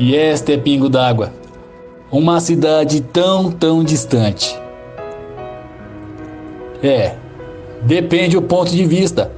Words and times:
E 0.00 0.16
esta 0.16 0.54
é 0.54 0.56
Pingo 0.56 0.88
d'Água, 0.88 1.30
uma 2.10 2.40
cidade 2.40 3.02
tão, 3.02 3.52
tão 3.52 3.84
distante. 3.84 4.58
É, 6.82 7.16
depende 7.82 8.34
do 8.34 8.40
ponto 8.40 8.70
de 8.70 8.86
vista, 8.86 9.30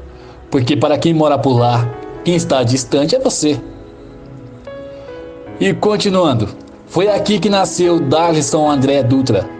porque 0.52 0.76
para 0.76 0.96
quem 0.96 1.12
mora 1.12 1.36
por 1.36 1.58
lá, 1.58 1.92
quem 2.24 2.36
está 2.36 2.62
distante 2.62 3.16
é 3.16 3.18
você. 3.18 3.60
E 5.58 5.74
continuando, 5.74 6.48
foi 6.86 7.08
aqui 7.08 7.40
que 7.40 7.50
nasceu 7.50 7.98
Darlison 7.98 8.70
André 8.70 9.02
Dutra. 9.02 9.50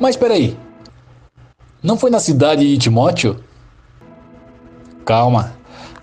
Mas 0.00 0.16
espera 0.16 0.34
aí, 0.34 0.58
não 1.80 1.96
foi 1.96 2.10
na 2.10 2.18
cidade 2.18 2.66
de 2.66 2.76
Timóteo? 2.76 3.38
Calma. 5.04 5.57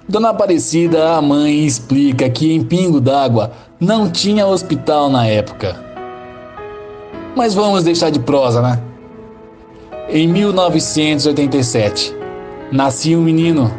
Dona 0.07 0.29
Aparecida, 0.29 1.15
a 1.15 1.21
mãe, 1.21 1.65
explica 1.65 2.29
que 2.29 2.53
em 2.53 2.63
Pingo 2.63 3.01
d'Água 3.01 3.51
não 3.79 4.07
tinha 4.07 4.45
hospital 4.45 5.09
na 5.09 5.25
época. 5.25 5.83
Mas 7.35 7.55
vamos 7.55 7.83
deixar 7.83 8.11
de 8.11 8.19
prosa, 8.19 8.61
né? 8.61 8.79
Em 10.07 10.27
1987, 10.27 12.15
nascia 12.71 13.17
um 13.17 13.21
menino, 13.21 13.73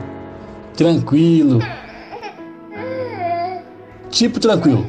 tranquilo. 0.76 1.60
Tipo 4.10 4.40
tranquilo. 4.40 4.84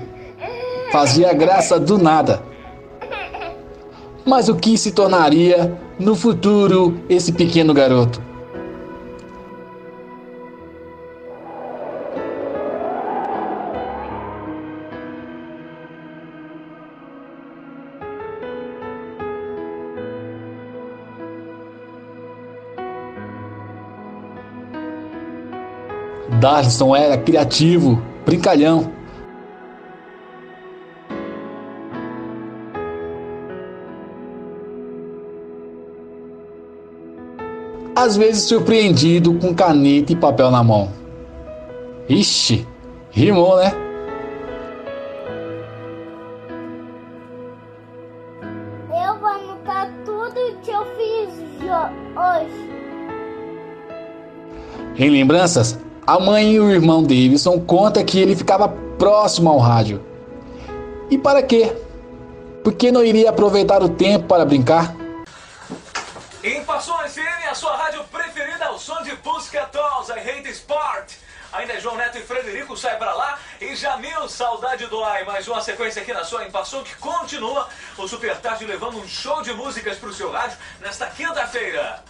Fazia 0.91 1.33
graça 1.33 1.79
do 1.79 1.99
nada. 1.99 2.41
Mas 4.25 4.49
o 4.49 4.55
que 4.55 4.75
se 4.75 4.91
tornaria 4.91 5.77
no 5.99 6.15
futuro 6.15 6.99
esse 7.07 7.31
pequeno 7.31 7.75
garoto? 7.75 8.26
Darlison 26.39 26.95
era 26.95 27.17
criativo, 27.17 27.99
brincalhão. 28.23 28.91
Às 37.95 38.15
vezes 38.15 38.43
surpreendido 38.43 39.33
com 39.39 39.55
caneta 39.55 40.13
e 40.13 40.15
papel 40.15 40.51
na 40.51 40.63
mão. 40.63 40.91
Ixi, 42.07 42.67
rimou, 43.09 43.57
né? 43.57 43.71
Eu 48.91 49.19
vou 49.19 49.27
anotar 49.27 49.91
tudo 50.05 50.35
que 50.61 50.69
eu 50.69 50.85
fiz 50.95 51.33
hoje. 52.15 52.67
Em 54.99 55.09
lembranças, 55.09 55.79
a 56.07 56.17
mãe 56.17 56.53
e 56.53 56.59
o 56.61 56.71
irmão 56.71 57.03
Davidson 57.03 57.59
contam 57.59 58.03
que 58.05 58.17
ele 58.17 58.33
ficava 58.33 58.69
próximo 58.97 59.49
ao 59.49 59.57
rádio. 59.57 60.01
E 61.11 61.17
para 61.17 61.43
quê? 61.43 61.75
Porque 62.63 62.93
não 62.93 63.03
iria 63.03 63.29
aproveitar 63.29 63.83
o 63.83 63.89
tempo 63.89 64.25
para 64.25 64.45
brincar? 64.45 64.95
Em 66.41 66.63
Passões 66.63 67.13
FM, 67.13 67.51
a 67.51 67.53
sua 67.53 67.75
rádio 67.75 68.05
preferida, 68.05 68.71
o 68.71 68.79
som 68.79 69.03
de 69.03 69.13
Busca 69.17 69.69
Dolls, 69.73 70.09
I 70.09 70.19
Hate 70.19 70.49
Sport. 70.51 71.11
Ainda 71.51 71.73
é 71.73 71.81
João 71.81 71.97
Neto 71.97 72.17
e 72.17 72.21
Frederico, 72.21 72.77
sai 72.77 72.97
pra 72.97 73.13
lá. 73.13 73.37
E 73.59 73.75
Jamil, 73.75 74.29
saudade 74.29 74.85
do 74.85 75.03
ai. 75.03 75.25
Mais 75.25 75.45
uma 75.45 75.59
sequência 75.59 76.01
aqui 76.01 76.13
na 76.13 76.23
sua 76.23 76.45
Impassão 76.45 76.83
que 76.83 76.95
continua. 76.97 77.67
O 77.97 78.07
Super 78.07 78.37
Tarde 78.37 78.65
levando 78.65 78.97
um 78.97 79.07
show 79.07 79.41
de 79.41 79.53
músicas 79.53 79.97
pro 79.97 80.13
seu 80.13 80.31
rádio 80.31 80.57
nesta 80.79 81.07
quinta-feira. 81.07 82.01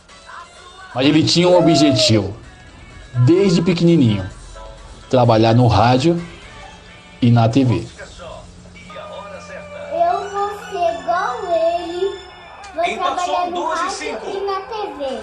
Mas 0.93 1.07
ele 1.07 1.23
tinha 1.23 1.47
um 1.47 1.57
objetivo 1.57 2.35
desde 3.25 3.61
pequenininho: 3.61 4.27
trabalhar 5.09 5.53
no 5.53 5.67
rádio 5.67 6.21
e 7.21 7.31
na 7.31 7.47
TV. 7.49 7.85
Eu 9.91 10.29
vou 10.29 10.49
ser 10.69 10.99
igual 11.01 11.37
ele. 11.45 12.17
Vou 12.75 12.83
Em 12.85 12.97
trabalhar 12.97 13.45
no 13.47 13.51
12 13.55 13.71
e 14.05 14.11
rádio 14.11 14.21
5. 14.21 14.37
e 14.37 14.45
na 14.45 14.59
TV. 14.61 15.19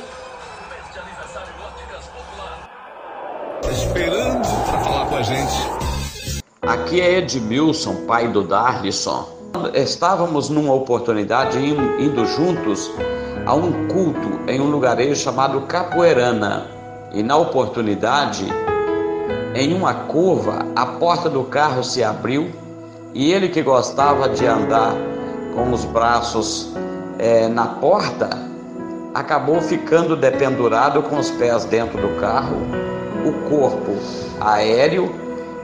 Esperando 3.71 4.43
para 4.67 4.79
falar 4.85 5.07
com 5.07 5.17
a 5.17 5.23
gente. 5.23 5.55
Aqui 6.63 7.01
é 7.01 7.19
Edmilson, 7.19 8.07
pai 8.07 8.29
do 8.29 8.43
Darlison. 8.43 9.29
Estávamos 9.75 10.49
numa 10.49 10.75
oportunidade 10.75 11.59
in- 11.59 12.03
indo 12.05 12.27
juntos 12.27 12.91
a 13.47 13.55
um 13.55 13.87
culto 13.89 14.41
em 14.51 14.61
um 14.61 14.69
lugarejo 14.71 15.15
chamado 15.23 15.61
Capoeirana. 15.63 16.67
E 17.15 17.23
na 17.23 17.37
oportunidade, 17.37 18.45
em 19.55 19.73
uma 19.73 19.95
curva, 19.95 20.67
a 20.75 20.85
porta 20.85 21.31
do 21.31 21.45
carro 21.45 21.85
se 21.85 22.03
abriu 22.03 22.51
e 23.15 23.33
ele 23.33 23.49
que 23.49 23.63
gostava 23.63 24.29
de 24.29 24.45
andar 24.45 24.93
com 25.55 25.71
os 25.71 25.85
braços 25.85 26.75
eh, 27.21 27.47
na 27.47 27.67
porta, 27.67 28.29
acabou 29.15 29.61
ficando 29.61 30.17
dependurado 30.17 31.01
com 31.05 31.17
os 31.17 31.31
pés 31.31 31.65
dentro 31.65 32.01
do 32.01 32.21
carro, 32.21 32.57
o 33.25 33.49
corpo 33.49 33.93
aéreo 34.41 35.15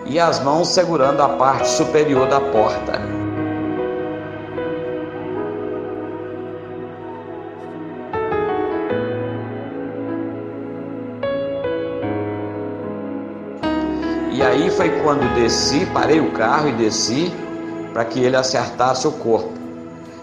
e 0.07 0.21
as 0.21 0.41
mãos 0.41 0.69
segurando 0.69 1.21
a 1.21 1.31
parte 1.31 1.69
superior 1.69 2.29
da 2.29 2.41
porta. 2.41 3.20
Aí 14.61 14.71
foi 14.71 14.91
quando 15.03 15.35
desci, 15.35 15.87
parei 15.87 16.21
o 16.21 16.33
carro 16.33 16.69
e 16.69 16.73
desci 16.73 17.33
para 17.93 18.05
que 18.05 18.21
ele 18.21 18.37
acertasse 18.37 19.07
o 19.07 19.13
corpo. 19.13 19.51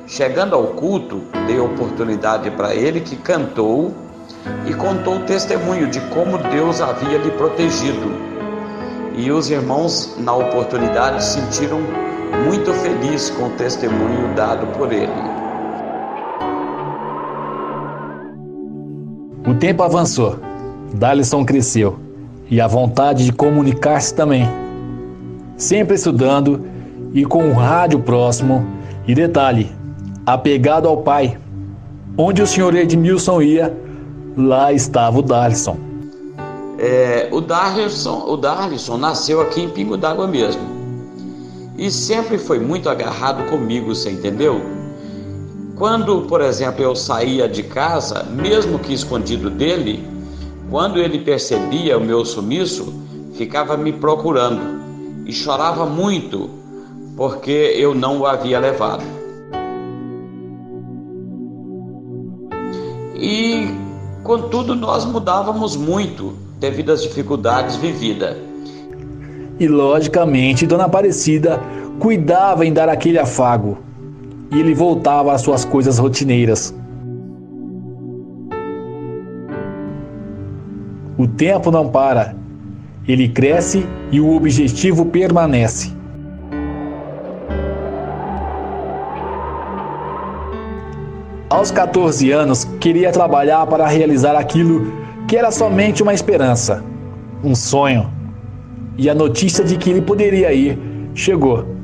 Chegando 0.05 0.55
ao 0.55 0.67
culto, 0.67 1.21
dei 1.47 1.59
oportunidade 1.59 2.49
para 2.51 2.73
ele 2.73 3.01
que 3.01 3.15
cantou 3.15 3.93
e 4.65 4.73
contou 4.73 5.17
o 5.17 5.25
testemunho 5.25 5.87
de 5.87 5.99
como 6.09 6.37
Deus 6.37 6.79
havia 6.79 7.17
lhe 7.17 7.31
protegido. 7.31 8.27
E 9.15 9.31
os 9.31 9.49
irmãos, 9.49 10.15
na 10.17 10.33
oportunidade, 10.33 11.23
se 11.23 11.41
sentiram 11.41 11.79
muito 12.45 12.71
felizes 12.73 13.31
com 13.31 13.47
o 13.47 13.49
testemunho 13.51 14.33
dado 14.35 14.67
por 14.77 14.93
ele. 14.93 15.11
O 19.45 19.55
tempo 19.55 19.81
avançou, 19.81 20.37
Darlison 20.93 21.43
cresceu 21.43 22.06
e 22.49 22.61
a 22.61 22.67
vontade 22.67 23.25
de 23.25 23.31
comunicar-se 23.31 24.13
também. 24.13 24.47
Sempre 25.57 25.95
estudando 25.95 26.65
e 27.13 27.25
com 27.25 27.49
o 27.49 27.53
rádio 27.53 27.99
próximo. 27.99 28.65
E 29.07 29.15
detalhe, 29.15 29.71
apegado 30.25 30.87
ao 30.87 30.97
pai. 30.97 31.37
Onde 32.17 32.41
o 32.41 32.47
senhor 32.47 32.75
Edmilson 32.75 33.41
ia, 33.41 33.75
lá 34.35 34.73
estava 34.73 35.19
o 35.19 35.21
Darlison. 35.21 35.77
É, 36.79 37.27
o 37.31 37.41
Darlison, 37.41 38.25
o 38.27 38.37
Darlison 38.37 38.97
nasceu 38.97 39.41
aqui 39.41 39.61
em 39.61 39.69
Pingo 39.69 39.97
d'Água 39.97 40.27
mesmo. 40.27 40.61
E 41.77 41.91
sempre 41.91 42.37
foi 42.37 42.59
muito 42.59 42.89
agarrado 42.89 43.43
comigo, 43.49 43.93
você 43.93 44.11
entendeu? 44.11 44.61
Quando, 45.75 46.21
por 46.23 46.41
exemplo, 46.41 46.83
eu 46.83 46.95
saía 46.95 47.47
de 47.47 47.61
casa, 47.61 48.23
mesmo 48.23 48.79
que 48.79 48.93
escondido 48.93 49.49
dele, 49.49 50.03
quando 50.69 50.99
ele 50.99 51.19
percebia 51.19 51.97
o 51.97 52.01
meu 52.01 52.25
sumiço, 52.25 52.93
ficava 53.33 53.77
me 53.77 53.93
procurando 53.93 54.81
e 55.25 55.31
chorava 55.31 55.85
muito 55.85 56.49
porque 57.15 57.73
eu 57.75 57.95
não 57.95 58.19
o 58.19 58.25
havia 58.25 58.59
levado. 58.59 59.03
E, 63.15 63.67
contudo, 64.23 64.75
nós 64.75 65.03
mudávamos 65.05 65.75
muito 65.75 66.33
devido 66.59 66.91
às 66.91 67.01
dificuldades 67.01 67.75
vividas. 67.77 68.37
E 69.59 69.67
logicamente, 69.67 70.67
Dona 70.67 70.85
Aparecida 70.85 71.59
cuidava 71.99 72.63
em 72.63 72.71
dar 72.71 72.89
aquele 72.89 73.17
afago. 73.17 73.79
E 74.51 74.59
ele 74.59 74.75
voltava 74.75 75.33
às 75.33 75.41
suas 75.41 75.65
coisas 75.65 75.97
rotineiras. 75.97 76.73
O 81.17 81.27
tempo 81.27 81.71
não 81.71 81.89
para. 81.89 82.35
Ele 83.07 83.27
cresce 83.27 83.85
e 84.11 84.19
o 84.19 84.35
objetivo 84.35 85.05
permanece. 85.05 85.91
Aos 91.49 91.71
14 91.71 92.29
anos, 92.31 92.65
queria 92.79 93.11
trabalhar 93.11 93.65
para 93.67 93.87
realizar 93.87 94.35
aquilo 94.35 94.91
que 95.27 95.35
era 95.35 95.49
somente 95.49 96.03
uma 96.03 96.13
esperança, 96.13 96.83
um 97.43 97.55
sonho. 97.55 98.11
E 98.97 99.09
a 99.09 99.15
notícia 99.15 99.63
de 99.63 99.77
que 99.77 99.89
ele 99.89 100.01
poderia 100.01 100.53
ir 100.53 100.77
chegou. 101.15 101.76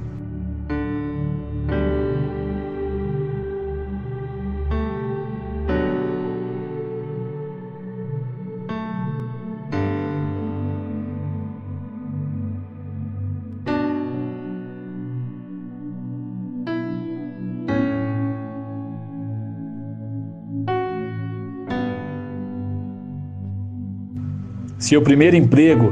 Seu 24.93 25.01
primeiro 25.01 25.35
emprego 25.35 25.91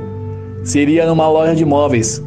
seria 0.63 1.07
numa 1.07 1.27
loja 1.27 1.56
de 1.56 1.65
móveis. 1.65 2.24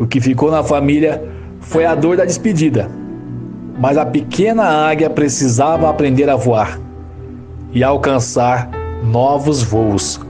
O 0.00 0.04
que 0.08 0.20
ficou 0.20 0.50
na 0.50 0.64
família 0.64 1.22
foi 1.60 1.86
a 1.86 1.94
dor 1.94 2.16
da 2.16 2.24
despedida 2.24 2.90
mas 3.80 3.96
a 3.96 4.04
pequena 4.04 4.64
águia 4.64 5.08
precisava 5.08 5.88
aprender 5.88 6.28
a 6.28 6.34
voar 6.34 6.87
e 7.72 7.84
alcançar 7.84 8.70
novos 9.02 9.62
voos. 9.62 10.20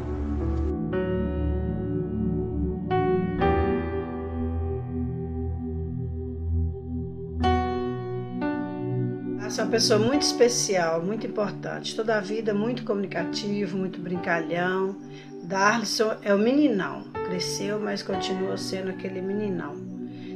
é 9.60 9.64
uma 9.64 9.70
pessoa 9.70 9.98
muito 9.98 10.22
especial, 10.22 11.02
muito 11.02 11.26
importante. 11.26 11.96
Toda 11.96 12.16
a 12.16 12.20
vida 12.20 12.54
muito 12.54 12.84
comunicativo, 12.84 13.76
muito 13.76 14.00
brincalhão. 14.00 14.96
Darlison 15.42 16.16
é 16.22 16.32
o 16.32 16.38
meninão. 16.38 17.04
Cresceu, 17.26 17.80
mas 17.80 18.02
continua 18.02 18.56
sendo 18.56 18.90
aquele 18.90 19.20
meninão. 19.20 19.74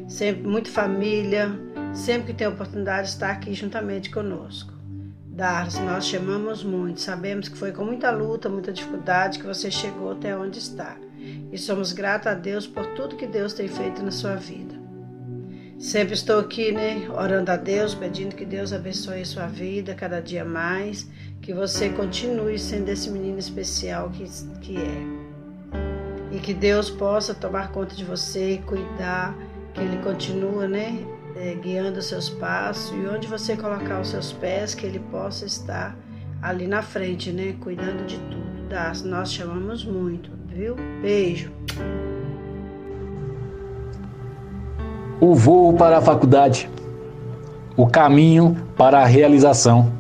Sempre 0.08 0.46
muito 0.46 0.70
família, 0.70 1.50
sempre 1.94 2.32
que 2.32 2.38
tem 2.38 2.46
oportunidade, 2.46 3.08
está 3.08 3.30
aqui 3.30 3.54
juntamente 3.54 4.10
conosco. 4.10 4.71
Darlis, 5.32 5.78
nós 5.78 6.06
chamamos 6.06 6.62
muito, 6.62 7.00
sabemos 7.00 7.48
que 7.48 7.56
foi 7.56 7.72
com 7.72 7.86
muita 7.86 8.10
luta, 8.10 8.50
muita 8.50 8.70
dificuldade 8.70 9.38
que 9.38 9.46
você 9.46 9.70
chegou 9.70 10.12
até 10.12 10.36
onde 10.36 10.58
está. 10.58 10.98
E 11.50 11.56
somos 11.56 11.92
gratos 11.92 12.26
a 12.26 12.34
Deus 12.34 12.66
por 12.66 12.84
tudo 12.88 13.16
que 13.16 13.26
Deus 13.26 13.54
tem 13.54 13.66
feito 13.66 14.02
na 14.02 14.10
sua 14.10 14.34
vida. 14.34 14.74
Sempre 15.78 16.12
estou 16.12 16.38
aqui, 16.38 16.70
né, 16.70 17.08
orando 17.10 17.50
a 17.50 17.56
Deus, 17.56 17.94
pedindo 17.94 18.36
que 18.36 18.44
Deus 18.44 18.74
abençoe 18.74 19.22
a 19.22 19.24
sua 19.24 19.46
vida 19.46 19.94
cada 19.94 20.20
dia 20.20 20.44
mais, 20.44 21.08
que 21.40 21.54
você 21.54 21.88
continue 21.88 22.58
sendo 22.58 22.90
esse 22.90 23.10
menino 23.10 23.38
especial 23.38 24.10
que, 24.10 24.24
que 24.60 24.76
é. 24.76 26.36
E 26.36 26.40
que 26.40 26.52
Deus 26.52 26.90
possa 26.90 27.34
tomar 27.34 27.72
conta 27.72 27.94
de 27.94 28.04
você, 28.04 28.62
cuidar, 28.66 29.34
que 29.72 29.80
Ele 29.80 29.96
continue, 30.02 30.68
né, 30.68 31.04
é, 31.36 31.54
guiando 31.54 31.98
os 31.98 32.06
seus 32.06 32.28
passos 32.28 32.92
e 32.94 33.06
onde 33.06 33.26
você 33.26 33.56
colocar 33.56 34.00
os 34.00 34.08
seus 34.08 34.32
pés, 34.32 34.74
que 34.74 34.86
ele 34.86 34.98
possa 34.98 35.46
estar 35.46 35.96
ali 36.40 36.66
na 36.66 36.82
frente, 36.82 37.30
né? 37.32 37.54
Cuidando 37.60 38.04
de 38.06 38.18
tudo. 38.18 38.68
Tá? 38.68 38.92
Nós 39.04 39.32
chamamos 39.32 39.84
muito, 39.84 40.30
viu? 40.46 40.76
Beijo. 41.00 41.52
O 45.20 45.34
voo 45.34 45.74
para 45.74 45.98
a 45.98 46.02
faculdade. 46.02 46.68
O 47.76 47.86
caminho 47.86 48.56
para 48.76 49.00
a 49.00 49.04
realização. 49.04 49.92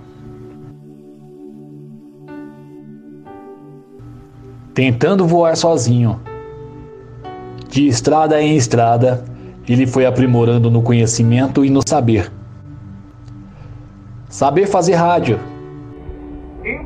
Tentando 4.74 5.26
voar 5.26 5.56
sozinho. 5.56 6.20
De 7.68 7.86
estrada 7.86 8.42
em 8.42 8.56
estrada, 8.56 9.24
ele 9.68 9.86
foi 9.86 10.06
aprimorando 10.06 10.70
no 10.70 10.82
conhecimento 10.82 11.64
e 11.64 11.70
no 11.70 11.80
saber. 11.86 12.30
Saber 14.28 14.66
fazer 14.66 14.94
rádio. 14.94 15.38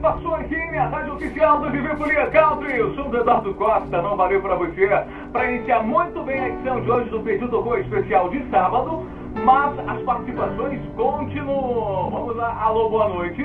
Passou 0.07 0.37
aqui 0.37 0.55
a 0.55 0.87
rádio 0.87 1.15
oficial 1.15 1.61
do 1.61 1.71
Viver 1.71 1.97
Folia 1.97 2.27
Country. 2.29 2.79
Eu 2.79 2.95
sou 2.95 3.09
o 3.09 3.17
Eduardo 3.17 3.53
Costa, 3.55 4.01
não 4.01 4.17
valeu 4.17 4.41
para 4.41 4.55
você. 4.55 4.89
Para 5.33 5.51
iniciar 5.51 5.83
muito 5.83 6.23
bem 6.23 6.39
a 6.39 6.49
edição 6.49 6.81
de 6.81 6.89
hoje 6.89 7.11
do 7.11 7.21
Pedido 7.21 7.61
Rua 7.61 7.81
Especial 7.81 8.31
de 8.31 8.49
sábado, 8.49 9.05
mas 9.45 9.77
as 9.89 10.01
participações 10.03 10.81
continuam. 10.95 12.11
Vamos 12.11 12.37
lá, 12.37 12.57
alô, 12.63 12.89
boa 12.89 13.09
noite. 13.09 13.45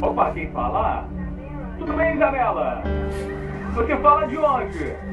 Opa, 0.00 0.30
quem 0.30 0.50
fala? 0.52 1.06
Tudo 1.78 1.92
bem, 1.92 2.14
Isabela? 2.14 2.82
Você 3.74 3.96
fala 3.98 4.26
de 4.26 4.38
onde? 4.38 5.05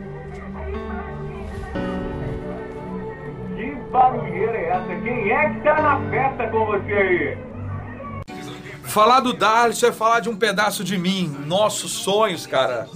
Barulheira 3.93 4.57
é 4.57 4.69
essa? 4.69 5.01
Quem 5.03 5.31
é 5.31 5.49
que 5.51 5.59
tá 5.61 5.79
na 5.79 6.09
festa 6.09 6.47
com 6.47 6.65
você 6.65 6.91
aí? 6.91 7.37
Falar 8.83 9.19
do 9.19 9.33
Darlis 9.33 9.83
é 9.83 9.91
falar 9.91 10.19
de 10.19 10.29
um 10.29 10.35
pedaço 10.35 10.83
de 10.83 10.97
mim, 10.97 11.27
nossos 11.45 11.91
sonhos, 11.91 12.47
cara. 12.47 12.87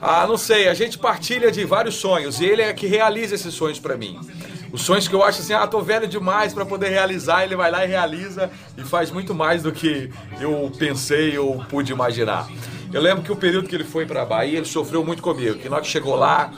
Ah, 0.00 0.24
não 0.28 0.36
sei, 0.36 0.68
a 0.68 0.74
gente 0.74 0.96
partilha 0.96 1.50
de 1.50 1.64
vários 1.64 1.96
sonhos 1.96 2.40
e 2.40 2.46
ele 2.46 2.62
é 2.62 2.72
que 2.72 2.86
realiza 2.86 3.34
esses 3.34 3.52
sonhos 3.52 3.80
para 3.80 3.96
mim. 3.96 4.20
Os 4.72 4.82
sonhos 4.82 5.08
que 5.08 5.14
eu 5.14 5.24
acho 5.24 5.40
assim, 5.40 5.52
ah, 5.52 5.66
tô 5.66 5.80
velho 5.80 6.06
demais 6.06 6.54
para 6.54 6.64
poder 6.64 6.90
realizar, 6.90 7.42
ele 7.42 7.56
vai 7.56 7.70
lá 7.70 7.84
e 7.84 7.88
realiza 7.88 8.50
e 8.76 8.84
faz 8.84 9.10
muito 9.10 9.34
mais 9.34 9.64
do 9.64 9.72
que 9.72 10.10
eu 10.40 10.70
pensei 10.78 11.36
ou 11.38 11.64
pude 11.64 11.90
imaginar. 11.90 12.46
Eu 12.92 13.00
lembro 13.00 13.24
que 13.24 13.32
o 13.32 13.36
período 13.36 13.68
que 13.68 13.74
ele 13.74 13.84
foi 13.84 14.06
para 14.06 14.24
Bahia, 14.24 14.58
ele 14.58 14.66
sofreu 14.66 15.04
muito 15.04 15.22
comigo, 15.22 15.58
que 15.58 15.68
nós 15.68 15.80
que 15.80 15.88
chegou 15.88 16.14
lá, 16.14 16.52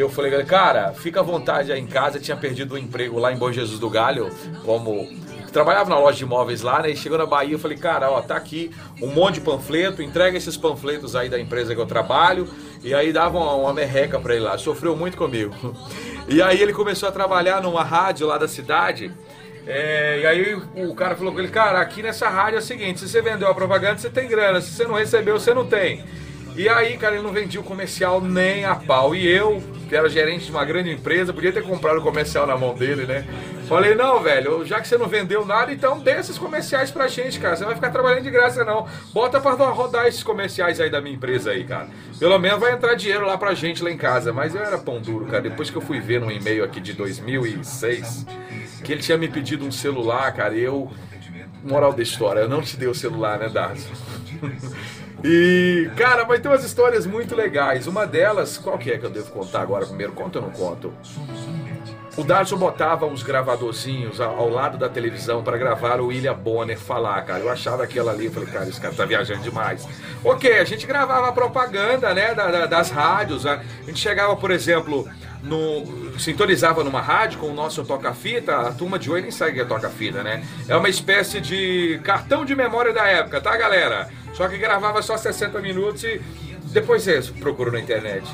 eu 0.00 0.08
falei, 0.08 0.42
cara, 0.44 0.92
fica 0.92 1.20
à 1.20 1.22
vontade 1.22 1.70
aí 1.70 1.80
em 1.80 1.86
casa. 1.86 2.18
Eu 2.18 2.22
tinha 2.22 2.36
perdido 2.36 2.74
um 2.74 2.78
emprego 2.78 3.18
lá 3.18 3.32
em 3.32 3.36
Bom 3.36 3.52
Jesus 3.52 3.78
do 3.78 3.90
Galho, 3.90 4.30
como 4.64 5.08
trabalhava 5.52 5.90
na 5.90 5.98
loja 5.98 6.16
de 6.16 6.24
imóveis 6.24 6.62
lá, 6.62 6.80
né? 6.80 6.90
E 6.90 6.96
chegou 6.96 7.18
na 7.18 7.26
Bahia, 7.26 7.54
eu 7.54 7.58
falei, 7.58 7.76
cara, 7.76 8.10
ó, 8.10 8.22
tá 8.22 8.36
aqui 8.36 8.70
um 9.00 9.08
monte 9.08 9.34
de 9.34 9.42
panfleto, 9.42 10.02
entrega 10.02 10.36
esses 10.36 10.56
panfletos 10.56 11.14
aí 11.14 11.28
da 11.28 11.38
empresa 11.38 11.74
que 11.74 11.80
eu 11.80 11.86
trabalho. 11.86 12.48
E 12.82 12.94
aí 12.94 13.12
dava 13.12 13.38
uma, 13.38 13.54
uma 13.54 13.74
merreca 13.74 14.18
pra 14.18 14.34
ele 14.34 14.44
lá. 14.44 14.56
Sofreu 14.56 14.96
muito 14.96 15.16
comigo. 15.16 15.54
E 16.28 16.40
aí 16.40 16.62
ele 16.62 16.72
começou 16.72 17.08
a 17.08 17.12
trabalhar 17.12 17.60
numa 17.60 17.82
rádio 17.82 18.26
lá 18.28 18.38
da 18.38 18.46
cidade. 18.46 19.12
É, 19.66 20.20
e 20.22 20.26
aí 20.26 20.54
o 20.76 20.94
cara 20.94 21.14
falou 21.14 21.32
com 21.32 21.38
ele, 21.38 21.48
cara, 21.48 21.80
aqui 21.80 22.02
nessa 22.02 22.28
rádio 22.28 22.56
é 22.56 22.58
o 22.58 22.62
seguinte, 22.62 23.00
se 23.00 23.08
você 23.08 23.20
vendeu 23.20 23.48
a 23.48 23.54
propaganda, 23.54 23.98
você 23.98 24.10
tem 24.10 24.28
grana, 24.28 24.60
se 24.60 24.70
você 24.70 24.84
não 24.84 24.94
recebeu, 24.94 25.38
você 25.38 25.52
não 25.52 25.66
tem. 25.66 26.04
E 26.56 26.68
aí, 26.68 26.96
cara, 26.96 27.14
ele 27.14 27.24
não 27.24 27.32
vendia 27.32 27.60
o 27.60 27.64
comercial 27.64 28.20
nem 28.20 28.64
a 28.64 28.74
pau. 28.74 29.14
E 29.14 29.26
eu, 29.26 29.62
era 29.96 30.08
gerente 30.08 30.46
de 30.46 30.50
uma 30.50 30.64
grande 30.64 30.90
empresa, 30.90 31.32
podia 31.32 31.52
ter 31.52 31.62
comprado 31.62 31.98
o 31.98 32.02
comercial 32.02 32.46
na 32.46 32.56
mão 32.56 32.74
dele, 32.74 33.04
né? 33.06 33.26
Falei, 33.68 33.94
não, 33.94 34.22
velho, 34.22 34.64
já 34.64 34.80
que 34.80 34.88
você 34.88 34.98
não 34.98 35.06
vendeu 35.06 35.46
nada, 35.46 35.72
então 35.72 35.98
dê 35.98 36.12
esses 36.12 36.36
comerciais 36.36 36.90
pra 36.90 37.08
gente, 37.08 37.38
cara. 37.38 37.56
Você 37.56 37.64
vai 37.64 37.74
ficar 37.74 37.90
trabalhando 37.90 38.24
de 38.24 38.30
graça, 38.30 38.64
não. 38.64 38.86
Bota 39.12 39.40
pra 39.40 39.52
rodar 39.52 40.06
esses 40.06 40.22
comerciais 40.22 40.80
aí 40.80 40.90
da 40.90 41.00
minha 41.00 41.14
empresa 41.14 41.50
aí, 41.52 41.64
cara. 41.64 41.88
Pelo 42.18 42.38
menos 42.38 42.60
vai 42.60 42.72
entrar 42.72 42.94
dinheiro 42.94 43.26
lá 43.26 43.38
pra 43.38 43.54
gente 43.54 43.82
lá 43.82 43.90
em 43.90 43.96
casa. 43.96 44.32
Mas 44.32 44.54
eu 44.54 44.62
era 44.62 44.78
pão 44.78 45.00
duro, 45.00 45.26
cara. 45.26 45.42
Depois 45.42 45.70
que 45.70 45.76
eu 45.76 45.82
fui 45.82 46.00
ver 46.00 46.20
no 46.20 46.30
e-mail 46.30 46.64
aqui 46.64 46.80
de 46.80 46.92
2006, 46.92 48.26
que 48.84 48.92
ele 48.92 49.00
tinha 49.00 49.16
me 49.16 49.28
pedido 49.28 49.64
um 49.64 49.72
celular, 49.72 50.32
cara, 50.32 50.54
eu. 50.54 50.90
Moral 51.64 51.92
da 51.92 52.02
história, 52.02 52.40
eu 52.40 52.48
não 52.48 52.60
te 52.60 52.76
dei 52.76 52.88
o 52.88 52.94
celular, 52.94 53.38
né, 53.38 53.48
Darcy? 53.48 53.86
E, 55.24 55.90
cara, 55.96 56.24
mas 56.24 56.40
tem 56.40 56.50
umas 56.50 56.64
histórias 56.64 57.06
muito 57.06 57.34
legais. 57.34 57.86
Uma 57.86 58.06
delas, 58.06 58.58
qual 58.58 58.76
que 58.76 58.90
é 58.90 58.98
que 58.98 59.04
eu 59.06 59.10
devo 59.10 59.30
contar 59.30 59.62
agora 59.62 59.86
primeiro? 59.86 60.12
Conto 60.12 60.36
ou 60.36 60.42
não 60.42 60.50
conto? 60.50 60.92
O 62.14 62.22
Darson 62.22 62.58
botava 62.58 63.06
uns 63.06 63.22
gravadorzinhos 63.22 64.20
ao 64.20 64.48
lado 64.50 64.76
da 64.76 64.88
televisão 64.88 65.42
para 65.42 65.56
gravar 65.56 65.98
o 65.98 66.08
William 66.08 66.34
Bonner 66.34 66.78
falar, 66.78 67.22
cara. 67.22 67.40
Eu 67.40 67.48
achava 67.48 67.84
aquilo 67.84 68.10
ali, 68.10 68.26
eu 68.26 68.32
falei, 68.32 68.50
cara, 68.50 68.68
esse 68.68 68.80
cara 68.80 68.92
tá 68.94 69.06
viajando 69.06 69.40
demais. 69.40 69.88
Ok, 70.22 70.58
a 70.58 70.64
gente 70.64 70.86
gravava 70.86 71.28
a 71.28 71.32
propaganda, 71.32 72.12
né, 72.12 72.34
da, 72.34 72.50
da, 72.50 72.66
das 72.66 72.90
rádios. 72.90 73.46
A 73.46 73.62
gente 73.86 73.98
chegava, 73.98 74.36
por 74.36 74.50
exemplo, 74.50 75.08
no, 75.42 76.18
sintonizava 76.18 76.84
numa 76.84 77.00
rádio 77.00 77.40
com 77.40 77.46
o 77.46 77.54
nosso 77.54 77.84
toca-fita. 77.84 78.56
A 78.56 78.72
turma 78.72 78.98
de 78.98 79.10
hoje 79.10 79.22
nem 79.22 79.30
sabe 79.30 79.52
que 79.52 79.60
é 79.60 79.64
toca-fita, 79.64 80.22
né? 80.22 80.44
É 80.68 80.76
uma 80.76 80.88
espécie 80.88 81.40
de 81.40 82.00
cartão 82.04 82.44
de 82.44 82.54
memória 82.54 82.92
da 82.92 83.06
época, 83.06 83.40
tá, 83.40 83.56
galera? 83.56 84.08
Só 84.32 84.48
que 84.48 84.56
gravava 84.56 85.02
só 85.02 85.16
60 85.16 85.60
minutos 85.60 86.04
e 86.04 86.20
depois 86.72 87.02
você 87.02 87.20
procura 87.40 87.70
na 87.70 87.80
internet. 87.80 88.24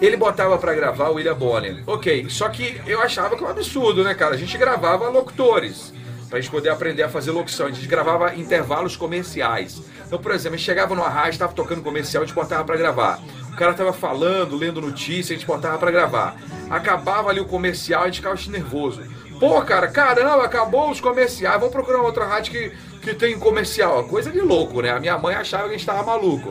Ele 0.00 0.16
botava 0.16 0.58
para 0.58 0.74
gravar 0.74 1.10
o 1.10 1.14
William 1.14 1.34
Bonner. 1.34 1.82
Ok, 1.86 2.26
só 2.28 2.48
que 2.48 2.80
eu 2.86 3.00
achava 3.00 3.36
que 3.36 3.44
é 3.44 3.46
um 3.46 3.50
absurdo, 3.50 4.02
né, 4.02 4.14
cara? 4.14 4.34
A 4.34 4.38
gente 4.38 4.56
gravava 4.58 5.08
locutores. 5.08 5.92
para 6.28 6.38
a 6.38 6.40
gente 6.40 6.50
poder 6.50 6.70
aprender 6.70 7.04
a 7.04 7.08
fazer 7.08 7.30
locução. 7.30 7.66
A 7.66 7.70
gente 7.70 7.86
gravava 7.86 8.34
intervalos 8.34 8.96
comerciais. 8.96 9.80
Então, 10.04 10.18
por 10.18 10.32
exemplo, 10.32 10.54
a 10.54 10.58
gente 10.58 10.66
chegava 10.66 10.94
numa 10.94 11.08
rádio, 11.08 11.32
estava 11.32 11.52
tocando 11.52 11.82
comercial, 11.82 12.22
a 12.22 12.26
gente 12.26 12.34
botava 12.34 12.64
para 12.64 12.76
gravar. 12.76 13.20
O 13.54 13.56
cara 13.56 13.72
tava 13.72 13.92
falando, 13.92 14.56
lendo 14.56 14.80
notícia, 14.80 15.32
a 15.32 15.38
gente 15.38 15.46
botava 15.46 15.78
para 15.78 15.92
gravar. 15.92 16.36
Acabava 16.68 17.30
ali 17.30 17.38
o 17.38 17.44
comercial, 17.44 18.02
a 18.02 18.06
gente 18.06 18.16
ficava 18.16 18.36
nervoso. 18.48 19.00
Pô, 19.38 19.62
cara, 19.62 19.86
caramba, 19.86 20.44
acabou 20.44 20.90
os 20.90 21.00
comerciais, 21.00 21.60
vamos 21.60 21.72
procurar 21.72 22.02
outra 22.02 22.24
rádio 22.26 22.52
que, 22.52 22.72
que 23.00 23.14
tem 23.14 23.38
comercial. 23.38 24.02
Coisa 24.08 24.32
de 24.32 24.40
louco, 24.40 24.82
né? 24.82 24.90
A 24.90 24.98
minha 24.98 25.16
mãe 25.16 25.36
achava 25.36 25.68
que 25.68 25.68
a 25.70 25.72
gente 25.72 25.86
tava 25.86 26.02
maluco. 26.02 26.50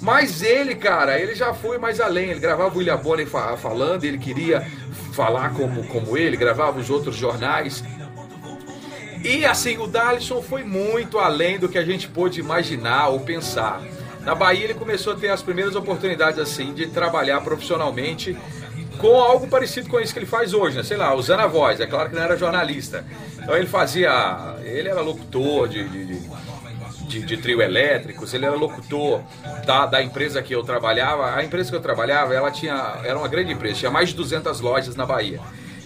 Mas 0.00 0.40
ele, 0.40 0.74
cara, 0.74 1.20
ele 1.20 1.34
já 1.34 1.52
foi 1.52 1.76
mais 1.76 2.00
além. 2.00 2.30
Ele 2.30 2.40
gravava 2.40 2.74
o 2.74 2.78
William 2.78 2.96
Bonner 2.96 3.26
falando, 3.26 4.04
ele 4.04 4.16
queria 4.16 4.66
falar 5.12 5.50
como, 5.50 5.84
como 5.88 6.16
ele, 6.16 6.34
gravava 6.34 6.80
os 6.80 6.88
outros 6.88 7.14
jornais. 7.14 7.84
E 9.22 9.44
assim, 9.44 9.76
o 9.76 9.86
Dalisson 9.86 10.40
foi 10.40 10.64
muito 10.64 11.18
além 11.18 11.58
do 11.58 11.68
que 11.68 11.76
a 11.76 11.84
gente 11.84 12.08
pôde 12.08 12.40
imaginar 12.40 13.08
ou 13.08 13.20
pensar. 13.20 13.82
Na 14.28 14.34
Bahia 14.34 14.64
ele 14.64 14.74
começou 14.74 15.14
a 15.14 15.16
ter 15.16 15.30
as 15.30 15.40
primeiras 15.40 15.74
oportunidades 15.74 16.38
assim 16.38 16.74
de 16.74 16.86
trabalhar 16.88 17.40
profissionalmente 17.40 18.36
com 18.98 19.18
algo 19.18 19.48
parecido 19.48 19.88
com 19.88 19.98
isso 19.98 20.12
que 20.12 20.18
ele 20.18 20.26
faz 20.26 20.52
hoje, 20.52 20.76
né? 20.76 20.82
Sei 20.82 20.98
lá, 20.98 21.14
usando 21.14 21.40
a 21.40 21.46
voz. 21.46 21.80
É 21.80 21.86
claro 21.86 22.10
que 22.10 22.14
não 22.14 22.22
era 22.22 22.36
jornalista. 22.36 23.06
Então 23.38 23.56
ele 23.56 23.66
fazia. 23.66 24.54
Ele 24.62 24.86
era 24.86 25.00
locutor 25.00 25.66
de, 25.66 25.88
de, 25.88 26.20
de, 27.06 27.20
de 27.20 27.36
trio 27.38 27.62
elétricos, 27.62 28.34
ele 28.34 28.44
era 28.44 28.54
locutor 28.54 29.22
da, 29.64 29.86
da 29.86 30.02
empresa 30.02 30.42
que 30.42 30.54
eu 30.54 30.62
trabalhava. 30.62 31.34
A 31.34 31.42
empresa 31.42 31.70
que 31.70 31.76
eu 31.76 31.80
trabalhava, 31.80 32.34
ela 32.34 32.50
tinha. 32.50 32.98
Era 33.04 33.18
uma 33.18 33.28
grande 33.28 33.54
empresa, 33.54 33.76
tinha 33.76 33.90
mais 33.90 34.10
de 34.10 34.14
200 34.16 34.60
lojas 34.60 34.94
na 34.94 35.06
Bahia. 35.06 35.40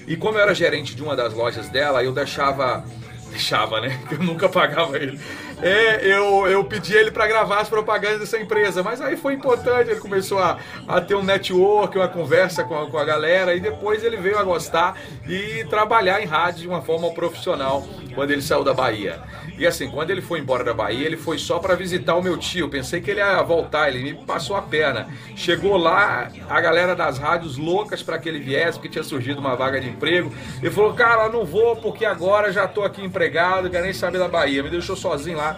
E 0.04 0.16
como 0.16 0.36
eu 0.36 0.42
era 0.42 0.52
gerente 0.52 0.96
de 0.96 1.02
uma 1.04 1.14
das 1.14 1.32
lojas 1.32 1.68
dela, 1.68 2.02
eu 2.02 2.10
deixava 2.10 2.82
deixava, 3.30 3.80
né? 3.80 3.98
Eu 4.10 4.18
nunca 4.18 4.48
pagava 4.48 4.96
ele. 4.96 5.18
É, 5.62 6.04
eu, 6.04 6.46
eu 6.48 6.64
pedi 6.64 6.92
ele 6.92 7.12
para 7.12 7.24
gravar 7.26 7.60
as 7.60 7.68
propagandas 7.68 8.18
dessa 8.18 8.36
empresa, 8.36 8.82
mas 8.82 9.00
aí 9.00 9.16
foi 9.16 9.34
importante, 9.34 9.90
ele 9.90 10.00
começou 10.00 10.40
a, 10.40 10.58
a 10.88 11.00
ter 11.00 11.14
um 11.14 11.22
network, 11.22 11.96
uma 11.96 12.08
conversa 12.08 12.64
com 12.64 12.76
a, 12.76 12.90
com 12.90 12.98
a 12.98 13.04
galera, 13.04 13.54
e 13.54 13.60
depois 13.60 14.02
ele 14.02 14.16
veio 14.16 14.36
a 14.38 14.42
gostar 14.42 14.98
e 15.28 15.64
trabalhar 15.70 16.20
em 16.20 16.26
rádio 16.26 16.62
de 16.62 16.68
uma 16.68 16.82
forma 16.82 17.12
profissional 17.12 17.86
quando 18.12 18.32
ele 18.32 18.42
saiu 18.42 18.64
da 18.64 18.74
Bahia. 18.74 19.20
E 19.58 19.66
assim, 19.66 19.88
quando 19.88 20.10
ele 20.10 20.20
foi 20.20 20.40
embora 20.40 20.64
da 20.64 20.74
Bahia, 20.74 21.06
ele 21.06 21.16
foi 21.16 21.38
só 21.38 21.58
para 21.58 21.74
visitar 21.76 22.16
o 22.16 22.22
meu 22.22 22.36
tio. 22.36 22.68
Pensei 22.68 23.00
que 23.00 23.10
ele 23.10 23.20
ia 23.20 23.40
voltar, 23.42 23.88
ele 23.88 24.02
me 24.02 24.24
passou 24.24 24.56
a 24.56 24.62
perna. 24.62 25.08
Chegou 25.36 25.76
lá, 25.76 26.28
a 26.48 26.60
galera 26.60 26.96
das 26.96 27.18
rádios 27.18 27.56
loucas 27.56 28.02
para 28.02 28.18
que 28.18 28.28
ele 28.28 28.40
viesse, 28.40 28.78
porque 28.78 28.88
tinha 28.88 29.04
surgido 29.04 29.40
uma 29.40 29.54
vaga 29.54 29.80
de 29.80 29.88
emprego. 29.88 30.32
Ele 30.60 30.70
falou: 30.70 30.94
Cara, 30.94 31.28
não 31.28 31.44
vou 31.44 31.76
porque 31.76 32.04
agora 32.04 32.50
já 32.50 32.66
tô 32.66 32.82
aqui 32.82 33.04
empregado, 33.04 33.70
quero 33.70 33.84
nem 33.84 33.92
saber 33.92 34.18
da 34.18 34.28
Bahia. 34.28 34.62
Me 34.62 34.70
deixou 34.70 34.96
sozinho 34.96 35.36
lá. 35.36 35.51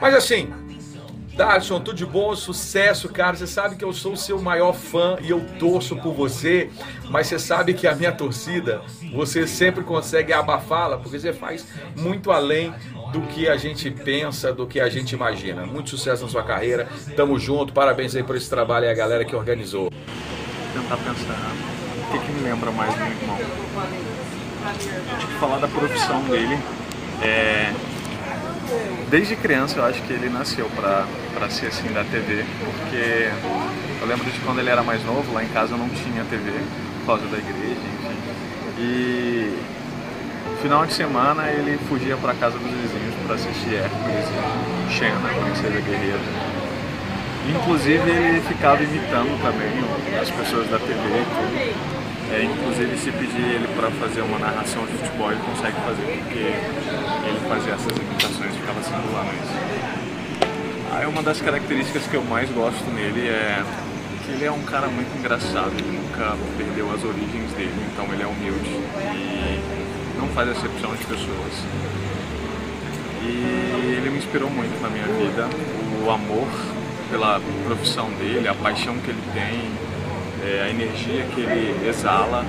Mas 0.00 0.14
assim, 0.14 0.50
Darson, 1.40 1.80
tudo 1.80 1.96
de 1.96 2.04
bom, 2.04 2.36
sucesso, 2.36 3.08
cara. 3.08 3.34
Você 3.34 3.46
sabe 3.46 3.76
que 3.76 3.84
eu 3.84 3.92
sou 3.92 4.12
o 4.12 4.16
seu 4.16 4.40
maior 4.42 4.74
fã 4.74 5.16
e 5.22 5.30
eu 5.30 5.40
torço 5.58 5.96
por 5.96 6.12
você, 6.12 6.70
mas 7.08 7.28
você 7.28 7.38
sabe 7.38 7.72
que 7.72 7.86
a 7.86 7.94
minha 7.94 8.12
torcida, 8.12 8.82
você 9.14 9.46
sempre 9.46 9.82
consegue 9.82 10.34
abafá-la, 10.34 10.98
porque 10.98 11.18
você 11.18 11.32
faz 11.32 11.66
muito 11.96 12.30
além 12.30 12.74
do 13.10 13.22
que 13.22 13.48
a 13.48 13.56
gente 13.56 13.90
pensa, 13.90 14.52
do 14.52 14.66
que 14.66 14.78
a 14.78 14.88
gente 14.88 15.12
imagina. 15.12 15.64
Muito 15.64 15.90
sucesso 15.90 16.24
na 16.24 16.28
sua 16.28 16.42
carreira. 16.42 16.86
Tamo 17.16 17.38
junto, 17.38 17.72
parabéns 17.72 18.14
aí 18.14 18.22
por 18.22 18.36
esse 18.36 18.50
trabalho 18.50 18.84
e 18.84 18.90
a 18.90 18.94
galera 18.94 19.24
que 19.24 19.34
organizou. 19.34 19.90
Vou 19.90 20.82
tentar 20.82 20.96
pensar 20.98 21.52
o 21.96 22.12
que, 22.12 22.18
que 22.18 22.32
me 22.32 22.40
lembra 22.42 22.70
mais 22.70 22.92
do 22.92 23.00
meu 23.00 23.12
irmão. 23.12 23.38
Acho 25.16 25.26
que 25.26 25.34
falar 25.40 25.58
da 25.58 25.68
profissão 25.68 26.22
dele. 26.24 26.58
É... 27.22 27.72
Desde 29.10 29.36
criança 29.36 29.78
eu 29.78 29.84
acho 29.84 30.02
que 30.02 30.12
ele 30.12 30.28
nasceu 30.28 30.70
para 30.76 31.50
ser 31.50 31.66
assim 31.66 31.92
da 31.92 32.04
TV, 32.04 32.44
porque 32.64 33.30
eu 34.00 34.06
lembro 34.06 34.30
de 34.30 34.38
quando 34.40 34.60
ele 34.60 34.70
era 34.70 34.82
mais 34.82 35.04
novo, 35.04 35.32
lá 35.32 35.42
em 35.42 35.48
casa 35.48 35.74
eu 35.74 35.78
não 35.78 35.88
tinha 35.88 36.24
TV, 36.24 36.52
por 37.00 37.06
causa 37.06 37.26
da 37.26 37.38
igreja, 37.38 37.80
enfim. 37.80 38.16
E 38.78 39.58
Final 40.62 40.84
de 40.84 40.92
semana 40.92 41.48
ele 41.48 41.78
fugia 41.88 42.18
para 42.18 42.34
casa 42.34 42.58
dos 42.58 42.70
vizinhos 42.70 43.14
para 43.24 43.34
assistir 43.34 43.76
Hércules 43.76 44.26
e 44.28 44.92
Xena, 44.92 45.28
Princesa 45.42 45.80
Guerreira. 45.80 46.20
Inclusive 47.48 48.10
ele 48.10 48.40
ficava 48.42 48.82
imitando 48.82 49.40
também 49.42 50.20
as 50.20 50.30
pessoas 50.30 50.68
da 50.68 50.78
TV 50.78 50.92
tudo. 50.92 51.99
É, 52.32 52.44
inclusive 52.44 52.96
se 52.96 53.10
pedir 53.10 53.42
ele 53.42 53.68
para 53.74 53.90
fazer 53.90 54.22
uma 54.22 54.38
narração 54.38 54.86
de 54.86 54.92
futebol 54.92 55.32
ele 55.32 55.40
consegue 55.40 55.76
fazer 55.80 56.06
porque 56.18 56.38
ele 56.38 57.40
fazia 57.48 57.72
essas 57.74 57.96
imitações 57.96 58.54
ficava 58.54 58.82
simulando 58.82 59.30
isso. 59.34 60.50
Aí 60.92 61.06
uma 61.06 61.22
das 61.22 61.40
características 61.40 62.06
que 62.06 62.14
eu 62.14 62.22
mais 62.22 62.48
gosto 62.50 62.84
nele 62.90 63.28
é 63.28 63.64
que 64.24 64.30
ele 64.32 64.44
é 64.44 64.52
um 64.52 64.62
cara 64.62 64.86
muito 64.86 65.16
engraçado, 65.18 65.72
ele 65.76 65.98
nunca 65.98 66.36
perdeu 66.56 66.92
as 66.92 67.02
origens 67.04 67.52
dele, 67.52 67.86
então 67.92 68.04
ele 68.12 68.22
é 68.22 68.26
humilde 68.26 68.70
e 69.14 70.18
não 70.18 70.28
faz 70.28 70.48
acepção 70.50 70.94
de 70.94 71.04
pessoas. 71.06 71.52
E 73.22 73.94
ele 73.96 74.10
me 74.10 74.18
inspirou 74.18 74.50
muito 74.50 74.80
na 74.80 74.88
minha 74.88 75.06
vida, 75.06 75.48
o 76.04 76.10
amor 76.10 76.48
pela 77.10 77.40
profissão 77.66 78.08
dele, 78.10 78.46
a 78.46 78.54
paixão 78.54 78.96
que 78.98 79.10
ele 79.10 79.22
tem, 79.32 79.89
é, 80.44 80.62
a 80.62 80.70
energia 80.70 81.24
que 81.26 81.40
ele 81.40 81.88
exala. 81.88 82.44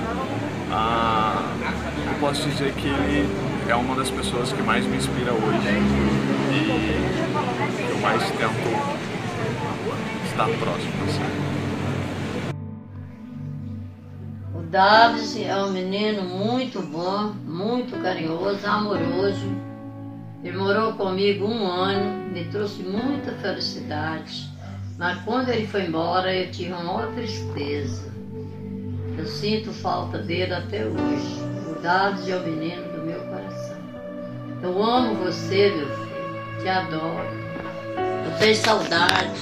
Eu 2.06 2.14
posso 2.20 2.48
dizer 2.48 2.72
que 2.74 2.88
ele 2.88 3.28
é 3.68 3.74
uma 3.74 3.94
das 3.94 4.10
pessoas 4.10 4.52
que 4.52 4.62
mais 4.62 4.84
me 4.86 4.96
inspira 4.96 5.32
hoje 5.32 5.68
e 6.50 7.90
eu 7.90 7.98
mais 7.98 8.22
tento 8.30 9.02
estar 10.26 10.48
próximo 10.58 11.04
assim. 11.08 11.52
Davis 14.72 15.36
é 15.36 15.54
um 15.54 15.70
menino 15.70 16.22
muito 16.22 16.80
bom, 16.80 17.34
muito 17.44 17.94
carinhoso, 18.02 18.66
amoroso. 18.66 19.46
Ele 20.42 20.56
morou 20.56 20.94
comigo 20.94 21.46
um 21.46 21.66
ano, 21.66 22.32
me 22.32 22.46
trouxe 22.46 22.82
muita 22.82 23.32
felicidade. 23.32 24.50
Mas 24.98 25.20
quando 25.22 25.48
ele 25.48 25.66
foi 25.66 25.86
embora, 25.86 26.34
eu 26.34 26.50
tive 26.50 26.72
uma 26.72 26.82
maior 26.82 27.12
tristeza. 27.14 28.12
Eu 29.16 29.26
sinto 29.26 29.72
falta 29.72 30.18
dele 30.18 30.54
até 30.54 30.84
hoje. 30.86 31.42
Davis 31.82 32.28
é 32.28 32.36
o 32.36 32.42
menino 32.44 32.82
do 32.92 33.02
meu 33.04 33.20
coração. 33.22 33.76
Eu 34.62 34.82
amo 34.82 35.16
você, 35.16 35.70
meu 35.70 35.88
filho. 35.88 36.62
Te 36.62 36.68
adoro. 36.68 37.28
Eu 38.24 38.38
tenho 38.38 38.56
saudade 38.56 39.40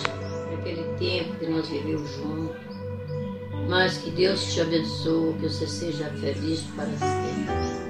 daquele 0.50 0.82
tempo 0.98 1.38
que 1.38 1.46
nós 1.46 1.68
vivemos 1.68 2.10
juntos. 2.16 2.56
Mas 3.68 3.98
que 3.98 4.10
Deus 4.10 4.52
te 4.52 4.62
abençoe, 4.62 5.34
que 5.34 5.42
você 5.42 5.66
seja 5.66 6.06
feliz 6.20 6.62
para 6.74 6.86
sempre. 6.86 7.80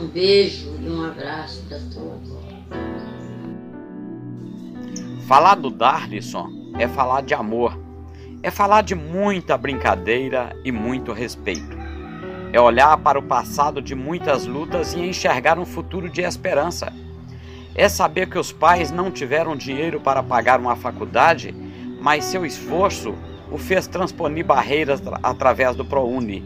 Um 0.00 0.06
beijo 0.06 0.74
e 0.80 0.88
um 0.88 1.04
abraço 1.04 1.62
da 1.68 1.78
tua 1.92 2.14
avó. 2.14 2.40
Falar 5.28 5.56
do 5.56 5.70
Darlison 5.70 6.59
é 6.78 6.88
falar 6.88 7.22
de 7.22 7.34
amor, 7.34 7.78
é 8.42 8.50
falar 8.50 8.82
de 8.82 8.94
muita 8.94 9.56
brincadeira 9.56 10.56
e 10.64 10.72
muito 10.72 11.12
respeito. 11.12 11.78
É 12.52 12.60
olhar 12.60 12.96
para 12.98 13.18
o 13.18 13.22
passado 13.22 13.82
de 13.82 13.94
muitas 13.94 14.46
lutas 14.46 14.94
e 14.94 15.00
enxergar 15.00 15.58
um 15.58 15.66
futuro 15.66 16.08
de 16.08 16.22
esperança. 16.22 16.92
É 17.74 17.88
saber 17.88 18.28
que 18.28 18.38
os 18.38 18.50
pais 18.50 18.90
não 18.90 19.10
tiveram 19.10 19.54
dinheiro 19.54 20.00
para 20.00 20.22
pagar 20.22 20.58
uma 20.58 20.74
faculdade, 20.74 21.54
mas 22.00 22.24
seu 22.24 22.44
esforço 22.44 23.14
o 23.50 23.58
fez 23.58 23.86
transponir 23.86 24.44
barreiras 24.44 25.02
através 25.22 25.76
do 25.76 25.84
ProUni. 25.84 26.42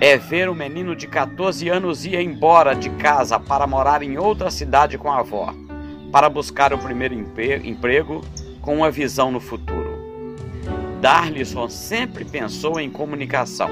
É 0.00 0.18
ver 0.18 0.48
o 0.48 0.54
menino 0.54 0.94
de 0.94 1.06
14 1.06 1.68
anos 1.68 2.04
ir 2.04 2.20
embora 2.20 2.74
de 2.74 2.90
casa 2.90 3.40
para 3.40 3.66
morar 3.66 4.02
em 4.02 4.18
outra 4.18 4.50
cidade 4.50 4.98
com 4.98 5.10
a 5.10 5.20
avó, 5.20 5.54
para 6.12 6.28
buscar 6.28 6.72
o 6.74 6.78
primeiro 6.78 7.14
emprego 7.14 8.20
com 8.66 8.74
uma 8.74 8.90
visão 8.90 9.30
no 9.30 9.38
futuro. 9.38 9.96
Darlison 11.00 11.68
sempre 11.68 12.24
pensou 12.24 12.80
em 12.80 12.90
comunicação, 12.90 13.70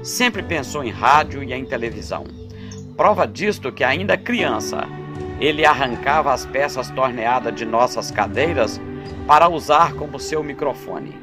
sempre 0.00 0.44
pensou 0.44 0.84
em 0.84 0.90
rádio 0.90 1.42
e 1.42 1.52
em 1.52 1.64
televisão. 1.64 2.22
Prova 2.96 3.26
disto 3.26 3.72
que, 3.72 3.82
ainda 3.82 4.16
criança, 4.16 4.86
ele 5.40 5.66
arrancava 5.66 6.32
as 6.32 6.46
peças 6.46 6.88
torneadas 6.88 7.52
de 7.52 7.64
nossas 7.64 8.12
cadeiras 8.12 8.80
para 9.26 9.48
usar 9.48 9.94
como 9.94 10.20
seu 10.20 10.40
microfone. 10.40 11.16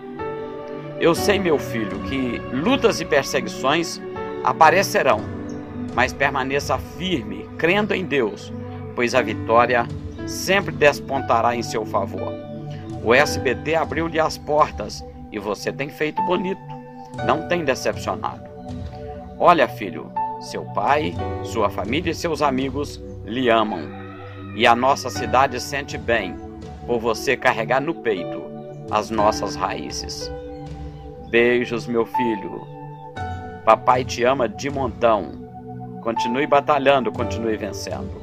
Eu 0.99 1.15
sei, 1.15 1.39
meu 1.39 1.57
filho, 1.57 1.97
que 2.01 2.41
lutas 2.53 2.99
e 2.99 3.05
perseguições 3.05 4.01
aparecerão, 4.43 5.21
mas 5.93 6.11
permaneça 6.11 6.77
firme, 6.77 7.47
crendo 7.57 7.93
em 7.93 8.03
Deus, 8.03 8.51
pois 8.93 9.15
a 9.15 9.21
vitória 9.21 9.87
sempre 10.27 10.75
despontará 10.75 11.55
em 11.55 11.63
seu 11.63 11.85
favor. 11.85 12.44
O 13.05 13.13
SBT 13.13 13.75
abriu-lhe 13.75 14.19
as 14.19 14.35
portas 14.35 15.05
e 15.31 15.37
você 15.37 15.71
tem 15.71 15.89
feito 15.89 16.19
bonito, 16.23 16.59
não 17.23 17.47
tem 17.47 17.63
decepcionado. 17.63 18.43
Olha, 19.37 19.67
filho, 19.67 20.11
Seu 20.41 20.65
pai, 20.73 21.13
sua 21.43 21.69
família 21.69 22.11
e 22.11 22.15
seus 22.15 22.41
amigos 22.41 23.01
lhe 23.23 23.49
amam. 23.49 23.79
E 24.55 24.65
a 24.65 24.75
nossa 24.75 25.09
cidade 25.09 25.59
sente 25.61 25.97
bem 25.97 26.35
por 26.85 26.99
você 26.99 27.37
carregar 27.37 27.79
no 27.79 27.93
peito 27.93 28.43
as 28.91 29.09
nossas 29.09 29.55
raízes. 29.55 30.31
Beijos, 31.29 31.87
meu 31.87 32.05
filho. 32.05 32.67
Papai 33.63 34.03
te 34.03 34.23
ama 34.23 34.49
de 34.49 34.69
montão. 34.69 35.31
Continue 36.01 36.45
batalhando, 36.47 37.11
continue 37.11 37.55
vencendo. 37.55 38.21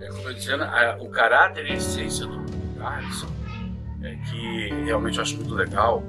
É 0.00 0.08
como 0.08 0.28
eu 0.28 0.34
dizendo, 0.34 0.64
o 1.00 1.08
caráter 1.10 1.66
e 1.66 1.72
a 1.72 1.74
essência 1.74 2.26
do 2.26 2.40
Alisson 2.84 3.37
é 4.02 4.14
que 4.16 4.68
realmente 4.84 5.16
eu 5.18 5.22
acho 5.22 5.36
muito 5.36 5.54
legal. 5.54 6.02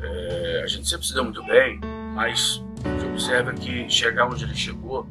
É, 0.00 0.62
a 0.64 0.66
gente 0.66 0.88
sempre 0.88 1.06
se 1.06 1.14
deu 1.14 1.24
muito 1.24 1.42
bem, 1.44 1.80
mas 2.14 2.62
que 2.82 3.06
observa 3.06 3.50
é 3.50 3.54
que 3.54 3.88
chegar 3.88 4.26
onde 4.26 4.44
ele 4.44 4.54
chegou 4.54 5.06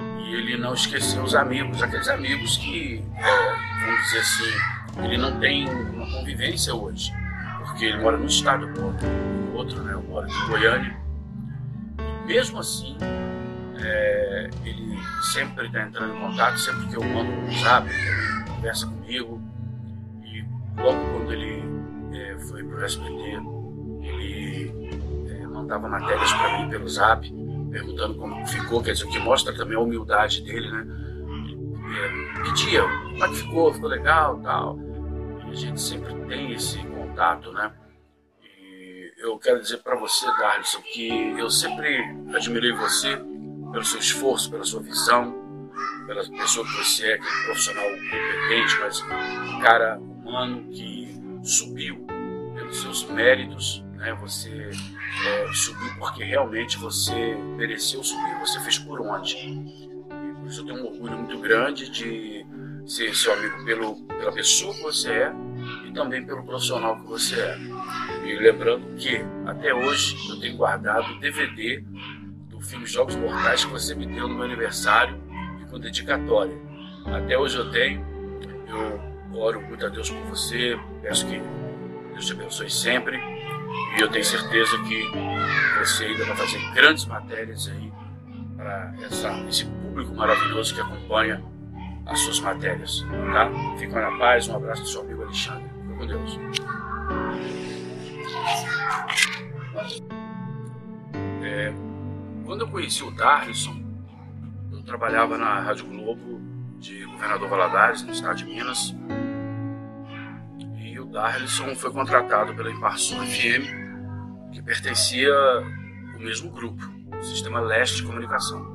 e 0.00 0.34
ele 0.34 0.58
não 0.58 0.74
esqueceu 0.74 1.22
os 1.22 1.34
amigos, 1.34 1.82
aqueles 1.82 2.08
amigos 2.08 2.56
que, 2.58 3.02
é, 3.16 3.86
vamos 3.86 4.02
dizer 4.04 4.18
assim, 4.18 5.04
ele 5.04 5.16
não 5.16 5.38
tem 5.38 5.68
uma 5.68 6.06
convivência 6.10 6.74
hoje, 6.74 7.12
porque 7.64 7.86
ele 7.86 7.98
mora 7.98 8.16
no 8.16 8.26
estado 8.26 8.66
do 8.66 9.56
outro, 9.56 9.82
né? 9.82 9.94
Eu 9.94 10.02
moro 10.02 10.28
em 10.28 10.48
Goiânia. 10.48 10.96
E 11.98 12.26
mesmo 12.26 12.58
assim, 12.58 12.96
é, 13.80 14.50
ele 14.64 14.98
sempre 15.32 15.66
está 15.66 15.82
entrando 15.82 16.14
em 16.14 16.20
contato, 16.20 16.58
sempre 16.58 16.86
que 16.88 16.96
eu 16.96 17.02
mando 17.02 17.30
um 17.30 17.52
zap, 17.60 17.88
ele 17.88 18.50
conversa 18.50 18.86
comigo. 18.86 19.40
Logo 20.82 21.12
quando 21.12 21.32
ele 21.32 21.62
é, 22.12 22.38
foi 22.38 22.62
para 22.64 22.78
o 22.78 22.84
SBT, 22.84 23.40
ele 24.02 24.72
é, 25.28 25.46
mandava 25.46 25.88
matérias 25.88 26.32
para 26.32 26.58
mim 26.58 26.70
pelo 26.70 26.88
zap, 26.88 27.28
perguntando 27.70 28.14
como 28.14 28.46
ficou, 28.46 28.82
quer 28.82 28.92
dizer, 28.92 29.04
o 29.04 29.10
que 29.10 29.18
mostra 29.18 29.54
também 29.54 29.76
a 29.76 29.80
humildade 29.80 30.42
dele, 30.42 30.70
né? 30.70 30.86
É, 31.90 32.42
pedia, 32.42 32.82
como 32.82 33.24
é 33.24 33.28
que 33.28 33.34
ficou, 33.34 33.74
ficou 33.74 33.88
legal 33.88 34.38
tal. 34.40 34.78
E 35.46 35.50
a 35.50 35.54
gente 35.54 35.80
sempre 35.80 36.14
tem 36.26 36.52
esse 36.52 36.78
contato, 36.86 37.52
né? 37.52 37.72
E 38.42 39.12
eu 39.18 39.38
quero 39.38 39.60
dizer 39.60 39.78
para 39.78 39.96
você, 39.96 40.26
Darlison, 40.26 40.80
que 40.82 41.08
eu 41.38 41.50
sempre 41.50 41.98
admirei 42.34 42.72
você 42.72 43.16
pelo 43.72 43.84
seu 43.84 43.98
esforço, 43.98 44.50
pela 44.50 44.64
sua 44.64 44.80
visão, 44.80 45.47
pela 46.06 46.24
pessoa 46.24 46.66
que 46.66 46.72
você 46.76 47.06
é, 47.06 47.14
aquele 47.14 47.44
profissional 47.44 47.84
competente, 47.84 48.78
mas 48.80 49.00
um 49.02 49.60
cara 49.60 49.98
humano 49.98 50.64
que 50.70 51.20
subiu 51.42 52.06
pelos 52.54 52.80
seus 52.80 53.04
méritos, 53.10 53.84
né? 53.94 54.16
Você 54.20 54.70
é, 55.26 55.52
subiu 55.52 55.90
porque 55.98 56.24
realmente 56.24 56.78
você 56.78 57.34
mereceu 57.56 58.02
subir, 58.02 58.38
você 58.40 58.60
fez 58.60 58.78
por 58.78 59.00
onde. 59.00 59.36
E 59.36 60.34
por 60.38 60.46
isso 60.46 60.60
eu 60.60 60.66
tenho 60.66 60.82
um 60.82 60.86
orgulho 60.86 61.18
muito 61.18 61.38
grande 61.38 61.90
de 61.90 62.46
ser 62.86 63.14
seu 63.14 63.34
amigo 63.34 63.64
pelo, 63.64 63.96
pela 64.06 64.32
pessoa 64.32 64.74
que 64.74 64.82
você 64.82 65.10
é 65.10 65.32
e 65.86 65.92
também 65.92 66.24
pelo 66.24 66.42
profissional 66.44 66.96
que 66.96 67.06
você 67.06 67.38
é. 67.38 67.58
E 68.24 68.34
lembrando 68.36 68.96
que 68.96 69.20
até 69.46 69.74
hoje 69.74 70.16
eu 70.30 70.40
tenho 70.40 70.56
guardado 70.56 71.12
o 71.12 71.20
DVD 71.20 71.84
do 72.48 72.60
filme 72.60 72.86
Jogos 72.86 73.14
Mortais 73.14 73.64
que 73.64 73.70
você 73.70 73.94
me 73.94 74.06
deu 74.06 74.26
no 74.26 74.34
meu 74.34 74.44
aniversário 74.44 75.27
com 75.70 75.78
dedicatória. 75.78 76.56
Até 77.06 77.38
hoje 77.38 77.56
eu 77.56 77.70
tenho. 77.70 78.04
Eu 78.68 79.00
oro 79.38 79.60
muito 79.60 79.84
a 79.86 79.88
Deus 79.88 80.10
por 80.10 80.22
você, 80.26 80.78
peço 81.02 81.26
que 81.26 81.40
Deus 82.12 82.26
te 82.26 82.32
abençoe 82.32 82.70
sempre. 82.70 83.16
E 83.96 84.00
eu 84.00 84.08
tenho 84.08 84.24
certeza 84.24 84.76
que 84.84 85.04
você 85.78 86.04
ainda 86.04 86.24
vai 86.24 86.36
fazer 86.36 86.58
grandes 86.74 87.04
matérias 87.06 87.68
aí 87.68 87.92
para 88.56 88.94
esse 89.48 89.64
público 89.64 90.14
maravilhoso 90.14 90.74
que 90.74 90.80
acompanha 90.80 91.42
as 92.06 92.20
suas 92.20 92.40
matérias, 92.40 93.04
tá? 93.32 93.50
Fica 93.78 94.00
na 94.00 94.18
paz, 94.18 94.48
um 94.48 94.56
abraço 94.56 94.82
do 94.82 94.88
seu 94.88 95.00
amigo 95.02 95.22
Alexandre. 95.22 95.68
Fica 95.82 95.96
com 95.96 96.06
Deus. 96.06 96.40
É, 101.42 101.72
quando 102.44 102.62
eu 102.62 102.68
conheci 102.68 103.04
o 103.04 103.10
Darlison, 103.10 103.87
trabalhava 104.88 105.36
na 105.36 105.60
Rádio 105.60 105.86
Globo 105.86 106.40
de 106.78 107.04
Governador 107.04 107.48
Valadares, 107.48 108.02
no 108.02 108.10
estado 108.10 108.36
de 108.36 108.46
Minas. 108.46 108.96
E 110.76 110.98
o 110.98 111.04
Darlison 111.04 111.74
foi 111.76 111.92
contratado 111.92 112.54
pela 112.54 112.70
Imparson 112.70 113.24
FM, 113.26 114.50
que 114.50 114.62
pertencia 114.62 115.32
ao 116.14 116.20
mesmo 116.20 116.50
grupo, 116.50 116.82
o 117.12 117.22
Sistema 117.22 117.60
Leste 117.60 117.96
de 117.96 118.04
Comunicação. 118.04 118.66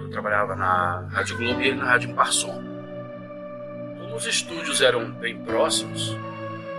Eu 0.00 0.08
trabalhava 0.10 0.54
na 0.54 1.08
Rádio 1.10 1.36
Globo 1.36 1.60
e 1.60 1.68
ele 1.68 1.76
na 1.76 1.86
Rádio 1.86 2.10
Imparson. 2.10 2.62
Como 3.98 4.14
os 4.14 4.26
estúdios 4.26 4.80
eram 4.80 5.10
bem 5.10 5.36
próximos, 5.42 6.16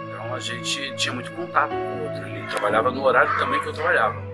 então 0.08 0.34
a 0.34 0.40
gente 0.40 0.96
tinha 0.96 1.14
muito 1.14 1.32
contato 1.34 1.72
com 1.72 1.76
o 1.76 2.04
outro. 2.04 2.26
Ele 2.26 2.48
trabalhava 2.48 2.92
no 2.92 3.04
horário 3.04 3.38
também 3.38 3.60
que 3.60 3.68
eu 3.68 3.74
trabalhava. 3.74 4.27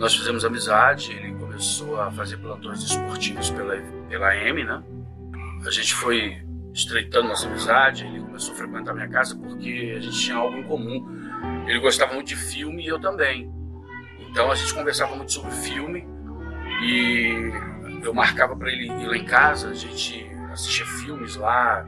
Nós 0.00 0.16
fizemos 0.16 0.46
amizade, 0.46 1.12
ele 1.12 1.34
começou 1.34 2.00
a 2.00 2.10
fazer 2.10 2.38
plantões 2.38 2.82
esportivos 2.82 3.50
pela, 3.50 3.76
pela 4.08 4.34
M, 4.34 4.64
né? 4.64 4.82
A 5.66 5.70
gente 5.70 5.94
foi 5.94 6.38
estreitando 6.72 7.28
nossa 7.28 7.46
amizade, 7.46 8.06
ele 8.06 8.20
começou 8.20 8.54
a 8.54 8.56
frequentar 8.56 8.94
minha 8.94 9.10
casa 9.10 9.36
porque 9.36 9.94
a 9.94 10.00
gente 10.00 10.18
tinha 10.18 10.36
algo 10.38 10.56
em 10.56 10.62
comum. 10.62 11.06
Ele 11.68 11.78
gostava 11.80 12.14
muito 12.14 12.28
de 12.28 12.36
filme 12.36 12.82
e 12.82 12.86
eu 12.86 12.98
também. 12.98 13.52
Então 14.20 14.50
a 14.50 14.54
gente 14.54 14.72
conversava 14.72 15.14
muito 15.14 15.32
sobre 15.32 15.50
filme 15.50 16.08
e 16.82 17.52
eu 18.02 18.14
marcava 18.14 18.56
para 18.56 18.72
ele 18.72 18.86
ir 18.86 19.06
lá 19.06 19.16
em 19.18 19.26
casa, 19.26 19.68
a 19.68 19.74
gente 19.74 20.26
assistia 20.50 20.86
filmes 20.86 21.36
lá, 21.36 21.86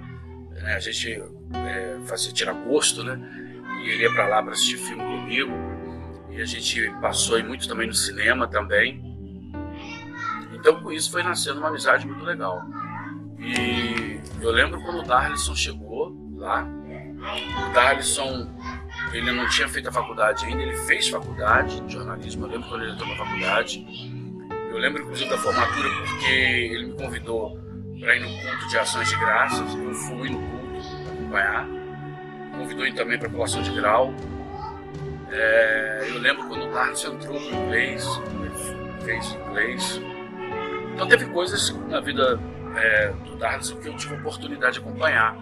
né? 0.50 0.74
a 0.74 0.80
gente 0.80 1.10
é, 1.54 1.98
fazia 2.04 2.30
tirar 2.30 2.52
gosto, 2.52 3.02
né? 3.02 3.18
E 3.82 3.88
ele 3.88 4.02
ia 4.02 4.12
para 4.12 4.28
lá 4.28 4.42
para 4.42 4.52
assistir 4.52 4.76
filme 4.76 5.02
comigo. 5.02 5.50
E 6.32 6.40
a 6.40 6.44
gente 6.44 6.90
passou 7.00 7.36
aí 7.36 7.42
muito 7.42 7.68
também 7.68 7.86
no 7.86 7.94
cinema 7.94 8.48
também. 8.48 9.02
Então 10.52 10.80
com 10.80 10.92
isso 10.92 11.10
foi 11.10 11.22
nascendo 11.22 11.58
uma 11.58 11.68
amizade 11.68 12.06
muito 12.06 12.24
legal. 12.24 12.62
E 13.38 14.20
eu 14.40 14.50
lembro 14.50 14.80
quando 14.82 15.00
o 15.00 15.02
Darlison 15.02 15.54
chegou 15.54 16.16
lá, 16.36 16.64
o 16.64 17.72
Darlison 17.74 18.48
ele 19.12 19.32
não 19.32 19.48
tinha 19.48 19.68
feito 19.68 19.88
a 19.88 19.92
faculdade 19.92 20.46
ainda, 20.46 20.62
ele 20.62 20.76
fez 20.76 21.08
faculdade 21.08 21.80
de 21.80 21.92
jornalismo, 21.92 22.46
eu 22.46 22.50
lembro 22.50 22.68
quando 22.68 22.82
ele 22.82 22.92
entrou 22.92 23.08
na 23.08 23.16
faculdade. 23.16 23.86
Eu 24.70 24.78
lembro 24.78 25.02
inclusive 25.02 25.28
da 25.28 25.36
formatura 25.36 25.88
porque 25.90 26.32
ele 26.32 26.86
me 26.86 26.92
convidou 26.94 27.58
para 28.00 28.16
ir 28.16 28.20
no 28.20 28.28
culto 28.28 28.68
de 28.68 28.78
ações 28.78 29.08
de 29.08 29.16
graças, 29.16 29.74
eu 29.74 29.94
fui 29.94 30.30
no 30.30 30.38
culto 30.38 30.62
acompanhar. 31.32 31.66
Convidou 32.56 32.86
ele 32.86 32.94
também 32.94 33.18
para 33.18 33.28
a 33.28 33.30
colação 33.30 33.62
de 33.62 33.70
grau. 33.72 34.14
É, 35.32 36.06
eu 36.08 36.18
lembro 36.18 36.46
quando 36.46 36.66
o 36.66 36.72
Carlos 36.72 37.04
entrou 37.04 37.40
no 37.40 37.46
inglês, 37.46 38.06
fez 39.04 39.32
inglês. 39.48 40.00
Então 40.94 41.08
teve 41.08 41.24
coisas 41.26 41.70
na 41.88 42.00
vida 42.00 42.38
é, 42.76 43.08
do 43.24 43.36
Darlison 43.36 43.76
que 43.76 43.88
eu 43.88 43.96
tive 43.96 44.14
oportunidade 44.14 44.74
de 44.74 44.80
acompanhar. 44.80 45.36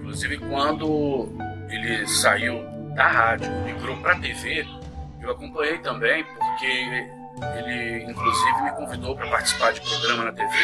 Inclusive 0.00 0.38
quando 0.38 1.28
ele 1.68 2.06
saiu 2.06 2.64
da 2.94 3.06
rádio, 3.06 3.50
migrou 3.64 3.96
para 3.98 4.12
a 4.12 4.20
TV, 4.20 4.66
eu 5.22 5.30
acompanhei 5.30 5.78
também, 5.78 6.24
porque 6.24 6.66
ele 6.66 8.04
inclusive 8.10 8.62
me 8.62 8.70
convidou 8.72 9.14
para 9.16 9.28
participar 9.28 9.72
de 9.72 9.80
programa 9.80 10.24
na 10.24 10.32
TV. 10.32 10.54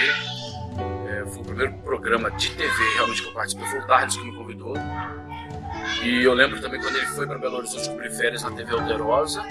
É, 1.09 1.27
foi 1.27 1.43
o 1.43 1.45
primeiro 1.45 1.73
programa 1.79 2.31
de 2.33 2.51
TV 2.51 2.95
realmente 2.95 3.23
que 3.23 3.29
eu 3.29 3.35
participei, 3.35 3.67
foi 3.69 3.81
o 3.81 3.87
Darlison 3.87 4.21
que 4.21 4.31
me 4.31 4.37
convidou. 4.37 4.75
E 6.03 6.23
eu 6.23 6.35
lembro 6.35 6.61
também 6.61 6.81
quando 6.81 6.97
ele 6.97 7.07
foi 7.07 7.27
para 7.27 7.39
Belo 7.39 7.59
Horizonte 7.59 7.89
cobrir 7.89 8.11
férias 8.11 8.43
na 8.43 8.51
TV 8.51 8.75
Alterosa. 8.75 9.43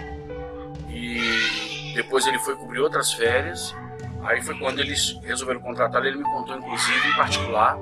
E 0.90 1.94
depois 1.96 2.26
ele 2.28 2.40
foi 2.40 2.56
cobrir 2.56 2.80
outras 2.80 3.14
férias. 3.14 3.76
Aí 4.24 4.42
foi 4.42 4.58
quando 4.58 4.80
eles 4.80 5.18
resolveram 5.24 5.62
contratar 5.62 6.04
ele 6.06 6.18
me 6.18 6.24
contou, 6.24 6.58
inclusive, 6.58 7.08
em 7.08 7.16
particular, 7.16 7.78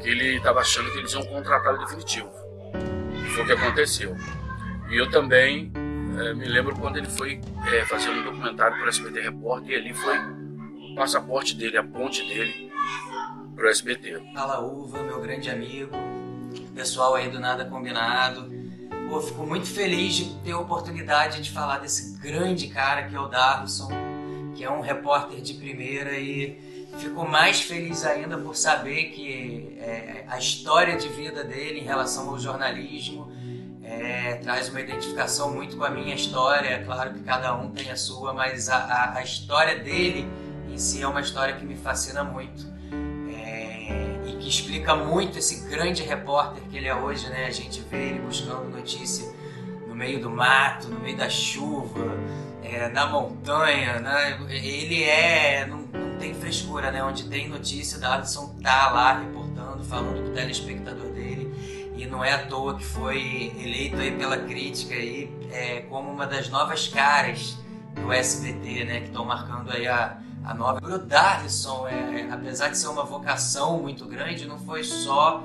que 0.00 0.08
ele 0.08 0.36
estava 0.36 0.60
achando 0.60 0.90
que 0.92 0.98
eles 0.98 1.12
iam 1.12 1.24
contratá-lo 1.24 1.78
definitivo. 1.78 2.30
E 3.12 3.30
foi 3.30 3.42
o 3.42 3.46
que 3.46 3.52
aconteceu. 3.52 4.16
E 4.90 4.96
eu 4.96 5.10
também 5.10 5.72
é, 5.74 6.34
me 6.34 6.46
lembro 6.46 6.76
quando 6.76 6.96
ele 6.96 7.08
foi 7.08 7.40
é, 7.72 7.84
fazer 7.86 8.10
um 8.10 8.22
documentário 8.22 8.76
para 8.76 8.86
o 8.86 8.88
SBT 8.88 9.20
Repórter 9.20 9.70
e 9.70 9.74
ali 9.76 9.94
foi 9.94 10.16
o 10.18 10.94
passaporte 10.94 11.56
dele, 11.56 11.76
a 11.76 11.82
ponte 11.82 12.22
dele 12.28 12.70
para 13.56 13.66
o 13.66 13.68
SBT. 13.68 14.22
Fala 14.34 14.60
Uva, 14.60 15.02
meu 15.02 15.20
grande 15.20 15.50
amigo, 15.50 15.90
pessoal 16.62 17.14
aí 17.14 17.28
do 17.28 17.40
Nada 17.40 17.64
Combinado. 17.64 18.52
Pô, 19.08 19.20
fico 19.20 19.46
muito 19.46 19.66
feliz 19.66 20.14
de 20.14 20.34
ter 20.36 20.52
a 20.52 20.58
oportunidade 20.58 21.42
de 21.42 21.50
falar 21.50 21.78
desse 21.78 22.18
grande 22.18 22.68
cara 22.68 23.04
que 23.04 23.14
é 23.14 23.20
o 23.20 23.28
Darlison, 23.28 23.88
que 24.54 24.64
é 24.64 24.70
um 24.70 24.80
repórter 24.80 25.40
de 25.40 25.54
primeira 25.54 26.12
e 26.18 26.58
fico 26.98 27.26
mais 27.28 27.60
feliz 27.60 28.04
ainda 28.04 28.38
por 28.38 28.56
saber 28.56 29.10
que 29.10 29.76
é, 29.80 30.24
a 30.28 30.38
história 30.38 30.96
de 30.96 31.08
vida 31.08 31.44
dele 31.44 31.80
em 31.80 31.84
relação 31.84 32.30
ao 32.30 32.38
jornalismo 32.38 33.30
é, 33.82 34.34
traz 34.36 34.68
uma 34.68 34.80
identificação 34.80 35.52
muito 35.52 35.76
com 35.76 35.84
a 35.84 35.90
minha 35.90 36.14
história. 36.14 36.68
É 36.68 36.78
claro 36.82 37.12
que 37.12 37.20
cada 37.20 37.54
um 37.54 37.70
tem 37.70 37.90
a 37.90 37.96
sua, 37.96 38.32
mas 38.32 38.68
a, 38.68 38.76
a, 38.76 39.18
a 39.18 39.22
história 39.22 39.78
dele 39.78 40.26
em 40.68 40.78
si 40.78 41.02
é 41.02 41.06
uma 41.06 41.20
história 41.20 41.54
que 41.54 41.64
me 41.64 41.76
fascina 41.76 42.24
muito 42.24 42.73
que 44.44 44.50
explica 44.50 44.94
muito 44.94 45.38
esse 45.38 45.66
grande 45.70 46.02
repórter 46.02 46.62
que 46.64 46.76
ele 46.76 46.86
é 46.86 46.94
hoje. 46.94 47.28
Né? 47.30 47.46
A 47.46 47.50
gente 47.50 47.80
vê 47.80 48.10
ele 48.10 48.18
buscando 48.18 48.68
notícia 48.68 49.32
no 49.88 49.94
meio 49.94 50.20
do 50.20 50.28
mato, 50.28 50.88
no 50.88 51.00
meio 51.00 51.16
da 51.16 51.30
chuva, 51.30 52.18
é, 52.62 52.88
na 52.90 53.06
montanha. 53.06 54.00
Né? 54.00 54.38
Ele 54.50 55.02
é. 55.02 55.66
Não, 55.66 55.78
não 55.78 56.18
tem 56.18 56.34
frescura, 56.34 56.90
né? 56.90 57.02
Onde 57.02 57.24
tem 57.24 57.48
notícia, 57.48 57.96
o 57.96 58.00
Darlison 58.02 58.54
tá 58.62 58.90
lá 58.90 59.18
reportando, 59.18 59.82
falando 59.82 60.22
com 60.22 60.30
o 60.30 60.34
telespectador 60.34 61.10
dele 61.12 61.52
e 61.96 62.06
não 62.06 62.22
é 62.24 62.32
à 62.32 62.46
toa 62.46 62.76
que 62.76 62.84
foi 62.84 63.52
eleito 63.56 63.96
aí 63.96 64.10
pela 64.10 64.36
crítica 64.36 64.94
aí, 64.94 65.32
é, 65.52 65.82
como 65.82 66.10
uma 66.10 66.26
das 66.26 66.50
novas 66.50 66.88
caras 66.88 67.56
do 67.94 68.12
SBT, 68.12 68.84
né, 68.84 69.00
que 69.00 69.06
estão 69.06 69.24
marcando 69.24 69.70
aí 69.70 69.86
a, 69.86 70.18
a 70.44 70.54
nova. 70.54 70.98
Darlison, 70.98 71.86
é, 71.88 72.20
é, 72.20 72.28
apesar 72.30 72.68
de 72.68 72.78
ser 72.78 72.88
uma 72.88 73.04
vocação 73.04 73.80
muito 73.80 74.06
grande, 74.06 74.46
não 74.46 74.58
foi 74.58 74.84
só 74.84 75.44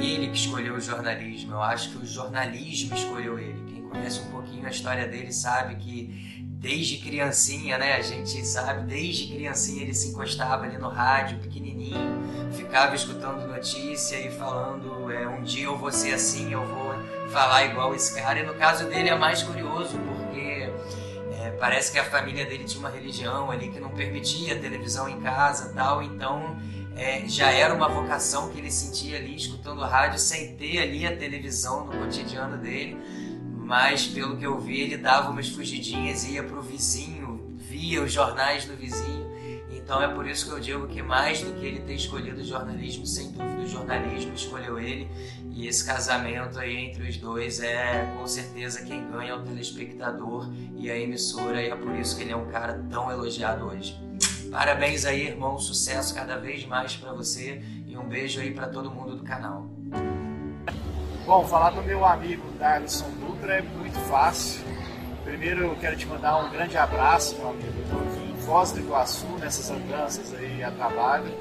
ele 0.00 0.28
que 0.28 0.36
escolheu 0.36 0.74
o 0.74 0.80
jornalismo, 0.80 1.52
eu 1.52 1.62
acho 1.62 1.90
que 1.90 1.98
o 1.98 2.06
jornalismo 2.06 2.94
escolheu 2.94 3.38
ele. 3.38 3.62
Quem 3.66 3.82
conhece 3.82 4.20
um 4.20 4.30
pouquinho 4.30 4.66
a 4.66 4.70
história 4.70 5.06
dele 5.06 5.32
sabe 5.32 5.76
que 5.76 6.34
desde 6.64 6.96
criancinha, 6.96 7.76
né? 7.76 7.94
A 7.94 8.00
gente 8.00 8.44
sabe, 8.46 8.86
desde 8.86 9.32
criancinha 9.32 9.82
ele 9.82 9.94
se 9.94 10.08
encostava 10.08 10.64
ali 10.64 10.78
no 10.78 10.88
rádio, 10.88 11.38
pequenininho, 11.38 12.22
ficava 12.52 12.94
escutando 12.94 13.46
notícia 13.46 14.16
e 14.16 14.30
falando: 14.30 15.10
é, 15.12 15.28
um 15.28 15.42
dia 15.42 15.64
eu 15.64 15.76
vou 15.76 15.92
ser 15.92 16.14
assim, 16.14 16.52
eu 16.52 16.66
vou 16.66 16.94
falar 17.28 17.66
igual 17.66 17.94
esse 17.94 18.14
cara. 18.14 18.40
E 18.40 18.46
no 18.46 18.54
caso 18.54 18.86
dele 18.88 19.10
é 19.10 19.16
mais 19.16 19.42
curioso, 19.42 19.98
porque 19.98 20.23
parece 21.54 21.92
que 21.92 21.98
a 21.98 22.04
família 22.04 22.44
dele 22.44 22.64
tinha 22.64 22.80
uma 22.80 22.90
religião 22.90 23.50
ali 23.50 23.68
que 23.70 23.80
não 23.80 23.90
permitia 23.90 24.58
televisão 24.58 25.08
em 25.08 25.20
casa 25.20 25.72
tal, 25.74 26.02
então. 26.02 26.56
É, 26.96 27.26
já 27.26 27.50
era 27.50 27.74
uma 27.74 27.88
vocação 27.88 28.50
que 28.50 28.58
ele 28.60 28.70
sentia 28.70 29.16
ali 29.16 29.34
escutando 29.34 29.80
rádio 29.80 30.16
sem 30.16 30.54
ter 30.54 30.78
ali 30.78 31.04
a 31.04 31.16
televisão 31.16 31.86
no 31.86 31.92
cotidiano 31.98 32.56
dele 32.56 32.96
mas 33.64 34.06
pelo 34.06 34.36
que 34.36 34.44
eu 34.44 34.60
vi, 34.60 34.82
ele 34.82 34.98
dava 34.98 35.30
umas 35.30 35.48
fugidinhas, 35.48 36.24
ia 36.24 36.42
pro 36.42 36.60
vizinho, 36.60 37.56
via 37.56 38.02
os 38.02 38.12
jornais 38.12 38.66
do 38.66 38.76
vizinho. 38.76 39.24
Então 39.70 40.02
é 40.02 40.08
por 40.08 40.26
isso 40.26 40.46
que 40.46 40.52
eu 40.52 40.60
digo 40.60 40.86
que 40.86 41.02
mais 41.02 41.42
do 41.42 41.52
que 41.54 41.64
ele 41.64 41.80
ter 41.80 41.94
escolhido 41.94 42.40
o 42.40 42.44
jornalismo, 42.44 43.06
sem 43.06 43.32
dúvida 43.32 43.62
o 43.62 43.66
jornalismo 43.66 44.34
escolheu 44.34 44.78
ele. 44.78 45.08
E 45.54 45.68
esse 45.68 45.84
casamento 45.84 46.58
aí 46.58 46.76
entre 46.76 47.08
os 47.08 47.16
dois 47.16 47.60
é 47.60 48.12
com 48.18 48.26
certeza 48.26 48.82
quem 48.82 49.08
ganha 49.08 49.30
é 49.30 49.34
o 49.34 49.42
telespectador 49.42 50.50
e 50.76 50.90
a 50.90 50.98
emissora, 50.98 51.62
e 51.62 51.70
é 51.70 51.76
por 51.76 51.94
isso 51.94 52.16
que 52.16 52.22
ele 52.22 52.32
é 52.32 52.36
um 52.36 52.50
cara 52.50 52.82
tão 52.90 53.08
elogiado 53.08 53.66
hoje. 53.66 53.96
Parabéns 54.50 55.04
aí, 55.04 55.28
irmão, 55.28 55.56
sucesso 55.56 56.12
cada 56.12 56.36
vez 56.38 56.66
mais 56.66 56.96
para 56.96 57.12
você 57.12 57.62
e 57.86 57.96
um 57.96 58.04
beijo 58.04 58.40
aí 58.40 58.50
para 58.50 58.66
todo 58.66 58.90
mundo 58.90 59.16
do 59.16 59.22
canal. 59.22 59.68
Bom, 61.24 61.46
falar 61.46 61.70
do 61.70 61.82
meu 61.82 62.04
amigo 62.04 62.42
Darlison 62.58 63.08
Dutra 63.20 63.54
é 63.54 63.62
muito 63.62 63.98
fácil. 64.08 64.60
Primeiro 65.22 65.66
eu 65.66 65.76
quero 65.76 65.96
te 65.96 66.06
mandar 66.06 66.36
um 66.36 66.50
grande 66.50 66.76
abraço, 66.76 67.36
meu 67.36 67.50
amigo. 67.50 67.80
Estou 67.80 68.00
aqui 68.00 68.30
em 68.32 68.36
Foz 68.42 68.72
do 68.72 68.80
Iguaçu, 68.80 69.26
nessas 69.38 69.70
andanças 69.70 70.34
aí 70.34 70.62
a 70.64 70.70
trabalho, 70.72 71.32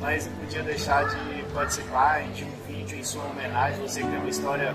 mas 0.00 0.26
não 0.26 0.36
podia 0.36 0.62
deixar 0.62 1.04
de 1.08 1.42
participar 1.52 2.22
de 2.32 2.44
um 2.44 2.65
vídeo 2.86 3.00
em 3.00 3.04
sua 3.04 3.24
homenagem. 3.24 3.80
Você 3.80 4.00
que 4.00 4.08
tem 4.08 4.18
uma 4.18 4.28
história 4.28 4.74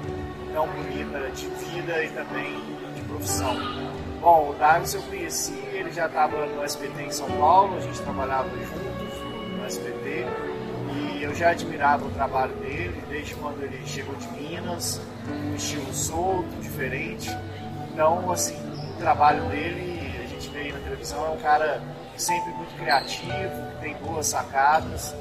tão 0.53 0.67
bonita 0.67 1.31
de 1.31 1.47
vida 1.47 2.03
e 2.03 2.09
também 2.09 2.59
de 2.93 3.01
profissão. 3.03 3.55
Bom, 4.19 4.49
o 4.49 4.53
Darlison 4.53 4.97
eu 4.97 5.03
conheci, 5.03 5.53
ele 5.71 5.91
já 5.91 6.07
estava 6.07 6.45
no 6.45 6.61
SBT 6.61 7.03
em 7.03 7.11
São 7.11 7.29
Paulo, 7.31 7.77
a 7.77 7.79
gente 7.79 7.99
trabalhava 8.01 8.49
juntos 8.49 9.57
no 9.57 9.65
SBT 9.65 10.25
e 10.93 11.23
eu 11.23 11.33
já 11.33 11.51
admirava 11.51 12.05
o 12.05 12.09
trabalho 12.11 12.53
dele 12.55 13.01
desde 13.09 13.33
quando 13.35 13.63
ele 13.63 13.81
chegou 13.87 14.13
de 14.15 14.27
Minas, 14.27 15.01
um 15.29 15.55
estilo 15.55 15.93
solto, 15.93 16.49
diferente. 16.61 17.29
Então, 17.93 18.29
assim, 18.29 18.55
o 18.93 18.99
trabalho 18.99 19.43
dele, 19.45 20.19
a 20.21 20.27
gente 20.27 20.49
vê 20.49 20.71
na 20.71 20.79
televisão, 20.79 21.25
é 21.25 21.29
um 21.29 21.37
cara 21.37 21.81
sempre 22.17 22.51
muito 22.51 22.75
criativo, 22.75 23.71
que 23.71 23.81
tem 23.81 23.95
boas 23.95 24.27
sacadas. 24.27 25.15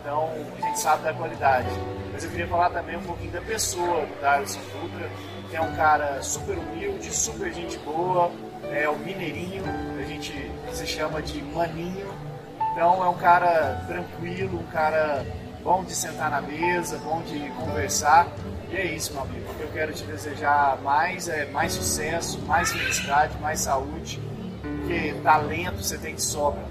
Então, 0.00 0.30
a 0.56 0.66
gente 0.66 0.78
sabe 0.78 1.02
da 1.02 1.12
qualidade. 1.12 1.68
Mas 2.16 2.24
eu 2.24 2.30
queria 2.30 2.48
falar 2.48 2.70
também 2.70 2.96
um 2.96 3.02
pouquinho 3.02 3.30
da 3.30 3.42
pessoa 3.42 4.06
do 4.06 4.20
Darlison 4.22 4.58
Dutra, 4.72 5.06
que 5.50 5.54
é 5.54 5.60
um 5.60 5.76
cara 5.76 6.22
super 6.22 6.56
humilde, 6.56 7.14
super 7.14 7.52
gente 7.52 7.76
boa, 7.80 8.32
é 8.72 8.88
o 8.88 8.96
mineirinho, 8.96 9.62
a 10.00 10.02
gente 10.02 10.50
se 10.72 10.86
chama 10.86 11.20
de 11.20 11.42
maninho. 11.42 12.10
Então 12.72 13.04
é 13.04 13.08
um 13.10 13.18
cara 13.18 13.84
tranquilo, 13.86 14.60
um 14.60 14.66
cara 14.72 15.26
bom 15.62 15.84
de 15.84 15.94
sentar 15.94 16.30
na 16.30 16.40
mesa, 16.40 16.96
bom 17.04 17.20
de 17.20 17.50
conversar. 17.50 18.28
E 18.70 18.76
é 18.76 18.86
isso, 18.86 19.12
meu 19.12 19.20
amigo. 19.20 19.50
O 19.50 19.54
que 19.54 19.62
eu 19.64 19.70
quero 19.74 19.92
te 19.92 20.04
desejar 20.04 20.78
mais 20.82 21.28
é 21.28 21.44
mais 21.44 21.74
sucesso, 21.74 22.40
mais 22.46 22.72
felicidade, 22.72 23.38
mais 23.42 23.60
saúde, 23.60 24.18
porque 24.62 25.12
talento 25.22 25.84
você 25.84 25.98
tem 25.98 26.14
de 26.14 26.22
sobra. 26.22 26.64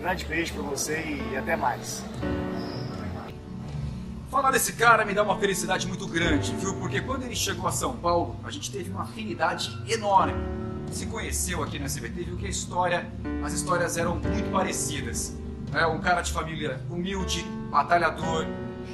grande 0.00 0.24
beijo 0.24 0.52
para 0.52 0.64
você 0.64 0.98
e 0.98 1.36
até 1.36 1.54
mais. 1.54 2.02
Falar 4.34 4.50
desse 4.50 4.72
cara 4.72 5.04
me 5.04 5.14
dá 5.14 5.22
uma 5.22 5.38
felicidade 5.38 5.86
muito 5.86 6.08
grande, 6.08 6.52
viu? 6.56 6.74
Porque 6.74 7.00
quando 7.00 7.22
ele 7.22 7.36
chegou 7.36 7.68
a 7.68 7.70
São 7.70 7.96
Paulo, 7.96 8.34
a 8.42 8.50
gente 8.50 8.68
teve 8.68 8.90
uma 8.90 9.02
afinidade 9.02 9.80
enorme. 9.88 10.34
Se 10.90 11.06
conheceu 11.06 11.62
aqui 11.62 11.78
no 11.78 11.84
SBT, 11.84 12.24
viu 12.24 12.36
que 12.36 12.44
a 12.44 12.48
história, 12.48 13.06
as 13.44 13.52
histórias 13.52 13.96
eram 13.96 14.16
muito 14.16 14.50
parecidas. 14.50 15.36
É 15.72 15.86
um 15.86 16.00
cara 16.00 16.20
de 16.20 16.32
família 16.32 16.80
humilde, 16.90 17.44
batalhador, 17.70 18.44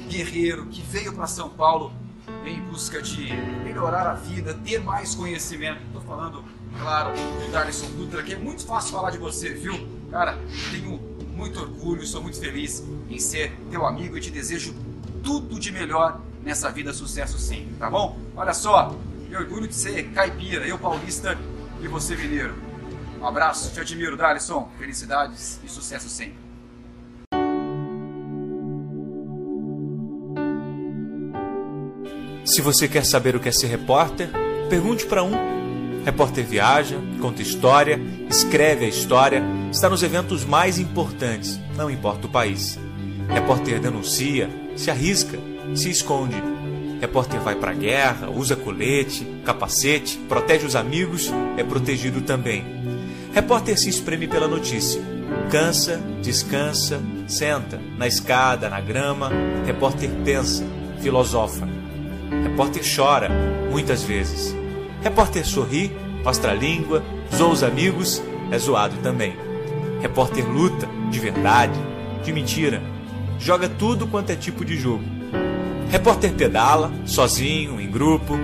guerreiro, 0.07 0.67
que 0.67 0.79
veio 0.83 1.11
para 1.11 1.25
São 1.25 1.49
Paulo 1.49 1.91
em 2.45 2.61
busca 2.61 3.01
de 3.01 3.33
melhorar 3.63 4.11
a 4.11 4.13
vida, 4.13 4.53
ter 4.53 4.79
mais 4.79 5.15
conhecimento. 5.15 5.81
Estou 5.87 6.03
falando, 6.03 6.45
claro, 6.79 7.13
do 7.15 7.51
Darlison 7.51 7.89
Dutra, 7.97 8.21
que 8.21 8.33
é 8.33 8.37
muito 8.37 8.63
fácil 8.63 8.91
falar 8.91 9.09
de 9.09 9.17
você, 9.17 9.49
viu? 9.49 9.73
Cara, 10.11 10.37
tenho 10.69 10.99
muito 11.35 11.59
orgulho, 11.59 12.05
sou 12.05 12.21
muito 12.21 12.39
feliz 12.39 12.83
em 13.09 13.17
ser 13.17 13.51
teu 13.71 13.87
amigo 13.87 14.15
e 14.15 14.21
te 14.21 14.29
desejo 14.29 14.90
tudo 15.23 15.59
de 15.59 15.71
melhor 15.71 16.21
nessa 16.43 16.69
vida, 16.71 16.93
sucesso 16.93 17.37
sempre, 17.37 17.75
tá 17.75 17.89
bom? 17.89 18.17
Olha 18.35 18.53
só, 18.53 18.95
me 19.29 19.35
orgulho 19.35 19.67
de 19.67 19.75
ser 19.75 20.11
caipira, 20.11 20.65
eu 20.67 20.77
paulista 20.77 21.37
e 21.81 21.87
você 21.87 22.15
mineiro. 22.15 22.55
Um 23.21 23.27
abraço, 23.27 23.71
te 23.71 23.79
admiro, 23.79 24.17
Darlison. 24.17 24.67
Felicidades 24.79 25.59
e 25.63 25.69
sucesso 25.69 26.09
sempre. 26.09 26.41
Se 32.43 32.61
você 32.61 32.87
quer 32.87 33.05
saber 33.05 33.35
o 33.35 33.39
que 33.39 33.47
é 33.47 33.51
ser 33.51 33.67
repórter, 33.67 34.29
pergunte 34.69 35.05
para 35.05 35.23
um. 35.23 35.31
Repórter 36.03 36.43
viaja, 36.43 36.97
conta 37.21 37.43
história, 37.43 38.01
escreve 38.27 38.85
a 38.85 38.89
história, 38.89 39.43
está 39.71 39.87
nos 39.87 40.01
eventos 40.01 40.43
mais 40.43 40.79
importantes, 40.79 41.59
não 41.77 41.91
importa 41.91 42.25
o 42.25 42.29
país. 42.29 42.79
Repórter 43.29 43.79
denuncia, 43.79 44.49
se 44.75 44.89
arrisca, 44.89 45.37
se 45.75 45.89
esconde. 45.89 46.41
Repórter 46.99 47.39
vai 47.39 47.55
para 47.55 47.71
a 47.71 47.75
guerra, 47.75 48.29
usa 48.29 48.55
colete, 48.55 49.25
capacete, 49.43 50.17
protege 50.29 50.65
os 50.65 50.75
amigos, 50.75 51.31
é 51.57 51.63
protegido 51.63 52.21
também. 52.21 52.63
Repórter 53.33 53.77
se 53.77 53.89
espreme 53.89 54.27
pela 54.27 54.47
notícia. 54.47 55.01
Cansa, 55.49 55.99
descansa, 56.21 57.01
senta, 57.27 57.79
na 57.97 58.05
escada, 58.05 58.69
na 58.69 58.79
grama. 58.81 59.31
Repórter 59.65 60.09
pensa, 60.23 60.63
filosofa. 61.01 61.67
Repórter 62.43 62.83
chora, 62.83 63.29
muitas 63.71 64.03
vezes. 64.03 64.55
Repórter 65.01 65.45
sorri, 65.45 65.91
mostra 66.23 66.51
a 66.51 66.55
língua, 66.55 67.03
zoa 67.35 67.49
os 67.49 67.63
amigos, 67.63 68.21
é 68.51 68.57
zoado 68.57 68.97
também. 68.97 69.35
Repórter 70.01 70.47
luta, 70.47 70.87
de 71.09 71.19
verdade, 71.19 71.79
de 72.23 72.31
mentira. 72.31 72.81
Joga 73.41 73.67
tudo 73.67 74.05
quanto 74.05 74.29
é 74.29 74.35
tipo 74.35 74.63
de 74.63 74.77
jogo. 74.77 75.03
Repórter 75.89 76.31
pedala, 76.33 76.91
sozinho, 77.05 77.81
em 77.81 77.89
grupo. 77.89 78.37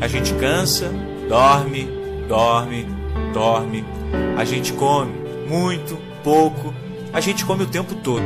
A 0.00 0.06
gente 0.06 0.32
cansa, 0.34 0.90
dorme, 1.28 1.88
dorme, 2.28 2.86
dorme. 3.34 3.84
A 4.36 4.44
gente 4.44 4.72
come, 4.72 5.12
muito, 5.48 5.98
pouco. 6.22 6.72
A 7.12 7.20
gente 7.20 7.44
come 7.44 7.64
o 7.64 7.66
tempo 7.66 7.96
todo. 7.96 8.24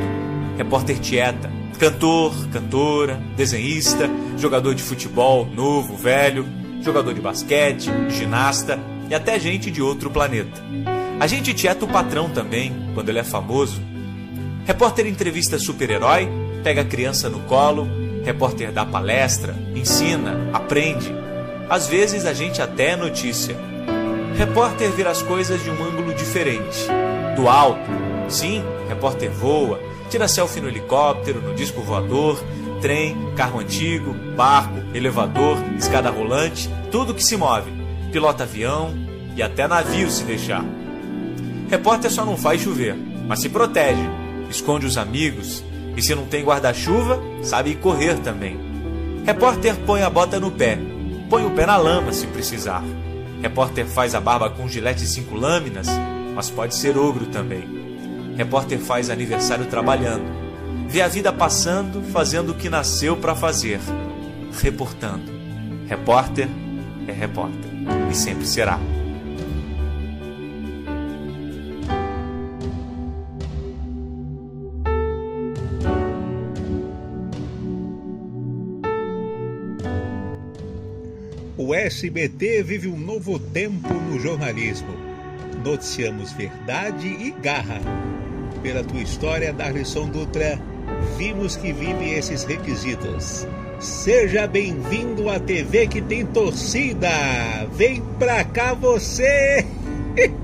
Repórter 0.56 0.98
tieta, 0.98 1.50
Cantor, 1.78 2.32
cantora, 2.48 3.20
desenhista, 3.36 4.08
jogador 4.38 4.74
de 4.74 4.82
futebol, 4.82 5.46
novo, 5.46 5.94
velho, 5.94 6.46
jogador 6.80 7.12
de 7.12 7.20
basquete, 7.20 7.90
ginasta 8.08 8.78
e 9.10 9.14
até 9.14 9.38
gente 9.38 9.70
de 9.70 9.82
outro 9.82 10.10
planeta. 10.10 10.62
A 11.20 11.26
gente 11.26 11.52
tieta 11.52 11.84
o 11.84 11.88
patrão 11.88 12.30
também, 12.30 12.74
quando 12.94 13.10
ele 13.10 13.18
é 13.18 13.24
famoso. 13.24 13.82
Repórter 14.66 15.06
entrevista 15.06 15.60
super-herói, 15.60 16.28
pega 16.64 16.80
a 16.80 16.84
criança 16.84 17.28
no 17.28 17.38
colo, 17.40 17.86
repórter 18.24 18.72
dá 18.72 18.84
palestra, 18.84 19.54
ensina, 19.76 20.50
aprende. 20.52 21.14
Às 21.70 21.86
vezes 21.86 22.26
a 22.26 22.32
gente 22.34 22.60
até 22.60 22.90
é 22.90 22.96
notícia. 22.96 23.56
Repórter 24.36 24.90
vê 24.90 25.06
as 25.06 25.22
coisas 25.22 25.62
de 25.62 25.70
um 25.70 25.84
ângulo 25.84 26.12
diferente. 26.12 26.88
Do 27.36 27.48
alto. 27.48 27.88
Sim, 28.28 28.60
repórter 28.88 29.30
voa, 29.30 29.78
tira 30.10 30.26
selfie 30.26 30.60
no 30.60 30.68
helicóptero, 30.68 31.40
no 31.40 31.54
disco 31.54 31.80
voador, 31.80 32.42
trem, 32.80 33.16
carro 33.36 33.60
antigo, 33.60 34.12
barco, 34.36 34.82
elevador, 34.92 35.58
escada 35.78 36.10
rolante, 36.10 36.68
tudo 36.90 37.14
que 37.14 37.22
se 37.22 37.36
move. 37.36 37.70
Pilota 38.10 38.42
avião 38.42 38.92
e 39.36 39.44
até 39.44 39.68
navio 39.68 40.10
se 40.10 40.24
deixar. 40.24 40.64
Repórter 41.70 42.10
só 42.10 42.24
não 42.24 42.36
faz 42.36 42.60
chover, 42.60 42.96
mas 43.28 43.38
se 43.38 43.48
protege, 43.48 44.02
esconde 44.50 44.86
os 44.86 44.96
amigos 44.96 45.64
e 45.96 46.02
se 46.02 46.14
não 46.14 46.26
tem 46.26 46.44
guarda-chuva, 46.44 47.20
sabe 47.42 47.74
correr 47.74 48.18
também. 48.18 48.58
Repórter 49.24 49.74
põe 49.86 50.02
a 50.02 50.10
bota 50.10 50.38
no 50.38 50.50
pé, 50.50 50.78
põe 51.28 51.44
o 51.44 51.50
pé 51.50 51.66
na 51.66 51.76
lama 51.76 52.12
se 52.12 52.26
precisar. 52.26 52.84
Repórter 53.42 53.86
faz 53.86 54.14
a 54.14 54.20
barba 54.20 54.50
com 54.50 54.68
gilete 54.68 55.06
cinco 55.06 55.34
lâminas, 55.34 55.88
mas 56.34 56.50
pode 56.50 56.74
ser 56.74 56.96
ogro 56.96 57.26
também. 57.26 57.64
Repórter 58.36 58.78
faz 58.78 59.08
aniversário 59.08 59.66
trabalhando, 59.66 60.24
vê 60.88 61.00
a 61.00 61.08
vida 61.08 61.32
passando, 61.32 62.02
fazendo 62.12 62.50
o 62.50 62.54
que 62.54 62.68
nasceu 62.68 63.16
para 63.16 63.34
fazer, 63.34 63.80
reportando. 64.60 65.34
Repórter 65.88 66.48
é 67.08 67.12
repórter 67.12 67.70
e 68.10 68.14
sempre 68.14 68.46
será. 68.46 68.78
SBT 81.86 82.64
vive 82.64 82.88
um 82.88 82.98
novo 82.98 83.38
tempo 83.38 83.94
no 83.94 84.18
jornalismo. 84.18 84.92
Noticiamos 85.64 86.32
verdade 86.32 87.06
e 87.06 87.30
garra. 87.30 87.80
Pela 88.60 88.82
tua 88.82 89.00
história, 89.00 89.52
Darlison 89.52 90.08
Dutra, 90.08 90.58
vimos 91.16 91.54
que 91.54 91.72
vive 91.72 92.12
esses 92.12 92.42
requisitos. 92.42 93.46
Seja 93.78 94.48
bem-vindo 94.48 95.30
à 95.30 95.38
TV 95.38 95.86
que 95.86 96.02
tem 96.02 96.26
torcida. 96.26 97.08
Vem 97.72 98.02
pra 98.18 98.42
cá 98.42 98.74
você. 98.74 99.64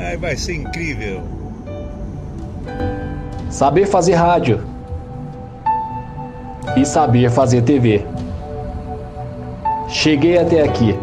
Ai, 0.00 0.16
vai 0.16 0.36
ser 0.36 0.54
incrível. 0.54 1.22
Saber 3.48 3.86
fazer 3.86 4.14
rádio 4.14 4.60
e 6.76 6.84
saber 6.84 7.30
fazer 7.30 7.62
TV. 7.62 8.15
Cheguei 9.88 10.38
até 10.38 10.62
aqui. 10.62 10.94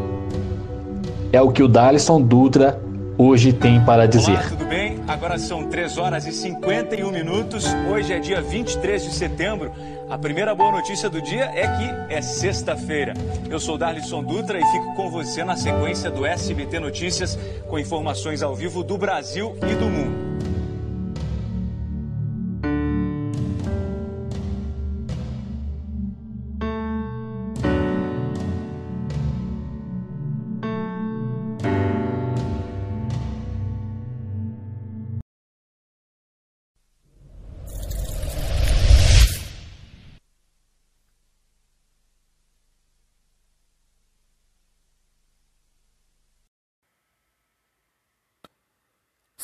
É 1.32 1.42
o 1.42 1.52
que 1.52 1.64
o 1.64 1.68
Darlison 1.68 2.22
Dutra 2.22 2.80
hoje 3.18 3.54
tem 3.54 3.84
para 3.84 4.08
dizer. 4.08 4.32
Olá, 4.32 4.44
tudo 4.50 4.66
bem? 4.66 5.00
Agora 5.08 5.38
são 5.40 5.68
3 5.68 5.98
horas 5.98 6.28
e 6.28 6.32
51 6.32 7.12
minutos. 7.12 7.66
Hoje 7.92 8.14
é 8.14 8.20
dia 8.20 8.42
23 8.42 9.04
de 9.04 9.12
setembro. 9.12 9.72
A 10.10 10.18
primeira 10.18 10.54
boa 10.54 10.72
notícia 10.72 11.10
do 11.10 11.22
dia 11.22 11.46
é 11.56 11.68
que 11.68 12.14
é 12.14 12.22
sexta-feira. 12.22 13.14
Eu 13.50 13.60
sou 13.60 13.78
Darlison 13.78 14.22
Dutra 14.22 14.60
e 14.60 14.66
fico 14.66 14.94
com 14.96 15.10
você 15.10 15.44
na 15.44 15.56
sequência 15.56 16.12
do 16.12 16.26
SBT 16.26 16.80
Notícias 16.80 17.40
com 17.68 17.80
informações 17.80 18.44
ao 18.44 18.54
vivo 18.54 18.84
do 18.84 18.98
Brasil 18.98 19.56
e 19.70 19.76
do 19.76 19.86
mundo. 19.86 20.23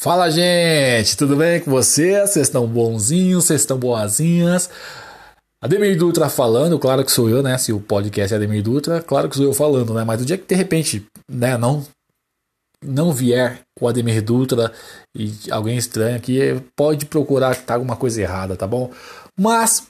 Fala, 0.02 0.30
gente! 0.32 1.18
Tudo 1.18 1.36
bem 1.36 1.60
com 1.60 1.72
vocês? 1.72 2.30
Vocês 2.30 2.48
estão 2.48 2.66
bonzinhos? 2.66 3.44
Vocês 3.44 3.60
estão 3.60 3.78
boazinhas? 3.78 4.70
Ademir 5.62 5.98
Dutra 5.98 6.30
falando, 6.30 6.80
claro 6.80 7.04
que 7.04 7.12
sou 7.12 7.30
eu, 7.30 7.44
né? 7.44 7.58
Se 7.58 7.74
o 7.74 7.82
podcast 7.82 8.34
é 8.34 8.38
Ademir 8.38 8.64
Dutra, 8.64 9.02
claro 9.02 9.28
que 9.28 9.36
sou 9.36 9.44
eu 9.44 9.52
falando, 9.52 9.94
né? 9.94 10.06
Mas 10.06 10.20
do 10.20 10.26
dia 10.26 10.38
que 10.38 10.48
de 10.48 10.56
repente, 10.56 11.06
né, 11.30 11.58
não 11.58 11.86
não 12.82 13.12
vier 13.12 13.60
o 13.78 13.90
Ademir 13.90 14.24
Dutra 14.24 14.72
e 15.14 15.34
alguém 15.52 15.76
estranho 15.76 16.16
aqui, 16.16 16.40
pode 16.78 17.06
procurar 17.06 17.54
que 17.58 17.64
tá 17.64 17.74
alguma 17.74 17.98
coisa 17.98 18.22
errada, 18.22 18.56
tá 18.56 18.66
bom? 18.66 18.90
Mas 19.38 19.86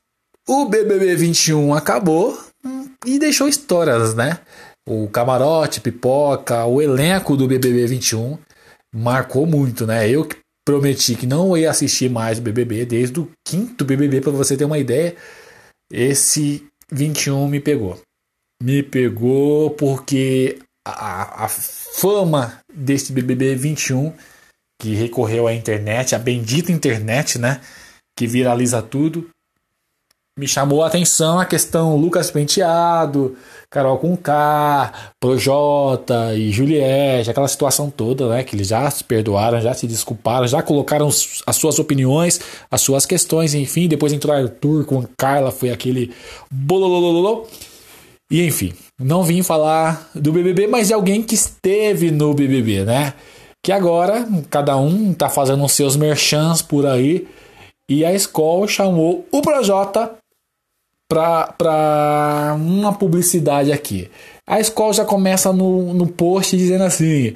o 0.47 0.65
BBB 0.65 1.17
21 1.17 1.71
acabou 1.75 2.35
e 3.05 3.19
deixou 3.19 3.47
histórias, 3.47 4.15
né? 4.15 4.39
O 4.87 5.07
camarote, 5.07 5.79
pipoca, 5.79 6.65
o 6.65 6.81
elenco 6.81 7.37
do 7.37 7.47
BBB 7.47 7.85
21 7.85 8.39
marcou 8.93 9.45
muito, 9.45 9.85
né? 9.85 10.09
Eu 10.09 10.25
que 10.25 10.37
prometi 10.65 11.15
que 11.15 11.25
não 11.25 11.57
ia 11.57 11.71
assistir 11.71 12.09
mais 12.09 12.37
o 12.37 12.41
BBB 12.41 12.85
desde 12.85 13.19
o 13.19 13.31
quinto 13.47 13.85
BBB, 13.85 14.21
para 14.21 14.31
você 14.31 14.55
ter 14.55 14.65
uma 14.65 14.77
ideia. 14.77 15.15
Esse 15.91 16.65
21 16.91 17.47
me 17.47 17.59
pegou. 17.59 17.99
Me 18.61 18.83
pegou 18.83 19.71
porque 19.71 20.59
a, 20.85 21.45
a 21.45 21.49
fama 21.49 22.59
desse 22.73 23.11
BBB 23.11 23.55
21 23.55 24.13
que 24.81 24.93
recorreu 24.93 25.47
à 25.47 25.53
internet, 25.53 26.15
a 26.15 26.19
bendita 26.19 26.71
internet, 26.71 27.37
né? 27.37 27.61
Que 28.17 28.27
viraliza 28.27 28.81
tudo. 28.81 29.29
Me 30.39 30.47
chamou 30.47 30.81
a 30.81 30.87
atenção 30.87 31.37
a 31.37 31.43
questão 31.43 31.97
Lucas 31.97 32.31
Penteado, 32.31 33.35
Carol 33.69 33.97
com 33.97 34.15
K, 34.15 35.11
Projota 35.19 36.33
e 36.33 36.49
Juliette, 36.49 37.29
aquela 37.29 37.49
situação 37.49 37.89
toda, 37.89 38.29
né? 38.29 38.41
Que 38.41 38.55
eles 38.55 38.69
já 38.69 38.89
se 38.89 39.03
perdoaram, 39.03 39.59
já 39.59 39.73
se 39.73 39.85
desculparam, 39.85 40.47
já 40.47 40.61
colocaram 40.61 41.09
as 41.09 41.55
suas 41.57 41.77
opiniões, 41.77 42.39
as 42.71 42.79
suas 42.79 43.05
questões, 43.05 43.53
enfim. 43.53 43.89
Depois 43.89 44.13
entrou 44.13 44.33
Arthur 44.33 44.85
com 44.85 45.03
Carla, 45.17 45.51
foi 45.51 45.71
aquele 45.71 46.13
bolololololo. 46.49 47.45
E 48.31 48.41
enfim, 48.47 48.71
não 48.97 49.23
vim 49.23 49.43
falar 49.43 50.09
do 50.15 50.31
BBB, 50.31 50.67
mas 50.67 50.87
de 50.87 50.93
alguém 50.93 51.21
que 51.21 51.35
esteve 51.35 52.11
no 52.11 52.33
BBB, 52.33 52.85
né? 52.85 53.13
Que 53.61 53.73
agora 53.73 54.25
cada 54.49 54.77
um 54.77 55.13
tá 55.13 55.27
fazendo 55.27 55.65
os 55.65 55.73
seus 55.73 55.97
merchans 55.97 56.61
por 56.61 56.85
aí. 56.85 57.27
E 57.89 58.05
a 58.05 58.13
escola 58.13 58.67
chamou 58.69 59.27
o 59.33 59.41
Projota 59.41 60.18
para 61.09 62.55
uma 62.55 62.93
publicidade 62.93 63.71
aqui. 63.71 64.09
A 64.47 64.59
escola 64.59 64.93
já 64.93 65.03
começa 65.03 65.51
no, 65.51 65.93
no 65.93 66.07
post 66.07 66.55
dizendo 66.55 66.83
assim: 66.83 67.33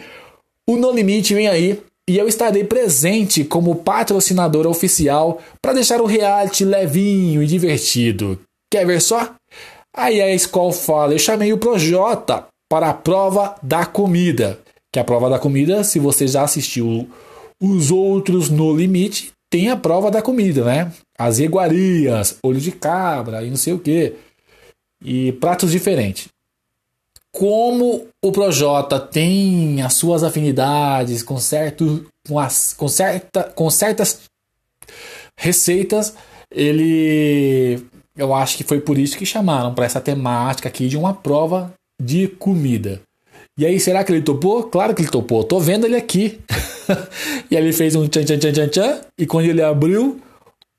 o 0.70 0.78
No 0.78 0.92
Limite 0.92 1.34
vem 1.34 1.48
aí 1.48 1.82
e 2.08 2.18
eu 2.18 2.28
estarei 2.28 2.64
presente 2.64 3.44
como 3.44 3.76
patrocinador 3.76 4.68
oficial 4.68 5.42
para 5.62 5.74
deixar 5.74 6.02
o 6.02 6.06
reality 6.06 6.64
levinho 6.64 7.42
e 7.42 7.48
divertido. 7.48 8.40
Quer 8.72 8.86
ver 8.86 9.02
só? 9.02 9.34
Aí 9.96 10.22
a 10.22 10.34
escola 10.34 10.72
fala: 10.72 11.14
eu 11.14 11.20
chamei 11.20 11.52
o 11.52 11.58
Projota 11.58 12.46
para 12.70 12.90
a 12.90 12.94
prova 12.94 13.56
da 13.62 13.86
comida. 13.86 14.60
Que 14.92 15.00
a 15.00 15.04
prova 15.04 15.28
da 15.28 15.40
comida, 15.40 15.84
se 15.84 15.98
você 15.98 16.28
já 16.28 16.44
assistiu 16.44 17.10
os 17.60 17.90
outros 17.90 18.50
No 18.50 18.76
Limite, 18.76 19.32
tem 19.50 19.70
a 19.70 19.78
prova 19.78 20.12
da 20.12 20.22
comida, 20.22 20.64
né? 20.64 20.92
As 21.18 21.40
iguarias, 21.40 22.38
olho 22.44 22.60
de 22.60 22.72
cabra 22.72 23.44
e 23.44 23.50
não 23.50 23.58
sei 23.58 23.74
o 23.74 23.80
que. 23.80 24.14
E 25.04 25.32
pratos 25.34 25.72
diferentes. 25.72 26.28
Como 27.32 28.08
o 28.22 28.32
Projota 28.32 29.00
tem 29.00 29.82
as 29.82 29.94
suas 29.94 30.24
afinidades 30.24 31.24
com, 31.24 31.38
certo, 31.40 32.06
com, 32.28 32.40
as, 32.40 32.74
com, 32.74 32.88
certa, 32.88 33.44
com 33.44 33.70
certas 33.70 34.22
receitas, 35.38 36.14
ele. 36.52 37.84
Eu 38.16 38.34
acho 38.34 38.56
que 38.56 38.64
foi 38.64 38.80
por 38.80 38.98
isso 38.98 39.18
que 39.18 39.26
chamaram 39.26 39.74
para 39.74 39.86
essa 39.86 40.00
temática 40.00 40.70
aqui 40.70 40.88
de 40.88 40.96
uma 40.96 41.14
prova 41.14 41.74
de 42.00 42.28
comida. 42.28 43.02
E 43.58 43.66
aí, 43.66 43.80
será 43.80 44.04
que 44.04 44.12
ele 44.12 44.22
topou? 44.22 44.64
Claro 44.64 44.96
que 44.96 45.02
ele 45.02 45.10
topou. 45.10 45.44
Tô 45.44 45.60
vendo 45.60 45.86
ele 45.86 45.96
aqui. 45.96 46.40
e 47.50 47.56
ele 47.56 47.72
fez 47.72 47.96
um 47.96 48.08
tchan 48.08 48.24
tchan 48.24 48.38
tchan 48.38 48.52
tchan 48.52 48.68
tchan. 48.68 49.02
E 49.18 49.26
quando 49.26 49.46
ele 49.46 49.62
abriu, 49.62 50.20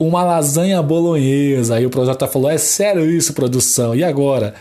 uma 0.00 0.22
lasanha 0.22 0.82
bolonhesa. 0.82 1.76
Aí 1.76 1.86
o 1.86 1.90
Projota 1.90 2.26
falou: 2.26 2.50
É 2.50 2.58
sério 2.58 3.10
isso, 3.10 3.34
produção? 3.34 3.94
E 3.94 4.04
agora? 4.04 4.54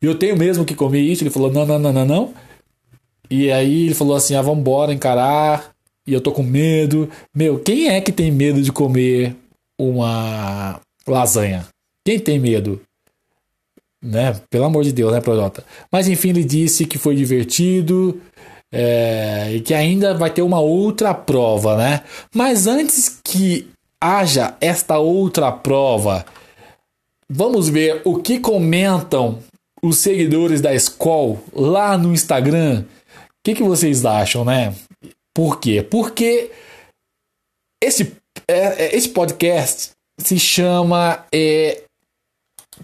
Eu 0.00 0.14
tenho 0.14 0.36
mesmo 0.36 0.64
que 0.64 0.74
comer 0.74 1.00
isso? 1.00 1.22
Ele 1.22 1.30
falou: 1.30 1.52
Não, 1.52 1.66
não, 1.66 1.78
não, 1.78 1.92
não, 1.92 2.04
não. 2.04 2.34
E 3.30 3.50
aí 3.50 3.86
ele 3.86 3.94
falou 3.94 4.16
assim: 4.16 4.34
Ah, 4.34 4.42
vambora 4.42 4.92
encarar. 4.92 5.72
E 6.06 6.12
eu 6.12 6.20
tô 6.20 6.32
com 6.32 6.42
medo. 6.42 7.08
Meu, 7.34 7.58
quem 7.58 7.88
é 7.88 8.00
que 8.00 8.12
tem 8.12 8.30
medo 8.30 8.60
de 8.60 8.70
comer 8.70 9.34
uma 9.78 10.80
lasanha? 11.06 11.66
Quem 12.04 12.18
tem 12.18 12.38
medo? 12.38 12.80
né? 14.04 14.38
Pelo 14.50 14.64
amor 14.64 14.84
de 14.84 14.92
Deus, 14.92 15.10
né, 15.12 15.20
Projota? 15.20 15.64
Mas 15.90 16.06
enfim, 16.06 16.28
ele 16.28 16.44
disse 16.44 16.84
que 16.84 16.98
foi 16.98 17.16
divertido 17.16 18.20
é, 18.70 19.52
e 19.54 19.60
que 19.60 19.72
ainda 19.72 20.12
vai 20.14 20.30
ter 20.30 20.42
uma 20.42 20.60
outra 20.60 21.14
prova, 21.14 21.76
né? 21.76 22.02
Mas 22.34 22.66
antes 22.66 23.20
que 23.24 23.66
haja 24.04 24.54
esta 24.60 24.98
outra 24.98 25.50
prova, 25.50 26.26
vamos 27.26 27.70
ver 27.70 28.02
o 28.04 28.20
que 28.20 28.38
comentam 28.38 29.38
os 29.82 29.96
seguidores 29.98 30.60
da 30.60 30.74
escola 30.74 31.38
lá 31.54 31.96
no 31.96 32.12
Instagram. 32.12 32.84
O 33.14 33.24
que, 33.42 33.54
que 33.54 33.62
vocês 33.62 34.04
acham, 34.04 34.44
né? 34.44 34.74
Por 35.34 35.58
quê? 35.58 35.82
Porque 35.82 36.50
esse, 37.82 38.14
é, 38.46 38.84
é 38.84 38.96
esse 38.96 39.08
podcast 39.08 39.92
se 40.20 40.38
chama 40.38 41.24
é, 41.32 41.82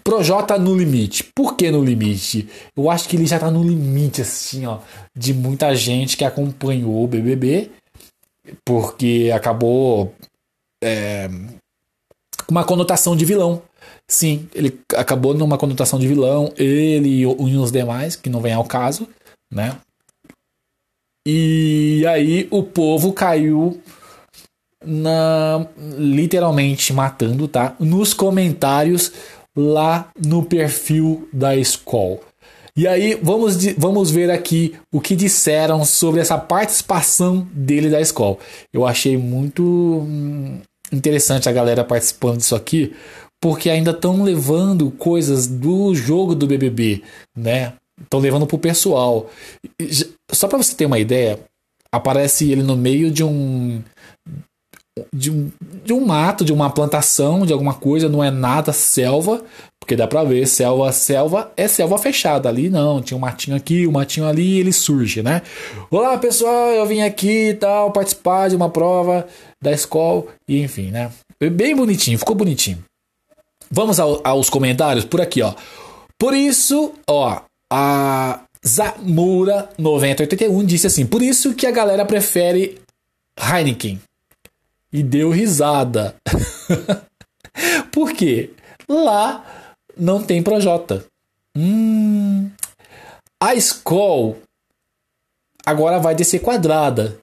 Projota 0.03 0.57
no 0.57 0.75
limite. 0.75 1.23
Por 1.35 1.55
que 1.55 1.69
no 1.69 1.83
limite? 1.83 2.49
Eu 2.75 2.89
acho 2.89 3.07
que 3.07 3.15
ele 3.15 3.27
já 3.27 3.37
tá 3.37 3.51
no 3.51 3.63
limite, 3.63 4.21
assim, 4.21 4.65
ó, 4.65 4.79
de 5.15 5.33
muita 5.33 5.75
gente 5.75 6.17
que 6.17 6.23
acompanhou 6.23 7.03
o 7.03 7.07
BBB, 7.07 7.69
porque 8.65 9.31
acabou 9.35 10.15
é, 10.81 11.29
uma 12.49 12.63
conotação 12.63 13.15
de 13.15 13.25
vilão. 13.25 13.61
Sim, 14.07 14.49
ele 14.53 14.79
acabou 14.95 15.33
numa 15.33 15.57
conotação 15.57 15.97
de 15.97 16.07
vilão, 16.07 16.51
ele 16.57 17.21
e 17.21 17.25
os 17.25 17.71
demais, 17.71 18.15
que 18.15 18.29
não 18.29 18.41
vem 18.41 18.53
ao 18.53 18.65
caso, 18.65 19.07
né? 19.49 19.77
E 21.25 22.03
aí 22.07 22.47
o 22.51 22.63
povo 22.63 23.13
caiu 23.13 23.79
na 24.83 25.67
literalmente 25.97 26.91
matando, 26.91 27.47
tá? 27.47 27.75
Nos 27.79 28.13
comentários 28.13 29.11
lá 29.55 30.09
no 30.19 30.43
perfil 30.43 31.29
da 31.31 31.55
escola. 31.55 32.19
E 32.75 32.87
aí 32.87 33.19
vamos, 33.21 33.63
vamos 33.77 34.11
ver 34.11 34.31
aqui 34.31 34.75
o 34.91 34.99
que 34.99 35.15
disseram 35.15 35.83
sobre 35.85 36.21
essa 36.21 36.37
participação 36.37 37.47
dele 37.53 37.89
da 37.89 38.01
escola. 38.01 38.37
Eu 38.73 38.85
achei 38.85 39.17
muito 39.17 39.63
hum, 39.63 40.59
interessante 40.91 41.47
a 41.47 41.51
galera 41.51 41.83
participando 41.83 42.37
disso 42.37 42.55
aqui, 42.55 42.93
porque 43.41 43.69
ainda 43.69 43.91
estão 43.91 44.23
levando 44.23 44.91
coisas 44.91 45.47
do 45.47 45.95
jogo 45.95 46.35
do 46.35 46.45
BBB, 46.45 47.01
né? 47.35 47.73
Estão 48.01 48.19
levando 48.19 48.47
pro 48.47 48.57
pessoal. 48.57 49.29
Só 50.31 50.47
para 50.47 50.57
você 50.57 50.75
ter 50.75 50.85
uma 50.85 50.99
ideia, 50.99 51.39
aparece 51.91 52.51
ele 52.51 52.63
no 52.63 52.75
meio 52.75 53.11
de 53.11 53.23
um 53.23 53.81
de 55.13 55.31
um, 55.31 55.49
de 55.83 55.93
um 55.93 56.05
mato, 56.05 56.43
de 56.43 56.51
uma 56.51 56.69
plantação, 56.69 57.45
de 57.45 57.53
alguma 57.53 57.73
coisa, 57.73 58.09
não 58.09 58.23
é 58.23 58.29
nada 58.29 58.73
selva, 58.73 59.41
porque 59.79 59.95
dá 59.95 60.05
pra 60.05 60.23
ver, 60.23 60.45
selva, 60.45 60.91
selva 60.91 61.51
é 61.55 61.67
selva 61.67 61.97
fechada. 61.97 62.49
Ali 62.49 62.69
não, 62.69 63.01
tinha 63.01 63.17
um 63.17 63.21
matinho 63.21 63.55
aqui, 63.55 63.87
um 63.87 63.91
matinho 63.91 64.27
ali 64.27 64.57
e 64.57 64.59
ele 64.59 64.73
surge, 64.73 65.23
né? 65.23 65.41
Olá 65.89 66.17
pessoal, 66.17 66.71
eu 66.71 66.85
vim 66.85 67.01
aqui 67.01 67.49
e 67.49 67.53
tal, 67.53 67.91
participar 67.91 68.49
de 68.49 68.55
uma 68.55 68.69
prova 68.69 69.25
da 69.61 69.71
escola, 69.71 70.25
e 70.47 70.61
enfim, 70.61 70.91
né? 70.91 71.11
Bem 71.51 71.75
bonitinho, 71.75 72.17
ficou 72.17 72.35
bonitinho. 72.35 72.83
Vamos 73.69 73.99
ao, 73.99 74.21
aos 74.23 74.49
comentários 74.49 75.05
por 75.05 75.21
aqui, 75.21 75.41
ó. 75.41 75.53
Por 76.17 76.33
isso, 76.33 76.93
ó, 77.07 77.41
a 77.71 78.41
Zamura 78.65 79.69
9081 79.77 80.65
disse 80.65 80.87
assim: 80.87 81.05
Por 81.05 81.21
isso 81.21 81.55
que 81.55 81.65
a 81.65 81.71
galera 81.71 82.05
prefere 82.05 82.79
Heineken 83.39 83.99
e 84.91 85.01
deu 85.01 85.31
risada. 85.31 86.15
Por 87.91 88.13
quê? 88.13 88.51
Lá 88.87 89.45
não 89.97 90.21
tem 90.21 90.43
Projota. 90.43 91.05
Hum, 91.55 92.49
a 93.39 93.55
Skoll 93.55 94.37
agora 95.65 95.99
vai 95.99 96.13
descer 96.13 96.39
quadrada. 96.39 97.17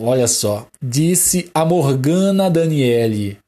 Olha 0.00 0.28
só, 0.28 0.66
disse 0.82 1.50
a 1.52 1.64
Morgana 1.64 2.50
Daniele. 2.50 3.38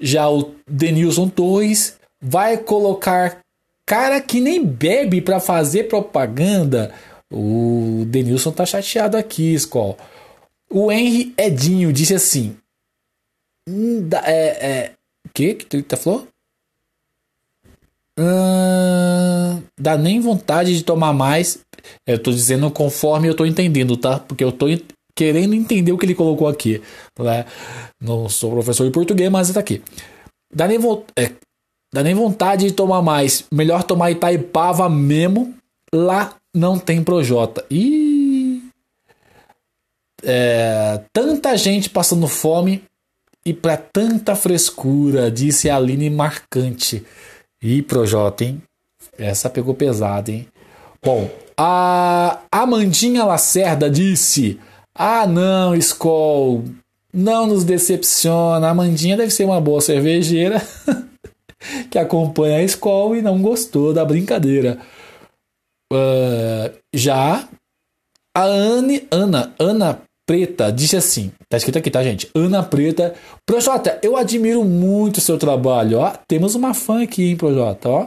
Já 0.00 0.28
o 0.28 0.54
Denilson 0.68 1.28
Torres 1.28 1.96
vai 2.20 2.58
colocar 2.58 3.40
cara 3.86 4.20
que 4.20 4.40
nem 4.40 4.64
bebe 4.64 5.20
para 5.20 5.40
fazer 5.40 5.84
propaganda. 5.84 6.92
O 7.32 8.04
Denilson 8.06 8.52
tá 8.52 8.66
chateado 8.66 9.16
aqui, 9.16 9.54
Skoll. 9.54 9.96
O 10.70 10.92
Henry 10.92 11.32
Edinho 11.38 11.92
disse 11.92 12.14
assim: 12.14 12.56
Hum, 13.68 14.08
é, 14.24 14.66
é, 14.66 14.92
que 15.36 15.54
que 15.54 15.66
tu 15.66 15.82
tá 15.82 15.98
falou? 15.98 16.26
Hum, 18.18 19.62
dá 19.78 19.98
nem 19.98 20.18
vontade 20.20 20.74
de 20.74 20.82
tomar 20.82 21.12
mais. 21.12 21.58
Eu 22.06 22.18
tô 22.20 22.30
dizendo 22.30 22.70
conforme 22.70 23.28
eu 23.28 23.36
tô 23.36 23.44
entendendo, 23.44 23.96
tá? 23.96 24.18
Porque 24.18 24.42
eu 24.42 24.50
tô 24.50 24.66
querendo 25.16 25.54
entender 25.54 25.90
o 25.90 25.98
que 25.98 26.04
ele 26.04 26.14
colocou 26.14 26.46
aqui. 26.46 26.82
Né? 27.18 27.46
Não 28.00 28.28
sou 28.28 28.52
professor 28.52 28.84
de 28.84 28.92
português, 28.92 29.30
mas 29.30 29.50
tá 29.50 29.58
aqui. 29.58 29.82
Dá 30.54 30.68
nem, 30.68 30.78
é, 31.16 31.32
dá 31.92 32.02
nem 32.02 32.14
vontade 32.14 32.66
de 32.66 32.72
tomar 32.72 33.02
mais. 33.02 33.44
Melhor 33.50 33.82
tomar 33.82 34.10
Itaipava 34.10 34.88
mesmo. 34.88 35.54
Lá 35.92 36.36
não 36.54 36.78
tem 36.78 37.02
Projota. 37.02 37.64
E 37.70 38.62
é, 40.22 41.00
tanta 41.12 41.56
gente 41.56 41.88
passando 41.88 42.28
fome 42.28 42.82
e 43.44 43.54
para 43.54 43.76
tanta 43.76 44.34
frescura, 44.34 45.30
disse 45.30 45.70
a 45.70 45.76
Aline 45.76 46.10
Marcante. 46.10 47.04
E 47.62 47.80
Projota, 47.80 48.44
hein? 48.44 48.62
Essa 49.16 49.48
pegou 49.48 49.72
pesado, 49.72 50.30
hein? 50.30 50.46
Bom, 51.02 51.30
a 51.56 52.40
Amandinha 52.50 53.24
Lacerda 53.24 53.88
disse: 53.88 54.58
Ah, 54.98 55.26
não, 55.26 55.74
Skol, 55.74 56.64
não 57.12 57.46
nos 57.46 57.64
decepciona. 57.64 58.66
A 58.66 58.70
Amandinha 58.70 59.16
deve 59.16 59.30
ser 59.30 59.44
uma 59.44 59.60
boa 59.60 59.80
cervejeira 59.80 60.62
que 61.90 61.98
acompanha 61.98 62.56
a 62.56 62.62
Skol 62.62 63.14
e 63.16 63.22
não 63.22 63.42
gostou 63.42 63.92
da 63.92 64.04
brincadeira. 64.04 64.78
Uh, 65.92 66.74
já 66.94 67.46
a 68.34 68.42
Anne, 68.42 69.06
Ana, 69.10 69.54
Ana 69.58 70.02
Preta 70.26 70.72
disse 70.72 70.96
assim: 70.96 71.30
tá 71.48 71.56
escrito 71.56 71.78
aqui, 71.78 71.90
tá, 71.90 72.02
gente? 72.02 72.28
Ana 72.34 72.62
Preta. 72.62 73.14
Projota, 73.46 73.98
eu 74.02 74.16
admiro 74.16 74.64
muito 74.64 75.18
o 75.18 75.20
seu 75.20 75.38
trabalho, 75.38 76.00
ó. 76.00 76.12
Temos 76.28 76.54
uma 76.54 76.74
fã 76.74 77.02
aqui, 77.02 77.24
hein, 77.24 77.36
Projota, 77.36 77.88
ó. 77.88 78.06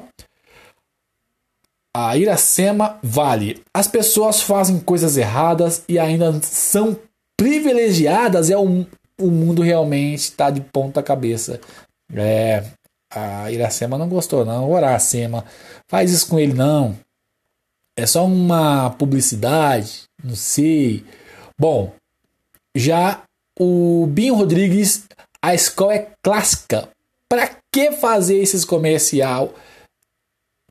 A 2.07 2.17
Iracema 2.17 2.97
Vale. 3.03 3.61
As 3.73 3.87
pessoas 3.87 4.41
fazem 4.41 4.79
coisas 4.79 5.17
erradas 5.17 5.83
e 5.87 5.99
ainda 5.99 6.39
são 6.41 6.97
privilegiadas. 7.37 8.49
É 8.49 8.57
o, 8.57 8.85
o 9.19 9.27
mundo 9.27 9.61
realmente 9.61 10.19
está 10.19 10.49
de 10.49 10.61
ponta 10.61 11.03
cabeça. 11.03 11.59
É. 12.13 12.63
A 13.11 13.51
Iracema 13.51 13.97
não 13.97 14.07
gostou, 14.07 14.45
não. 14.45 14.77
Iracema, 14.77 15.43
faz 15.87 16.11
isso 16.11 16.27
com 16.27 16.39
ele, 16.39 16.53
não. 16.53 16.95
É 17.97 18.05
só 18.05 18.25
uma 18.25 18.91
publicidade. 18.91 20.03
Não 20.23 20.35
sei. 20.35 21.03
Bom, 21.57 21.93
já 22.75 23.23
o 23.59 24.07
Binho 24.07 24.35
Rodrigues, 24.35 25.05
a 25.41 25.53
escola 25.53 25.95
é 25.95 26.07
clássica. 26.23 26.87
Para 27.27 27.49
que 27.71 27.91
fazer 27.91 28.37
esses 28.37 28.63
comercial? 28.63 29.53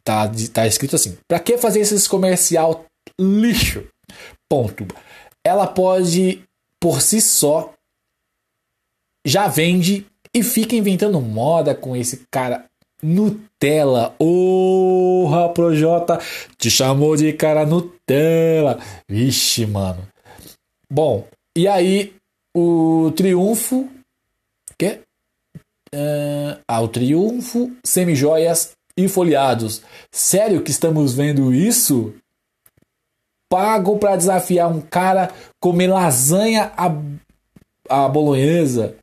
Tá, 0.09 0.27
tá 0.55 0.67
escrito 0.67 0.97
assim. 0.97 1.19
Para 1.29 1.39
que 1.39 1.59
fazer 1.59 1.81
esses 1.81 2.09
comercial 2.09 2.87
lixo? 3.21 3.87
Ponto. 4.49 4.87
Ela 5.45 5.67
pode 5.67 6.43
por 6.81 7.03
si 7.03 7.21
só 7.21 7.75
já 9.27 9.49
vende 9.49 10.07
e 10.33 10.43
fica 10.43 10.75
inventando 10.75 11.21
moda 11.21 11.75
com 11.75 11.95
esse 11.95 12.25
cara 12.31 12.65
Nutella. 13.03 14.15
Porra, 14.19 15.51
Projota, 15.51 16.19
te 16.57 16.71
chamou 16.71 17.15
de 17.15 17.31
cara 17.35 17.67
Nutella. 17.67 18.79
Vixe, 19.07 19.67
mano. 19.67 20.09
Bom, 20.91 21.29
e 21.55 21.69
aí, 21.69 22.15
o 22.57 23.13
triunfo. 23.15 23.87
Que? 24.79 25.01
Uh, 25.95 26.57
ah, 26.67 26.81
o 26.81 26.89
triunfo, 26.89 27.71
semijoias 27.85 28.78
e 28.99 29.07
folhados. 29.07 29.81
Sério 30.11 30.61
que 30.61 30.73
estamos 30.73 31.15
vendo 31.15 31.55
isso? 31.55 32.13
Pago 33.49 33.97
para 33.97 34.17
desafiar 34.17 34.69
um 34.69 34.81
cara 34.81 35.31
comer 35.61 35.87
lasanha 35.87 36.73
a, 36.77 36.93
a 37.89 38.09
bolonhesa? 38.09 38.97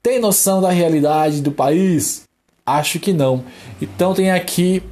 Tem 0.00 0.20
noção 0.20 0.62
da 0.62 0.70
realidade 0.70 1.42
do 1.42 1.50
país? 1.50 2.22
Acho 2.64 3.00
que 3.00 3.12
não. 3.12 3.44
Então 3.82 4.14
tem 4.14 4.30
aqui 4.30 4.84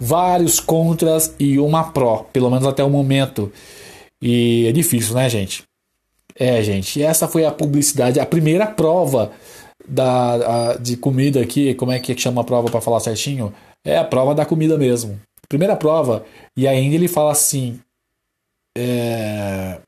vários 0.00 0.60
contras 0.60 1.34
e 1.38 1.58
uma 1.58 1.90
pró, 1.90 2.24
pelo 2.32 2.48
menos 2.48 2.66
até 2.66 2.84
o 2.84 2.88
momento. 2.88 3.52
E 4.22 4.66
é 4.68 4.72
difícil, 4.72 5.16
né, 5.16 5.28
gente? 5.28 5.64
É, 6.38 6.62
gente, 6.62 7.02
essa 7.02 7.26
foi 7.26 7.44
a 7.44 7.50
publicidade, 7.50 8.20
a 8.20 8.26
primeira 8.26 8.66
prova 8.66 9.32
da, 9.88 10.70
a, 10.70 10.76
de 10.76 10.96
comida 10.96 11.40
aqui. 11.40 11.74
Como 11.74 11.90
é 11.90 11.98
que 11.98 12.16
chama 12.16 12.42
a 12.42 12.44
prova 12.44 12.70
para 12.70 12.80
falar 12.80 13.00
certinho? 13.00 13.52
É 13.86 13.96
a 13.96 14.04
prova 14.04 14.34
da 14.34 14.44
comida 14.44 14.76
mesmo. 14.76 15.20
primeira 15.48 15.76
prova, 15.76 16.26
e 16.56 16.66
ainda 16.66 16.96
ele 16.96 17.06
fala 17.06 17.30
assim: 17.30 17.80
é, 18.76 19.78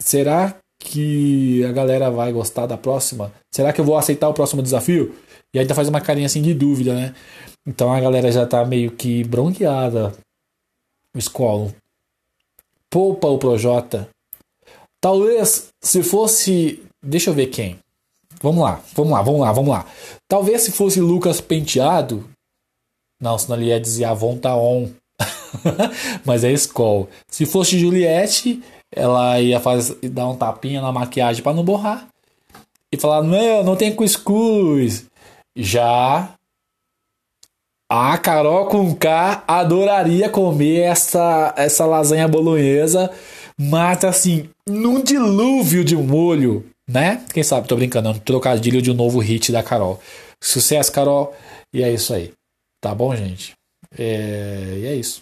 será 0.00 0.56
que 0.80 1.64
a 1.64 1.70
galera 1.70 2.10
vai 2.10 2.32
gostar 2.32 2.66
da 2.66 2.76
próxima? 2.76 3.32
Será 3.54 3.72
que 3.72 3.80
eu 3.80 3.84
vou 3.84 3.96
aceitar 3.96 4.28
o 4.28 4.34
próximo 4.34 4.62
desafio? 4.62 5.14
E 5.54 5.60
ainda 5.60 5.74
faz 5.74 5.88
uma 5.88 6.00
carinha 6.00 6.26
assim 6.26 6.42
de 6.42 6.52
dúvida, 6.52 6.92
né? 6.92 7.14
Então 7.66 7.92
a 7.92 8.00
galera 8.00 8.32
já 8.32 8.44
tá 8.44 8.64
meio 8.64 8.90
que 8.90 9.22
bronqueada. 9.22 10.12
O 11.14 11.18
Escolo. 11.18 11.72
Poupa 12.90 13.28
o 13.28 13.38
Projota. 13.38 14.08
Talvez 15.00 15.68
se 15.80 16.02
fosse. 16.02 16.82
Deixa 17.02 17.30
eu 17.30 17.34
ver 17.34 17.46
quem. 17.46 17.78
Vamos 18.42 18.64
lá, 18.64 18.82
vamos 18.94 19.12
lá, 19.12 19.22
vamos 19.22 19.40
lá, 19.40 19.52
vamos 19.52 19.70
lá. 19.70 19.86
Talvez 20.28 20.62
se 20.62 20.72
fosse 20.72 21.00
Lucas 21.00 21.40
Penteado. 21.40 22.28
Não, 23.20 23.36
senão 23.36 23.56
ele 23.56 23.66
ia 23.66 23.80
dizer 23.80 24.04
Avon 24.04 24.36
tá 24.38 24.56
on. 24.56 24.88
Mas 26.24 26.44
é 26.44 26.52
Skol. 26.52 27.08
Se 27.28 27.44
fosse 27.44 27.78
Juliette, 27.78 28.62
ela 28.94 29.40
ia 29.40 29.60
fazer, 29.60 29.96
dar 30.08 30.28
um 30.28 30.36
tapinha 30.36 30.80
na 30.80 30.90
maquiagem 30.90 31.42
para 31.42 31.52
não 31.52 31.64
borrar. 31.64 32.06
E 32.92 32.96
falar: 32.96 33.22
Não, 33.22 33.62
não 33.62 33.76
tem 33.76 33.94
cuscuz. 33.94 35.06
Já 35.56 36.34
a 37.92 38.16
Carol 38.18 38.66
com 38.66 38.94
K 38.94 39.42
adoraria 39.48 40.30
comer 40.30 40.82
essa, 40.82 41.52
essa 41.56 41.84
lasanha 41.84 42.28
bolonhesa, 42.28 43.10
mas 43.58 44.04
assim, 44.04 44.48
num 44.68 45.02
dilúvio 45.02 45.84
de 45.84 45.96
molho, 45.96 46.64
né? 46.88 47.24
Quem 47.34 47.42
sabe, 47.42 47.66
tô 47.66 47.74
brincando, 47.74 48.08
é 48.08 48.12
um 48.12 48.18
trocadilho 48.18 48.80
de 48.80 48.92
um 48.92 48.94
novo 48.94 49.18
hit 49.18 49.50
da 49.50 49.60
Carol. 49.60 49.98
Sucesso, 50.40 50.92
Carol, 50.92 51.34
e 51.74 51.82
é 51.82 51.92
isso 51.92 52.14
aí. 52.14 52.32
Tá 52.80 52.94
bom, 52.94 53.14
gente? 53.14 53.52
É... 53.96 54.78
E 54.78 54.86
é 54.86 54.94
isso. 54.94 55.20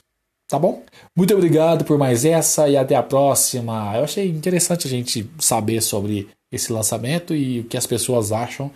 Tá 0.48 0.58
bom? 0.58 0.82
Muito 1.14 1.34
obrigado 1.34 1.84
por 1.84 1.98
mais 1.98 2.24
essa 2.24 2.68
e 2.68 2.76
até 2.76 2.94
a 2.94 3.02
próxima. 3.02 3.94
Eu 3.96 4.04
achei 4.04 4.28
interessante 4.28 4.86
a 4.86 4.90
gente 4.90 5.28
saber 5.38 5.82
sobre 5.82 6.28
esse 6.50 6.72
lançamento 6.72 7.34
e 7.34 7.60
o 7.60 7.64
que 7.64 7.76
as 7.76 7.86
pessoas 7.86 8.32
acham 8.32 8.70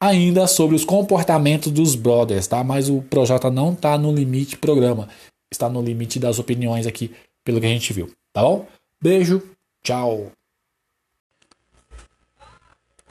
ainda 0.00 0.46
sobre 0.46 0.76
os 0.76 0.84
comportamentos 0.84 1.72
dos 1.72 1.94
brothers, 1.94 2.46
tá? 2.46 2.62
Mas 2.62 2.88
o 2.88 3.02
Projota 3.02 3.50
não 3.50 3.74
tá 3.74 3.98
no 3.98 4.12
limite 4.12 4.56
programa, 4.56 5.08
está 5.52 5.68
no 5.68 5.82
limite 5.82 6.18
das 6.18 6.38
opiniões 6.38 6.86
aqui, 6.86 7.10
pelo 7.44 7.60
que 7.60 7.66
a 7.66 7.70
gente 7.70 7.92
viu, 7.92 8.10
tá 8.32 8.42
bom? 8.42 8.66
Beijo, 9.02 9.42
tchau. 9.84 10.30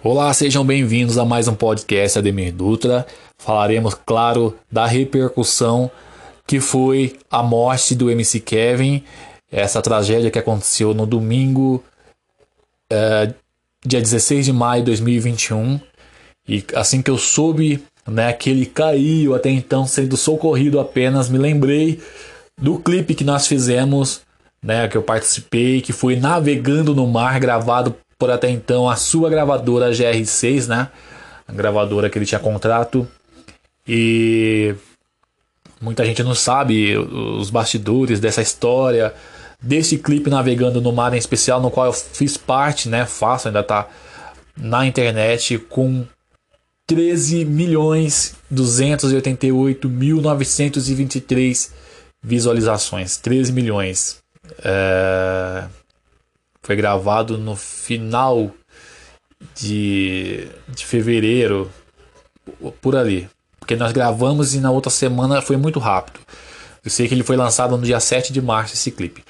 Olá, 0.07 0.31
sejam 0.35 0.63
bem-vindos 0.63 1.17
a 1.17 1.25
mais 1.25 1.47
um 1.47 1.55
podcast 1.55 2.19
Ademir 2.19 2.53
Dutra. 2.53 3.07
Falaremos, 3.39 3.95
claro, 4.05 4.55
da 4.71 4.85
repercussão 4.85 5.89
que 6.45 6.59
foi 6.59 7.17
a 7.27 7.41
morte 7.41 7.95
do 7.95 8.11
MC 8.11 8.39
Kevin, 8.39 9.03
essa 9.51 9.81
tragédia 9.81 10.29
que 10.29 10.37
aconteceu 10.37 10.93
no 10.93 11.07
domingo, 11.07 11.83
é, 12.87 13.33
dia 13.83 13.99
16 13.99 14.45
de 14.45 14.53
maio 14.53 14.83
de 14.83 14.91
2021 14.91 15.79
e 16.47 16.63
assim 16.75 17.01
que 17.01 17.09
eu 17.09 17.17
soube 17.17 17.83
né, 18.07 18.31
que 18.31 18.51
ele 18.51 18.67
caiu 18.67 19.33
até 19.33 19.49
então 19.49 19.87
sendo 19.87 20.15
socorrido 20.15 20.79
apenas, 20.79 21.29
me 21.29 21.39
lembrei 21.39 21.99
do 22.55 22.77
clipe 22.77 23.15
que 23.15 23.23
nós 23.23 23.47
fizemos, 23.47 24.21
né, 24.61 24.87
que 24.87 24.97
eu 24.97 25.01
participei, 25.01 25.81
que 25.81 25.91
foi 25.91 26.15
Navegando 26.15 26.93
no 26.93 27.07
Mar, 27.07 27.39
gravado 27.39 27.95
por 28.17 28.31
até 28.31 28.49
então 28.49 28.89
a 28.89 28.95
sua 28.95 29.29
gravadora 29.29 29.91
GR6, 29.91 30.67
né? 30.67 30.89
A 31.47 31.53
gravadora 31.53 32.09
que 32.09 32.17
ele 32.17 32.25
tinha 32.25 32.39
contrato. 32.39 33.07
E 33.87 34.73
muita 35.79 36.05
gente 36.05 36.23
não 36.23 36.33
sabe 36.33 36.97
os 36.97 37.49
bastidores 37.49 38.19
dessa 38.19 38.41
história, 38.41 39.13
desse 39.61 39.97
clipe 39.97 40.29
Navegando 40.29 40.81
no 40.81 40.91
Mar 40.91 41.13
em 41.13 41.17
especial, 41.17 41.61
no 41.61 41.69
qual 41.69 41.87
eu 41.87 41.93
fiz 41.93 42.37
parte, 42.37 42.89
né? 42.89 43.05
Faço, 43.05 43.47
ainda 43.47 43.63
tá 43.63 43.87
na 44.57 44.85
internet 44.85 45.57
com 45.57 46.05
13 46.87 47.45
milhões 47.45 48.35
288 48.49 49.89
mil 49.89 50.21
923 50.21 51.73
visualizações. 52.23 53.17
13 53.17 53.51
milhões. 53.51 54.17
É... 54.63 55.65
Foi 56.65 56.75
gravado 56.75 57.37
no 57.37 57.55
final 57.55 58.49
de, 59.53 60.47
de 60.67 60.83
fevereiro, 60.83 61.69
por 62.81 62.95
ali. 62.95 63.29
Porque 63.59 63.75
nós 63.75 63.91
gravamos 63.91 64.55
e 64.55 64.59
na 64.59 64.71
outra 64.71 64.89
semana 64.89 65.43
foi 65.43 65.57
muito 65.57 65.77
rápido. 65.77 66.19
Eu 66.83 66.89
sei 66.89 67.07
que 67.07 67.13
ele 67.13 67.21
foi 67.23 67.35
lançado 67.35 67.77
no 67.77 67.85
dia 67.85 67.99
7 67.99 68.33
de 68.33 68.41
março 68.41 68.73
esse 68.73 68.89
clipe. 68.89 69.23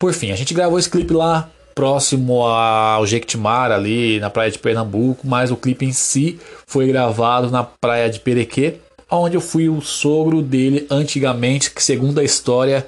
Por 0.00 0.12
fim, 0.12 0.32
a 0.32 0.34
gente 0.36 0.52
gravou 0.52 0.76
esse 0.76 0.90
clipe 0.90 1.14
lá 1.14 1.48
próximo 1.76 2.42
ao 2.42 3.06
Jequitimar, 3.06 3.70
ali 3.70 4.18
na 4.18 4.28
praia 4.28 4.50
de 4.50 4.58
Pernambuco, 4.58 5.24
mas 5.28 5.52
o 5.52 5.56
clipe 5.56 5.86
em 5.86 5.92
si 5.92 6.40
foi 6.66 6.88
gravado 6.88 7.52
na 7.52 7.62
praia 7.62 8.10
de 8.10 8.18
Perequê, 8.18 8.80
onde 9.08 9.36
eu 9.36 9.40
fui 9.40 9.68
o 9.68 9.80
sogro 9.80 10.42
dele 10.42 10.88
antigamente, 10.90 11.70
que 11.70 11.80
segundo 11.80 12.18
a 12.18 12.24
história, 12.24 12.84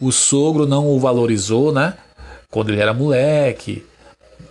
o 0.00 0.10
sogro 0.10 0.66
não 0.66 0.88
o 0.88 0.98
valorizou, 0.98 1.70
né? 1.70 1.98
Quando 2.56 2.70
ele 2.70 2.80
era 2.80 2.94
moleque. 2.94 3.84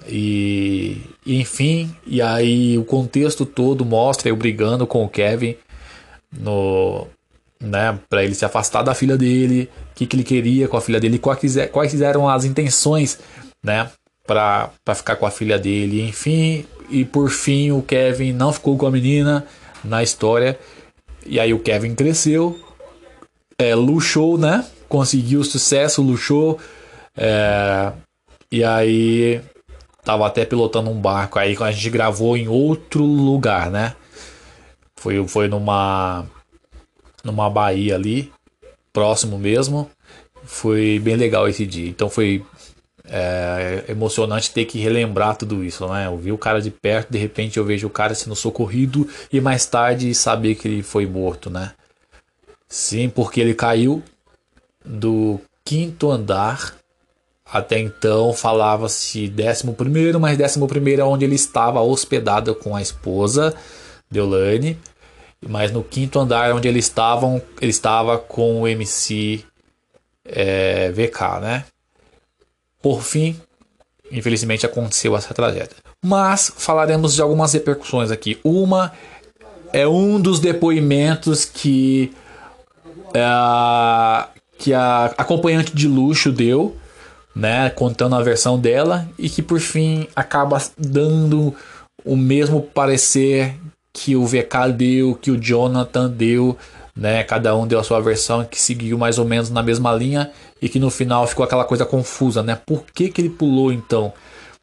E, 0.07 1.01
enfim, 1.25 1.89
e 2.05 2.21
aí 2.21 2.77
o 2.77 2.85
contexto 2.85 3.47
todo 3.47 3.83
mostra 3.83 4.29
eu 4.29 4.35
brigando 4.35 4.85
com 4.85 5.03
o 5.03 5.09
Kevin 5.09 5.55
no 6.31 7.07
né, 7.59 7.97
para 8.07 8.23
ele 8.23 8.35
se 8.35 8.45
afastar 8.45 8.83
da 8.83 8.93
filha 8.93 9.17
dele, 9.17 9.67
o 9.91 9.95
que, 9.95 10.05
que 10.05 10.15
ele 10.15 10.23
queria 10.23 10.67
com 10.67 10.77
a 10.77 10.81
filha 10.81 10.99
dele, 10.99 11.17
quais, 11.17 11.55
quais 11.71 11.99
eram 11.99 12.29
as 12.29 12.45
intenções 12.45 13.17
né? 13.63 13.89
Pra 14.27 14.69
ficar 14.93 15.15
com 15.15 15.25
a 15.25 15.31
filha 15.31 15.57
dele, 15.57 16.07
enfim. 16.07 16.63
E 16.91 17.03
por 17.03 17.31
fim, 17.31 17.71
o 17.71 17.81
Kevin 17.81 18.33
não 18.33 18.53
ficou 18.53 18.77
com 18.77 18.85
a 18.85 18.91
menina 18.91 19.47
na 19.83 20.03
história. 20.03 20.59
E 21.25 21.39
aí 21.39 21.51
o 21.51 21.59
Kevin 21.59 21.95
cresceu, 21.95 22.59
é, 23.57 23.73
luxou, 23.73 24.37
né? 24.37 24.63
Conseguiu 24.87 25.43
sucesso, 25.43 26.03
luxou. 26.03 26.59
É, 27.17 27.91
e 28.51 28.63
aí 28.63 29.41
tava 30.03 30.27
até 30.27 30.45
pilotando 30.45 30.89
um 30.89 30.99
barco. 30.99 31.39
Aí 31.39 31.55
a 31.59 31.71
gente 31.71 31.89
gravou 31.89 32.37
em 32.37 32.47
outro 32.47 33.03
lugar, 33.03 33.69
né? 33.69 33.95
Foi, 34.95 35.25
foi 35.27 35.47
numa 35.47 36.25
numa 37.23 37.49
baía 37.49 37.95
ali, 37.95 38.31
próximo 38.93 39.37
mesmo. 39.37 39.89
Foi 40.43 40.99
bem 40.99 41.15
legal 41.15 41.47
esse 41.47 41.65
dia. 41.65 41.89
Então 41.89 42.09
foi 42.09 42.45
é 43.07 43.85
emocionante 43.87 44.51
ter 44.51 44.65
que 44.65 44.79
relembrar 44.79 45.35
tudo 45.37 45.63
isso, 45.63 45.87
né? 45.87 46.07
Eu 46.07 46.17
vi 46.17 46.31
o 46.31 46.37
cara 46.37 46.61
de 46.61 46.71
perto, 46.71 47.11
de 47.11 47.17
repente 47.17 47.57
eu 47.57 47.65
vejo 47.65 47.87
o 47.87 47.89
cara 47.89 48.15
sendo 48.15 48.35
socorrido 48.35 49.07
e 49.31 49.39
mais 49.39 49.65
tarde 49.65 50.13
saber 50.15 50.55
que 50.55 50.67
ele 50.67 50.83
foi 50.83 51.05
morto, 51.05 51.49
né? 51.49 51.73
Sim, 52.67 53.09
porque 53.09 53.39
ele 53.39 53.53
caiu 53.53 54.01
do 54.83 55.39
quinto 55.63 56.09
andar. 56.09 56.75
Até 57.51 57.79
então 57.79 58.33
falava-se 58.33 59.27
décimo 59.27 59.73
primeiro, 59.73 60.19
mas 60.19 60.37
décimo 60.37 60.67
primeiro 60.67 61.01
é 61.01 61.05
onde 61.05 61.25
ele 61.25 61.35
estava 61.35 61.79
hospedado 61.81 62.55
com 62.55 62.75
a 62.75 62.81
esposa, 62.81 63.53
Deolane. 64.09 64.79
Mas 65.47 65.71
no 65.71 65.83
quinto 65.83 66.19
andar 66.19 66.53
onde 66.53 66.67
eles 66.67 66.85
estavam, 66.85 67.41
ele 67.61 67.69
estava 67.69 68.17
com 68.17 68.61
o 68.61 68.67
MC 68.67 69.43
é, 70.25 70.91
VK, 70.91 71.39
né? 71.39 71.65
Por 72.81 73.03
fim, 73.03 73.39
infelizmente 74.11 74.65
aconteceu 74.65 75.15
essa 75.15 75.33
tragédia. 75.33 75.75
Mas 76.03 76.51
falaremos 76.57 77.13
de 77.13 77.21
algumas 77.21 77.53
repercussões 77.53 78.09
aqui. 78.09 78.39
Uma 78.43 78.91
é 79.71 79.87
um 79.87 80.19
dos 80.19 80.39
depoimentos 80.39 81.45
que 81.45 82.11
é, 83.13 84.27
que 84.57 84.73
a 84.73 85.13
acompanhante 85.17 85.75
de 85.75 85.87
luxo 85.87 86.31
deu, 86.31 86.75
né, 87.35 87.69
contando 87.69 88.15
a 88.15 88.23
versão 88.23 88.57
dela 88.57 89.07
e 89.19 89.29
que 89.29 89.41
por 89.41 89.59
fim 89.59 90.07
acaba 90.15 90.61
dando 90.77 91.53
o 92.03 92.15
mesmo 92.15 92.61
parecer 92.61 93.55
que 93.91 94.15
o 94.15 94.25
VK 94.25 94.71
deu, 94.75 95.15
que 95.15 95.31
o 95.31 95.37
Jonathan 95.37 96.09
deu, 96.09 96.57
né? 96.95 97.23
Cada 97.23 97.55
um 97.55 97.65
deu 97.65 97.79
a 97.79 97.83
sua 97.83 97.99
versão 97.99 98.45
que 98.45 98.61
seguiu 98.61 98.97
mais 98.97 99.17
ou 99.17 99.25
menos 99.25 99.49
na 99.49 99.63
mesma 99.63 99.93
linha 99.93 100.31
e 100.61 100.69
que 100.69 100.79
no 100.79 100.89
final 100.89 101.25
ficou 101.27 101.43
aquela 101.43 101.65
coisa 101.65 101.85
confusa, 101.85 102.43
né? 102.43 102.59
Por 102.65 102.85
que, 102.93 103.09
que 103.09 103.21
ele 103.21 103.29
pulou 103.29 103.71
então? 103.71 104.13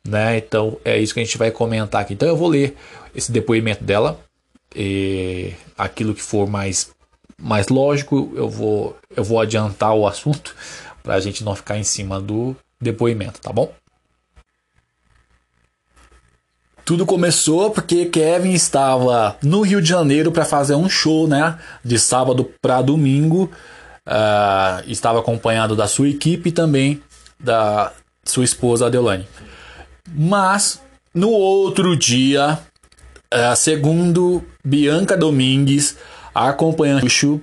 Né? 0.06 0.38
Então 0.38 0.78
é 0.84 0.98
isso 0.98 1.14
que 1.14 1.20
a 1.20 1.24
gente 1.24 1.38
vai 1.38 1.50
comentar 1.50 2.02
aqui. 2.02 2.14
Então 2.14 2.28
eu 2.28 2.36
vou 2.36 2.48
ler 2.48 2.76
esse 3.14 3.32
depoimento 3.32 3.84
dela, 3.84 4.18
e 4.74 5.52
aquilo 5.76 6.14
que 6.14 6.22
for 6.22 6.48
mais 6.48 6.90
mais 7.38 7.68
lógico, 7.68 8.32
eu 8.36 8.48
vou 8.48 8.96
eu 9.16 9.24
vou 9.24 9.40
adiantar 9.40 9.94
o 9.94 10.06
assunto 10.06 10.54
para 11.02 11.14
a 11.14 11.20
gente 11.20 11.44
não 11.44 11.54
ficar 11.54 11.78
em 11.78 11.84
cima 11.84 12.20
do 12.20 12.56
depoimento, 12.80 13.40
tá 13.40 13.52
bom? 13.52 13.72
Tudo 16.84 17.06
começou 17.06 17.70
porque 17.70 18.06
Kevin 18.06 18.52
estava 18.52 19.36
no 19.42 19.62
Rio 19.62 19.80
de 19.80 19.88
Janeiro 19.88 20.32
para 20.32 20.44
fazer 20.44 20.74
um 20.74 20.88
show, 20.88 21.28
né? 21.28 21.58
De 21.84 21.98
sábado 21.98 22.50
para 22.60 22.82
domingo. 22.82 23.50
uh, 24.06 24.82
estava 24.90 25.20
acompanhado 25.20 25.76
da 25.76 25.86
sua 25.86 26.08
equipe 26.08 26.48
e 26.48 26.52
também 26.52 27.00
da 27.38 27.92
sua 28.24 28.44
esposa 28.44 28.86
Adelane. 28.86 29.28
Mas 30.12 30.80
no 31.14 31.30
outro 31.30 31.96
dia, 31.96 32.58
uh, 33.32 33.56
segundo 33.56 34.42
Bianca 34.64 35.16
Domingues, 35.16 35.96
a 36.34 36.48
acompanhante 36.48 37.40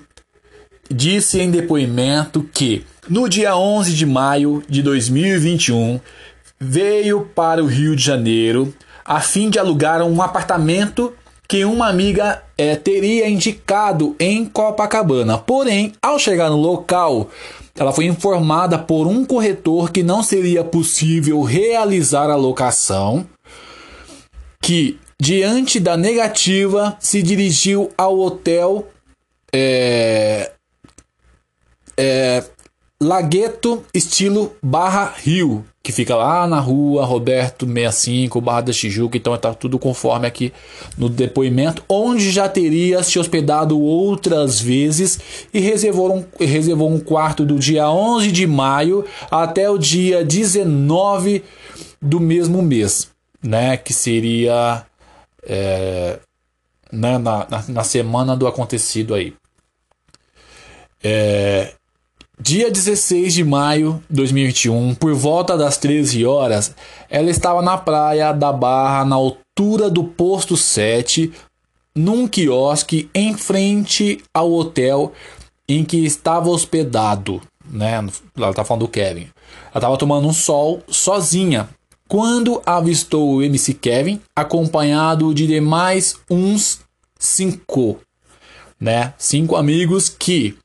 disse 0.91 1.39
em 1.39 1.51
depoimento 1.51 2.43
que 2.53 2.85
no 3.09 3.27
dia 3.27 3.55
11 3.55 3.93
de 3.93 4.05
maio 4.05 4.63
de 4.69 4.83
2021 4.83 5.99
veio 6.59 7.21
para 7.33 7.63
o 7.63 7.67
Rio 7.67 7.95
de 7.95 8.03
Janeiro 8.03 8.73
a 9.03 9.19
fim 9.19 9.49
de 9.49 9.57
alugar 9.57 10.03
um 10.03 10.21
apartamento 10.21 11.11
que 11.47 11.65
uma 11.65 11.87
amiga 11.87 12.43
é, 12.55 12.75
teria 12.75 13.27
indicado 13.27 14.15
em 14.19 14.45
Copacabana. 14.45 15.39
Porém, 15.39 15.93
ao 15.99 16.19
chegar 16.19 16.51
no 16.51 16.57
local, 16.57 17.27
ela 17.75 17.91
foi 17.91 18.05
informada 18.05 18.77
por 18.77 19.07
um 19.07 19.25
corretor 19.25 19.91
que 19.91 20.03
não 20.03 20.21
seria 20.21 20.63
possível 20.63 21.41
realizar 21.41 22.29
a 22.29 22.35
locação, 22.35 23.25
que 24.61 24.99
diante 25.19 25.79
da 25.79 25.97
negativa 25.97 26.95
se 26.99 27.23
dirigiu 27.23 27.89
ao 27.97 28.19
hotel 28.19 28.87
é, 29.51 30.51
é, 31.97 32.43
Lagueto 33.01 33.85
estilo 33.93 34.57
Barra 34.61 35.13
Rio, 35.15 35.65
que 35.81 35.89
fica 35.89 36.17
lá 36.17 36.45
na 36.45 36.59
rua 36.59 37.05
Roberto 37.05 37.65
65, 37.65 38.41
Barra 38.41 38.59
da 38.59 38.73
Tijuca, 38.73 39.15
então 39.15 39.33
está 39.33 39.53
tudo 39.53 39.79
conforme 39.79 40.27
aqui 40.27 40.51
no 40.97 41.07
depoimento, 41.07 41.81
onde 41.87 42.29
já 42.29 42.49
teria 42.49 43.01
se 43.01 43.17
hospedado 43.17 43.79
outras 43.79 44.59
vezes 44.59 45.17
e 45.53 45.61
reservou 45.61 46.13
um, 46.13 46.25
reservou 46.41 46.91
um 46.91 46.99
quarto 46.99 47.45
do 47.45 47.57
dia 47.57 47.89
11 47.89 48.33
de 48.33 48.45
maio 48.45 49.05
até 49.31 49.69
o 49.69 49.77
dia 49.77 50.21
19 50.21 51.41
do 52.01 52.19
mesmo 52.19 52.61
mês, 52.61 53.09
né, 53.41 53.77
que 53.77 53.93
seria 53.93 54.85
é, 55.43 56.19
né, 56.91 57.17
na, 57.17 57.47
na, 57.49 57.63
na 57.65 57.83
semana 57.85 58.35
do 58.35 58.45
acontecido 58.45 59.15
aí. 59.15 59.33
É, 61.01 61.75
Dia 62.41 62.71
16 62.71 63.33
de 63.33 63.43
maio 63.43 64.01
de 64.09 64.15
2021, 64.15 64.95
por 64.95 65.13
volta 65.13 65.57
das 65.57 65.77
13 65.77 66.25
horas, 66.25 66.73
ela 67.09 67.29
estava 67.29 67.61
na 67.61 67.77
praia 67.77 68.31
da 68.31 68.53
Barra, 68.53 69.03
na 69.03 69.17
altura 69.17 69.89
do 69.89 70.05
posto 70.05 70.55
7, 70.55 71.33
num 71.93 72.29
quiosque 72.29 73.09
em 73.13 73.35
frente 73.35 74.23
ao 74.33 74.53
hotel 74.53 75.11
em 75.67 75.83
que 75.83 76.05
estava 76.05 76.49
hospedado, 76.49 77.41
né? 77.69 78.07
Ela 78.37 78.53
tá 78.53 78.63
falando 78.63 78.85
do 78.85 78.87
Kevin. 78.87 79.27
Ela 79.65 79.75
estava 79.75 79.97
tomando 79.97 80.25
um 80.25 80.33
sol 80.33 80.81
sozinha 80.87 81.67
quando 82.07 82.61
avistou 82.65 83.35
o 83.35 83.43
MC 83.43 83.73
Kevin, 83.73 84.21
acompanhado 84.33 85.33
de 85.33 85.45
demais 85.45 86.15
uns 86.31 86.79
cinco, 87.19 87.99
né? 88.79 89.13
Cinco 89.17 89.57
amigos 89.57 90.07
que 90.07 90.57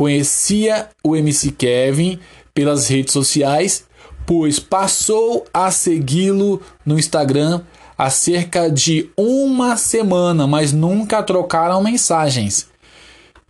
conhecia 0.00 0.88
o 1.04 1.14
MC 1.14 1.52
Kevin 1.52 2.18
pelas 2.54 2.88
redes 2.88 3.12
sociais, 3.12 3.84
pois 4.24 4.58
passou 4.58 5.44
a 5.52 5.70
segui-lo 5.70 6.62
no 6.86 6.98
Instagram 6.98 7.60
há 7.98 8.08
cerca 8.08 8.70
de 8.70 9.10
uma 9.14 9.76
semana, 9.76 10.46
mas 10.46 10.72
nunca 10.72 11.22
trocaram 11.22 11.82
mensagens. 11.82 12.66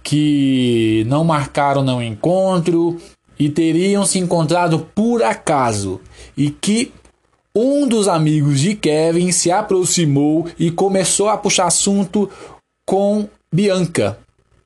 Que 0.03 1.05
não 1.07 1.23
marcaram 1.23 1.85
no 1.85 2.03
encontro 2.03 3.01
e 3.39 3.49
teriam 3.49 4.05
se 4.05 4.19
encontrado 4.19 4.89
por 4.93 5.23
acaso, 5.23 6.01
e 6.37 6.51
que 6.51 6.93
um 7.55 7.87
dos 7.87 8.09
amigos 8.09 8.59
de 8.59 8.75
Kevin 8.75 9.31
se 9.31 9.53
aproximou 9.53 10.49
e 10.59 10.69
começou 10.69 11.29
a 11.29 11.37
puxar 11.37 11.67
assunto 11.67 12.29
com 12.85 13.29
Bianca, 13.55 14.19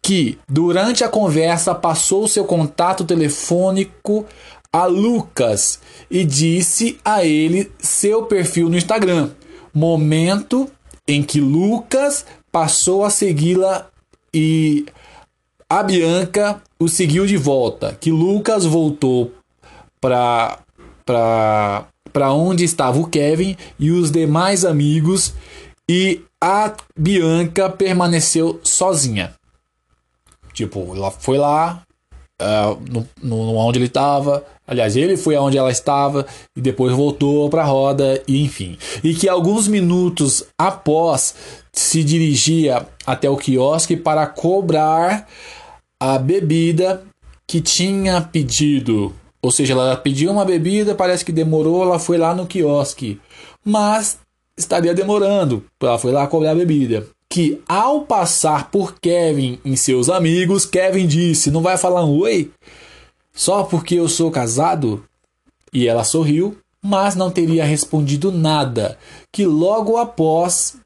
que 0.05 0.39
durante 0.47 1.03
a 1.03 1.09
conversa 1.09 1.75
passou 1.75 2.29
seu 2.29 2.45
contato 2.45 3.07
telefônico 3.07 4.27
a 4.71 4.85
Lucas 4.85 5.81
e 6.11 6.25
disse 6.25 6.99
a 7.03 7.25
ele 7.25 7.73
seu 7.79 8.25
perfil 8.25 8.69
no 8.69 8.77
Instagram. 8.77 9.31
Momento 9.73 10.71
em 11.09 11.23
que 11.23 11.41
Lucas 11.41 12.27
passou 12.53 13.03
a 13.03 13.09
segui-la 13.09 13.89
e 14.33 14.85
a 15.71 15.83
Bianca 15.83 16.63
o 16.79 16.87
seguiu 16.87 17.25
de 17.25 17.39
volta. 17.39 17.97
Que 17.99 18.11
Lucas 18.11 18.67
voltou 18.67 19.33
para 20.03 20.59
para 21.07 21.87
para 22.13 22.31
onde 22.31 22.63
estava 22.63 22.99
o 22.99 23.09
Kevin 23.09 23.57
e 23.79 23.91
os 23.91 24.11
demais 24.11 24.67
amigos 24.67 25.33
e 25.89 26.21
a 26.41 26.75
Bianca 26.95 27.71
permaneceu 27.71 28.61
sozinha. 28.63 29.35
Tipo, 30.55 30.95
ela 30.95 31.11
foi 31.11 31.37
lá, 31.37 31.83
uh, 32.41 32.81
no, 32.91 33.07
no, 33.23 33.57
onde 33.57 33.79
ele 33.79 33.87
estava. 33.87 34.45
Aliás, 34.67 34.97
ele 34.97 35.17
foi 35.17 35.35
aonde 35.35 35.59
ela 35.59 35.71
estava 35.71 36.25
e 36.57 36.61
depois 36.61 36.95
voltou 36.95 37.51
para 37.51 37.63
a 37.63 37.67
roda, 37.67 38.23
e 38.27 38.43
enfim. 38.43 38.79
E 39.03 39.15
que 39.15 39.29
alguns 39.29 39.67
minutos 39.67 40.45
após 40.57 41.35
se 41.73 42.05
dirigia 42.05 42.87
até 43.05 43.29
o 43.29 43.37
quiosque 43.37 43.97
para 43.97 44.27
cobrar 44.27 45.29
a 46.01 46.17
bebida 46.19 47.03
que 47.47 47.61
tinha 47.61 48.21
pedido. 48.23 49.13
Ou 49.43 49.51
seja, 49.51 49.75
ela 49.75 49.97
pediu 49.97 50.31
uma 50.31 50.45
bebida, 50.45 50.95
parece 50.95 51.25
que 51.25 51.33
demorou, 51.33 51.83
ela 51.83 51.99
foi 51.99 52.17
lá 52.17 52.33
no 52.33 52.47
quiosque. 52.47 53.21
Mas 53.63 54.19
estaria 54.57 54.95
demorando. 54.95 55.65
Ela 55.83 55.99
foi 55.99 56.13
lá 56.13 56.27
cobrar 56.27 56.53
a 56.53 56.55
bebida 56.55 57.07
que 57.35 57.61
ao 57.67 58.03
passar 58.03 58.71
por 58.71 59.01
Kevin 59.01 59.59
e 59.65 59.77
seus 59.77 60.09
amigos, 60.09 60.65
Kevin 60.65 61.05
disse: 61.05 61.51
Não 61.51 61.63
vai 61.63 61.77
falar 61.77 62.05
um 62.05 62.21
oi? 62.21 62.53
Só 63.33 63.65
porque 63.65 63.97
eu 63.97 64.09
sou 64.09 64.31
casado? 64.31 65.05
E 65.73 65.89
ela 65.89 66.05
sorriu, 66.05 66.57
mas 66.81 67.17
não 67.17 67.33
teria 67.33 67.65
respondido 67.65 68.31
nada. 68.31 68.97
Que 69.33 69.45
logo 69.47 69.97
após. 69.97 70.77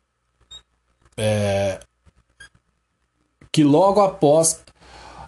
É, 1.19 1.81
que 3.53 3.63
logo 3.63 4.01
após 4.01 4.61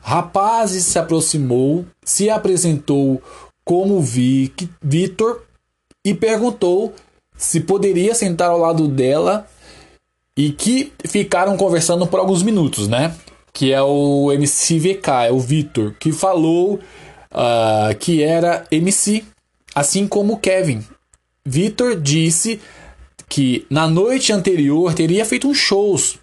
rapazes 0.01 0.87
se 0.87 0.99
aproximou, 0.99 1.85
se 2.03 2.31
apresentou 2.31 3.23
como 3.63 4.01
Vitor 4.01 5.43
e 6.03 6.15
perguntou 6.15 6.95
se 7.37 7.61
poderia 7.61 8.15
sentar 8.15 8.49
ao 8.49 8.59
lado 8.59 8.89
dela 8.89 9.47
e 10.37 10.53
que 10.53 10.93
ficaram 11.07 11.57
conversando 11.57 12.07
por 12.07 12.21
alguns 12.21 12.43
minutos, 12.43 12.89
né? 12.89 13.15
Que 13.53 13.73
é 13.73 13.83
o 13.83 14.31
MCVK, 14.33 15.27
é 15.27 15.33
o 15.33 15.41
Vitor, 15.41 15.95
que 15.99 16.13
falou 16.13 16.79
uh, 17.33 17.95
que 17.99 18.23
era 18.23 18.65
MC, 18.71 19.25
assim 19.75 20.07
como 20.07 20.35
o 20.35 20.39
Kevin. 20.39 20.85
Vitor 21.45 21.97
disse 21.97 22.61
que 23.29 23.67
na 23.71 23.89
noite 23.89 24.33
anterior 24.33 24.95
teria 24.95 25.25
feito 25.25 25.49
uns 25.49 25.59
shows 25.59 26.19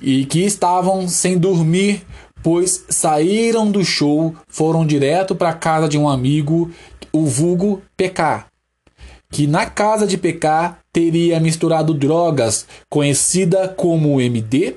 e 0.00 0.24
que 0.24 0.40
estavam 0.40 1.08
sem 1.08 1.38
dormir, 1.38 2.02
pois 2.42 2.84
saíram 2.88 3.70
do 3.70 3.84
show, 3.84 4.34
foram 4.48 4.86
direto 4.86 5.34
para 5.34 5.52
casa 5.52 5.88
de 5.88 5.98
um 5.98 6.08
amigo, 6.08 6.70
o 7.12 7.24
vulgo 7.24 7.82
PK, 7.96 8.44
que 9.30 9.46
na 9.46 9.66
casa 9.66 10.06
de 10.06 10.16
PK 10.16 10.78
teria 10.92 11.40
misturado 11.40 11.92
drogas, 11.92 12.66
conhecida 12.88 13.68
como 13.68 14.20
MD, 14.20 14.76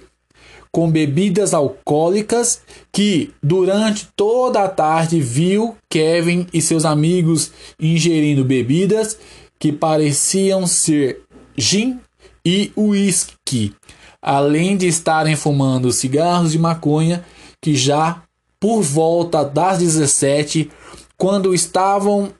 com 0.71 0.89
bebidas 0.89 1.53
alcoólicas, 1.53 2.61
que 2.91 3.31
durante 3.41 4.07
toda 4.15 4.63
a 4.63 4.69
tarde 4.69 5.19
viu 5.19 5.75
Kevin 5.89 6.47
e 6.53 6.61
seus 6.61 6.85
amigos 6.85 7.51
ingerindo 7.79 8.45
bebidas 8.45 9.17
que 9.57 9.71
pareciam 9.71 10.65
ser 10.67 11.21
gin 11.57 11.99
e 12.45 12.71
uísque, 12.77 13.73
além 14.21 14.77
de 14.77 14.87
estarem 14.87 15.35
fumando 15.35 15.91
cigarros 15.91 16.51
de 16.51 16.59
maconha 16.59 17.25
que 17.61 17.75
já 17.75 18.23
por 18.59 18.81
volta 18.81 19.43
das 19.43 19.79
17, 19.79 20.69
quando 21.17 21.53
estavam 21.53 22.31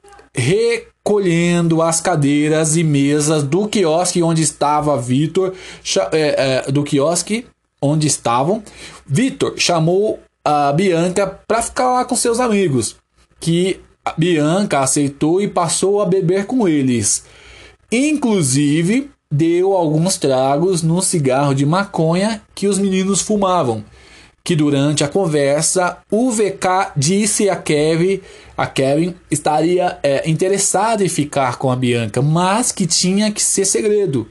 recolhendo 1.04 1.82
as 1.82 2.00
cadeiras 2.00 2.76
e 2.76 2.84
mesas 2.84 3.42
do 3.42 3.66
quiosque 3.66 4.22
onde 4.22 4.42
estava 4.42 5.00
Vitor, 5.00 5.54
é, 6.12 6.64
é, 6.66 6.72
do 6.72 6.84
quiosque 6.84 7.46
onde 7.80 8.06
estavam. 8.06 8.62
Vitor 9.06 9.54
chamou 9.56 10.20
a 10.44 10.72
Bianca 10.72 11.26
para 11.26 11.62
ficar 11.62 11.92
lá 11.92 12.04
com 12.04 12.14
seus 12.14 12.38
amigos, 12.38 12.96
que 13.40 13.80
a 14.04 14.12
Bianca 14.16 14.80
aceitou 14.80 15.40
e 15.40 15.48
passou 15.48 16.00
a 16.00 16.06
beber 16.06 16.46
com 16.46 16.68
eles. 16.68 17.24
Inclusive, 17.90 19.10
deu 19.32 19.72
alguns 19.72 20.16
tragos 20.16 20.82
no 20.82 21.02
cigarro 21.02 21.54
de 21.54 21.66
maconha 21.66 22.42
que 22.54 22.68
os 22.68 22.78
meninos 22.78 23.20
fumavam, 23.20 23.84
que 24.42 24.56
durante 24.56 25.04
a 25.04 25.08
conversa 25.08 25.98
o 26.10 26.30
VK 26.30 26.92
disse 26.96 27.48
a 27.48 27.56
Kevin, 27.56 28.20
a 28.56 28.66
Kevin 28.66 29.14
estaria 29.30 29.98
é, 30.02 30.28
interessado 30.28 31.02
em 31.02 31.08
ficar 31.08 31.56
com 31.56 31.70
a 31.70 31.76
Bianca, 31.76 32.22
mas 32.22 32.72
que 32.72 32.86
tinha 32.86 33.30
que 33.30 33.42
ser 33.42 33.64
segredo, 33.64 34.28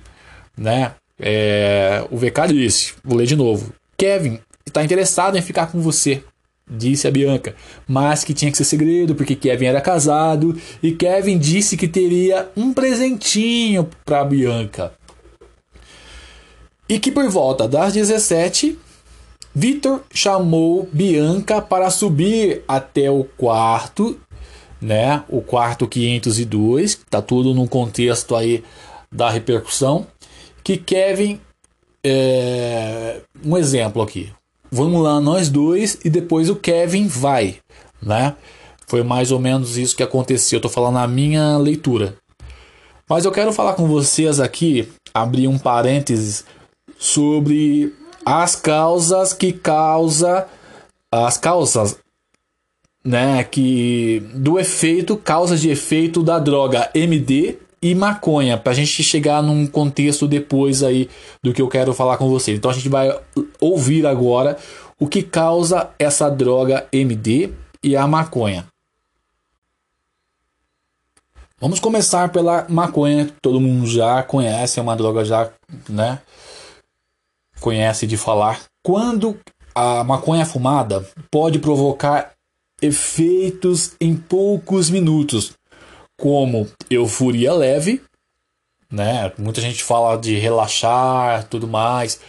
né? 0.57 0.93
É, 1.19 2.05
o 2.09 2.17
VK 2.17 2.47
disse, 2.53 2.93
vou 3.03 3.17
ler 3.17 3.27
de 3.27 3.35
novo. 3.35 3.73
Kevin 3.97 4.39
está 4.65 4.83
interessado 4.83 5.37
em 5.37 5.41
ficar 5.41 5.71
com 5.71 5.81
você, 5.81 6.23
disse 6.69 7.07
a 7.07 7.11
Bianca, 7.11 7.55
mas 7.87 8.23
que 8.23 8.33
tinha 8.33 8.51
que 8.51 8.57
ser 8.57 8.63
segredo 8.63 9.15
porque 9.15 9.35
Kevin 9.35 9.65
era 9.65 9.81
casado 9.81 10.57
e 10.81 10.91
Kevin 10.91 11.37
disse 11.37 11.75
que 11.75 11.87
teria 11.87 12.49
um 12.55 12.73
presentinho 12.73 13.89
para 14.05 14.23
Bianca. 14.23 14.93
E 16.87 16.99
que 16.99 17.11
por 17.11 17.29
volta 17.29 17.67
das 17.67 17.93
17, 17.93 18.77
Victor 19.53 20.03
chamou 20.13 20.87
Bianca 20.91 21.61
para 21.61 21.89
subir 21.89 22.63
até 22.67 23.09
o 23.09 23.23
quarto, 23.23 24.19
né? 24.81 25.23
O 25.27 25.41
quarto 25.41 25.87
502, 25.87 27.01
tá 27.09 27.21
tudo 27.21 27.53
no 27.53 27.67
contexto 27.67 28.35
aí 28.35 28.63
da 29.11 29.29
repercussão. 29.29 30.05
Que 30.63 30.77
Kevin, 30.77 31.39
é, 32.03 33.21
um 33.43 33.57
exemplo 33.57 34.01
aqui, 34.01 34.31
vamos 34.71 35.01
lá 35.01 35.19
nós 35.19 35.49
dois 35.49 35.97
e 36.05 36.09
depois 36.09 36.49
o 36.49 36.55
Kevin 36.55 37.07
vai, 37.07 37.57
né? 38.01 38.35
Foi 38.87 39.03
mais 39.03 39.31
ou 39.31 39.39
menos 39.39 39.77
isso 39.77 39.95
que 39.95 40.03
aconteceu. 40.03 40.59
Eu 40.63 40.69
falando 40.69 40.95
na 40.95 41.07
minha 41.07 41.57
leitura. 41.57 42.15
Mas 43.07 43.25
eu 43.25 43.31
quero 43.31 43.51
falar 43.51 43.73
com 43.73 43.87
vocês 43.87 44.39
aqui, 44.39 44.87
abrir 45.13 45.47
um 45.47 45.57
parênteses 45.57 46.45
sobre 46.97 47.93
as 48.29 48.55
causas 48.55 49.33
que 49.33 49.51
causa 49.51 50.47
as 51.11 51.35
causas 51.35 51.97
né, 53.03 53.43
que 53.43 54.19
do 54.35 54.59
efeito, 54.59 55.17
causas 55.17 55.59
de 55.59 55.71
efeito 55.71 56.21
da 56.21 56.37
droga 56.37 56.91
MD 56.93 57.57
e 57.81 57.95
maconha, 57.95 58.55
para 58.55 58.71
a 58.71 58.75
gente 58.75 59.01
chegar 59.01 59.41
num 59.41 59.65
contexto 59.65 60.27
depois 60.27 60.83
aí 60.83 61.09
do 61.41 61.51
que 61.53 61.61
eu 61.61 61.67
quero 61.67 61.91
falar 61.91 62.17
com 62.17 62.29
vocês. 62.29 62.55
Então 62.55 62.69
a 62.69 62.73
gente 62.73 62.87
vai 62.87 63.17
ouvir 63.59 64.05
agora 64.05 64.57
o 64.99 65.07
que 65.07 65.23
causa 65.23 65.89
essa 65.97 66.29
droga 66.29 66.85
MD 66.91 67.49
e 67.81 67.95
a 67.95 68.05
maconha. 68.05 68.67
Vamos 71.59 71.79
começar 71.79 72.29
pela 72.29 72.67
maconha, 72.69 73.27
todo 73.41 73.59
mundo 73.59 73.87
já 73.87 74.21
conhece, 74.21 74.79
é 74.79 74.83
uma 74.83 74.95
droga 74.95 75.25
já, 75.25 75.49
né? 75.89 76.19
Conhece 77.59 78.07
de 78.07 78.17
falar. 78.17 78.61
Quando 78.83 79.39
a 79.75 80.03
maconha 80.03 80.45
fumada 80.45 81.07
pode 81.31 81.59
provocar 81.59 82.33
efeitos 82.81 83.93
em 83.99 84.15
poucos 84.15 84.89
minutos, 84.89 85.53
como 86.19 86.67
euforia 86.89 87.53
leve, 87.53 88.01
né? 88.91 89.31
Muita 89.37 89.61
gente 89.61 89.83
fala 89.83 90.17
de 90.17 90.37
relaxar, 90.37 91.47
tudo 91.47 91.67
mais, 91.67 92.19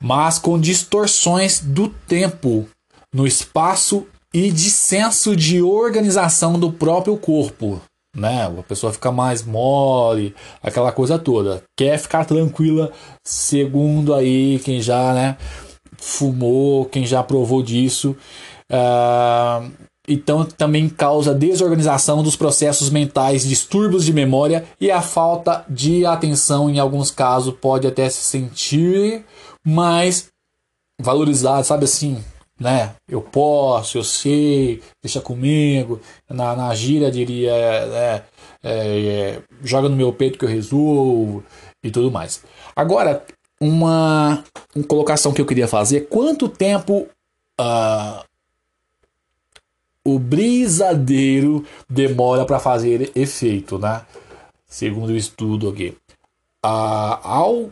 mas 0.00 0.38
com 0.38 0.58
distorções 0.58 1.60
do 1.60 1.88
tempo, 1.88 2.68
no 3.14 3.26
espaço 3.26 4.06
e 4.32 4.50
de 4.50 4.70
senso 4.70 5.34
de 5.34 5.60
organização 5.62 6.58
do 6.58 6.72
próprio 6.72 7.16
corpo, 7.16 7.80
né? 8.16 8.46
A 8.46 8.62
pessoa 8.62 8.92
fica 8.92 9.10
mais 9.10 9.44
mole, 9.44 10.34
aquela 10.62 10.92
coisa 10.92 11.18
toda. 11.18 11.62
Quer 11.76 11.98
ficar 11.98 12.24
tranquila, 12.24 12.92
segundo 13.24 14.14
aí 14.14 14.58
quem 14.60 14.80
já, 14.80 15.14
né, 15.14 15.36
fumou, 15.96 16.84
quem 16.86 17.06
já 17.06 17.22
provou 17.22 17.62
disso. 17.62 18.16
Uh, 18.70 19.70
então 20.08 20.44
também 20.44 20.88
causa 20.88 21.34
desorganização 21.34 22.22
dos 22.22 22.34
processos 22.34 22.90
mentais, 22.90 23.46
distúrbios 23.46 24.04
de 24.04 24.12
memória 24.12 24.64
e 24.80 24.90
a 24.90 25.00
falta 25.00 25.64
de 25.68 26.04
atenção 26.04 26.68
em 26.68 26.78
alguns 26.78 27.10
casos 27.10 27.54
pode 27.54 27.86
até 27.86 28.08
se 28.08 28.22
sentir 28.22 29.24
mais 29.64 30.28
valorizado, 31.00 31.64
sabe 31.64 31.84
assim, 31.84 32.22
né? 32.60 32.94
Eu 33.08 33.22
posso, 33.22 33.96
eu 33.96 34.04
sei, 34.04 34.82
deixa 35.02 35.20
comigo. 35.20 35.98
Na, 36.28 36.54
na 36.54 36.74
gíria 36.74 37.10
diria, 37.10 37.50
é, 37.50 37.88
é, 37.94 38.22
é, 38.62 39.42
joga 39.64 39.88
no 39.88 39.96
meu 39.96 40.12
peito 40.12 40.38
que 40.38 40.44
eu 40.44 40.48
resolvo 40.48 41.42
e 41.82 41.90
tudo 41.90 42.10
mais. 42.10 42.42
Agora, 42.76 43.24
uma, 43.58 44.44
uma 44.76 44.86
colocação 44.86 45.32
que 45.32 45.40
eu 45.40 45.46
queria 45.46 45.66
fazer: 45.66 46.02
quanto 46.08 46.48
tempo 46.48 47.08
uh, 47.58 48.24
o 50.04 50.18
brisadeiro 50.18 51.64
demora 51.88 52.44
para 52.44 52.60
fazer 52.60 53.10
efeito, 53.14 53.78
né? 53.78 54.02
Segundo 54.66 55.10
o 55.10 55.16
estudo 55.16 55.68
aqui. 55.68 55.96
Ah, 56.62 57.18
ao 57.22 57.70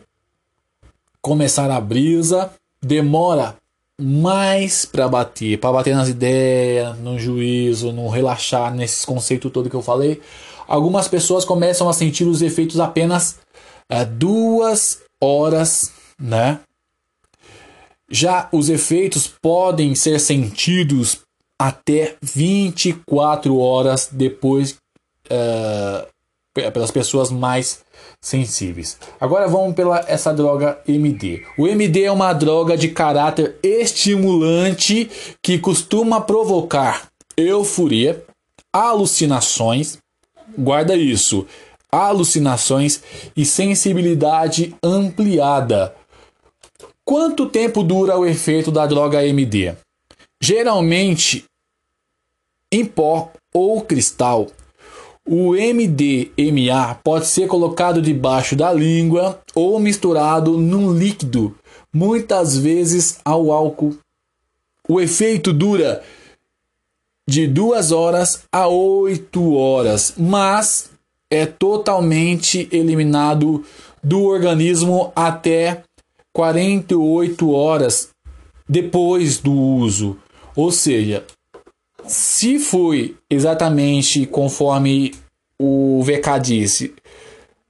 começar 1.21 1.69
a 1.69 1.79
brisa, 1.79 2.51
demora 2.81 3.55
mais 3.99 4.85
para 4.85 5.07
bater, 5.07 5.59
para 5.59 5.73
bater 5.73 5.95
nas 5.95 6.07
ideias, 6.07 6.97
no 6.99 7.19
juízo, 7.19 7.91
no 7.91 8.07
relaxar, 8.07 8.73
nesses 8.73 9.03
conceitos 9.03 9.51
todo 9.51 9.69
que 9.69 9.75
eu 9.75 9.81
falei. 9.81 10.21
Algumas 10.67 11.07
pessoas 11.07 11.43
começam 11.43 11.89
a 11.89 11.93
sentir 11.93 12.25
os 12.25 12.41
efeitos 12.41 12.79
apenas 12.79 13.39
é, 13.89 14.05
duas 14.05 15.01
horas, 15.21 15.91
né? 16.19 16.59
Já 18.09 18.47
os 18.51 18.69
efeitos 18.69 19.27
podem 19.27 19.93
ser 19.95 20.19
sentidos 20.19 21.19
até 21.59 22.15
24 22.21 23.59
horas 23.59 24.09
depois 24.11 24.77
uh, 25.25 26.07
pelas 26.71 26.89
pessoas 26.89 27.29
mais 27.29 27.83
sensíveis. 28.21 28.97
Agora 29.19 29.47
vamos 29.47 29.75
pela 29.75 30.03
essa 30.07 30.33
droga 30.33 30.79
MD. 30.87 31.43
O 31.57 31.67
MD 31.67 32.03
é 32.03 32.11
uma 32.11 32.33
droga 32.33 32.77
de 32.77 32.89
caráter 32.89 33.57
estimulante 33.63 35.09
que 35.41 35.57
costuma 35.57 36.19
provocar 36.21 37.07
euforia, 37.37 38.23
alucinações, 38.73 39.97
guarda 40.57 40.95
isso, 40.95 41.47
alucinações 41.91 43.01
e 43.35 43.45
sensibilidade 43.45 44.75
ampliada. 44.83 45.95
Quanto 47.05 47.47
tempo 47.47 47.83
dura 47.83 48.17
o 48.17 48.25
efeito 48.25 48.71
da 48.71 48.85
droga 48.85 49.25
MD? 49.25 49.73
Geralmente 50.41 51.45
em 52.71 52.85
pó 52.85 53.31
ou 53.53 53.81
cristal. 53.81 54.47
O 55.31 55.51
MDMA 55.51 56.95
pode 57.03 57.27
ser 57.27 57.47
colocado 57.47 58.01
debaixo 58.01 58.55
da 58.55 58.73
língua 58.73 59.39
ou 59.53 59.79
misturado 59.79 60.57
num 60.57 60.91
líquido, 60.91 61.55
muitas 61.93 62.57
vezes 62.57 63.19
ao 63.23 63.51
álcool. 63.51 63.95
O 64.87 64.99
efeito 64.99 65.53
dura 65.53 66.01
de 67.27 67.45
2 67.45 67.91
horas 67.91 68.45
a 68.51 68.67
8 68.67 69.53
horas, 69.53 70.15
mas 70.17 70.89
é 71.29 71.45
totalmente 71.45 72.67
eliminado 72.71 73.63
do 74.03 74.23
organismo 74.23 75.13
até 75.15 75.83
48 76.33 77.51
horas 77.51 78.09
depois 78.67 79.37
do 79.37 79.53
uso. 79.53 80.17
Ou 80.55 80.71
seja, 80.71 81.23
se 82.09 82.57
foi 82.57 83.15
exatamente 83.29 84.25
conforme 84.25 85.13
o 85.59 86.01
VK 86.01 86.39
disse, 86.41 86.95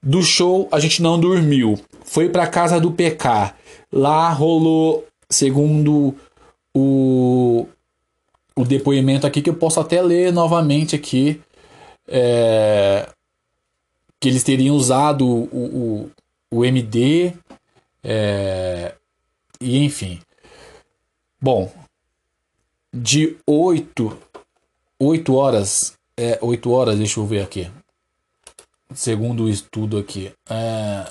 do 0.02 0.22
show 0.22 0.66
a 0.72 0.80
gente 0.80 1.02
não 1.02 1.20
dormiu, 1.20 1.78
foi 2.04 2.30
para 2.30 2.46
casa 2.46 2.80
do 2.80 2.90
PK. 2.90 3.54
Lá 3.92 4.30
rolou, 4.32 5.06
segundo 5.28 6.14
o, 6.74 7.66
o 8.56 8.64
depoimento 8.64 9.26
aqui, 9.26 9.42
que 9.42 9.50
eu 9.50 9.56
posso 9.56 9.78
até 9.78 10.00
ler 10.00 10.32
novamente 10.32 10.96
aqui, 10.96 11.38
é, 12.08 13.10
que 14.18 14.26
eles 14.26 14.42
teriam 14.42 14.74
usado 14.74 15.26
o, 15.26 16.10
o, 16.50 16.58
o 16.60 16.64
MD, 16.64 17.34
é, 18.02 18.94
e 19.60 19.84
enfim. 19.84 20.18
Bom, 21.38 21.70
de 22.90 23.36
8 23.46 24.29
8 25.00 25.34
horas, 25.34 25.94
é, 26.16 26.38
8 26.42 26.70
horas, 26.70 26.98
deixa 26.98 27.18
eu 27.18 27.26
ver 27.26 27.40
aqui. 27.40 27.70
Segundo 28.92 29.44
o 29.44 29.48
estudo 29.48 29.96
aqui, 29.98 30.30
é, 30.48 31.06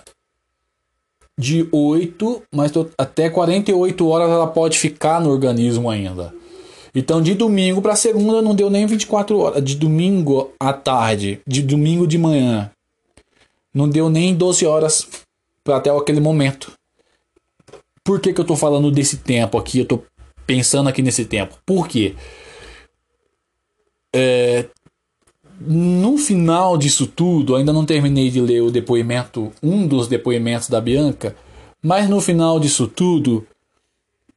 de 1.37 1.67
8, 1.71 2.43
mas 2.53 2.71
até 2.97 3.29
48 3.29 4.07
horas 4.07 4.29
ela 4.29 4.47
pode 4.47 4.77
ficar 4.77 5.19
no 5.19 5.29
organismo 5.29 5.89
ainda. 5.89 6.33
Então, 6.93 7.21
de 7.21 7.33
domingo 7.33 7.81
para 7.81 7.95
segunda 7.95 8.41
não 8.41 8.53
deu 8.53 8.69
nem 8.69 8.85
24 8.85 9.37
horas. 9.39 9.63
De 9.63 9.75
domingo 9.75 10.51
à 10.59 10.73
tarde, 10.73 11.39
de 11.47 11.61
domingo 11.61 12.05
de 12.05 12.17
manhã, 12.17 12.69
não 13.73 13.87
deu 13.87 14.09
nem 14.09 14.35
12 14.35 14.65
horas 14.65 15.07
para 15.63 15.77
até 15.77 15.89
aquele 15.89 16.19
momento. 16.19 16.73
Por 18.03 18.19
que, 18.19 18.33
que 18.33 18.41
eu 18.41 18.45
tô 18.45 18.55
falando 18.55 18.91
desse 18.91 19.17
tempo 19.17 19.57
aqui? 19.57 19.79
Eu 19.79 19.85
tô 19.85 20.03
pensando 20.45 20.89
aqui 20.89 21.01
nesse 21.01 21.25
tempo. 21.25 21.55
Por 21.65 21.87
quê? 21.87 22.15
É, 24.14 24.66
no 25.60 26.18
final 26.18 26.78
disso 26.78 27.05
tudo, 27.05 27.55
ainda 27.55 27.74
não 27.74 27.86
terminei 27.86 28.30
de 28.30 28.39
ler 28.39 28.62
o 28.62 28.72
depoimento, 28.72 29.51
um 29.62 29.86
dos 29.86 30.07
depoimentos 30.07 30.70
da 30.70 30.80
Bianca, 30.80 31.36
mas 31.82 32.10
no 32.10 32.22
final 32.22 32.60
disso 32.60 32.88
tudo, 32.88 33.45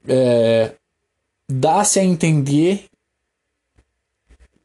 é, 0.06 0.72
dá-se 1.48 2.00
a 2.00 2.04
entender 2.04 2.84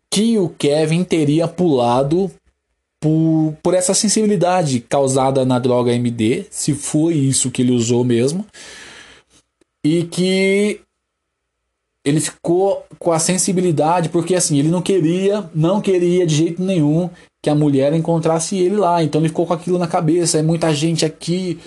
que 0.09 0.37
o 0.37 0.49
Kevin 0.49 1.03
teria 1.03 1.47
pulado 1.47 2.31
por, 2.99 3.55
por 3.61 3.73
essa 3.73 3.93
sensibilidade 3.93 4.79
causada 4.79 5.45
na 5.45 5.59
droga 5.59 5.93
MD, 5.93 6.45
se 6.49 6.73
foi 6.73 7.13
isso 7.13 7.51
que 7.51 7.61
ele 7.61 7.71
usou 7.71 8.03
mesmo, 8.03 8.45
e 9.83 10.03
que 10.03 10.81
ele 12.07 12.21
ficou 12.21 12.85
com 12.97 13.11
a 13.11 13.19
sensibilidade 13.19 14.07
porque 14.07 14.33
assim 14.33 14.57
ele 14.57 14.69
não 14.69 14.81
queria, 14.81 15.49
não 15.53 15.81
queria 15.81 16.25
de 16.25 16.35
jeito 16.35 16.63
nenhum 16.63 17.09
que 17.43 17.49
a 17.49 17.55
mulher 17.55 17.93
encontrasse 17.93 18.57
ele 18.57 18.77
lá, 18.77 19.03
então 19.03 19.19
ele 19.19 19.27
ficou 19.27 19.45
com 19.45 19.53
aquilo 19.53 19.77
na 19.77 19.87
cabeça, 19.87 20.39
é 20.39 20.41
muita 20.41 20.73
gente 20.73 21.05
aqui, 21.05 21.59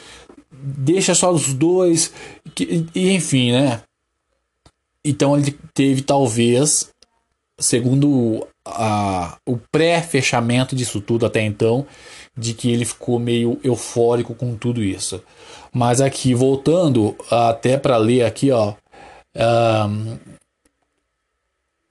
deixa 0.51 1.15
só 1.15 1.31
os 1.31 1.53
dois, 1.53 2.13
que, 2.55 2.87
e 2.95 3.11
enfim, 3.11 3.53
né? 3.53 3.83
Então 5.05 5.37
ele 5.37 5.57
teve 5.75 6.03
talvez, 6.03 6.91
segundo 7.59 8.47
a, 8.65 9.37
o 9.47 9.59
pré-fechamento 9.71 10.75
disso 10.75 11.01
tudo 11.01 11.27
até 11.27 11.43
então, 11.43 11.87
de 12.37 12.55
que 12.55 12.71
ele 12.71 12.85
ficou 12.85 13.19
meio 13.19 13.61
eufórico 13.63 14.35
com 14.35 14.57
tudo 14.57 14.83
isso. 14.83 15.23
Mas 15.73 16.01
aqui, 16.01 16.35
voltando 16.35 17.15
até 17.31 17.77
para 17.77 17.97
ler 17.97 18.25
aqui, 18.25 18.51
ó. 18.51 18.75
Um, 19.37 20.19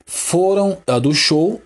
foram 0.10 0.80
uh, 0.90 1.00
do 1.00 1.14
show, 1.14 1.62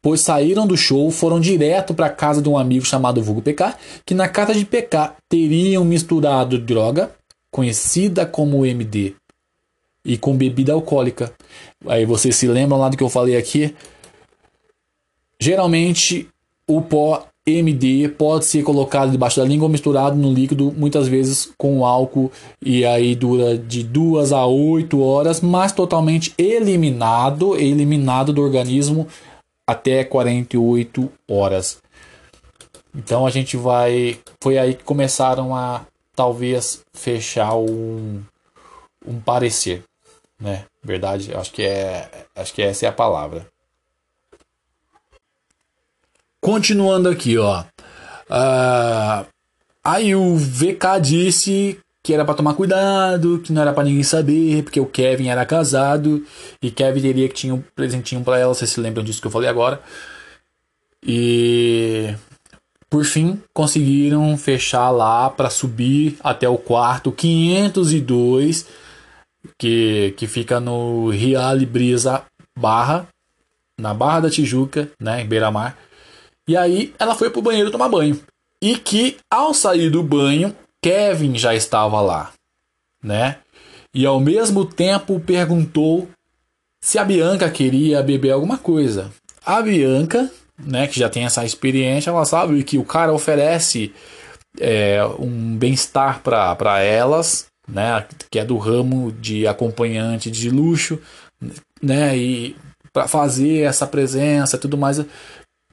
pois 0.00 0.20
saíram 0.20 0.68
do 0.68 0.76
show, 0.76 1.10
foram 1.10 1.40
direto 1.40 1.92
para 1.92 2.08
casa 2.08 2.40
de 2.40 2.48
um 2.48 2.56
amigo 2.56 2.86
chamado 2.86 3.20
Vulgo 3.20 3.42
PK, 3.42 3.74
que 4.06 4.14
na 4.14 4.28
casa 4.28 4.54
de 4.54 4.64
PK 4.64 5.14
teriam 5.28 5.84
misturado 5.84 6.56
droga, 6.58 7.10
conhecida 7.50 8.24
como 8.24 8.64
MD, 8.64 9.16
e 10.04 10.16
com 10.16 10.36
bebida 10.36 10.72
alcoólica. 10.72 11.32
Aí 11.88 12.06
vocês 12.06 12.36
se 12.36 12.46
lembram 12.46 12.78
lá 12.78 12.88
do 12.88 12.96
que 12.96 13.02
eu 13.02 13.08
falei 13.08 13.36
aqui? 13.36 13.74
Geralmente 15.40 16.28
o 16.68 16.80
pó 16.80 17.26
MD 17.48 18.08
pode 18.08 18.44
ser 18.44 18.62
colocado 18.62 19.10
debaixo 19.10 19.40
da 19.40 19.46
língua 19.46 19.68
misturado 19.68 20.16
no 20.16 20.32
líquido, 20.32 20.72
muitas 20.76 21.08
vezes 21.08 21.52
com 21.56 21.84
álcool, 21.84 22.30
e 22.60 22.84
aí 22.84 23.14
dura 23.14 23.56
de 23.56 23.82
2 23.82 24.32
a 24.32 24.46
8 24.46 25.00
horas, 25.00 25.40
mas 25.40 25.72
totalmente 25.72 26.34
eliminado, 26.38 27.56
eliminado 27.56 28.32
do 28.32 28.42
organismo 28.42 29.06
até 29.66 30.04
48 30.04 31.10
horas. 31.30 31.78
Então 32.94 33.26
a 33.26 33.30
gente 33.30 33.56
vai. 33.56 34.18
Foi 34.42 34.58
aí 34.58 34.74
que 34.74 34.84
começaram 34.84 35.54
a 35.54 35.86
talvez 36.16 36.82
fechar 36.92 37.54
um, 37.54 38.22
um 39.06 39.20
parecer, 39.20 39.84
né? 40.40 40.64
Verdade, 40.82 41.34
acho 41.34 41.52
que 41.52 41.62
é, 41.62 42.10
acho 42.34 42.52
que 42.54 42.62
essa 42.62 42.86
é 42.86 42.88
a 42.88 42.92
palavra. 42.92 43.46
Continuando 46.40 47.08
aqui, 47.08 47.36
ó. 47.36 47.64
Uh, 48.30 49.26
aí 49.82 50.14
o 50.14 50.36
VK 50.36 51.00
disse 51.00 51.80
que 52.02 52.14
era 52.14 52.24
para 52.24 52.34
tomar 52.34 52.54
cuidado, 52.54 53.40
que 53.40 53.52
não 53.52 53.60
era 53.60 53.72
para 53.72 53.84
ninguém 53.84 54.02
saber, 54.02 54.62
porque 54.62 54.80
o 54.80 54.86
Kevin 54.86 55.28
era 55.28 55.44
casado 55.44 56.24
e 56.62 56.70
Kevin 56.70 57.02
teria 57.02 57.28
que 57.28 57.34
tinha 57.34 57.54
um 57.54 57.62
presentinho 57.74 58.22
para 58.22 58.38
ela, 58.38 58.54
vocês 58.54 58.70
se 58.70 58.80
lembram 58.80 59.04
disso 59.04 59.20
que 59.20 59.26
eu 59.26 59.30
falei 59.30 59.48
agora. 59.48 59.80
E 61.02 62.14
por 62.88 63.04
fim 63.04 63.42
conseguiram 63.52 64.36
fechar 64.38 64.90
lá 64.90 65.28
para 65.28 65.50
subir 65.50 66.16
até 66.20 66.48
o 66.48 66.56
quarto 66.56 67.12
502, 67.12 68.66
que 69.58 70.14
que 70.16 70.26
fica 70.26 70.58
no 70.60 71.10
Reale 71.10 71.66
Brisa 71.66 72.22
Barra, 72.58 73.06
na 73.78 73.92
Barra 73.92 74.20
da 74.20 74.30
Tijuca, 74.30 74.88
né, 74.98 75.20
em 75.20 75.26
Beira-Mar. 75.26 75.76
E 76.48 76.56
aí 76.56 76.94
ela 76.98 77.14
foi 77.14 77.28
pro 77.28 77.42
banheiro 77.42 77.70
tomar 77.70 77.90
banho. 77.90 78.18
E 78.60 78.76
que 78.76 79.18
ao 79.30 79.52
sair 79.52 79.90
do 79.90 80.02
banho, 80.02 80.56
Kevin 80.82 81.36
já 81.36 81.54
estava 81.54 82.00
lá, 82.00 82.32
né? 83.04 83.36
E 83.94 84.06
ao 84.06 84.18
mesmo 84.18 84.64
tempo 84.64 85.20
perguntou 85.20 86.08
se 86.80 86.98
a 86.98 87.04
Bianca 87.04 87.50
queria 87.50 88.02
beber 88.02 88.30
alguma 88.30 88.56
coisa. 88.56 89.10
A 89.44 89.60
Bianca, 89.60 90.30
né, 90.58 90.86
que 90.86 90.98
já 90.98 91.08
tem 91.08 91.24
essa 91.24 91.44
experiência, 91.44 92.10
ela 92.10 92.24
sabe 92.24 92.62
que 92.64 92.78
o 92.78 92.84
cara 92.84 93.12
oferece 93.12 93.92
é, 94.58 95.04
um 95.18 95.56
bem-estar 95.56 96.22
para 96.22 96.80
elas, 96.80 97.46
né, 97.66 98.06
que 98.30 98.38
é 98.38 98.44
do 98.44 98.56
ramo 98.56 99.12
de 99.12 99.46
acompanhante 99.46 100.30
de 100.30 100.50
luxo, 100.50 101.00
né, 101.82 102.16
e 102.16 102.56
para 102.92 103.06
fazer 103.06 103.60
essa 103.60 103.86
presença 103.86 104.58
tudo 104.58 104.76
mais 104.76 105.04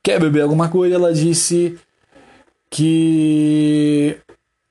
quer 0.06 0.20
beber 0.20 0.44
alguma 0.44 0.70
coisa? 0.70 0.94
Ela 0.94 1.12
disse 1.12 1.80
que, 2.70 4.16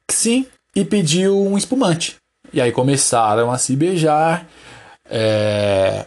sim 0.09 0.47
e 0.77 0.85
pediu 0.85 1.37
um 1.37 1.59
espumante. 1.59 2.17
E 2.53 2.61
aí 2.61 2.71
começaram 2.71 3.51
a 3.51 3.59
se 3.59 3.75
beijar. 3.75 4.47
É, 5.11 6.07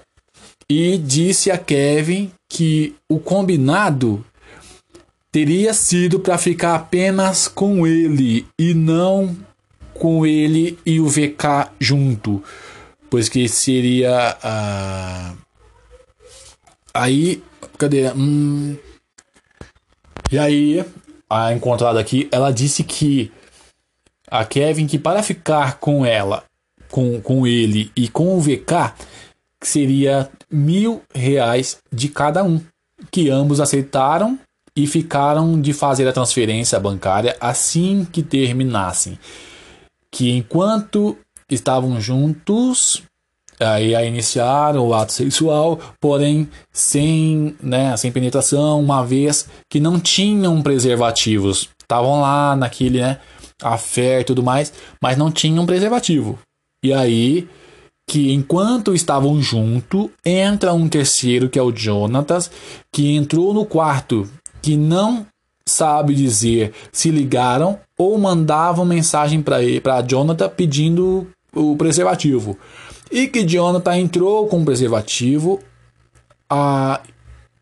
e 0.69 0.97
disse 0.97 1.51
a 1.51 1.57
Kevin 1.57 2.31
que 2.49 2.95
o 3.09 3.19
combinado 3.19 4.25
teria 5.29 5.73
sido 5.73 6.21
para 6.21 6.37
ficar 6.37 6.75
apenas 6.75 7.49
com 7.49 7.85
ele 7.85 8.47
e 8.57 8.73
não 8.73 9.35
com 9.93 10.25
ele 10.25 10.79
e 10.85 10.99
o 10.99 11.07
VK 11.07 11.71
junto, 11.79 12.41
pois 13.09 13.27
que 13.29 13.47
seria 13.47 14.37
uh, 14.43 15.37
aí 16.93 17.41
cadê? 17.77 18.09
Hum, 18.11 18.77
e 20.31 20.37
aí, 20.37 20.85
a 21.29 21.53
encontrada 21.53 21.99
aqui, 21.99 22.27
ela 22.31 22.51
disse 22.51 22.83
que 22.83 23.31
a 24.29 24.43
Kevin 24.43 24.87
que 24.87 24.99
para 24.99 25.23
ficar 25.23 25.79
com 25.79 26.05
ela, 26.05 26.43
com, 26.89 27.21
com 27.21 27.47
ele 27.47 27.91
e 27.95 28.07
com 28.09 28.37
o 28.37 28.41
VK, 28.41 28.93
seria 29.61 30.29
mil 30.51 31.01
reais 31.13 31.77
de 31.91 32.09
cada 32.09 32.43
um, 32.43 32.61
que 33.11 33.29
ambos 33.29 33.59
aceitaram 33.59 34.37
e 34.75 34.85
ficaram 34.85 35.59
de 35.59 35.73
fazer 35.73 36.07
a 36.07 36.13
transferência 36.13 36.79
bancária 36.79 37.35
assim 37.39 38.05
que 38.05 38.21
terminassem. 38.21 39.17
Que 40.11 40.31
enquanto 40.31 41.17
estavam 41.49 41.99
juntos, 41.99 43.01
aí 43.59 43.95
a 43.95 44.03
iniciar 44.03 44.75
o 44.75 44.93
ato 44.93 45.11
sexual, 45.11 45.79
porém 45.99 46.47
sem, 46.71 47.55
né, 47.61 47.95
sem 47.97 48.11
penetração, 48.11 48.79
uma 48.79 49.03
vez 49.03 49.47
que 49.69 49.79
não 49.79 49.99
tinham 49.99 50.61
preservativos. 50.61 51.69
Estavam 51.81 52.21
lá 52.21 52.55
naquele, 52.55 53.01
né, 53.01 53.19
a 53.61 53.77
fé 53.77 54.21
e 54.21 54.23
tudo 54.23 54.43
mais, 54.43 54.71
mas 55.01 55.17
não 55.17 55.31
tinham 55.31 55.65
preservativo. 55.65 56.37
E 56.83 56.93
aí 56.93 57.47
que 58.09 58.31
enquanto 58.31 58.93
estavam 58.93 59.41
junto, 59.41 60.09
entra 60.25 60.73
um 60.73 60.87
terceiro 60.87 61.49
que 61.49 61.59
é 61.59 61.61
o 61.61 61.75
Jonatas, 61.75 62.49
que 62.89 63.13
entrou 63.13 63.53
no 63.53 63.65
quarto, 63.65 64.29
que 64.61 64.77
não 64.77 65.25
sabe 65.67 66.15
dizer 66.15 66.71
se 66.93 67.11
ligaram 67.11 67.77
ou 67.97 68.17
mandavam 68.17 68.85
mensagem 68.85 69.41
para 69.43 70.01
Jonathan 70.01 70.47
pedindo 70.47 71.27
o 71.53 71.75
preservativo 71.75 72.57
e 73.11 73.27
que 73.27 73.43
Jonathan 73.43 73.97
entrou 73.97 74.47
com 74.47 74.63
preservativo 74.63 75.59
a, 76.49 77.01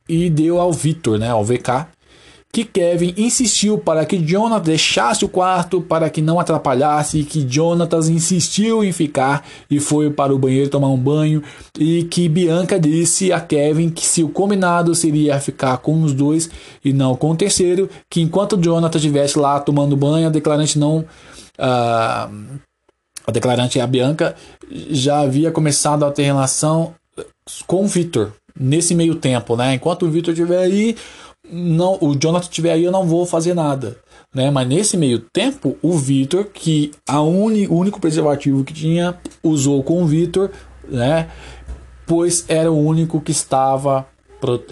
e 0.08 0.30
deu 0.30 0.60
ao 0.60 0.72
Victor, 0.72 1.18
né, 1.18 1.30
ao 1.30 1.44
VK, 1.44 1.88
que 2.56 2.64
Kevin 2.64 3.14
insistiu 3.18 3.78
para 3.78 4.06
que 4.06 4.18
Jonathan 4.18 4.64
deixasse 4.64 5.26
o 5.26 5.28
quarto 5.28 5.82
para 5.82 6.10
que 6.10 6.22
não 6.22 6.40
atrapalhasse 6.40 7.20
e 7.20 7.24
que 7.26 7.42
Jonathan 7.42 8.00
insistiu 8.10 8.82
em 8.82 8.94
ficar 8.94 9.46
e 9.70 9.78
foi 9.78 10.10
para 10.10 10.34
o 10.34 10.40
banheiro 10.40 10.70
tomar 10.70 10.88
um 10.88 10.98
banho 10.98 11.44
e 11.78 12.04
que 12.04 12.30
Bianca 12.30 12.80
disse 12.80 13.34
a 13.34 13.42
Kevin 13.42 13.90
que 13.90 14.06
se 14.06 14.24
o 14.24 14.30
combinado 14.30 14.96
seria 14.96 15.38
ficar 15.38 15.80
com 15.80 16.02
os 16.02 16.14
dois 16.14 16.50
e 16.84 16.94
não 16.94 17.14
com 17.14 17.32
o 17.32 17.36
terceiro, 17.36 17.90
que 18.10 18.22
enquanto 18.22 18.56
Jonathan 18.56 19.00
estivesse 19.00 19.38
lá 19.38 19.60
tomando 19.60 19.98
banho, 19.98 20.28
a 20.28 20.30
declarante 20.30 20.80
não 20.80 21.00
uh, 21.60 22.60
a 23.26 23.32
declarante, 23.32 23.80
a 23.80 23.88
Bianca, 23.88 24.36
já 24.90 25.20
havia 25.20 25.52
começado 25.52 26.06
a 26.06 26.12
ter 26.12 26.24
relação 26.24 26.94
com 27.66 27.84
o 27.84 27.88
Victor 27.88 28.34
nesse 28.58 28.96
meio 28.96 29.16
tempo, 29.16 29.56
né? 29.56 29.74
Enquanto 29.74 30.06
o 30.06 30.10
Victor 30.10 30.34
estiver 30.34 30.60
aí, 30.60 30.96
não, 31.50 31.98
o 32.02 32.16
Jonathan 32.16 32.46
estiver 32.46 32.72
aí, 32.72 32.84
eu 32.84 32.92
não 32.92 33.06
vou 33.06 33.26
fazer 33.26 33.54
nada, 33.54 33.98
né? 34.34 34.50
Mas 34.50 34.68
nesse 34.68 34.98
meio 34.98 35.20
tempo, 35.20 35.78
o 35.82 35.98
Victor, 35.98 36.46
que 36.46 36.92
a 37.08 37.22
uni, 37.22 37.68
o 37.68 37.76
único 37.76 38.00
preservativo 38.00 38.64
que 38.64 38.74
tinha, 38.74 39.18
usou 39.44 39.84
com 39.84 40.04
o 40.04 40.08
Victor, 40.08 40.52
né? 40.88 41.30
Pois 42.06 42.46
era 42.48 42.72
o 42.72 42.80
único 42.80 43.20
que 43.20 43.32
estava 43.32 44.06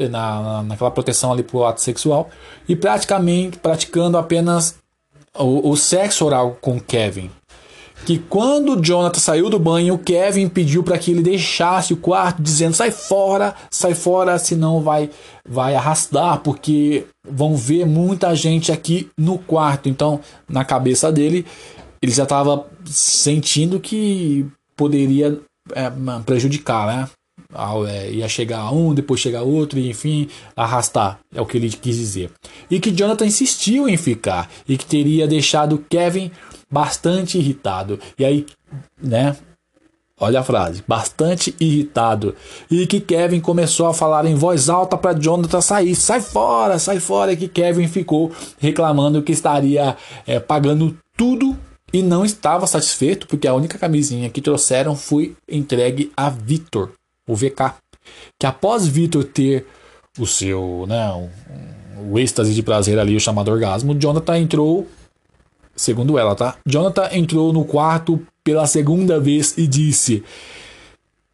na, 0.10 0.64
naquela 0.64 0.92
proteção 0.92 1.32
ali 1.32 1.42
pro 1.42 1.64
ato 1.64 1.82
sexual 1.82 2.30
e 2.68 2.76
praticamente 2.76 3.58
praticando 3.58 4.18
apenas 4.18 4.76
o, 5.36 5.72
o 5.72 5.76
sexo 5.76 6.26
oral 6.26 6.58
com 6.62 6.80
Kevin. 6.80 7.32
Que 8.06 8.18
quando 8.18 8.82
Jonathan 8.82 9.20
saiu 9.20 9.50
do 9.50 9.58
banho, 9.58 9.98
Kevin 9.98 10.50
pediu 10.50 10.84
para 10.84 10.98
que 10.98 11.12
ele 11.12 11.22
deixasse 11.22 11.94
o 11.94 11.98
quarto, 11.98 12.42
dizendo: 12.42 12.74
sai 12.74 12.92
fora, 12.92 13.56
sai 13.72 13.96
fora, 13.96 14.38
senão 14.38 14.82
vai, 14.82 15.10
vai 15.48 15.76
arrastar, 15.76 16.40
porque 16.40 17.06
vão 17.28 17.56
ver 17.56 17.86
muita 17.86 18.36
gente 18.36 18.72
aqui 18.72 19.10
no 19.18 19.38
quarto. 19.38 19.88
Então, 19.88 20.20
na 20.50 20.66
cabeça 20.66 21.12
dele, 21.12 21.46
ele 22.02 22.12
já 22.12 22.24
estava 22.24 22.66
sentindo 22.86 23.80
que 23.80 24.46
poderia 24.76 25.40
é, 25.74 25.90
prejudicar, 26.26 26.88
né? 26.88 27.10
É, 27.88 28.12
ia 28.12 28.28
chegar 28.28 28.74
um, 28.74 28.94
depois 28.94 29.22
chegar 29.22 29.44
outro, 29.44 29.80
e 29.80 29.90
enfim, 29.90 30.28
arrastar, 30.56 31.20
é 31.34 31.40
o 31.40 31.46
que 31.46 31.58
ele 31.58 31.70
quis 31.70 31.96
dizer. 31.96 32.32
E 32.70 32.80
que 32.80 32.92
Jonathan 32.92 33.28
insistiu 33.28 33.88
em 33.88 33.96
ficar, 33.96 34.50
e 34.68 34.76
que 34.76 34.86
teria 34.86 35.28
deixado 35.28 35.84
Kevin 35.88 36.32
bastante 36.74 37.38
irritado. 37.38 38.00
E 38.18 38.26
aí, 38.26 38.46
né? 39.02 39.38
Olha 40.20 40.40
a 40.40 40.44
frase, 40.44 40.84
bastante 40.88 41.56
irritado. 41.60 42.36
E 42.70 42.88
que 42.88 43.00
Kevin 43.00 43.40
começou 43.40 43.88
a 43.88 43.94
falar 43.94 44.26
em 44.26 44.36
voz 44.36 44.70
alta 44.70 44.98
para 44.98 45.18
Jonathan 45.18 45.62
sair. 45.62 45.96
Sai 45.96 46.22
fora, 46.22 46.80
sai 46.80 47.00
fora. 47.00 47.34
E 47.34 47.38
que 47.38 47.48
Kevin 47.48 47.88
ficou 47.88 48.32
reclamando 48.58 49.22
que 49.22 49.32
estaria 49.32 49.96
é, 50.26 50.40
pagando 50.40 50.98
tudo 51.16 51.58
e 51.92 52.02
não 52.02 52.26
estava 52.26 52.66
satisfeito 52.66 53.28
porque 53.28 53.48
a 53.48 53.54
única 53.54 53.78
camisinha 53.78 54.30
que 54.30 54.42
trouxeram 54.42 54.96
foi 54.96 55.36
entregue 55.48 56.12
a 56.18 56.30
Victor, 56.30 56.92
o 57.28 57.36
VK. 57.36 57.74
Que 58.40 58.46
após 58.46 58.88
Victor 58.88 59.24
ter 59.26 59.68
o 60.18 60.26
seu, 60.26 60.86
né, 60.88 61.12
o, 61.12 62.14
o 62.14 62.20
êxtase 62.20 62.54
de 62.54 62.64
prazer 62.64 62.98
ali, 62.98 63.16
o 63.16 63.20
chamado 63.20 63.52
orgasmo, 63.52 63.94
Jonathan 63.96 64.38
entrou 64.38 64.88
Segundo 65.76 66.18
ela, 66.18 66.36
tá? 66.36 66.58
Jonathan 66.66 67.10
entrou 67.12 67.52
no 67.52 67.66
quarto 67.66 68.26
pela 68.44 68.68
segunda 68.68 69.20
vez 69.20 69.58
e 69.58 69.68
disse: 69.68 70.24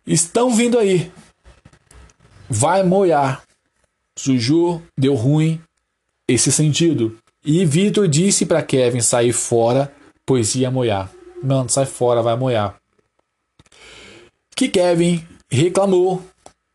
Estão 0.05 0.55
vindo 0.55 0.77
aí. 0.77 1.11
Vai 2.49 2.83
molhar. 2.83 3.43
Sujou, 4.17 4.81
deu 4.97 5.13
ruim 5.15 5.61
esse 6.27 6.51
sentido. 6.51 7.17
E 7.43 7.65
Vitor 7.65 8.07
disse 8.07 8.45
para 8.45 8.63
Kevin 8.63 9.01
sair 9.01 9.31
fora, 9.31 9.93
pois 10.25 10.55
ia 10.55 10.69
molhar. 10.69 11.11
Mano, 11.43 11.69
sai 11.69 11.85
fora, 11.85 12.21
vai 12.21 12.35
molhar. 12.35 12.75
Que 14.55 14.67
Kevin 14.67 15.25
reclamou, 15.49 16.21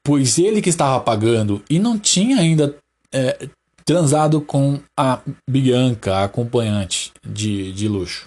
pois 0.03 0.39
ele 0.39 0.63
que 0.63 0.71
estava 0.71 1.01
pagando 1.01 1.63
e 1.69 1.79
não 1.79 1.99
tinha 1.99 2.39
ainda 2.39 2.77
é, 3.13 3.49
transado 3.85 4.41
com 4.41 4.81
a 4.97 5.21
Bianca, 5.49 6.17
a 6.17 6.25
acompanhante 6.25 7.13
de, 7.25 7.73
de 7.73 7.87
luxo. 7.87 8.27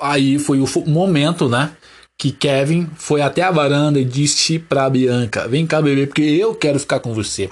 Aí 0.00 0.38
foi 0.38 0.60
o 0.60 0.66
momento, 0.86 1.48
né? 1.48 1.76
Que 2.18 2.32
Kevin 2.32 2.88
foi 2.96 3.22
até 3.22 3.42
a 3.42 3.50
varanda 3.50 4.00
e 4.00 4.04
disse 4.04 4.58
para 4.58 4.90
Bianca: 4.90 5.46
Vem 5.48 5.66
cá, 5.66 5.80
bebê, 5.80 6.06
porque 6.06 6.22
eu 6.22 6.54
quero 6.54 6.80
ficar 6.80 7.00
com 7.00 7.14
você. 7.14 7.50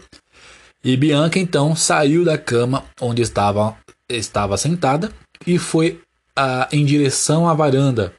E 0.84 0.96
Bianca 0.96 1.38
então 1.38 1.76
saiu 1.76 2.24
da 2.24 2.36
cama 2.36 2.84
onde 3.00 3.22
estava, 3.22 3.76
estava 4.08 4.56
sentada 4.56 5.12
e 5.46 5.58
foi 5.58 6.00
ah, 6.34 6.68
em 6.72 6.84
direção 6.84 7.48
à 7.48 7.54
varanda. 7.54 8.12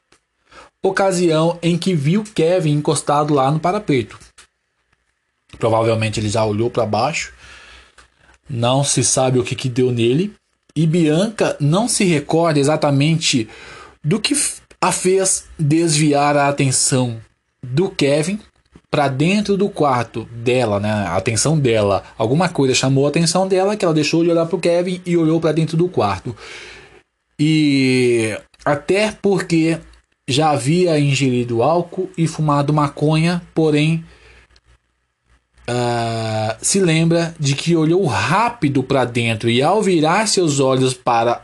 Ocasião 0.81 1.59
em 1.61 1.77
que 1.77 1.93
viu 1.93 2.23
Kevin 2.23 2.73
encostado 2.73 3.33
lá 3.33 3.51
no 3.51 3.59
parapeito. 3.59 4.17
Provavelmente 5.57 6.19
ele 6.19 6.29
já 6.29 6.43
olhou 6.45 6.69
para 6.69 6.85
baixo 6.85 7.33
não 8.53 8.83
se 8.83 9.03
sabe 9.03 9.39
o 9.39 9.43
que, 9.43 9.55
que 9.55 9.67
deu 9.67 9.91
nele. 9.91 10.31
E 10.75 10.85
Bianca 10.85 11.57
não 11.59 11.87
se 11.87 12.03
recorda 12.03 12.59
exatamente 12.59 13.49
do 14.03 14.19
que 14.19 14.35
a 14.79 14.91
fez 14.91 15.45
desviar 15.57 16.37
a 16.37 16.47
atenção 16.47 17.17
do 17.63 17.89
Kevin 17.89 18.39
para 18.91 19.07
dentro 19.07 19.57
do 19.57 19.69
quarto 19.69 20.27
dela, 20.31 20.79
né? 20.79 20.91
A 20.91 21.15
atenção 21.15 21.57
dela. 21.57 22.03
Alguma 22.15 22.47
coisa 22.47 22.75
chamou 22.75 23.07
a 23.07 23.09
atenção 23.09 23.47
dela 23.47 23.75
que 23.75 23.83
ela 23.83 23.93
deixou 23.93 24.23
de 24.23 24.29
olhar 24.29 24.45
para 24.45 24.55
o 24.55 24.59
Kevin 24.59 25.01
e 25.03 25.17
olhou 25.17 25.39
para 25.39 25.51
dentro 25.51 25.75
do 25.75 25.89
quarto. 25.89 26.35
E 27.39 28.37
até 28.63 29.11
porque 29.11 29.79
já 30.27 30.51
havia 30.51 30.99
ingerido 30.99 31.63
álcool 31.63 32.09
e 32.15 32.27
fumado 32.27 32.71
maconha, 32.71 33.41
porém 33.53 34.05
uh, 35.69 36.57
se 36.61 36.79
lembra 36.79 37.35
de 37.39 37.55
que 37.55 37.75
olhou 37.75 38.05
rápido 38.05 38.83
para 38.83 39.05
dentro 39.05 39.49
e, 39.49 39.61
ao 39.61 39.81
virar 39.81 40.27
seus 40.27 40.59
olhos 40.59 40.93
para 40.93 41.41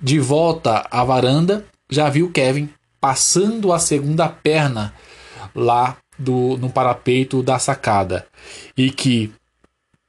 de 0.00 0.18
volta 0.18 0.86
à 0.90 1.02
varanda, 1.04 1.64
já 1.90 2.08
viu 2.08 2.30
Kevin 2.30 2.68
passando 3.00 3.72
a 3.72 3.78
segunda 3.78 4.28
perna 4.28 4.94
lá 5.54 5.96
do, 6.18 6.56
no 6.58 6.70
parapeito 6.70 7.42
da 7.42 7.58
sacada. 7.58 8.26
E 8.76 8.90
que 8.90 9.32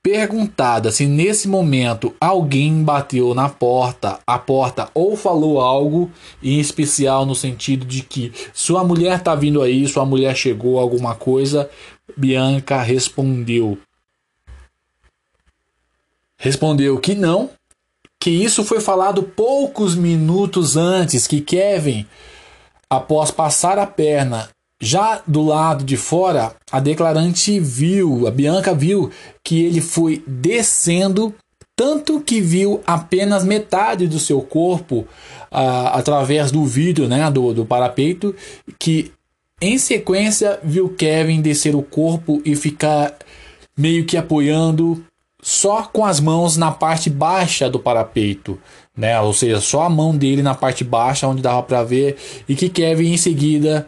perguntada 0.06 0.92
se 0.92 1.08
nesse 1.08 1.48
momento 1.48 2.14
alguém 2.22 2.84
bateu 2.84 3.34
na 3.34 3.50
porta, 3.50 4.20
a 4.28 4.38
porta 4.38 4.88
ou 4.94 5.18
falou 5.18 5.60
algo 5.60 6.12
em 6.44 6.60
especial 6.60 7.26
no 7.26 7.34
sentido 7.34 7.86
de 7.86 8.04
que 8.04 8.32
sua 8.54 8.84
mulher 8.84 9.22
tá 9.22 9.34
vindo 9.34 9.64
aí, 9.64 9.88
sua 9.88 10.06
mulher 10.06 10.36
chegou 10.36 10.80
alguma 10.80 11.16
coisa, 11.16 11.68
Bianca 12.16 12.82
respondeu. 12.82 13.78
Respondeu 16.38 17.00
que 17.00 17.16
não, 17.16 17.50
que 18.20 18.30
isso 18.30 18.64
foi 18.64 18.80
falado 18.80 19.24
poucos 19.24 19.96
minutos 19.96 20.76
antes 20.76 21.28
que 21.28 21.42
Kevin, 21.42 22.06
após 22.90 23.32
passar 23.32 23.80
a 23.80 23.88
perna 23.88 24.50
já 24.80 25.22
do 25.26 25.42
lado 25.42 25.84
de 25.84 25.98
fora, 25.98 26.56
a 26.72 26.80
declarante 26.80 27.60
viu, 27.60 28.28
a 28.28 28.32
Bianca 28.32 28.74
viu 28.74 29.12
que 29.44 29.64
ele 29.64 29.82
foi 29.82 30.24
descendo, 30.28 31.34
tanto 31.76 32.20
que 32.20 32.42
viu 32.42 32.82
apenas 32.86 33.44
metade 33.44 34.08
do 34.08 34.20
seu 34.20 34.42
corpo 34.42 35.08
ah, 35.50 35.98
através 35.98 36.52
do 36.52 36.66
vidro 36.66 37.08
né, 37.08 37.30
do, 37.32 37.54
do 37.54 37.66
parapeito, 37.66 38.36
que 38.78 39.12
em 39.62 39.78
sequência, 39.78 40.60
viu 40.64 40.90
Kevin 40.90 41.42
descer 41.42 41.76
o 41.76 41.82
corpo 41.82 42.42
e 42.44 42.56
ficar 42.56 43.16
meio 43.78 44.06
que 44.06 44.18
apoiando 44.18 45.04
só 45.42 45.84
com 45.84 46.04
as 46.04 46.20
mãos 46.20 46.58
na 46.58 46.72
parte 46.72 47.10
baixa 47.10 47.70
do 47.70 47.80
parapeito, 47.80 48.60
né? 48.98 49.20
Ou 49.22 49.34
seja, 49.34 49.62
só 49.62 49.84
a 49.84 49.90
mão 49.90 50.16
dele 50.16 50.42
na 50.42 50.56
parte 50.56 50.84
baixa 50.84 51.28
onde 51.28 51.42
dava 51.42 51.62
para 51.64 51.84
ver 51.84 52.18
e 52.50 52.56
que 52.56 52.68
Kevin 52.68 53.14
em 53.14 53.18
seguida 53.18 53.88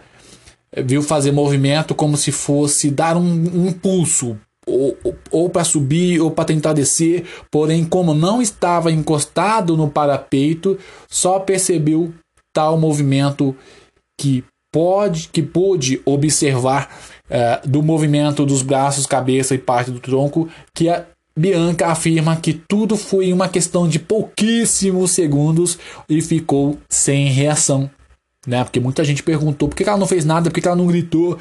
viu 0.85 1.01
fazer 1.01 1.31
movimento 1.31 1.95
como 1.95 2.15
se 2.15 2.31
fosse 2.31 2.91
dar 2.91 3.17
um, 3.17 3.23
um 3.23 3.67
impulso 3.67 4.37
ou, 4.67 4.97
ou 5.31 5.49
para 5.49 5.63
subir 5.63 6.21
ou 6.21 6.29
para 6.29 6.45
tentar 6.45 6.73
descer, 6.73 7.25
porém 7.49 7.85
como 7.85 8.13
não 8.13 8.41
estava 8.41 8.91
encostado 8.91 9.77
no 9.77 9.89
parapeito, 9.89 10.77
só 11.09 11.39
percebeu 11.39 12.13
tal 12.53 12.77
movimento 12.77 13.55
que 14.19 14.43
pode, 14.77 15.29
que 15.29 15.41
pôde 15.41 15.99
observar 16.05 16.95
é, 17.27 17.59
do 17.65 17.81
movimento 17.81 18.45
dos 18.45 18.61
braços, 18.61 19.07
cabeça 19.07 19.55
e 19.55 19.57
parte 19.57 19.89
do 19.89 19.99
tronco, 19.99 20.47
que 20.71 20.87
a 20.87 21.03
Bianca 21.35 21.87
afirma 21.87 22.35
que 22.35 22.53
tudo 22.53 22.95
foi 22.95 23.33
uma 23.33 23.49
questão 23.49 23.87
de 23.87 23.97
pouquíssimos 23.97 25.09
segundos 25.09 25.79
e 26.07 26.21
ficou 26.21 26.77
sem 26.87 27.25
reação. 27.29 27.89
Né? 28.45 28.63
Porque 28.63 28.79
muita 28.79 29.03
gente 29.03 29.23
perguntou 29.23 29.67
por 29.67 29.73
que 29.73 29.81
ela 29.81 29.97
não 29.97 30.05
fez 30.05 30.23
nada, 30.23 30.51
por 30.51 30.61
que 30.61 30.67
ela 30.67 30.77
não 30.77 30.85
gritou. 30.85 31.39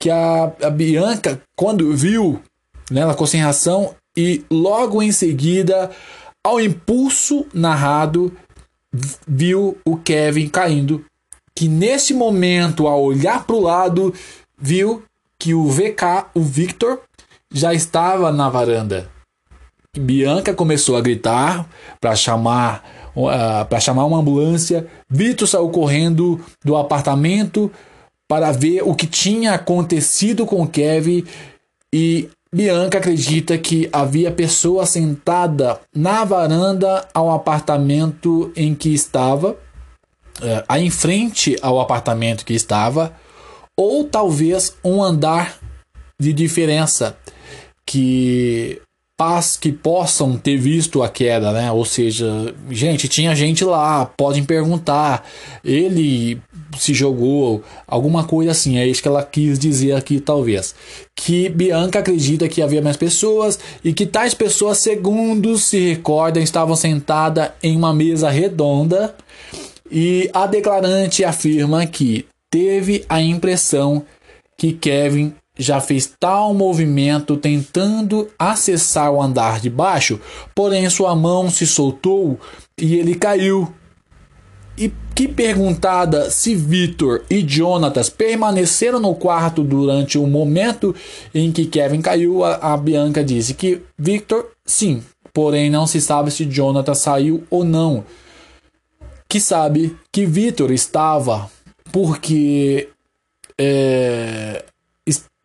Que 0.00 0.08
a, 0.08 0.50
a 0.62 0.70
Bianca, 0.70 1.42
quando 1.54 1.94
viu, 1.94 2.40
né, 2.90 3.02
ela 3.02 3.12
ficou 3.12 3.26
sem 3.26 3.40
reação 3.40 3.94
e 4.16 4.42
logo 4.50 5.02
em 5.02 5.12
seguida, 5.12 5.90
ao 6.42 6.58
impulso 6.58 7.44
narrado, 7.52 8.32
viu 9.26 9.76
o 9.84 9.98
Kevin 9.98 10.48
caindo 10.48 11.04
que 11.58 11.66
nesse 11.66 12.14
momento, 12.14 12.86
ao 12.86 13.02
olhar 13.02 13.44
para 13.44 13.56
o 13.56 13.60
lado, 13.60 14.14
viu 14.56 15.02
que 15.36 15.54
o 15.54 15.66
VK, 15.66 16.26
o 16.32 16.40
Victor, 16.40 17.00
já 17.52 17.74
estava 17.74 18.30
na 18.30 18.48
varanda. 18.48 19.10
Bianca 19.98 20.54
começou 20.54 20.96
a 20.96 21.00
gritar 21.00 21.68
para 22.00 22.14
chamar 22.14 23.10
uh, 23.16 23.66
para 23.68 23.80
chamar 23.80 24.04
uma 24.04 24.18
ambulância. 24.18 24.86
Vitor 25.10 25.48
saiu 25.48 25.68
correndo 25.70 26.40
do 26.64 26.76
apartamento 26.76 27.72
para 28.28 28.52
ver 28.52 28.82
o 28.84 28.94
que 28.94 29.08
tinha 29.08 29.54
acontecido 29.54 30.46
com 30.46 30.64
Kevin 30.64 31.24
e 31.92 32.30
Bianca 32.54 32.98
acredita 32.98 33.58
que 33.58 33.88
havia 33.92 34.30
pessoa 34.30 34.86
sentada 34.86 35.80
na 35.92 36.24
varanda 36.24 37.04
ao 37.12 37.32
apartamento 37.32 38.52
em 38.54 38.76
que 38.76 38.94
estava 38.94 39.56
é, 40.42 40.64
aí 40.68 40.84
em 40.84 40.90
frente 40.90 41.56
ao 41.62 41.80
apartamento 41.80 42.44
que 42.44 42.54
estava, 42.54 43.14
ou 43.76 44.04
talvez 44.04 44.76
um 44.84 45.02
andar 45.02 45.58
de 46.20 46.32
diferença 46.32 47.16
que 47.86 48.80
paz 49.18 49.56
que 49.56 49.72
possam 49.72 50.36
ter 50.36 50.56
visto 50.56 51.02
a 51.02 51.08
queda, 51.08 51.50
né? 51.50 51.72
Ou 51.72 51.84
seja, 51.84 52.54
gente, 52.70 53.08
tinha 53.08 53.34
gente 53.34 53.64
lá, 53.64 54.06
podem 54.06 54.44
perguntar, 54.44 55.26
ele 55.64 56.40
se 56.78 56.94
jogou, 56.94 57.64
alguma 57.84 58.22
coisa 58.22 58.52
assim, 58.52 58.78
é 58.78 58.86
isso 58.86 59.02
que 59.02 59.08
ela 59.08 59.24
quis 59.24 59.58
dizer 59.58 59.94
aqui, 59.94 60.20
talvez. 60.20 60.72
Que 61.16 61.48
Bianca 61.48 61.98
acredita 61.98 62.48
que 62.48 62.62
havia 62.62 62.80
mais 62.80 62.96
pessoas 62.96 63.58
e 63.82 63.92
que 63.92 64.06
tais 64.06 64.34
pessoas, 64.34 64.78
segundo 64.78 65.58
se 65.58 65.94
recordam, 65.94 66.40
estavam 66.40 66.76
sentadas 66.76 67.50
em 67.60 67.76
uma 67.76 67.92
mesa 67.92 68.30
redonda 68.30 69.16
e 69.90 70.30
a 70.32 70.46
declarante 70.46 71.24
afirma 71.24 71.86
que 71.86 72.26
teve 72.50 73.04
a 73.08 73.20
impressão 73.20 74.04
que 74.56 74.72
Kevin 74.72 75.32
já 75.58 75.80
fez 75.80 76.12
tal 76.18 76.54
movimento 76.54 77.36
tentando 77.36 78.28
acessar 78.38 79.10
o 79.12 79.20
andar 79.20 79.60
de 79.60 79.68
baixo, 79.68 80.20
porém 80.54 80.88
sua 80.88 81.16
mão 81.16 81.50
se 81.50 81.66
soltou 81.66 82.38
e 82.78 82.94
ele 82.94 83.14
caiu. 83.14 83.72
E 84.76 84.92
que 85.12 85.26
perguntada 85.26 86.30
se 86.30 86.54
Victor 86.54 87.24
e 87.28 87.44
Jonatas 87.46 88.08
permaneceram 88.08 89.00
no 89.00 89.12
quarto 89.16 89.64
durante 89.64 90.16
o 90.16 90.24
momento 90.24 90.94
em 91.34 91.50
que 91.50 91.66
Kevin 91.66 92.00
caiu, 92.00 92.44
a, 92.44 92.74
a 92.74 92.76
Bianca 92.76 93.24
disse 93.24 93.54
que 93.54 93.82
Victor 93.98 94.46
sim, 94.64 95.02
porém 95.34 95.68
não 95.68 95.88
se 95.88 96.00
sabe 96.00 96.30
se 96.30 96.48
Jonatas 96.48 97.00
saiu 97.00 97.42
ou 97.50 97.64
não. 97.64 98.04
Que 99.28 99.40
sabe 99.40 99.96
que 100.12 100.24
Victor 100.24 100.70
estava 100.70 101.50
porque 101.92 102.88
é, 103.58 104.64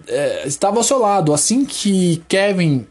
é, 0.07 0.47
estava 0.47 0.77
ao 0.77 0.83
seu 0.83 0.99
lado 0.99 1.33
assim 1.33 1.65
que 1.65 2.23
Kevin 2.27 2.85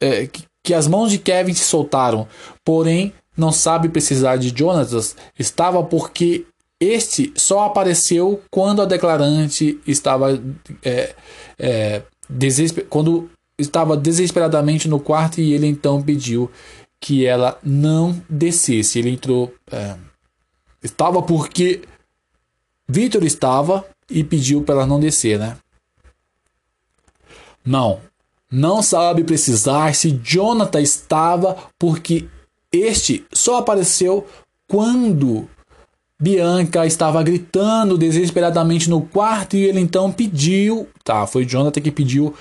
é, 0.00 0.26
que, 0.26 0.44
que 0.62 0.74
as 0.74 0.86
mãos 0.86 1.10
de 1.10 1.18
Kevin 1.18 1.54
se 1.54 1.64
soltaram, 1.64 2.26
porém 2.64 3.12
não 3.36 3.52
sabe 3.52 3.88
precisar 3.88 4.36
de 4.36 4.52
Jonatas 4.56 5.16
estava 5.38 5.82
porque 5.82 6.46
este 6.80 7.32
só 7.36 7.64
apareceu 7.64 8.42
quando 8.50 8.82
a 8.82 8.84
declarante 8.84 9.80
estava 9.86 10.40
é, 10.82 11.14
é, 11.58 12.02
quando 12.88 13.30
estava 13.58 13.96
desesperadamente 13.96 14.88
no 14.88 15.00
quarto 15.00 15.40
e 15.40 15.52
ele 15.52 15.66
então 15.66 16.02
pediu 16.02 16.50
que 17.00 17.26
ela 17.26 17.58
não 17.62 18.20
descesse. 18.28 18.98
Ele 18.98 19.10
entrou, 19.10 19.52
é, 19.70 19.94
estava 20.84 21.22
porque 21.22 21.82
Victor 22.86 23.24
estava 23.24 23.84
e 24.10 24.22
pediu 24.22 24.62
para 24.62 24.76
ela 24.76 24.86
não 24.86 25.00
descer, 25.00 25.38
né? 25.38 25.56
Não, 27.64 27.98
não 28.50 28.82
sabe 28.82 29.24
precisar 29.24 29.94
se 29.94 30.10
Jonathan 30.22 30.80
estava, 30.80 31.56
porque 31.78 32.28
este 32.70 33.24
só 33.32 33.58
apareceu 33.58 34.26
quando 34.68 35.48
Bianca 36.20 36.86
estava 36.86 37.22
gritando 37.22 37.96
desesperadamente 37.96 38.90
no 38.90 39.00
quarto 39.02 39.56
e 39.56 39.64
ele 39.64 39.80
então 39.80 40.12
pediu, 40.12 40.88
tá, 41.02 41.26
foi 41.26 41.46
Jonathan 41.46 41.80
que 41.80 41.90
pediu 41.90 42.34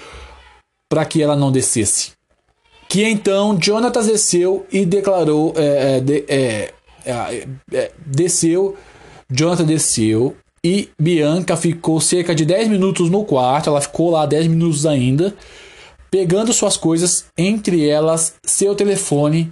para 0.89 1.05
que 1.05 1.23
ela 1.23 1.35
não 1.35 1.51
descesse. 1.51 2.11
Que 2.89 3.03
então 3.05 3.57
Jonathan 3.57 4.05
desceu 4.05 4.67
e 4.71 4.85
declarou, 4.85 5.53
é, 5.55 5.97
é, 5.97 5.99
de, 6.01 6.25
é 6.27 6.73
desceu, 8.05 8.77
Jonathan 9.29 9.65
desceu 9.65 10.35
e 10.63 10.89
Bianca 10.99 11.57
ficou 11.57 11.99
cerca 11.99 12.33
de 12.33 12.45
10 12.45 12.69
minutos 12.69 13.09
no 13.09 13.25
quarto, 13.25 13.69
ela 13.69 13.81
ficou 13.81 14.11
lá 14.11 14.25
10 14.25 14.47
minutos 14.47 14.85
ainda, 14.85 15.35
pegando 16.09 16.53
suas 16.53 16.77
coisas, 16.77 17.25
entre 17.37 17.87
elas 17.87 18.35
seu 18.45 18.73
telefone, 18.75 19.51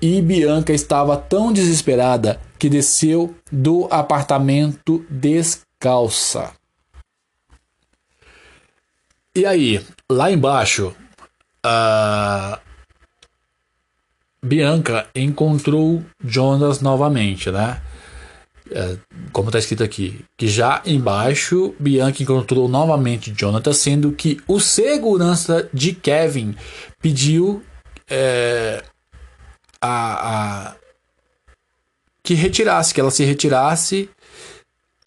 e 0.00 0.20
Bianca 0.20 0.72
estava 0.72 1.16
tão 1.16 1.52
desesperada 1.52 2.40
que 2.58 2.68
desceu 2.68 3.34
do 3.50 3.86
apartamento 3.90 5.04
descalça. 5.08 6.52
E 9.34 9.44
aí, 9.44 9.84
lá 10.10 10.30
embaixo, 10.30 10.94
a 11.62 12.58
Bianca 14.46 15.08
encontrou 15.12 16.04
Jonas 16.24 16.80
novamente, 16.80 17.50
né? 17.50 17.82
É, 18.70 18.96
como 19.32 19.48
está 19.48 19.58
escrito 19.58 19.82
aqui, 19.82 20.24
que 20.36 20.48
já 20.48 20.82
embaixo 20.84 21.74
Bianca 21.78 22.22
encontrou 22.22 22.68
novamente 22.68 23.32
Jonathan, 23.32 23.72
sendo 23.72 24.12
que 24.12 24.40
o 24.46 24.58
segurança 24.58 25.68
de 25.72 25.92
Kevin 25.92 26.54
pediu 27.00 27.62
é, 28.08 28.82
a, 29.80 30.68
a, 30.70 30.76
que 32.22 32.34
retirasse, 32.34 32.94
que 32.94 33.00
ela 33.00 33.10
se 33.10 33.24
retirasse, 33.24 34.08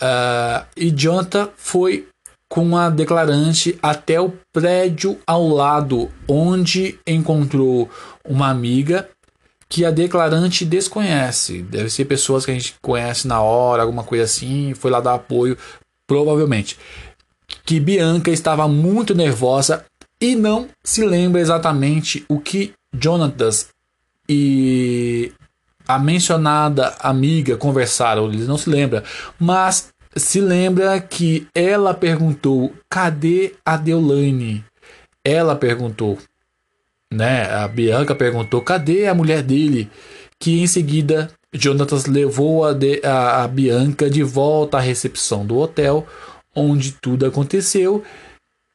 uh, 0.02 0.66
e 0.76 0.90
Jonathan 0.92 1.50
foi 1.56 2.08
com 2.50 2.76
a 2.76 2.90
declarante 2.90 3.78
até 3.82 4.20
o 4.20 4.34
prédio 4.52 5.20
ao 5.28 5.48
lado, 5.48 6.10
onde 6.28 6.98
encontrou 7.06 7.90
uma 8.26 8.50
amiga 8.50 9.08
que 9.70 9.86
a 9.86 9.92
declarante 9.92 10.66
desconhece. 10.66 11.62
Deve 11.62 11.90
ser 11.90 12.06
pessoas 12.06 12.44
que 12.44 12.52
a 12.52 12.54
gente 12.54 12.76
conhece 12.82 13.28
na 13.28 13.40
hora, 13.40 13.84
alguma 13.84 14.04
coisa 14.04 14.24
assim, 14.24 14.74
foi 14.74 14.90
lá 14.90 15.00
dar 15.00 15.14
apoio, 15.14 15.56
provavelmente. 16.08 16.78
Que 17.64 17.80
Bianca 17.80 18.32
estava 18.32 18.68
muito 18.68 19.14
nervosa 19.14 19.86
e 20.20 20.36
não 20.36 20.68
se 20.84 21.06
lembra 21.06 21.40
exatamente 21.40 22.26
o 22.28 22.40
que 22.40 22.74
Jonatas 22.92 23.70
e 24.28 25.32
a 25.88 25.98
mencionada 25.98 26.96
amiga 27.00 27.56
conversaram, 27.56 28.28
eles 28.28 28.48
não 28.48 28.58
se 28.58 28.70
lembra, 28.70 29.04
mas 29.40 29.90
se 30.16 30.42
lembra 30.42 31.00
que 31.00 31.48
ela 31.54 31.94
perguntou: 31.94 32.74
"Cadê 32.90 33.54
a 33.66 33.78
Deolane?" 33.78 34.64
Ela 35.24 35.56
perguntou 35.56 36.18
né? 37.12 37.52
A 37.52 37.68
Bianca 37.68 38.14
perguntou 38.14 38.62
cadê 38.62 39.08
a 39.08 39.16
mulher 39.16 39.42
dele, 39.42 39.90
que 40.40 40.62
em 40.62 40.68
seguida 40.68 41.32
Jonatas 41.54 42.06
levou 42.06 42.64
a, 42.64 42.74
de, 42.74 43.02
a, 43.04 43.44
a 43.44 43.48
Bianca 43.48 44.10
de 44.10 44.24
volta 44.24 44.78
à 44.78 44.80
recepção 44.80 45.46
do 45.46 45.58
hotel, 45.58 46.06
onde 46.56 46.92
tudo 46.92 47.26
aconteceu. 47.26 48.04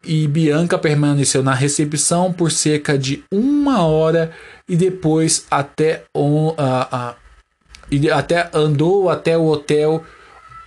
E 0.05 0.29
Bianca 0.29 0.77
permaneceu 0.77 1.43
na 1.43 1.55
recepção 1.55 2.33
por 2.33 2.51
cerca 2.51 2.99
de 2.99 3.25
uma 3.33 3.87
hora 3.87 4.33
e 4.69 4.77
depois 4.77 5.47
até, 5.51 6.05
um, 6.15 6.49
uh, 6.49 7.15
e 7.91 8.11
até 8.11 8.51
andou 8.53 9.09
até 9.09 9.39
o 9.39 9.47
hotel 9.47 10.05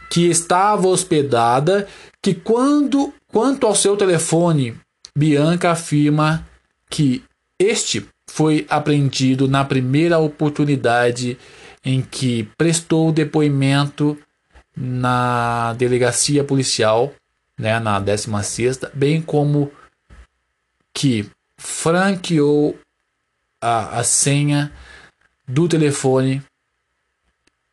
que 0.09 0.28
estava 0.28 0.88
hospedada. 0.88 1.88
Que 2.24 2.34
quando 2.34 3.13
quanto 3.32 3.68
ao 3.68 3.76
seu 3.76 3.95
telefone, 3.95 4.76
Bianca 5.15 5.72
afirma 5.72 6.47
que 6.89 7.24
este 7.59 8.07
foi 8.29 8.65
apreendido 8.69 9.47
na 9.47 9.65
primeira 9.65 10.19
oportunidade 10.19 11.37
em 11.83 12.01
que 12.01 12.43
prestou 12.57 13.11
depoimento 13.11 14.17
na 14.75 15.73
delegacia 15.73 16.43
policial, 16.43 17.13
né, 17.57 17.79
na 17.79 17.99
16 17.99 18.79
bem 18.93 19.21
como 19.21 19.71
que 20.93 21.29
franqueou 21.57 22.77
a, 23.61 23.99
a 23.99 24.03
senha 24.03 24.71
do 25.47 25.67
telefone. 25.67 26.43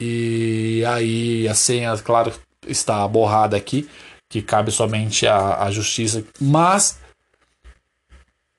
E 0.00 0.82
aí 0.86 1.48
a 1.48 1.54
senha, 1.54 1.96
claro, 1.98 2.32
está 2.66 3.06
borrada 3.06 3.56
aqui, 3.56 3.88
que 4.28 4.40
cabe 4.40 4.70
somente 4.70 5.26
à, 5.26 5.62
à 5.62 5.70
justiça, 5.70 6.24
mas 6.40 6.98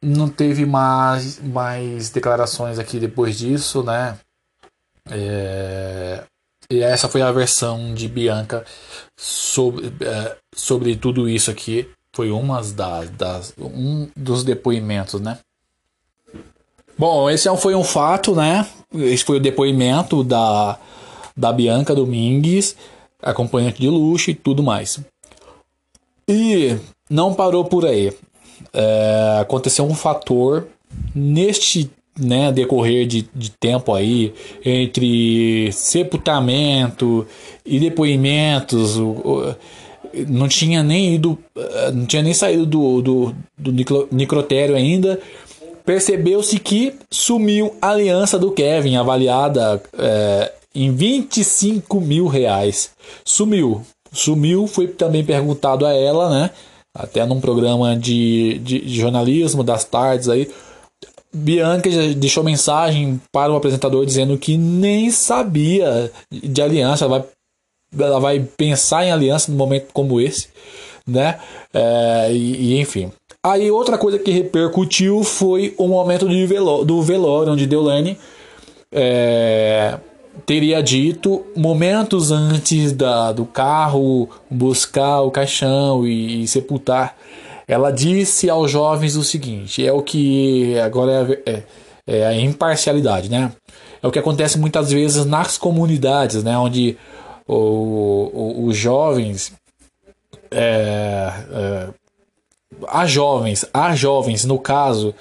não 0.06 0.30
teve 0.30 0.66
mais, 0.66 1.42
mais 1.42 2.10
declarações 2.12 2.78
aqui 2.78 3.00
depois 3.00 3.38
disso, 3.38 3.82
né? 3.82 4.18
É, 5.10 6.24
e 6.70 6.80
essa 6.82 7.10
foi 7.10 7.22
a 7.22 7.32
versão 7.32 7.94
de 7.94 8.08
Bianca 8.08 8.64
sobre, 9.18 9.88
é, 10.02 10.38
sobre 10.56 10.96
tudo 10.96 11.28
isso 11.28 11.50
aqui. 11.50 11.90
Foi 12.14 12.30
uma 12.30 12.62
das, 12.62 13.10
das, 13.10 13.54
um 13.58 14.08
dos 14.16 14.44
depoimentos, 14.44 15.20
né? 15.20 15.40
Bom, 16.98 17.30
esse 17.30 17.50
é 17.50 17.58
foi 17.58 17.76
um 17.76 17.84
fato, 17.84 18.36
né? 18.36 18.66
Esse 18.94 19.26
foi 19.26 19.38
o 19.38 19.42
depoimento 19.42 20.24
da, 20.24 20.80
da 21.36 21.52
Bianca 21.52 21.94
Domingues, 21.94 22.76
acompanhante 23.22 23.82
de 23.82 23.90
luxo 23.90 24.30
e 24.30 24.36
tudo 24.36 24.64
mais. 24.64 25.00
E 26.28 26.78
não 27.10 27.34
parou 27.34 27.66
por 27.66 27.86
aí 27.86 28.14
é, 28.74 29.38
aconteceu 29.42 29.86
um 29.86 29.96
fator 29.96 30.68
neste 31.14 31.90
né, 32.18 32.52
decorrer 32.52 33.06
de, 33.06 33.28
de 33.36 33.52
tempo 33.52 33.94
aí, 33.94 34.34
entre 34.64 35.70
sepultamento 35.74 37.28
e 37.66 37.80
depoimentos, 37.80 38.98
não 40.28 40.48
tinha 40.48 40.82
nem 40.82 41.16
ido, 41.16 41.38
eh, 41.58 41.92
não 41.92 42.06
tinha 42.06 42.22
nem 42.22 42.34
saído 42.34 42.66
do, 42.66 43.02
do, 43.02 43.36
do 43.58 44.08
necrotério 44.12 44.76
ainda. 44.76 45.20
Percebeu-se 45.86 46.58
que 46.58 46.96
sumiu 47.12 47.76
a 47.82 47.90
aliança 47.90 48.40
do 48.40 48.52
Kevin, 48.52 48.96
avaliada 48.96 49.82
é, 49.98 50.52
em 50.74 50.92
25 50.92 52.02
mil 52.02 52.26
reais. 52.28 52.92
Sumiu. 53.24 53.84
Sumiu, 54.12 54.66
foi 54.66 54.88
também 54.88 55.24
perguntado 55.24 55.86
a 55.86 55.94
ela, 55.94 56.30
né? 56.30 56.50
Até 56.96 57.26
num 57.26 57.42
programa 57.42 57.98
de, 57.98 58.58
de, 58.60 58.80
de 58.80 59.00
jornalismo 59.00 59.64
das 59.64 59.84
tardes 59.84 60.30
aí. 60.30 60.50
Bianca 61.34 61.90
deixou 62.16 62.42
mensagem 62.42 63.20
para 63.30 63.52
o 63.52 63.58
apresentador 63.58 64.06
dizendo 64.06 64.38
que 64.38 64.58
nem 64.58 65.12
sabia 65.12 66.10
de 66.32 66.62
aliança. 66.62 67.04
Ela 67.04 67.20
vai, 67.20 68.08
ela 68.08 68.20
vai 68.20 68.40
pensar 68.40 69.06
em 69.06 69.12
aliança 69.12 69.52
num 69.52 69.58
momento 69.58 69.88
como 69.92 70.22
esse, 70.22 70.48
né? 71.06 71.38
É, 71.74 72.32
e, 72.32 72.76
e, 72.76 72.80
enfim. 72.80 73.12
Aí 73.44 73.70
outra 73.70 73.98
coisa 73.98 74.18
que 74.18 74.32
repercutiu 74.32 75.24
foi 75.26 75.76
o 75.78 75.90
momento 75.90 76.30
de 76.30 76.46
veló 76.46 76.86
do 76.86 77.02
velório, 77.02 77.52
onde 77.52 77.68
Deolane 77.68 78.18
é, 78.98 80.00
teria 80.46 80.82
dito 80.82 81.46
momentos 81.56 82.32
antes 82.32 82.92
da, 82.92 83.32
do 83.32 83.46
carro 83.46 84.30
buscar 84.50 85.22
o 85.22 85.32
caixão 85.32 86.06
e, 86.06 86.44
e, 86.44 86.48
sepultar. 86.48 87.16
Ela 87.68 87.92
disse 87.92 88.50
aos 88.50 88.72
jovens 88.72 89.16
o 89.16 89.24
seguinte: 89.24 89.86
é 89.86 89.92
o 89.92 90.02
que 90.02 90.78
agora 90.80 91.42
é, 91.46 91.52
é, 91.52 91.64
é, 92.08 92.26
a 92.28 92.34
imparcialidade, 92.36 93.30
né? 93.30 93.52
É 94.02 94.08
o 94.08 94.12
que 94.12 94.20
acontece 94.20 94.58
muitas 94.58 94.92
vezes 94.92 95.26
nas 95.26 95.58
comunidades, 95.58 96.44
né? 96.44 96.58
Onde 96.58 96.98
o, 97.48 98.66
os 98.68 98.78
jovens 98.78 99.52
é, 100.52 101.34
é, 101.52 101.88
as 102.88 103.12
jovens, 103.12 103.66
as 103.74 104.00
jovens 104.00 104.46
no 104.46 104.60
caso, 104.60 105.14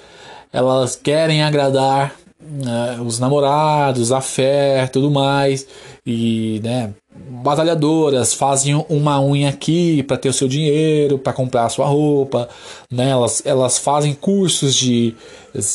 elas 0.51 0.95
querem 0.95 1.43
agradar 1.43 2.15
né, 2.47 2.99
os 3.05 3.19
namorados, 3.19 4.11
a 4.11 4.21
fé, 4.21 4.87
tudo 4.87 5.09
mais, 5.09 5.65
e 6.05 6.59
né, 6.63 6.93
batalhadoras 7.15 8.33
fazem 8.33 8.75
uma 8.89 9.21
unha 9.21 9.49
aqui 9.49 10.03
para 10.03 10.17
ter 10.17 10.29
o 10.29 10.33
seu 10.33 10.47
dinheiro, 10.47 11.17
para 11.17 11.33
comprar 11.33 11.65
a 11.65 11.69
sua 11.69 11.85
roupa, 11.85 12.49
né? 12.91 13.09
Elas, 13.09 13.41
elas 13.45 13.77
fazem 13.77 14.13
cursos 14.13 14.75
de, 14.75 15.15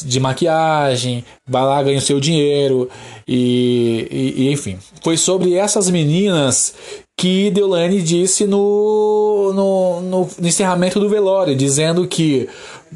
de 0.05 0.21
maquiagem, 0.21 1.25
vai 1.49 1.63
lá 1.65 1.83
ganha 1.83 1.99
o 1.99 2.03
seu 2.03 2.21
dinheiro 2.21 2.89
e, 3.27 4.07
e, 4.11 4.43
e 4.43 4.53
enfim. 4.53 4.79
Foi 5.03 5.17
sobre 5.17 5.55
essas 5.55 5.89
meninas 5.89 6.75
que 7.17 7.51
Deolane 7.51 8.01
disse 8.01 8.47
no, 8.47 9.53
no, 9.55 10.01
no, 10.01 10.29
no 10.39 10.49
encerramento 10.49 10.99
do 10.99 11.09
velório, 11.09 11.55
dizendo 11.55 12.07
que 12.07 12.49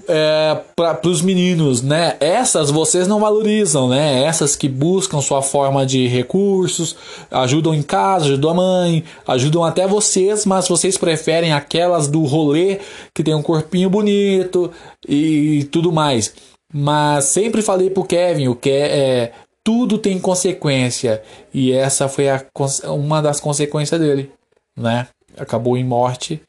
é, 0.08 0.60
para 0.74 1.08
os 1.08 1.22
meninos, 1.22 1.82
né? 1.82 2.16
Essas 2.20 2.70
vocês 2.70 3.06
não 3.06 3.20
valorizam, 3.20 3.88
né? 3.88 4.22
Essas 4.24 4.56
que 4.56 4.68
buscam 4.68 5.20
sua 5.20 5.42
forma 5.42 5.86
de 5.86 6.06
recursos, 6.08 6.96
ajudam 7.30 7.74
em 7.74 7.82
casa, 7.82 8.26
ajudam 8.26 8.50
a 8.50 8.54
mãe, 8.54 9.04
ajudam 9.26 9.64
até 9.64 9.86
vocês, 9.86 10.44
mas 10.44 10.68
vocês 10.68 10.98
preferem 10.98 11.52
aquelas 11.52 12.08
do 12.08 12.24
rolê 12.24 12.80
que 13.14 13.22
tem 13.22 13.34
um 13.34 13.42
corpinho 13.42 13.88
bonito 13.88 14.70
e 15.08 15.64
tudo 15.70 15.92
mais. 15.92 16.34
Mas 16.72 17.26
sempre 17.26 17.62
falei 17.62 17.88
pro 17.88 18.04
Kevin, 18.04 18.48
o 18.48 18.56
que 18.56 18.70
é, 18.70 19.32
tudo 19.62 19.96
tem 19.96 20.18
consequência 20.18 21.22
e 21.52 21.72
essa 21.72 22.08
foi 22.08 22.28
a, 22.28 22.44
uma 22.88 23.22
das 23.22 23.40
consequências 23.40 24.00
dele, 24.00 24.30
né? 24.76 25.06
Acabou 25.36 25.76
em 25.76 25.84
morte, 25.84 26.40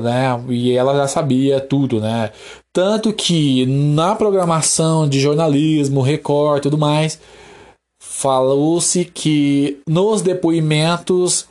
né? 0.00 0.42
E 0.48 0.72
ela 0.72 0.94
já 0.96 1.08
sabia 1.08 1.60
tudo, 1.60 2.00
né? 2.00 2.30
Tanto 2.72 3.12
que 3.12 3.64
na 3.66 4.14
programação 4.14 5.08
de 5.08 5.20
jornalismo, 5.20 6.02
Record, 6.02 6.62
tudo 6.62 6.78
mais, 6.78 7.18
falou-se 8.00 9.04
que 9.04 9.78
nos 9.88 10.22
depoimentos 10.22 11.46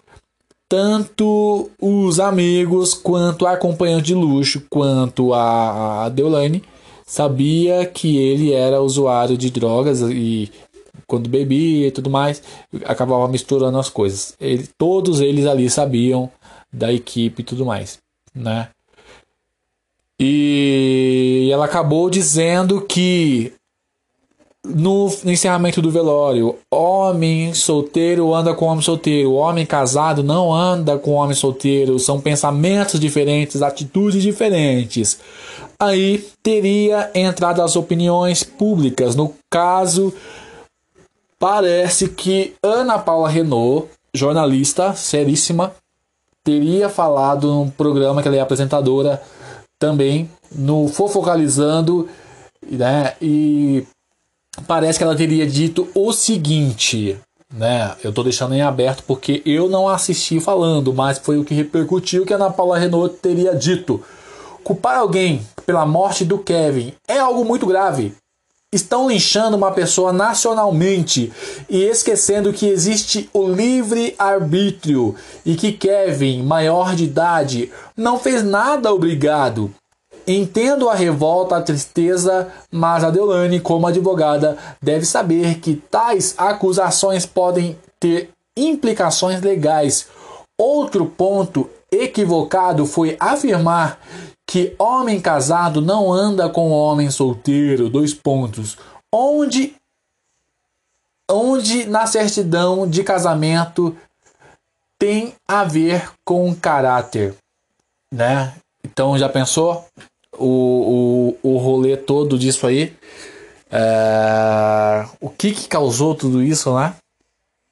tanto 0.67 1.69
os 1.79 2.19
amigos 2.19 2.93
quanto 2.93 3.45
a 3.45 3.51
acompanhante 3.51 4.07
de 4.07 4.15
luxo 4.15 4.63
quanto 4.69 5.33
a, 5.33 6.09
Deolane 6.09 6.63
sabia 7.05 7.85
que 7.85 8.17
ele 8.17 8.51
era 8.51 8.81
usuário 8.81 9.37
de 9.37 9.51
drogas 9.51 10.01
e 10.01 10.51
quando 11.05 11.29
bebia 11.29 11.87
e 11.87 11.91
tudo 11.91 12.09
mais, 12.09 12.41
acabava 12.85 13.27
misturando 13.27 13.77
as 13.77 13.89
coisas. 13.89 14.35
Ele, 14.41 14.67
todos 14.77 15.19
eles 15.19 15.45
ali 15.45 15.69
sabiam 15.69 16.31
da 16.73 16.91
equipe 16.91 17.41
e 17.41 17.45
tudo 17.45 17.65
mais, 17.65 17.99
né? 18.35 18.69
E 20.19 21.49
ela 21.51 21.65
acabou 21.65 22.09
dizendo 22.09 22.81
que 22.81 23.53
no, 24.63 25.11
no, 25.23 25.31
encerramento 25.31 25.81
do 25.81 25.91
velório, 25.91 26.57
homem 26.73 27.53
solteiro 27.53 28.33
anda 28.33 28.53
com 28.53 28.65
homem 28.65 28.81
solteiro, 28.81 29.33
homem 29.33 29.65
casado 29.65 30.23
não 30.23 30.53
anda 30.53 30.97
com 30.97 31.11
homem 31.11 31.35
solteiro, 31.35 31.99
são 31.99 32.19
pensamentos 32.19 32.99
diferentes, 32.99 33.61
atitudes 33.61 34.23
diferentes. 34.23 35.19
Aí 35.77 36.25
teria 36.41 37.11
entrado 37.13 37.61
as 37.61 37.75
opiniões 37.75 38.43
públicas. 38.43 39.15
No 39.15 39.33
caso, 39.49 40.13
Parece 41.37 42.09
que 42.09 42.55
Ana 42.63 42.97
Paula 42.97 43.29
Renault, 43.29 43.89
jornalista 44.15 44.93
seríssima, 44.95 45.75
teria 46.45 46.87
falado 46.87 47.47
num 47.47 47.69
programa 47.69 48.21
que 48.21 48.27
ela 48.27 48.37
é 48.37 48.39
apresentadora 48.39 49.21
também, 49.79 50.29
no 50.51 50.87
Fofocalizando, 50.87 52.07
né? 52.65 53.15
E 53.19 53.85
parece 54.67 54.99
que 54.99 55.03
ela 55.03 55.15
teria 55.15 55.45
dito 55.47 55.89
o 55.95 56.13
seguinte, 56.13 57.19
né? 57.51 57.95
Eu 58.03 58.13
tô 58.13 58.23
deixando 58.23 58.53
em 58.53 58.61
aberto 58.61 59.03
porque 59.07 59.41
eu 59.43 59.67
não 59.67 59.89
assisti 59.89 60.39
falando, 60.39 60.93
mas 60.93 61.17
foi 61.17 61.39
o 61.39 61.43
que 61.43 61.55
repercutiu 61.55 62.25
que 62.25 62.31
a 62.31 62.35
Ana 62.35 62.51
Paula 62.51 62.77
Renault 62.77 63.17
teria 63.17 63.55
dito. 63.55 64.01
Culpar 64.63 64.99
alguém 64.99 65.45
pela 65.65 65.85
morte 65.85 66.23
do 66.23 66.37
Kevin 66.37 66.93
é 67.07 67.17
algo 67.17 67.43
muito 67.43 67.65
grave 67.65 68.13
estão 68.75 69.09
linchando 69.09 69.55
uma 69.57 69.71
pessoa 69.71 70.11
nacionalmente 70.11 71.31
e 71.69 71.83
esquecendo 71.83 72.53
que 72.53 72.67
existe 72.67 73.29
o 73.33 73.47
livre 73.47 74.13
arbítrio 74.19 75.15
e 75.45 75.55
que 75.55 75.71
Kevin, 75.71 76.43
maior 76.43 76.95
de 76.95 77.05
idade, 77.05 77.71
não 77.95 78.19
fez 78.19 78.43
nada 78.43 78.93
obrigado. 78.93 79.73
Entendo 80.27 80.89
a 80.89 80.95
revolta, 80.95 81.55
a 81.55 81.61
tristeza, 81.61 82.47
mas 82.71 83.03
a 83.03 83.11
Deolane, 83.11 83.59
como 83.59 83.85
advogada, 83.85 84.57
deve 84.81 85.05
saber 85.05 85.59
que 85.59 85.75
tais 85.75 86.33
acusações 86.37 87.25
podem 87.25 87.77
ter 87.99 88.29
implicações 88.57 89.41
legais. 89.41 90.07
Outro 90.57 91.05
ponto 91.05 91.69
equivocado 91.91 92.85
foi 92.85 93.15
afirmar 93.19 93.99
que 94.47 94.75
homem 94.77 95.19
casado 95.19 95.81
não 95.81 96.11
anda 96.11 96.49
com 96.49 96.69
homem 96.69 97.09
solteiro, 97.09 97.89
dois 97.89 98.13
pontos. 98.13 98.77
Onde 99.11 99.75
onde 101.29 101.85
na 101.85 102.05
certidão 102.05 102.87
de 102.87 103.03
casamento 103.03 103.95
tem 104.99 105.33
a 105.47 105.63
ver 105.63 106.11
com 106.23 106.53
caráter, 106.55 107.35
né? 108.11 108.53
Então 108.83 109.17
já 109.17 109.27
pensou 109.27 109.85
o, 110.37 111.35
o, 111.43 111.55
o 111.55 111.57
rolê 111.57 111.97
todo 111.97 112.37
disso 112.37 112.67
aí? 112.67 112.95
É, 113.71 115.05
o 115.19 115.29
que, 115.29 115.51
que 115.51 115.67
causou 115.67 116.13
tudo 116.13 116.41
isso, 116.41 116.73
né? 116.77 116.95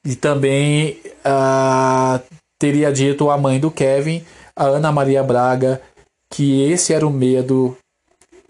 E 0.04 0.14
também 0.14 1.00
uh, 1.24 2.20
teria 2.64 2.90
dito 2.90 3.28
a 3.28 3.36
mãe 3.36 3.60
do 3.60 3.70
Kevin, 3.70 4.24
a 4.56 4.64
Ana 4.64 4.90
Maria 4.90 5.22
Braga, 5.22 5.82
que 6.30 6.62
esse 6.62 6.94
era 6.94 7.06
o 7.06 7.10
medo 7.10 7.76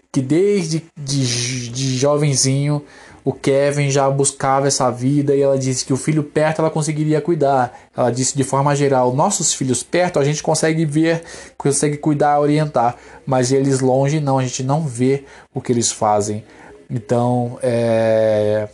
que 0.09 0.21
desde 0.21 0.85
de, 0.97 1.69
de 1.69 1.97
jovenzinho 1.97 2.81
o 3.25 3.33
Kevin 3.33 3.89
já 3.91 4.09
buscava 4.09 4.67
essa 4.67 4.89
vida 4.89 5.35
e 5.35 5.41
ela 5.41 5.57
disse 5.57 5.83
que 5.83 5.91
o 5.91 5.97
filho 5.97 6.23
perto 6.23 6.59
ela 6.59 6.69
conseguiria 6.69 7.19
cuidar. 7.19 7.77
Ela 7.93 8.09
disse 8.09 8.37
de 8.37 8.43
forma 8.45 8.73
geral, 8.73 9.13
nossos 9.13 9.53
filhos 9.53 9.83
perto 9.83 10.17
a 10.17 10.23
gente 10.23 10.41
consegue 10.41 10.85
ver, 10.85 11.21
consegue 11.57 11.97
cuidar, 11.97 12.39
orientar, 12.39 12.95
mas 13.25 13.51
eles 13.51 13.81
longe 13.81 14.21
não, 14.21 14.39
a 14.39 14.43
gente 14.43 14.63
não 14.63 14.87
vê 14.87 15.25
o 15.53 15.59
que 15.59 15.73
eles 15.73 15.91
fazem. 15.91 16.41
Então, 16.89 17.59
é... 17.61 18.69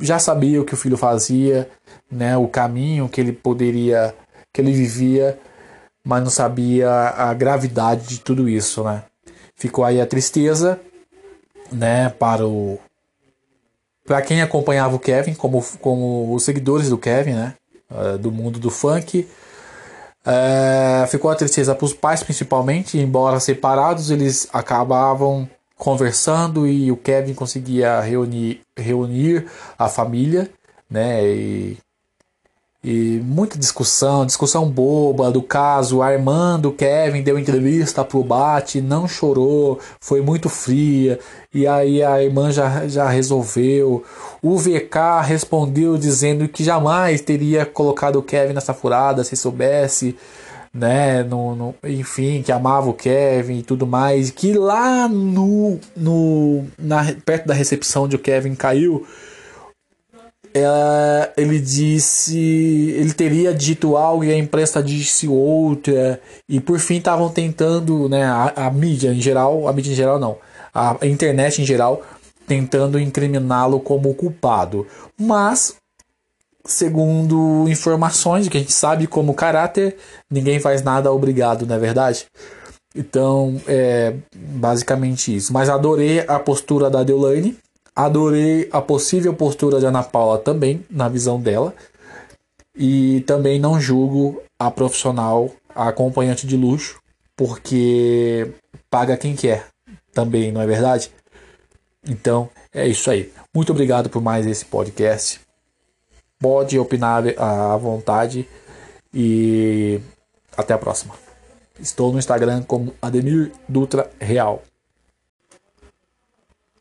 já 0.00 0.18
sabia 0.18 0.62
o 0.62 0.64
que 0.64 0.72
o 0.72 0.76
filho 0.78 0.96
fazia, 0.96 1.68
né, 2.10 2.36
o 2.36 2.48
caminho 2.48 3.08
que 3.10 3.20
ele 3.20 3.32
poderia, 3.32 4.14
que 4.52 4.60
ele 4.60 4.72
vivia, 4.72 5.38
mas 6.04 6.22
não 6.22 6.30
sabia 6.30 6.90
a 6.90 7.32
gravidade 7.34 8.06
de 8.08 8.20
tudo 8.20 8.48
isso, 8.48 8.84
né? 8.84 9.04
Ficou 9.56 9.84
aí 9.84 10.00
a 10.00 10.06
tristeza, 10.06 10.80
né, 11.70 12.08
para 12.10 12.46
o 12.46 12.78
para 14.04 14.20
quem 14.20 14.42
acompanhava 14.42 14.96
o 14.96 14.98
Kevin, 14.98 15.34
como 15.34 15.64
como 15.80 16.34
os 16.34 16.44
seguidores 16.44 16.88
do 16.88 16.98
Kevin, 16.98 17.34
né, 17.34 17.54
uh, 17.90 18.18
do 18.18 18.30
mundo 18.32 18.58
do 18.58 18.70
funk, 18.70 19.26
É, 20.24 21.04
ficou 21.08 21.30
a 21.30 21.34
tristeza 21.34 21.74
para 21.74 21.84
os 21.84 21.92
pais, 21.92 22.22
principalmente, 22.22 22.96
embora 22.98 23.40
separados, 23.40 24.10
eles 24.10 24.48
acabavam 24.52 25.48
conversando 25.76 26.64
e 26.66 26.92
o 26.92 26.96
Kevin 26.96 27.34
conseguia 27.34 28.00
reunir, 28.00 28.60
reunir 28.78 29.46
a 29.76 29.88
família, 29.88 30.48
né? 30.88 31.26
E, 31.26 31.76
e 32.84 33.20
muita 33.24 33.56
discussão, 33.56 34.26
discussão 34.26 34.68
boba 34.68 35.30
do 35.30 35.40
caso. 35.40 36.02
A 36.02 36.12
irmã 36.12 36.58
do 36.58 36.72
Kevin 36.72 37.22
deu 37.22 37.38
entrevista 37.38 38.04
pro 38.04 38.24
Bate, 38.24 38.80
não 38.80 39.06
chorou, 39.06 39.78
foi 40.00 40.20
muito 40.20 40.48
fria. 40.48 41.20
E 41.54 41.64
aí 41.64 42.02
a 42.02 42.20
irmã 42.20 42.50
já, 42.50 42.88
já 42.88 43.08
resolveu. 43.08 44.02
O 44.42 44.58
VK 44.58 45.22
respondeu 45.22 45.96
dizendo 45.96 46.48
que 46.48 46.64
jamais 46.64 47.20
teria 47.20 47.64
colocado 47.64 48.16
o 48.16 48.22
Kevin 48.22 48.54
nessa 48.54 48.74
furada 48.74 49.22
se 49.22 49.36
soubesse, 49.36 50.16
né? 50.74 51.22
No, 51.22 51.54
no, 51.54 51.74
enfim, 51.84 52.42
que 52.42 52.50
amava 52.50 52.90
o 52.90 52.94
Kevin 52.94 53.58
e 53.58 53.62
tudo 53.62 53.86
mais. 53.86 54.30
Que 54.30 54.54
lá 54.54 55.06
no, 55.06 55.78
no 55.96 56.64
na, 56.76 57.14
perto 57.24 57.46
da 57.46 57.54
recepção 57.54 58.04
onde 58.04 58.16
o 58.16 58.18
Kevin 58.18 58.56
caiu, 58.56 59.06
ela, 60.54 61.32
ele 61.36 61.58
disse. 61.58 62.38
Ele 62.96 63.12
teria 63.12 63.54
dito 63.54 63.96
algo 63.96 64.24
e 64.24 64.32
a 64.32 64.36
imprensa 64.36 64.82
disse 64.82 65.28
outra. 65.28 66.20
E 66.48 66.60
por 66.60 66.78
fim 66.78 66.96
estavam 66.96 67.28
tentando, 67.28 68.08
né? 68.08 68.24
A, 68.24 68.66
a 68.66 68.70
mídia 68.70 69.12
em 69.12 69.20
geral, 69.20 69.68
a 69.68 69.72
mídia 69.72 69.92
em 69.92 69.96
geral 69.96 70.18
não 70.18 70.36
a 70.74 70.96
internet 71.02 71.60
em 71.60 71.64
geral, 71.64 72.02
tentando 72.46 72.98
incriminá-lo 72.98 73.78
como 73.80 74.14
culpado. 74.14 74.86
Mas, 75.20 75.76
segundo 76.64 77.66
informações 77.68 78.48
que 78.48 78.56
a 78.56 78.60
gente 78.60 78.72
sabe 78.72 79.06
como 79.06 79.34
caráter, 79.34 79.96
ninguém 80.30 80.58
faz 80.58 80.82
nada 80.82 81.12
obrigado, 81.12 81.66
não 81.66 81.76
é 81.76 81.78
verdade? 81.78 82.26
Então, 82.94 83.60
é 83.66 84.14
basicamente 84.34 85.34
isso. 85.34 85.52
Mas 85.52 85.68
adorei 85.68 86.20
a 86.20 86.38
postura 86.38 86.90
da 86.90 87.02
Deolane, 87.02 87.56
adorei 87.94 88.68
a 88.72 88.80
possível 88.80 89.34
postura 89.34 89.78
de 89.78 89.86
Ana 89.86 90.02
Paula 90.02 90.38
também, 90.38 90.84
na 90.90 91.08
visão 91.08 91.40
dela. 91.40 91.74
E 92.74 93.20
também 93.26 93.60
não 93.60 93.80
julgo 93.80 94.42
a 94.58 94.70
profissional, 94.70 95.50
a 95.74 95.88
acompanhante 95.88 96.46
de 96.46 96.56
luxo, 96.56 97.00
porque 97.36 98.50
paga 98.88 99.16
quem 99.16 99.36
quer 99.36 99.66
também, 100.12 100.50
não 100.52 100.60
é 100.60 100.66
verdade? 100.66 101.10
Então, 102.08 102.48
é 102.72 102.86
isso 102.86 103.10
aí. 103.10 103.32
Muito 103.54 103.70
obrigado 103.72 104.08
por 104.08 104.22
mais 104.22 104.46
esse 104.46 104.64
podcast. 104.64 105.40
Pode 106.38 106.78
opinar 106.78 107.22
à 107.38 107.76
vontade 107.76 108.48
e 109.14 110.00
até 110.56 110.74
a 110.74 110.78
próxima. 110.78 111.14
Estou 111.78 112.12
no 112.12 112.18
Instagram 112.18 112.62
como 112.62 112.94
Ademir 113.00 113.52
Dutra 113.68 114.10
Real. 114.20 114.62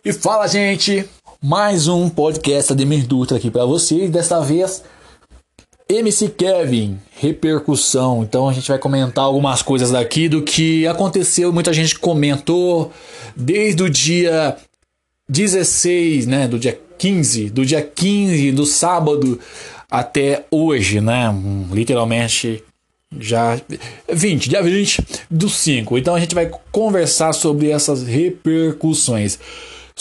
E 0.03 0.11
fala, 0.11 0.48
gente! 0.48 1.06
Mais 1.40 1.88
um 1.88 2.10
podcast 2.10 2.73
Ademir 2.73 3.06
Dutra 3.06 3.38
aqui 3.38 3.52
para 3.52 3.65
vocês. 3.65 4.10
Dessa 4.10 4.41
vez 4.41 4.84
MC 5.88 6.30
Kevin, 6.30 6.98
repercussão. 7.19 8.23
Então 8.23 8.49
a 8.49 8.53
gente 8.53 8.68
vai 8.68 8.80
comentar 8.80 9.26
algumas 9.26 9.61
coisas 9.61 9.91
daqui 9.91 10.28
do 10.28 10.41
que 10.41 10.88
aconteceu. 10.88 11.53
Muita 11.53 11.72
gente 11.72 11.99
comentou 11.99 12.91
desde 13.36 13.84
o 13.84 13.90
dia 13.91 14.57
16, 15.30 16.26
né, 16.26 16.48
do 16.48 16.57
dia 16.57 16.80
15, 16.98 17.52
do 17.52 17.64
dia 17.64 17.84
15 17.84 18.52
do 18.53 18.65
sábado 18.65 19.40
até 19.88 20.45
hoje, 20.49 20.99
né? 20.99 21.28
Literalmente 21.72 22.64
já 23.19 23.61
20, 24.11 24.49
dia 24.49 24.64
20 24.64 25.03
do 25.30 25.48
5. 25.48 25.95
Então 25.99 26.15
a 26.15 26.19
gente 26.19 26.34
vai 26.34 26.49
conversar 26.72 27.34
sobre 27.34 27.69
essas 27.69 28.02
repercussões. 28.02 29.38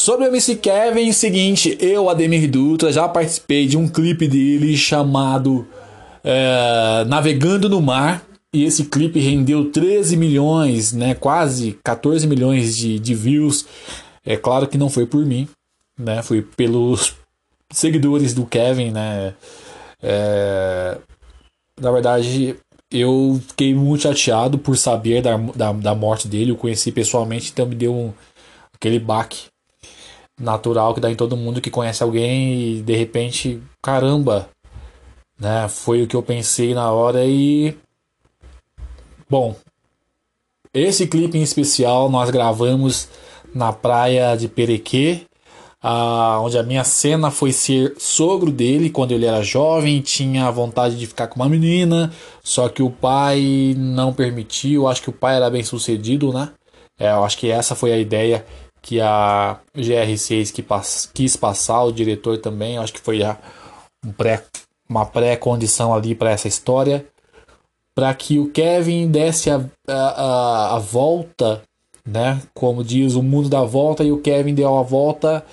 Sobre 0.01 0.24
o 0.24 0.28
MC 0.28 0.56
Kevin, 0.56 1.12
seguinte, 1.12 1.77
eu, 1.78 2.09
Ademir 2.09 2.51
Dutra, 2.51 2.90
já 2.90 3.06
participei 3.06 3.66
de 3.66 3.77
um 3.77 3.86
clipe 3.86 4.27
dele 4.27 4.74
chamado 4.74 5.68
é, 6.24 7.05
Navegando 7.06 7.68
no 7.68 7.82
Mar. 7.82 8.24
E 8.51 8.64
esse 8.64 8.85
clipe 8.85 9.20
rendeu 9.20 9.70
13 9.70 10.16
milhões, 10.16 10.94
né, 10.94 11.14
quase 11.14 11.78
14 11.85 12.27
milhões 12.27 12.74
de, 12.74 12.98
de 12.98 13.14
views. 13.14 13.66
É 14.24 14.39
claro 14.39 14.66
que 14.66 14.78
não 14.78 14.89
foi 14.89 15.05
por 15.05 15.22
mim, 15.22 15.47
né, 15.98 16.22
foi 16.22 16.40
pelos 16.40 17.14
seguidores 17.70 18.32
do 18.32 18.47
Kevin, 18.47 18.93
né. 18.93 19.35
É, 20.02 20.97
na 21.78 21.90
verdade, 21.90 22.56
eu 22.90 23.39
fiquei 23.48 23.74
muito 23.74 24.05
chateado 24.05 24.56
por 24.56 24.78
saber 24.78 25.20
da, 25.20 25.36
da, 25.36 25.72
da 25.72 25.94
morte 25.94 26.27
dele. 26.27 26.52
Eu 26.52 26.56
conheci 26.56 26.90
pessoalmente, 26.90 27.51
então 27.52 27.66
me 27.66 27.74
deu 27.74 27.94
um, 27.94 28.14
aquele 28.72 28.98
baque 28.98 29.49
natural 30.41 30.95
que 30.95 31.01
dá 31.01 31.11
em 31.11 31.15
todo 31.15 31.37
mundo 31.37 31.61
que 31.61 31.71
conhece 31.71 32.03
alguém 32.03 32.79
e 32.79 32.83
de 32.83 32.97
repente, 32.97 33.62
caramba, 33.83 34.49
né? 35.39 35.69
Foi 35.69 36.03
o 36.03 36.07
que 36.07 36.17
eu 36.17 36.23
pensei 36.23 36.75
na 36.75 36.91
hora 36.91 37.25
e 37.25 37.77
bom, 39.29 39.55
esse 40.73 41.07
clipe 41.07 41.39
em 41.39 41.43
especial 41.43 42.09
nós 42.11 42.31
gravamos 42.31 43.09
na 43.55 43.73
praia 43.73 44.37
de 44.37 44.49
Perequê, 44.49 45.23
onde 46.43 46.59
a 46.59 46.62
minha 46.62 46.85
cena 46.85 47.31
foi 47.31 47.53
ser 47.53 47.95
sogro 47.99 48.51
dele 48.51 48.91
quando 48.91 49.12
ele 49.12 49.27
era 49.27 49.43
jovem, 49.43 50.01
tinha 50.01 50.51
vontade 50.51 50.97
de 50.99 51.07
ficar 51.07 51.27
com 51.27 51.37
uma 51.37 51.49
menina, 51.49 52.12
só 52.43 52.69
que 52.69 52.83
o 52.83 52.91
pai 52.91 53.75
não 53.77 54.12
permitiu. 54.12 54.87
Acho 54.87 55.03
que 55.03 55.11
o 55.11 55.12
pai 55.12 55.37
era 55.37 55.51
bem 55.51 55.65
sucedido, 55.65 56.33
né? 56.33 56.51
É, 56.99 57.11
eu 57.12 57.25
acho 57.25 57.39
que 57.39 57.51
essa 57.51 57.75
foi 57.75 57.93
a 57.93 57.99
ideia 57.99 58.45
que 58.82 59.01
a 59.01 59.59
GR6 59.77 60.52
que 60.52 60.62
pass 60.62 61.11
quis 61.12 61.36
passar, 61.36 61.85
o 61.85 61.93
diretor 61.93 62.39
também, 62.39 62.78
acho 62.78 62.93
que 62.93 63.01
foi 63.01 63.20
um 64.05 64.12
pré 64.12 64.44
uma 64.89 65.07
pré-condição 65.07 65.94
ali 65.94 66.16
para 66.16 66.32
essa 66.32 66.48
história, 66.48 67.07
para 67.94 68.12
que 68.12 68.40
o 68.40 68.51
Kevin 68.51 69.09
desse 69.09 69.48
a, 69.48 69.65
a, 69.86 70.77
a, 70.77 70.78
volta, 70.81 71.62
né? 72.05 72.43
Como 72.52 72.82
diz 72.82 73.15
o 73.15 73.23
mundo 73.23 73.48
da 73.48 73.62
volta, 73.62 74.02
e 74.02 74.11
o 74.11 74.20
Kevin 74.20 74.52
deu 74.52 74.77
a 74.77 74.82
volta 74.82 75.47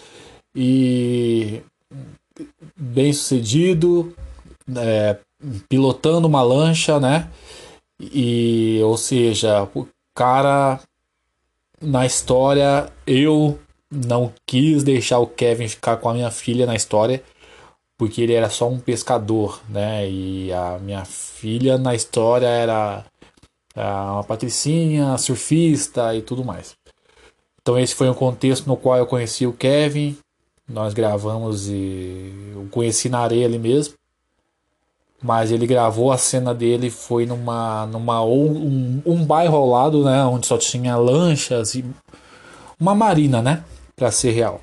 e 0.55 1.61
bem 2.75 3.13
sucedido, 3.13 4.11
é, 4.75 5.17
pilotando 5.69 6.27
uma 6.27 6.41
lancha, 6.41 6.99
né? 6.99 7.29
E, 7.99 8.79
ou 8.83 8.97
seja, 8.97 9.69
o 9.75 9.87
cara 10.15 10.79
na 11.81 12.05
história, 12.05 12.91
eu 13.05 13.59
não 13.91 14.33
quis 14.45 14.83
deixar 14.83 15.19
o 15.19 15.27
Kevin 15.27 15.67
ficar 15.67 15.97
com 15.97 16.09
a 16.09 16.13
minha 16.13 16.31
filha 16.31 16.65
na 16.65 16.75
história 16.75 17.23
porque 17.97 18.21
ele 18.21 18.33
era 18.33 18.49
só 18.49 18.69
um 18.69 18.79
pescador, 18.79 19.59
né? 19.67 20.07
E 20.07 20.53
a 20.53 20.77
minha 20.77 21.03
filha 21.03 21.77
na 21.77 21.95
história 21.95 22.45
era 22.47 23.03
uma 23.75 24.23
patricinha, 24.23 25.17
surfista 25.17 26.15
e 26.15 26.21
tudo 26.21 26.45
mais. 26.45 26.75
Então 27.61 27.77
esse 27.77 27.95
foi 27.95 28.07
um 28.07 28.13
contexto 28.13 28.67
no 28.67 28.77
qual 28.77 28.97
eu 28.97 29.07
conheci 29.07 29.47
o 29.47 29.53
Kevin. 29.53 30.15
Nós 30.69 30.93
gravamos 30.93 31.67
e 31.69 32.51
eu 32.53 32.67
conheci 32.69 33.09
na 33.09 33.19
areia 33.19 33.45
ali 33.45 33.57
mesmo. 33.57 33.95
Mas 35.21 35.51
ele 35.51 35.65
gravou 35.65 36.11
a 36.11 36.17
cena 36.17 36.53
dele 36.53 36.89
foi 36.89 37.25
numa 37.25 37.87
numa 37.87 38.23
um, 38.23 39.01
um 39.05 39.25
bairro 39.25 39.55
ao 39.57 39.67
lado, 39.67 40.03
né, 40.03 40.23
onde 40.25 40.45
só 40.45 40.57
tinha 40.57 40.95
lanchas 40.95 41.73
e 41.73 41.83
uma 42.79 42.93
marina, 42.93 43.41
né, 43.41 43.63
para 43.95 44.11
ser 44.11 44.31
real. 44.31 44.61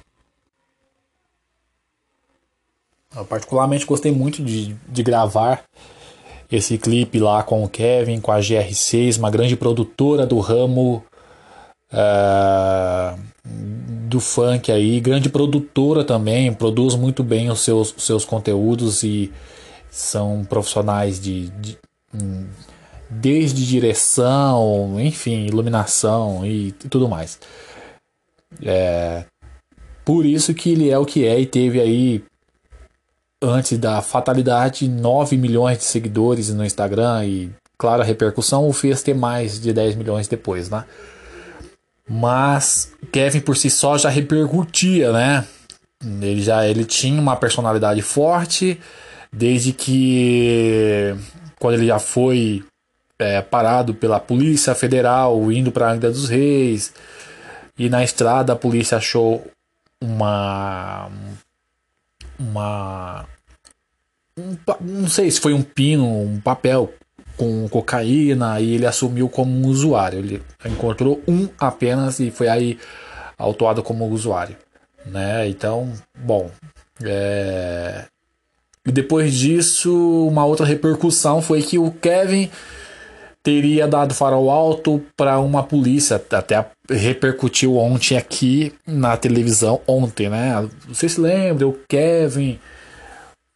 Eu 3.17 3.25
particularmente 3.25 3.87
gostei 3.87 4.13
muito 4.13 4.43
de, 4.43 4.75
de 4.89 5.03
gravar 5.03 5.65
esse 6.51 6.79
clipe 6.79 7.19
lá 7.19 7.43
com 7.43 7.65
o 7.65 7.69
Kevin, 7.69 8.21
com 8.21 8.31
a 8.33 8.39
GR6, 8.39 9.19
uma 9.19 9.31
grande 9.31 9.57
produtora 9.57 10.27
do 10.27 10.39
ramo 10.39 11.05
uh, 11.93 13.19
do 13.45 14.21
funk 14.21 14.71
aí, 14.71 15.01
grande 15.01 15.29
produtora 15.29 16.05
também, 16.05 16.53
produz 16.53 16.95
muito 16.95 17.23
bem 17.23 17.51
os 17.51 17.61
seus, 17.61 17.95
seus 17.99 18.25
conteúdos 18.25 19.03
e 19.03 19.33
são 19.95 20.45
profissionais 20.45 21.21
de, 21.21 21.51
de 21.51 21.79
desde 23.09 23.65
direção, 23.65 24.97
enfim, 24.99 25.47
iluminação 25.47 26.45
e 26.45 26.73
tudo 26.73 27.09
mais. 27.09 27.39
É, 28.61 29.25
por 30.05 30.27
isso 30.27 30.53
que 30.53 30.71
ele 30.71 30.91
é 30.91 30.99
o 30.99 31.07
que 31.07 31.25
é 31.25 31.39
e 31.39 31.47
teve 31.47 31.81
aí 31.81 32.25
antes 33.41 33.79
da 33.79 34.03
fatalidade, 34.03 34.89
9 34.89 35.37
milhões 35.37 35.79
de 35.79 35.85
seguidores 35.85 36.53
no 36.53 36.65
Instagram 36.65 37.25
e, 37.25 37.51
claro, 37.79 38.03
a 38.03 38.05
repercussão 38.05 38.69
o 38.69 38.73
fez 38.73 39.01
ter 39.01 39.15
mais 39.15 39.61
de 39.61 39.73
10 39.73 39.95
milhões 39.95 40.27
depois, 40.27 40.69
né? 40.69 40.85
Mas 42.09 42.93
Kevin 43.13 43.41
por 43.41 43.57
si 43.57 43.71
só 43.71 43.97
já 43.97 44.09
repercutia, 44.09 45.13
né? 45.13 45.47
Ele 46.03 46.43
já 46.43 46.67
ele 46.67 46.85
tinha 46.85 47.21
uma 47.21 47.37
personalidade 47.37 48.03
forte 48.03 48.81
desde 49.37 49.73
que 49.73 51.15
quando 51.59 51.75
ele 51.75 51.87
já 51.87 51.99
foi 51.99 52.65
é, 53.19 53.41
parado 53.41 53.95
pela 53.95 54.21
Polícia 54.21 54.75
Federal 54.75 55.51
indo 55.51 55.73
para 55.73 55.91
Angra 55.91 56.11
dos 56.11 56.29
Reis. 56.29 56.93
E 57.79 57.89
na 57.89 58.05
estrada 58.05 58.53
a 58.53 58.57
polícia 58.57 58.99
achou 58.99 59.45
uma. 60.01 61.11
Uma. 62.39 63.27
Um, 64.39 64.57
não 64.81 65.09
sei 65.09 65.31
se 65.31 65.41
foi 65.41 65.53
um 65.53 65.63
pino, 65.63 66.07
um 66.07 66.41
papel 66.41 66.93
com 67.37 67.69
cocaína 67.69 68.61
e 68.61 68.75
ele 68.75 68.87
assumiu 68.87 69.29
como 69.29 69.51
um 69.51 69.67
usuário. 69.67 70.19
Ele 70.21 70.43
encontrou 70.65 71.23
um 71.27 71.49
apenas 71.59 72.21
e 72.21 72.31
foi 72.31 72.49
aí 72.49 72.79
autuado 73.37 73.83
como 73.83 74.07
usuário. 74.07 74.57
Né? 75.07 75.49
Então, 75.49 75.93
bom. 76.17 76.51
É... 77.03 78.05
E 78.87 78.93
depois 78.93 79.35
disso, 79.35 80.27
uma 80.29 80.45
outra 80.45 80.67
repercussão 80.67 81.41
foi 81.41 81.63
que 81.63 81.79
o 81.79 81.91
Kevin 81.91 82.51
teria 83.43 83.87
dado 83.87 84.15
farol 84.15 84.51
alto 84.51 85.03
para 85.17 85.39
uma 85.39 85.63
polícia, 85.63 86.17
até 86.17 86.67
repercutiu 86.91 87.77
ontem 87.77 88.17
aqui 88.17 88.73
na 88.87 89.17
televisão, 89.17 89.81
ontem, 89.87 90.29
né? 90.29 90.69
Você 90.89 91.09
se 91.09 91.21
lembra, 91.21 91.69
o 91.69 91.79
Kevin 91.89 92.59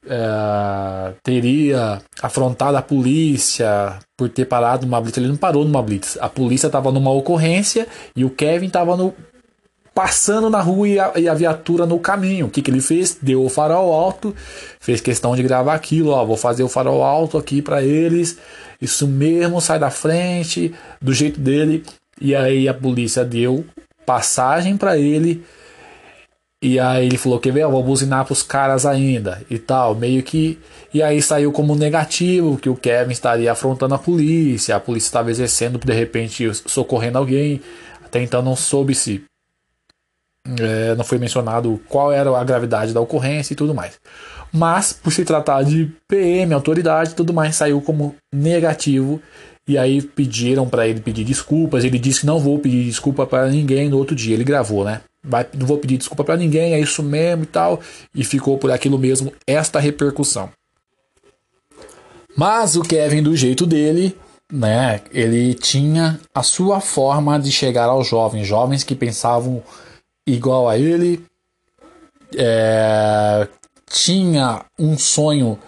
é, 0.06 1.12
teria 1.22 2.00
afrontado 2.22 2.76
a 2.76 2.82
polícia 2.82 3.98
por 4.16 4.28
ter 4.28 4.46
parado 4.46 4.86
numa 4.86 5.00
blitz. 5.00 5.18
Ele 5.18 5.28
não 5.28 5.36
parou 5.36 5.64
numa 5.64 5.82
blitz. 5.82 6.16
A 6.20 6.28
polícia 6.28 6.66
estava 6.66 6.90
numa 6.90 7.10
ocorrência 7.10 7.86
e 8.16 8.24
o 8.24 8.30
Kevin 8.30 8.66
estava 8.66 8.96
no 8.96 9.14
passando 9.98 10.48
na 10.48 10.60
rua 10.60 10.86
e 10.86 10.96
a, 10.96 11.12
e 11.16 11.28
a, 11.28 11.34
viatura 11.34 11.84
no 11.84 11.98
caminho. 11.98 12.46
O 12.46 12.48
que, 12.48 12.62
que 12.62 12.70
ele 12.70 12.80
fez? 12.80 13.18
Deu 13.20 13.44
o 13.44 13.48
farol 13.48 13.92
alto, 13.92 14.32
fez 14.78 15.00
questão 15.00 15.34
de 15.34 15.42
gravar 15.42 15.74
aquilo. 15.74 16.10
Ó, 16.10 16.24
vou 16.24 16.36
fazer 16.36 16.62
o 16.62 16.68
farol 16.68 17.02
alto 17.02 17.36
aqui 17.36 17.60
para 17.60 17.82
eles. 17.82 18.38
Isso 18.80 19.08
mesmo, 19.08 19.60
sai 19.60 19.76
da 19.76 19.90
frente, 19.90 20.72
do 21.02 21.12
jeito 21.12 21.40
dele. 21.40 21.82
E 22.20 22.32
aí 22.32 22.68
a 22.68 22.74
polícia 22.74 23.24
deu 23.24 23.64
passagem 24.06 24.76
para 24.76 24.96
ele. 24.96 25.42
E 26.62 26.78
aí 26.78 27.06
ele 27.06 27.18
falou 27.18 27.40
que 27.40 27.48
eu 27.48 27.68
vou 27.68 27.82
buzinar 27.82 28.24
pros 28.24 28.44
caras 28.44 28.86
ainda 28.86 29.42
e 29.50 29.58
tal, 29.58 29.96
meio 29.96 30.22
que 30.22 30.60
e 30.94 31.02
aí 31.02 31.20
saiu 31.20 31.50
como 31.50 31.74
negativo 31.74 32.56
que 32.56 32.68
o 32.68 32.76
Kevin 32.76 33.12
estaria 33.12 33.50
afrontando 33.50 33.96
a 33.96 33.98
polícia, 33.98 34.76
a 34.76 34.80
polícia 34.80 35.08
estava 35.08 35.30
exercendo 35.30 35.76
de 35.76 35.92
repente 35.92 36.48
socorrendo 36.68 37.18
alguém. 37.18 37.60
Até 38.04 38.22
então 38.22 38.40
não 38.42 38.56
soube 38.56 38.94
se 38.94 39.24
é, 40.58 40.94
não 40.94 41.04
foi 41.04 41.18
mencionado 41.18 41.80
qual 41.88 42.12
era 42.12 42.36
a 42.36 42.44
gravidade 42.44 42.92
da 42.92 43.00
ocorrência 43.00 43.52
e 43.52 43.56
tudo 43.56 43.74
mais. 43.74 43.98
Mas, 44.52 44.92
por 44.92 45.12
se 45.12 45.24
tratar 45.24 45.62
de 45.62 45.90
PM, 46.08 46.54
autoridade 46.54 47.14
tudo 47.14 47.34
mais, 47.34 47.56
saiu 47.56 47.80
como 47.80 48.14
negativo. 48.32 49.20
E 49.66 49.76
aí 49.76 50.00
pediram 50.00 50.66
para 50.66 50.88
ele 50.88 51.00
pedir 51.00 51.24
desculpas. 51.24 51.84
Ele 51.84 51.98
disse 51.98 52.20
que 52.20 52.26
não 52.26 52.38
vou 52.38 52.58
pedir 52.58 52.84
desculpa 52.84 53.26
para 53.26 53.48
ninguém 53.48 53.90
no 53.90 53.98
outro 53.98 54.16
dia. 54.16 54.34
Ele 54.34 54.44
gravou, 54.44 54.84
né? 54.84 55.02
Vai, 55.22 55.46
não 55.52 55.66
vou 55.66 55.76
pedir 55.76 55.98
desculpa 55.98 56.24
para 56.24 56.36
ninguém, 56.38 56.72
é 56.72 56.80
isso 56.80 57.02
mesmo 57.02 57.42
e 57.42 57.46
tal. 57.46 57.80
E 58.14 58.24
ficou 58.24 58.56
por 58.56 58.70
aquilo 58.70 58.98
mesmo 58.98 59.32
esta 59.46 59.78
repercussão. 59.78 60.48
Mas 62.34 62.76
o 62.76 62.82
Kevin, 62.82 63.22
do 63.22 63.36
jeito 63.36 63.66
dele, 63.66 64.16
né? 64.50 65.02
Ele 65.12 65.52
tinha 65.52 66.18
a 66.34 66.42
sua 66.42 66.80
forma 66.80 67.38
de 67.38 67.52
chegar 67.52 67.86
aos 67.86 68.06
jovens, 68.08 68.46
jovens 68.46 68.84
que 68.84 68.94
pensavam 68.94 69.62
igual 70.28 70.68
a 70.68 70.78
ele, 70.78 71.24
é, 72.36 73.48
tinha 73.90 74.64
um 74.78 74.98
sonho 74.98 75.58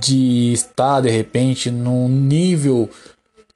de 0.00 0.52
estar 0.52 1.02
de 1.02 1.10
repente 1.10 1.70
num 1.70 2.08
nível 2.08 2.88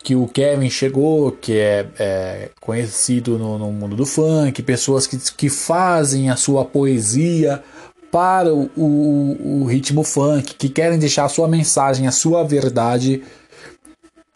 que 0.03 0.15
o 0.15 0.27
Kevin 0.27 0.71
chegou, 0.71 1.33
que 1.33 1.59
é, 1.59 1.87
é 1.99 2.51
conhecido 2.61 3.39
no, 3.39 3.59
no, 3.59 3.73
mundo 3.73 3.97
do 3.97 4.07
funk, 4.07 4.63
pessoas 4.63 5.07
que, 5.07 5.19
que 5.37 5.49
fazem 5.49 6.31
a 6.31 6.37
sua 6.37 6.65
poesia 6.65 7.63
para 8.11 8.53
o, 8.53 8.71
o, 8.77 9.63
o 9.63 9.65
ritmo 9.67 10.03
funk, 10.03 10.55
que 10.55 10.69
querem 10.69 10.99
deixar 10.99 11.25
a 11.25 11.29
sua 11.29 11.47
mensagem, 11.47 12.07
a 12.07 12.13
sua 12.13 12.43
verdade, 12.43 13.23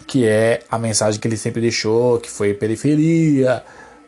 que 0.06 0.24
é 0.26 0.62
a 0.70 0.78
mensagem 0.78 1.18
que 1.18 1.26
ele 1.26 1.36
sempre 1.36 1.60
deixou, 1.60 2.20
que 2.20 2.30
foi 2.30 2.54
periferia, 2.54 3.64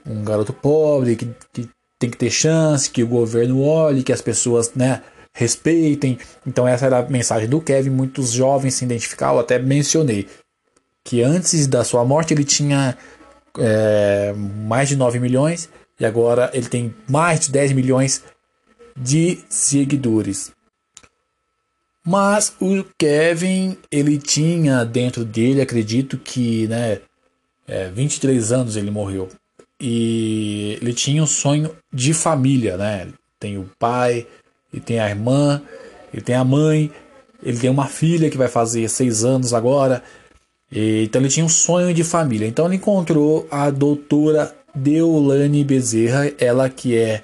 um 0.07 0.23
garoto 0.23 0.53
pobre 0.53 1.17
que, 1.17 1.29
que 1.53 1.69
tem 1.99 2.11
que 2.11 2.17
ter 2.17 2.31
chance, 2.31 2.91
que 2.91 3.03
o 3.03 3.09
governo 3.09 3.63
olhe, 3.63 4.03
que 4.03 4.13
as 4.13 4.21
pessoas 4.21 4.73
né, 4.75 5.03
respeitem. 5.35 6.19
Então 6.47 6.67
essa 6.67 6.87
era 6.87 6.99
a 6.99 7.09
mensagem 7.09 7.49
do 7.49 7.61
Kevin. 7.61 7.91
Muitos 7.91 8.33
jovens 8.33 8.75
se 8.75 8.85
identificaram, 8.85 9.39
até 9.39 9.59
mencionei 9.59 10.27
que 11.07 11.23
antes 11.23 11.69
da 11.69 11.85
sua 11.85 12.05
morte 12.05 12.35
ele 12.35 12.45
tinha 12.45 12.99
é, 13.59 14.35
mais 14.35 14.89
de 14.89 14.97
9 14.97 15.21
milhões 15.21 15.69
e 16.01 16.05
agora 16.05 16.51
ele 16.53 16.69
tem 16.69 16.95
mais 17.09 17.41
de 17.41 17.53
10 17.53 17.73
milhões 17.73 18.25
de 18.97 19.39
seguidores. 19.49 20.51
Mas 22.05 22.55
o 22.61 22.85
Kevin, 22.99 23.77
ele 23.91 24.19
tinha 24.19 24.85
dentro 24.85 25.25
dele, 25.25 25.61
acredito 25.61 26.17
que, 26.19 26.69
né, 26.69 27.01
é, 27.67 27.89
23 27.89 28.53
anos 28.53 28.77
ele 28.77 28.91
morreu. 28.91 29.29
E 29.81 30.79
ele 30.81 30.93
tinha 30.93 31.23
um 31.23 31.27
sonho 31.27 31.77
de 31.93 32.15
família, 32.15 32.77
né? 32.77 33.09
Tem 33.39 33.59
o 33.59 33.69
pai, 33.79 34.27
e 34.73 34.81
tem 34.81 34.99
a 34.99 35.09
irmã, 35.09 35.63
ele 36.13 36.23
tem 36.23 36.35
a 36.35 36.45
mãe, 36.45 36.91
ele 37.43 37.59
tem 37.59 37.71
uma 37.71 37.87
filha 37.87 38.31
que 38.31 38.39
vai 38.39 38.49
fazer 38.49 38.89
seis 38.89 39.25
anos 39.25 39.53
agora. 39.53 40.03
E, 40.71 41.05
então 41.05 41.21
ele 41.21 41.29
tinha 41.29 41.45
um 41.45 41.49
sonho 41.49 41.93
de 41.95 42.05
família. 42.05 42.47
Então 42.47 42.67
ele 42.67 42.77
encontrou 42.77 43.47
a 43.51 43.71
doutora 43.71 44.55
Deolane 44.75 45.65
Bezerra, 45.65 46.33
ela 46.39 46.69
que 46.69 46.97
é 46.97 47.23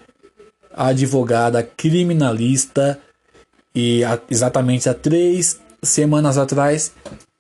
advogada 0.74 1.62
criminalista 1.62 2.98
e 3.74 4.02
a, 4.04 4.18
exatamente 4.30 4.88
há 4.88 4.94
três 4.94 5.60
semanas 5.82 6.38
atrás 6.38 6.92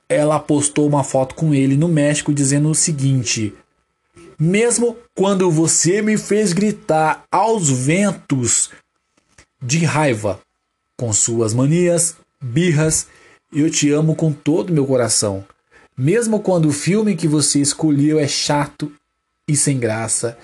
ela 0.08 0.38
postou 0.38 0.86
uma 0.86 1.02
foto 1.02 1.34
com 1.34 1.54
ele 1.54 1.76
no 1.76 1.88
México 1.88 2.34
dizendo 2.34 2.68
o 2.68 2.74
seguinte: 2.74 3.54
mesmo 4.42 4.96
quando 5.14 5.48
você 5.48 6.02
me 6.02 6.18
fez 6.18 6.52
gritar 6.52 7.22
aos 7.30 7.70
ventos 7.70 8.70
de 9.62 9.84
raiva, 9.84 10.40
com 10.98 11.12
suas 11.12 11.54
manias, 11.54 12.16
birras, 12.40 13.06
eu 13.52 13.70
te 13.70 13.92
amo 13.92 14.16
com 14.16 14.32
todo 14.32 14.72
meu 14.72 14.84
coração. 14.84 15.44
Mesmo 15.96 16.40
quando 16.40 16.66
o 16.66 16.72
filme 16.72 17.14
que 17.14 17.28
você 17.28 17.60
escolheu 17.60 18.18
é 18.18 18.26
chato 18.26 18.90
e 19.46 19.56
sem 19.56 19.78
graça, 19.78 20.36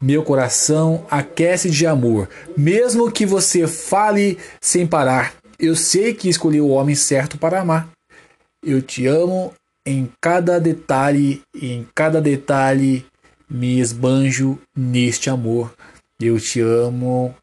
meu 0.00 0.22
coração 0.22 1.04
aquece 1.10 1.68
de 1.68 1.86
amor. 1.86 2.30
Mesmo 2.56 3.12
que 3.12 3.26
você 3.26 3.66
fale 3.66 4.38
sem 4.62 4.86
parar, 4.86 5.34
eu 5.58 5.76
sei 5.76 6.14
que 6.14 6.30
escolhi 6.30 6.58
o 6.62 6.68
homem 6.68 6.94
certo 6.94 7.36
para 7.36 7.60
amar. 7.60 7.86
Eu 8.64 8.80
te 8.80 9.06
amo 9.06 9.52
em 9.84 10.10
cada 10.22 10.58
detalhe, 10.58 11.42
em 11.54 11.86
cada 11.94 12.18
detalhe 12.18 13.04
me 13.48 13.78
esbanjo 13.78 14.58
neste 14.76 15.30
amor. 15.30 15.72
Eu 16.20 16.38
te 16.38 16.60
amo. 16.60 17.34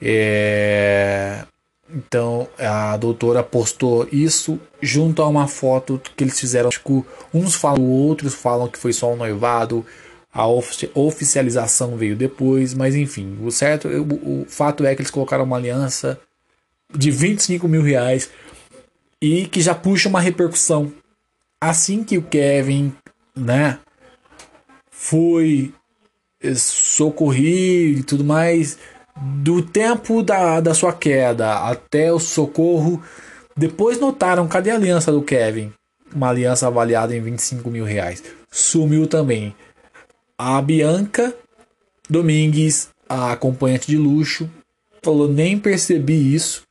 É... 0.00 1.44
Então 1.88 2.48
a 2.58 2.96
doutora 2.96 3.42
postou 3.42 4.08
isso 4.10 4.58
junto 4.80 5.22
a 5.22 5.28
uma 5.28 5.46
foto 5.46 6.00
que 6.16 6.24
eles 6.24 6.38
fizeram. 6.38 6.70
Tipo, 6.70 7.06
uns 7.32 7.54
falam, 7.54 7.82
outros 7.82 8.34
falam 8.34 8.68
que 8.68 8.78
foi 8.78 8.92
só 8.92 9.12
um 9.12 9.16
noivado. 9.16 9.84
A 10.32 10.48
oficialização 10.48 11.96
veio 11.96 12.16
depois, 12.16 12.74
mas 12.74 12.96
enfim, 12.96 13.38
o 13.40 13.52
certo, 13.52 13.86
o, 13.86 14.42
o 14.42 14.46
fato 14.48 14.84
é 14.84 14.92
que 14.92 15.00
eles 15.00 15.10
colocaram 15.10 15.44
uma 15.44 15.56
aliança 15.56 16.18
de 16.92 17.08
25 17.08 17.68
mil 17.68 17.82
reais 17.82 18.28
e 19.22 19.46
que 19.46 19.60
já 19.60 19.74
puxa 19.74 20.08
uma 20.08 20.20
repercussão. 20.20 20.92
Assim 21.60 22.02
que 22.02 22.18
o 22.18 22.22
Kevin, 22.22 22.92
né, 23.34 23.78
foi 25.04 25.74
eh, 26.42 26.54
socorrido 26.54 28.00
e 28.00 28.02
tudo 28.02 28.24
mais, 28.24 28.78
do 29.14 29.60
tempo 29.60 30.22
da, 30.22 30.60
da 30.60 30.72
sua 30.72 30.94
queda 30.94 31.58
até 31.68 32.10
o 32.10 32.18
socorro, 32.18 33.02
depois 33.54 34.00
notaram 34.00 34.48
cadê 34.48 34.70
a 34.70 34.76
aliança 34.76 35.12
do 35.12 35.20
Kevin? 35.20 35.72
Uma 36.14 36.30
aliança 36.30 36.66
avaliada 36.66 37.14
em 37.14 37.20
25 37.20 37.68
mil 37.70 37.84
reais. 37.84 38.22
Sumiu 38.50 39.06
também. 39.06 39.54
A 40.38 40.60
Bianca 40.62 41.34
Domingues, 42.08 42.88
a 43.06 43.32
acompanhante 43.32 43.86
de 43.86 43.98
luxo, 43.98 44.48
falou: 45.02 45.28
nem 45.28 45.58
percebi 45.58 46.34
isso. 46.34 46.62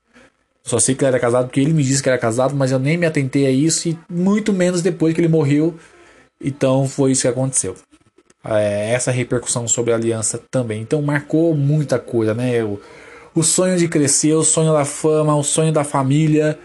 Só 0.64 0.80
sei 0.80 0.95
que 0.95 1.03
ele 1.03 1.10
era 1.10 1.19
casado 1.19 1.45
porque 1.45 1.60
ele 1.60 1.73
me 1.73 1.84
disse 1.84 2.01
que 2.01 2.10
era 2.10 2.18
casado, 2.18 2.55
mas 2.55 2.72
eu 2.72 2.80
nem 2.80 2.97
me 2.97 3.05
atentei 3.05 3.45
a 3.45 3.51
isso 3.51 3.89
e 3.89 3.99
muito 4.10 4.51
menos 4.51 4.81
depois 4.81 5.14
que 5.14 5.22
ele 5.22 5.27
morreu. 5.27 5.77
Então 6.41 6.88
foi 6.88 7.11
isso 7.11 7.23
que 7.23 7.27
aconteceu 7.27 7.76
é, 8.43 8.91
essa 8.91 9.11
repercussão 9.11 9.67
sobre 9.67 9.93
a 9.93 9.95
aliança 9.95 10.41
também. 10.51 10.81
Então 10.81 11.01
marcou 11.01 11.55
muita 11.55 11.99
coisa, 11.99 12.33
né? 12.33 12.63
O, 12.63 12.79
o 13.35 13.43
sonho 13.43 13.77
de 13.77 13.87
crescer, 13.87 14.33
o 14.33 14.43
sonho 14.43 14.73
da 14.73 14.85
fama, 14.85 15.35
o 15.35 15.43
sonho 15.43 15.71
da 15.71 15.83
família, 15.83 16.57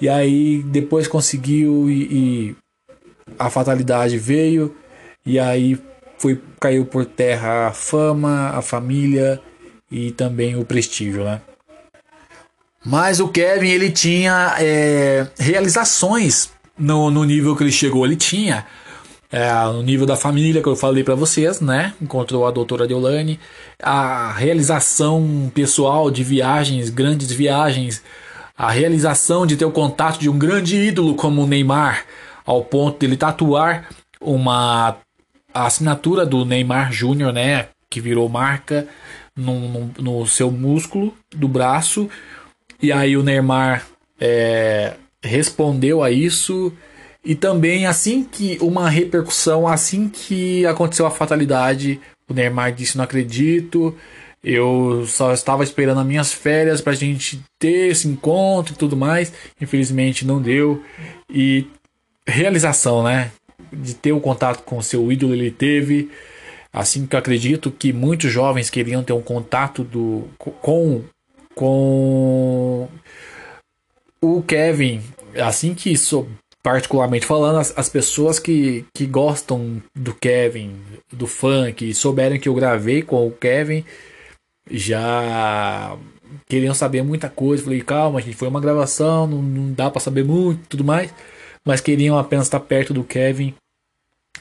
e 0.00 0.08
aí 0.08 0.62
depois 0.64 1.06
conseguiu 1.06 1.88
e, 1.88 2.02
e 2.10 2.56
a 3.38 3.50
fatalidade 3.50 4.16
veio 4.18 4.74
e 5.24 5.38
aí 5.38 5.78
foi 6.18 6.40
caiu 6.58 6.84
por 6.84 7.04
terra 7.04 7.68
a 7.68 7.72
fama, 7.72 8.50
a 8.50 8.62
família 8.62 9.40
e 9.90 10.10
também 10.10 10.56
o 10.56 10.64
prestígio, 10.64 11.24
né? 11.24 11.40
Mas 12.84 13.20
o 13.20 13.28
Kevin 13.28 13.68
ele 13.68 13.90
tinha 13.90 14.56
é, 14.58 15.26
realizações 15.38 16.50
no, 16.78 17.10
no 17.10 17.24
nível 17.24 17.56
que 17.56 17.62
ele 17.62 17.72
chegou. 17.72 18.06
Ele 18.06 18.16
tinha 18.16 18.66
é, 19.30 19.50
no 19.72 19.82
nível 19.82 20.06
da 20.06 20.16
família 20.16 20.62
que 20.62 20.68
eu 20.68 20.76
falei 20.76 21.04
para 21.04 21.14
vocês, 21.14 21.60
né? 21.60 21.92
Encontrou 22.00 22.46
a 22.46 22.50
doutora 22.50 22.86
Deolane, 22.86 23.38
a 23.80 24.32
realização 24.32 25.50
pessoal 25.54 26.10
de 26.10 26.24
viagens, 26.24 26.88
grandes 26.88 27.30
viagens, 27.30 28.02
a 28.56 28.70
realização 28.70 29.46
de 29.46 29.56
ter 29.56 29.66
o 29.66 29.70
contato 29.70 30.18
de 30.18 30.30
um 30.30 30.38
grande 30.38 30.76
ídolo 30.76 31.14
como 31.14 31.42
o 31.42 31.46
Neymar, 31.46 32.04
ao 32.44 32.64
ponto 32.64 32.98
de 32.98 33.06
ele 33.06 33.16
tatuar 33.16 33.88
uma 34.20 34.96
assinatura 35.52 36.24
do 36.24 36.44
Neymar 36.44 36.90
Júnior, 36.92 37.32
né? 37.32 37.68
Que 37.90 38.00
virou 38.00 38.28
marca 38.28 38.88
no, 39.36 39.68
no, 39.68 39.90
no, 39.98 40.26
seu 40.26 40.50
músculo 40.50 41.14
do 41.30 41.46
braço. 41.46 42.08
E 42.80 42.90
aí 42.90 43.16
o 43.16 43.22
Neymar 43.22 43.86
é, 44.20 44.94
respondeu 45.22 46.02
a 46.02 46.10
isso. 46.10 46.72
E 47.28 47.34
também 47.34 47.84
assim 47.84 48.24
que 48.24 48.56
uma 48.58 48.88
repercussão, 48.88 49.68
assim 49.68 50.08
que 50.08 50.64
aconteceu 50.64 51.04
a 51.04 51.10
fatalidade, 51.10 52.00
o 52.26 52.32
Neymar 52.32 52.72
disse 52.72 52.96
não 52.96 53.04
acredito. 53.04 53.94
Eu 54.42 55.04
só 55.06 55.34
estava 55.34 55.62
esperando 55.62 56.00
as 56.00 56.06
minhas 56.06 56.32
férias 56.32 56.80
para 56.80 56.94
a 56.94 56.96
gente 56.96 57.38
ter 57.58 57.90
esse 57.90 58.08
encontro 58.08 58.72
e 58.72 58.78
tudo 58.78 58.96
mais. 58.96 59.30
Infelizmente 59.60 60.26
não 60.26 60.40
deu. 60.40 60.82
E 61.28 61.66
realização, 62.26 63.02
né? 63.02 63.30
De 63.70 63.92
ter 63.92 64.12
o 64.12 64.20
contato 64.20 64.62
com 64.62 64.80
seu 64.80 65.12
ídolo, 65.12 65.34
ele 65.34 65.50
teve. 65.50 66.10
Assim 66.72 67.06
que 67.06 67.14
eu 67.14 67.18
acredito 67.18 67.70
que 67.70 67.92
muitos 67.92 68.32
jovens 68.32 68.70
queriam 68.70 69.04
ter 69.04 69.12
um 69.12 69.20
contato 69.20 69.84
do, 69.84 70.26
com, 70.38 71.02
com 71.54 72.88
o 74.18 74.42
Kevin. 74.44 75.02
Assim 75.36 75.74
que 75.74 75.92
isso, 75.92 76.26
particularmente 76.70 77.24
falando, 77.24 77.58
as, 77.58 77.72
as 77.76 77.88
pessoas 77.88 78.38
que, 78.38 78.84
que 78.92 79.06
gostam 79.06 79.82
do 79.94 80.12
Kevin, 80.12 80.76
do 81.10 81.26
funk, 81.26 81.94
souberam 81.94 82.38
que 82.38 82.48
eu 82.48 82.54
gravei 82.54 83.00
com 83.00 83.26
o 83.26 83.30
Kevin, 83.30 83.84
já 84.70 85.96
queriam 86.46 86.74
saber 86.74 87.02
muita 87.02 87.30
coisa. 87.30 87.64
Falei, 87.64 87.80
calma, 87.80 88.20
gente, 88.20 88.36
foi 88.36 88.48
uma 88.48 88.60
gravação, 88.60 89.26
não, 89.26 89.40
não 89.40 89.72
dá 89.72 89.90
para 89.90 90.00
saber 90.00 90.24
muito 90.24 90.60
tudo 90.68 90.84
mais. 90.84 91.12
Mas 91.64 91.80
queriam 91.80 92.18
apenas 92.18 92.46
estar 92.46 92.60
perto 92.60 92.92
do 92.92 93.02
Kevin 93.02 93.54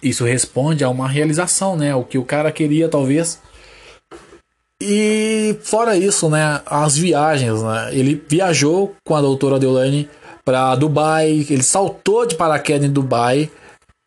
isso 0.02 0.24
responde 0.26 0.84
a 0.84 0.90
uma 0.90 1.08
realização, 1.08 1.76
né? 1.76 1.95
O 1.95 2.04
que 2.04 2.18
o 2.18 2.26
cara 2.26 2.52
queria, 2.52 2.88
talvez. 2.90 3.41
E 4.80 5.58
fora 5.64 5.98
isso, 5.98 6.30
né? 6.30 6.62
As 6.66 6.95
viagens, 6.95 7.64
né? 7.64 7.90
Ele 7.94 8.22
viajou 8.28 8.95
com 9.04 9.16
a 9.16 9.22
doutora 9.22 9.60
Deolane 9.60 10.08
para 10.48 10.76
Dubai. 10.76 11.45
Ele 11.49 11.61
saltou 11.61 12.26
de 12.26 12.36
paraquedas 12.36 12.88
em 12.88 12.91
Dubai, 12.91 13.52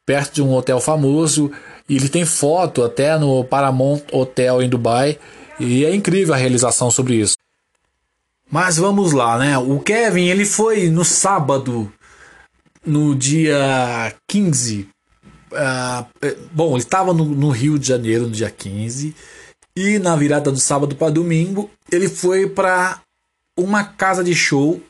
perto 0.07 0.37
de 0.37 0.43
um 0.43 0.55
hotel 0.55 0.81
famoso. 0.81 1.53
E 1.87 1.97
ele 1.97 2.09
tem 2.09 2.25
foto 2.25 2.83
até 2.83 3.19
no 3.19 3.45
Paramount 3.45 4.01
Hotel 4.11 4.63
em 4.63 4.69
Dubai. 4.69 5.19
E 5.59 5.85
é 5.85 5.95
incrível 5.95 6.33
a 6.33 6.39
realização 6.39 6.91
sobre 6.91 7.17
isso. 7.17 7.37
Mas 8.51 8.79
vamos 8.79 9.13
lá, 9.13 9.39
né? 9.39 9.59
O 9.59 9.79
Kevin, 9.81 10.29
ele 10.29 10.47
foi 10.47 10.89
no 10.89 11.05
sábado, 11.05 11.93
no 12.85 13.15
dia 13.15 14.15
15 14.27 14.89
Uh, 15.53 16.07
bom, 16.53 16.75
ele 16.75 16.85
estava 16.85 17.13
no, 17.13 17.25
no, 17.25 17.51
Rio 17.51 17.77
de 17.77 17.89
Janeiro 17.89 18.27
no 18.27 18.31
dia 18.31 18.49
15 18.49 19.17
e 19.75 19.99
na 19.99 20.15
virada 20.15 20.53
do 20.53 20.61
sábado 20.61 20.95
para 20.95 21.11
domingo 21.11 21.69
ele 21.91 22.09
foi 22.09 22.49
para 22.49 23.01
uma 23.59 23.83
casa 23.83 24.23
de 24.23 24.33
show 24.33 24.81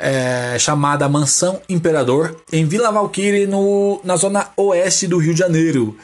é, 0.00 0.58
chamada 0.58 1.08
Mansão 1.08 1.60
Imperador 1.68 2.34
em 2.50 2.64
Vila 2.64 2.90
Valquíria 2.90 3.46
no, 3.46 4.00
na 4.02 4.16
zona 4.16 4.48
oeste 4.56 5.06
do 5.06 5.18
Rio 5.18 5.34
de 5.34 5.38
Janeiro, 5.38 5.96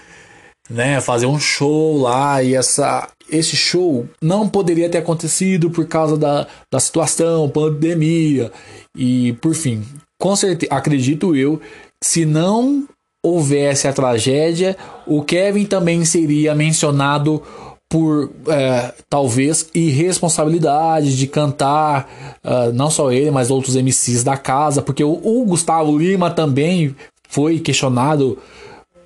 né? 0.68 1.00
Fazer 1.00 1.26
um 1.26 1.40
show 1.40 1.98
lá 1.98 2.42
e 2.42 2.54
essa 2.54 3.08
esse 3.28 3.56
show 3.56 4.06
não 4.22 4.48
poderia 4.48 4.88
ter 4.88 4.98
acontecido 4.98 5.68
por 5.70 5.86
causa 5.88 6.16
da, 6.16 6.46
da 6.70 6.78
situação, 6.78 7.48
pandemia 7.48 8.52
e 8.96 9.32
por 9.40 9.54
fim, 9.54 9.84
com 10.20 10.36
certeza 10.36 10.72
acredito 10.72 11.34
eu, 11.34 11.60
se 12.02 12.24
não 12.24 12.86
houvesse 13.24 13.88
a 13.88 13.92
tragédia, 13.92 14.76
o 15.04 15.22
Kevin 15.22 15.64
também 15.64 16.04
seria 16.04 16.54
mencionado 16.54 17.42
por 17.88 18.30
é, 18.48 18.92
talvez 19.08 19.70
irresponsabilidade 19.74 21.16
de 21.16 21.26
cantar, 21.26 22.38
uh, 22.44 22.72
não 22.72 22.90
só 22.90 23.12
ele, 23.12 23.30
mas 23.30 23.50
outros 23.50 23.76
MCs 23.76 24.24
da 24.24 24.36
casa, 24.36 24.82
porque 24.82 25.04
o, 25.04 25.12
o 25.12 25.44
Gustavo 25.44 25.96
Lima 25.96 26.30
também 26.30 26.96
foi 27.28 27.60
questionado 27.60 28.38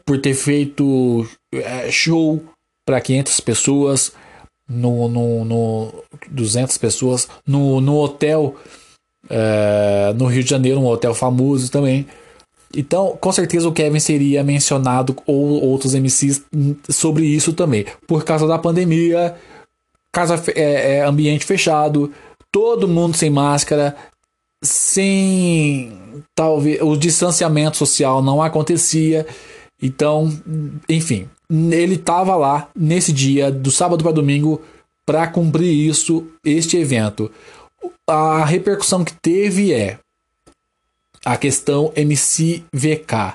por 0.07 0.19
ter 0.21 0.35
feito 0.35 1.27
é, 1.53 1.91
show 1.91 2.43
para 2.87 3.01
500 3.01 3.41
pessoas, 3.41 4.13
no, 4.69 5.09
no, 5.09 5.45
no 5.45 5.95
200 6.31 6.79
pessoas, 6.79 7.29
no, 7.47 7.81
no 7.81 7.97
hotel 7.97 8.57
é, 9.29 10.13
no 10.17 10.27
Rio 10.27 10.43
de 10.43 10.51
Janeiro, 10.51 10.81
um 10.81 10.87
hotel 10.87 11.15
famoso 11.15 11.71
também. 11.71 12.07
Então, 12.77 13.17
com 13.21 13.33
certeza 13.33 13.69
o 13.69 13.73
Kevin 13.73 13.99
seria 13.99 14.45
mencionado 14.45 15.17
ou 15.27 15.63
outros 15.63 15.95
MCs 15.95 16.43
sobre 16.89 17.27
isso 17.27 17.53
também. 17.53 17.85
Por 18.07 18.25
causa 18.25 18.47
da 18.47 18.59
pandemia, 18.59 19.37
casa 20.13 20.41
é, 20.55 20.99
é, 20.99 21.05
ambiente 21.05 21.45
fechado, 21.45 22.13
todo 22.53 22.89
mundo 22.89 23.17
sem 23.17 23.29
máscara, 23.29 23.97
sem 24.63 26.23
talvez 26.35 26.81
o 26.81 26.97
distanciamento 26.97 27.77
social 27.77 28.23
não 28.23 28.41
acontecia. 28.41 29.27
Então, 29.83 30.31
enfim, 30.89 31.29
ele 31.51 31.95
estava 31.95 32.37
lá 32.37 32.69
nesse 32.77 33.13
dia 33.13 33.51
do 33.51 33.71
sábado 33.71 34.05
para 34.05 34.13
domingo 34.13 34.63
para 35.05 35.27
cumprir 35.27 35.89
isso, 35.89 36.27
este 36.45 36.77
evento. 36.77 37.31
A 38.09 38.45
repercussão 38.45 39.03
que 39.03 39.15
teve 39.15 39.73
é 39.73 39.99
a 41.25 41.37
questão 41.37 41.93
MCVK. 41.97 43.35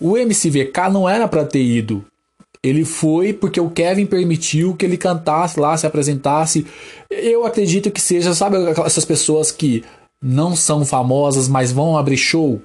O 0.00 0.16
MCVK 0.16 0.90
não 0.90 1.08
era 1.08 1.26
para 1.26 1.44
ter 1.44 1.62
ido. 1.62 2.04
Ele 2.62 2.84
foi 2.84 3.32
porque 3.32 3.60
o 3.60 3.70
Kevin 3.70 4.06
permitiu 4.06 4.74
que 4.74 4.84
ele 4.84 4.96
cantasse 4.96 5.58
lá, 5.60 5.76
se 5.76 5.86
apresentasse. 5.86 6.66
Eu 7.10 7.46
acredito 7.46 7.90
que 7.90 8.00
seja, 8.00 8.34
sabe, 8.34 8.56
essas 8.84 9.04
pessoas 9.04 9.52
que 9.52 9.84
não 10.22 10.56
são 10.56 10.84
famosas, 10.84 11.48
mas 11.48 11.70
vão 11.70 11.96
abrir 11.96 12.16
show. 12.16 12.60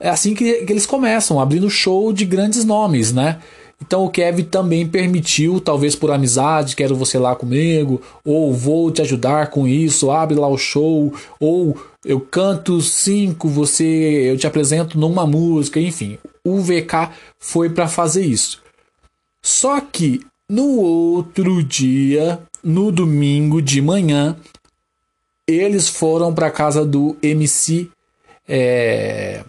É 0.00 0.08
assim 0.08 0.34
que, 0.34 0.64
que 0.64 0.72
eles 0.72 0.86
começam, 0.86 1.38
abrindo 1.38 1.68
show 1.68 2.12
de 2.12 2.24
grandes 2.24 2.64
nomes, 2.64 3.12
né? 3.12 3.38
Então 3.82 4.04
o 4.04 4.10
Kevin 4.10 4.44
também 4.44 4.86
permitiu, 4.86 5.60
talvez 5.60 5.96
por 5.96 6.12
amizade, 6.12 6.76
quero 6.76 6.94
você 6.94 7.18
lá 7.18 7.34
comigo, 7.34 8.00
ou 8.24 8.54
vou 8.54 8.92
te 8.92 9.02
ajudar 9.02 9.48
com 9.48 9.66
isso, 9.66 10.12
abre 10.12 10.36
lá 10.36 10.46
o 10.46 10.56
show, 10.56 11.12
ou 11.40 11.76
eu 12.04 12.20
canto 12.20 12.80
cinco, 12.80 13.48
você, 13.48 13.84
eu 13.84 14.38
te 14.38 14.46
apresento 14.46 14.96
numa 14.96 15.26
música, 15.26 15.80
enfim. 15.80 16.16
O 16.44 16.60
VK 16.60 17.10
foi 17.40 17.70
para 17.70 17.88
fazer 17.88 18.24
isso. 18.24 18.62
Só 19.42 19.80
que 19.80 20.20
no 20.48 20.76
outro 20.76 21.60
dia, 21.60 22.38
no 22.62 22.92
domingo 22.92 23.60
de 23.60 23.82
manhã, 23.82 24.36
eles 25.44 25.88
foram 25.88 26.32
para 26.32 26.52
casa 26.52 26.84
do 26.84 27.16
MC, 27.20 27.90
é, 28.48 29.42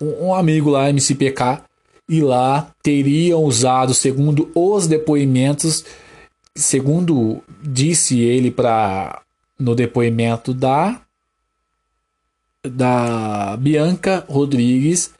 um 0.00 0.34
amigo 0.34 0.70
lá, 0.70 0.88
MC 0.88 1.14
PK, 1.14 1.62
e 2.08 2.20
lá 2.20 2.70
teriam 2.82 3.42
usado, 3.44 3.94
segundo 3.94 4.50
os 4.54 4.86
depoimentos, 4.86 5.84
segundo 6.54 7.42
disse 7.62 8.20
ele 8.20 8.50
para 8.50 9.22
no 9.58 9.74
depoimento 9.74 10.52
da 10.52 11.00
da 12.64 13.56
Bianca 13.56 14.24
Rodrigues, 14.28 15.12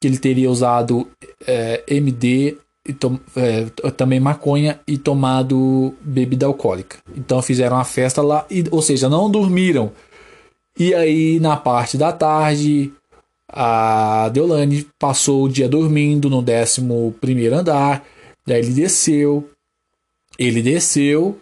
que 0.00 0.06
ele 0.06 0.18
teria 0.18 0.50
usado 0.50 1.08
é, 1.46 1.82
MD 1.88 2.58
e 2.86 2.92
tom, 2.92 3.18
é, 3.36 3.64
também 3.92 4.20
maconha 4.20 4.78
e 4.86 4.98
tomado 4.98 5.94
bebida 6.00 6.46
alcoólica. 6.46 6.98
Então 7.16 7.40
fizeram 7.40 7.78
a 7.78 7.84
festa 7.84 8.20
lá, 8.20 8.44
e, 8.50 8.64
ou 8.70 8.82
seja, 8.82 9.08
não 9.08 9.30
dormiram. 9.30 9.92
E 10.78 10.94
aí 10.94 11.40
na 11.40 11.56
parte 11.56 11.96
da 11.96 12.12
tarde 12.12 12.92
a 13.50 14.28
Deolane 14.28 14.86
passou 14.98 15.44
o 15.44 15.48
dia 15.48 15.68
dormindo 15.68 16.28
no 16.28 16.38
11 16.38 17.46
andar. 17.48 18.04
Daí 18.46 18.60
ele 18.60 18.72
desceu. 18.72 19.48
Ele 20.38 20.62
desceu, 20.62 21.38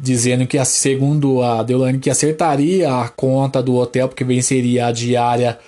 dizendo 0.00 0.46
que, 0.46 0.62
segundo 0.64 1.42
a 1.42 1.62
Deolane, 1.62 1.98
que 1.98 2.10
acertaria 2.10 2.92
a 2.92 3.08
conta 3.08 3.62
do 3.62 3.74
hotel, 3.74 4.08
porque 4.08 4.24
venceria 4.24 4.86
a 4.86 4.92
diária 4.92 5.58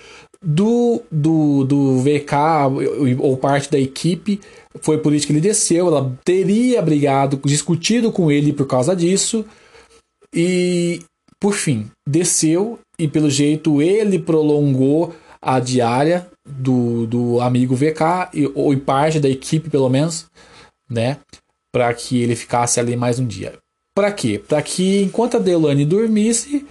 do, 0.41 1.01
do, 1.11 1.63
do 1.63 1.99
VK 1.99 3.17
ou 3.19 3.37
parte 3.37 3.71
da 3.71 3.79
equipe. 3.79 4.39
Foi 4.81 4.97
por 4.99 5.13
isso 5.13 5.25
que 5.25 5.33
ele 5.33 5.41
desceu. 5.41 5.87
Ela 5.87 6.15
teria 6.23 6.81
brigado, 6.81 7.39
discutido 7.43 8.11
com 8.11 8.31
ele 8.31 8.53
por 8.53 8.67
causa 8.67 8.95
disso. 8.95 9.45
E, 10.33 11.01
por 11.39 11.53
fim, 11.53 11.89
desceu 12.07 12.77
e, 12.99 13.07
pelo 13.07 13.29
jeito, 13.29 13.81
ele 13.81 14.19
prolongou 14.19 15.15
a 15.41 15.59
diária 15.59 16.27
do, 16.45 17.05
do 17.07 17.41
amigo 17.41 17.75
VK, 17.75 18.51
ou 18.55 18.73
em 18.73 18.79
parte 18.79 19.19
da 19.19 19.29
equipe, 19.29 19.69
pelo 19.69 19.89
menos, 19.89 20.25
né? 20.89 21.17
Para 21.71 21.93
que 21.93 22.21
ele 22.21 22.35
ficasse 22.35 22.79
ali 22.79 22.95
mais 22.95 23.19
um 23.19 23.25
dia. 23.25 23.53
Para 23.95 24.11
quê? 24.11 24.39
Para 24.39 24.61
que 24.61 25.01
enquanto 25.01 25.37
a 25.37 25.39
Deolane 25.39 25.85
dormisse, 25.85 26.65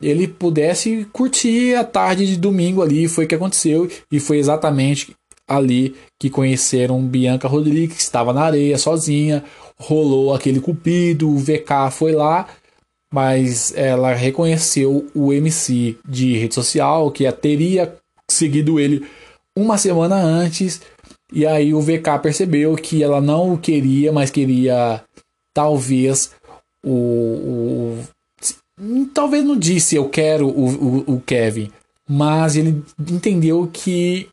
ele 0.00 0.28
pudesse 0.28 1.06
curtir 1.12 1.74
a 1.74 1.84
tarde 1.84 2.26
de 2.26 2.36
domingo 2.36 2.82
ali. 2.82 3.08
Foi 3.08 3.24
o 3.24 3.28
que 3.28 3.34
aconteceu 3.34 3.90
e 4.12 4.20
foi 4.20 4.38
exatamente 4.38 5.14
ali 5.48 5.94
que 6.18 6.28
conheceram 6.28 7.06
Bianca 7.06 7.48
Rodrigues, 7.48 7.96
que 7.96 8.02
estava 8.02 8.32
na 8.32 8.42
areia 8.42 8.78
sozinha. 8.78 9.44
Rolou 9.78 10.34
aquele 10.34 10.60
cupido, 10.60 11.30
o 11.30 11.38
VK 11.38 11.90
foi 11.92 12.12
lá, 12.12 12.46
mas 13.12 13.72
ela 13.76 14.12
reconheceu 14.12 15.06
o 15.14 15.32
MC 15.32 15.96
de 16.06 16.36
rede 16.36 16.54
social 16.54 17.10
que 17.10 17.30
teria 17.32 17.96
seguido 18.36 18.78
ele 18.78 19.06
uma 19.56 19.78
semana 19.78 20.16
antes. 20.16 20.80
E 21.32 21.46
aí 21.46 21.74
o 21.74 21.80
VK 21.80 22.18
percebeu 22.22 22.74
que 22.76 23.02
ela 23.02 23.20
não 23.20 23.54
o 23.54 23.58
queria, 23.58 24.12
mas 24.12 24.30
queria 24.30 25.02
talvez 25.52 26.30
o, 26.84 27.98
o 28.78 29.06
talvez 29.12 29.44
não 29.44 29.56
disse 29.56 29.96
eu 29.96 30.08
quero 30.08 30.46
o, 30.46 30.68
o, 30.68 31.14
o 31.14 31.20
Kevin, 31.20 31.72
mas 32.08 32.56
ele 32.56 32.84
entendeu 33.10 33.68
que 33.72 34.28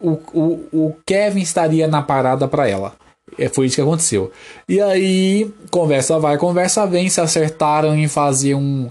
o, 0.00 0.12
o, 0.32 0.68
o 0.72 0.96
Kevin 1.06 1.40
estaria 1.40 1.88
na 1.88 2.02
parada 2.02 2.46
para 2.46 2.68
ela. 2.68 2.94
É, 3.38 3.48
foi 3.48 3.66
isso 3.66 3.76
que 3.76 3.82
aconteceu. 3.82 4.30
E 4.68 4.80
aí, 4.80 5.50
conversa 5.70 6.18
vai, 6.18 6.38
conversa 6.38 6.86
vem, 6.86 7.08
se 7.08 7.20
acertaram 7.20 7.96
em 7.96 8.06
fazer 8.06 8.54
um, 8.54 8.88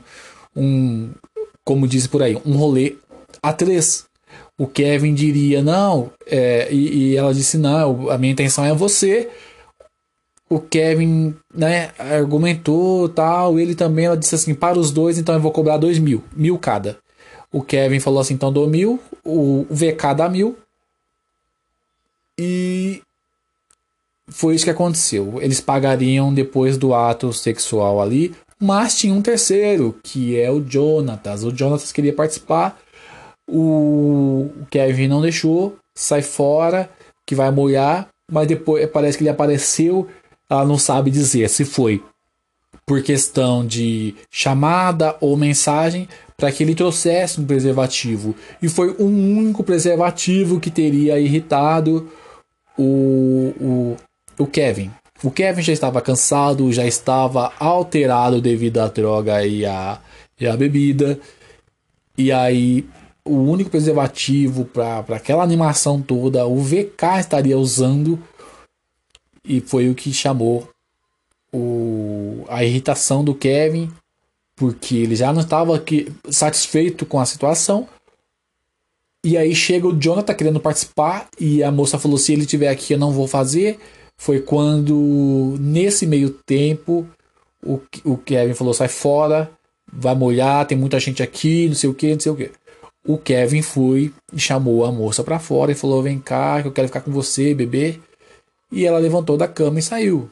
um 0.56 1.10
como 1.64 1.88
disse 1.88 2.10
por 2.10 2.22
aí, 2.22 2.38
um 2.46 2.58
rolê 2.58 2.96
a 3.42 3.54
três. 3.54 4.06
O 4.58 4.68
Kevin 4.68 5.14
diria 5.14 5.62
não, 5.62 6.12
é, 6.26 6.72
e, 6.72 7.12
e 7.12 7.18
ela 7.18 7.34
disse 7.34 7.58
não, 7.58 8.10
a 8.10 8.18
minha 8.18 8.32
intenção 8.32 8.64
é 8.64 8.74
você 8.74 9.30
o 10.50 10.60
Kevin, 10.60 11.36
né, 11.54 11.92
argumentou 11.98 13.10
tal, 13.10 13.60
ele 13.60 13.74
também, 13.76 14.06
ela 14.06 14.18
disse 14.18 14.36
assim, 14.36 14.54
para 14.54 14.78
os 14.78 14.92
dois, 14.92 15.18
então 15.18 15.34
eu 15.34 15.42
vou 15.42 15.52
cobrar 15.52 15.78
dois 15.78 15.98
mil, 15.98 16.24
mil 16.36 16.58
cada. 16.58 16.98
O 17.52 17.62
Kevin 17.62 18.00
falou 18.00 18.20
assim, 18.20 18.36
então 18.36 18.54
dou 18.54 18.68
mil, 18.68 19.00
o 19.24 19.66
VK 19.70 20.14
dá 20.16 20.30
mil, 20.30 20.56
e 22.38 23.02
foi 24.28 24.56
isso 24.56 24.66
que 24.66 24.72
aconteceu. 24.72 25.40
Eles 25.42 25.62
pagariam 25.62 26.34
depois 26.34 26.78
do 26.78 26.94
ato 26.94 27.32
sexual 27.34 28.02
ali, 28.02 28.36
mas 28.60 28.98
tinha 28.98 29.14
um 29.14 29.22
terceiro, 29.22 29.98
que 30.04 30.40
é 30.40 30.52
o 30.52 30.64
Jonatas. 30.66 31.44
O 31.44 31.56
Jonatas 31.56 31.92
queria 31.92 32.14
participar, 32.14 32.80
o 33.48 34.50
Kevin 34.70 35.08
não 35.08 35.22
deixou, 35.22 35.78
sai 35.94 36.22
fora, 36.22 36.90
que 37.26 37.36
vai 37.36 37.52
molhar, 37.52 38.08
mas 38.32 38.48
depois 38.48 38.90
parece 38.90 39.18
que 39.18 39.24
ele 39.24 39.30
apareceu 39.30 40.08
ela 40.50 40.66
não 40.66 40.78
sabe 40.78 41.10
dizer 41.10 41.50
se 41.50 41.66
foi 41.66 42.04
por 42.86 43.02
questão 43.02 43.66
de 43.66 44.14
chamada 44.30 45.16
ou 45.20 45.36
mensagem 45.36 46.08
para 46.38 46.52
que 46.52 46.62
ele 46.62 46.76
trouxesse 46.76 47.42
um 47.42 47.46
preservativo. 47.46 48.36
E 48.62 48.70
foi 48.70 48.96
um 49.00 49.38
único 49.38 49.64
preservativo 49.64 50.60
que 50.60 50.70
teria 50.70 51.20
irritado 51.20 52.10
o, 52.78 53.54
o, 53.60 53.98
o 54.38 54.46
Kevin. 54.46 54.92
O 55.24 55.32
Kevin 55.32 55.62
já 55.62 55.74
estava 55.74 56.02
cansado, 56.02 56.72
já 56.72 56.86
estava 56.86 57.52
alterado 57.58 58.42
devido 58.42 58.80
à 58.80 58.88
droga 58.88 59.44
e 59.44 59.66
à, 59.66 60.00
e 60.40 60.46
à 60.46 60.56
bebida. 60.56 61.20
E 62.18 62.32
aí, 62.32 62.86
o 63.26 63.38
único 63.38 63.72
preservativo 63.72 64.66
para 64.66 65.16
aquela 65.16 65.44
animação 65.44 66.00
toda, 66.00 66.46
o 66.46 66.62
VK 66.62 67.20
estaria 67.20 67.58
usando 67.58 68.22
e 69.44 69.60
foi 69.60 69.90
o 69.90 69.96
que 69.96 70.14
chamou 70.14 70.70
o, 71.52 72.46
a 72.48 72.64
irritação 72.64 73.24
do 73.24 73.34
Kevin, 73.34 73.92
porque 74.56 74.96
ele 74.96 75.16
já 75.16 75.34
não 75.34 75.42
estava 75.42 75.84
satisfeito 76.30 77.06
com 77.06 77.20
a 77.20 77.26
situação. 77.26 77.88
E 79.24 79.38
aí 79.38 79.56
chega 79.56 79.88
o 79.88 80.00
Jonathan 80.00 80.34
querendo 80.36 80.60
participar 80.60 81.28
e 81.40 81.64
a 81.64 81.72
moça 81.72 81.98
falou: 81.98 82.18
se 82.18 82.32
ele 82.32 82.44
estiver 82.44 82.70
aqui 82.70 82.94
eu 82.94 83.00
não 83.00 83.12
vou 83.12 83.28
fazer. 83.28 83.80
Foi 84.18 84.40
quando, 84.40 85.58
nesse 85.60 86.06
meio 86.06 86.30
tempo, 86.30 87.06
o, 87.64 87.82
o 88.04 88.18
Kevin 88.18 88.54
falou: 88.54 88.74
sai 88.74 88.88
fora, 88.88 89.52
vai 89.92 90.16
molhar, 90.16 90.68
tem 90.68 90.78
muita 90.78 91.00
gente 91.00 91.24
aqui, 91.24 91.68
não 91.68 91.76
sei 91.76 91.90
o 91.90 91.94
que, 91.94 92.14
não 92.14 92.20
sei 92.20 92.32
o 92.32 92.36
que. 92.36 92.52
O 93.06 93.18
Kevin 93.18 93.62
foi 93.62 94.12
e 94.34 94.40
chamou 94.40 94.84
a 94.84 94.92
moça 94.92 95.24
para 95.24 95.40
fora 95.40 95.72
e 95.72 95.76
falou: 95.76 96.02
vem 96.02 96.20
cá, 96.20 96.62
que 96.62 96.68
eu 96.68 96.72
quero 96.72 96.88
ficar 96.88 97.02
com 97.02 97.12
você, 97.12 97.54
bebê 97.54 98.00
e 98.72 98.86
ela 98.86 99.00
levantou 99.00 99.38
da 99.38 99.48
cama 99.48 99.80
e 99.80 99.82
saiu. 99.82 100.30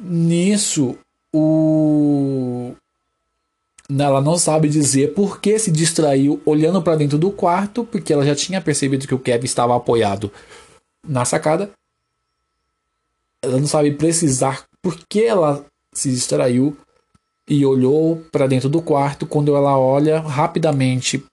Nisso, 0.00 0.98
o 1.32 2.74
ela 3.88 4.20
não 4.20 4.38
sabe 4.38 4.68
dizer 4.68 5.12
por 5.14 5.40
que 5.40 5.58
se 5.58 5.70
distraiu 5.70 6.40
olhando 6.44 6.82
para 6.82 6.96
dentro 6.96 7.18
do 7.18 7.30
quarto, 7.30 7.84
porque 7.84 8.12
ela 8.12 8.24
já 8.24 8.34
tinha 8.34 8.60
percebido 8.60 9.06
que 9.06 9.14
o 9.14 9.18
Kevin 9.18 9.44
estava 9.44 9.76
apoiado 9.76 10.32
na 11.06 11.24
sacada. 11.24 11.70
Ela 13.42 13.58
não 13.58 13.66
sabe 13.66 13.92
precisar 13.92 14.64
por 14.82 14.98
que 15.08 15.24
ela 15.24 15.64
se 15.92 16.10
distraiu 16.10 16.76
e 17.48 17.64
olhou 17.64 18.22
para 18.32 18.46
dentro 18.46 18.68
do 18.68 18.82
quarto. 18.82 19.26
Quando 19.26 19.54
ela 19.56 19.78
olha 19.78 20.20
rapidamente 20.20 21.24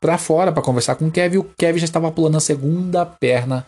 para 0.00 0.18
fora 0.18 0.52
para 0.52 0.62
conversar 0.62 0.94
com 0.94 1.06
o 1.06 1.10
Kevin, 1.10 1.38
o 1.38 1.44
Kevin 1.44 1.78
já 1.78 1.84
estava 1.84 2.10
pulando 2.10 2.36
a 2.36 2.40
segunda 2.40 3.04
perna 3.04 3.66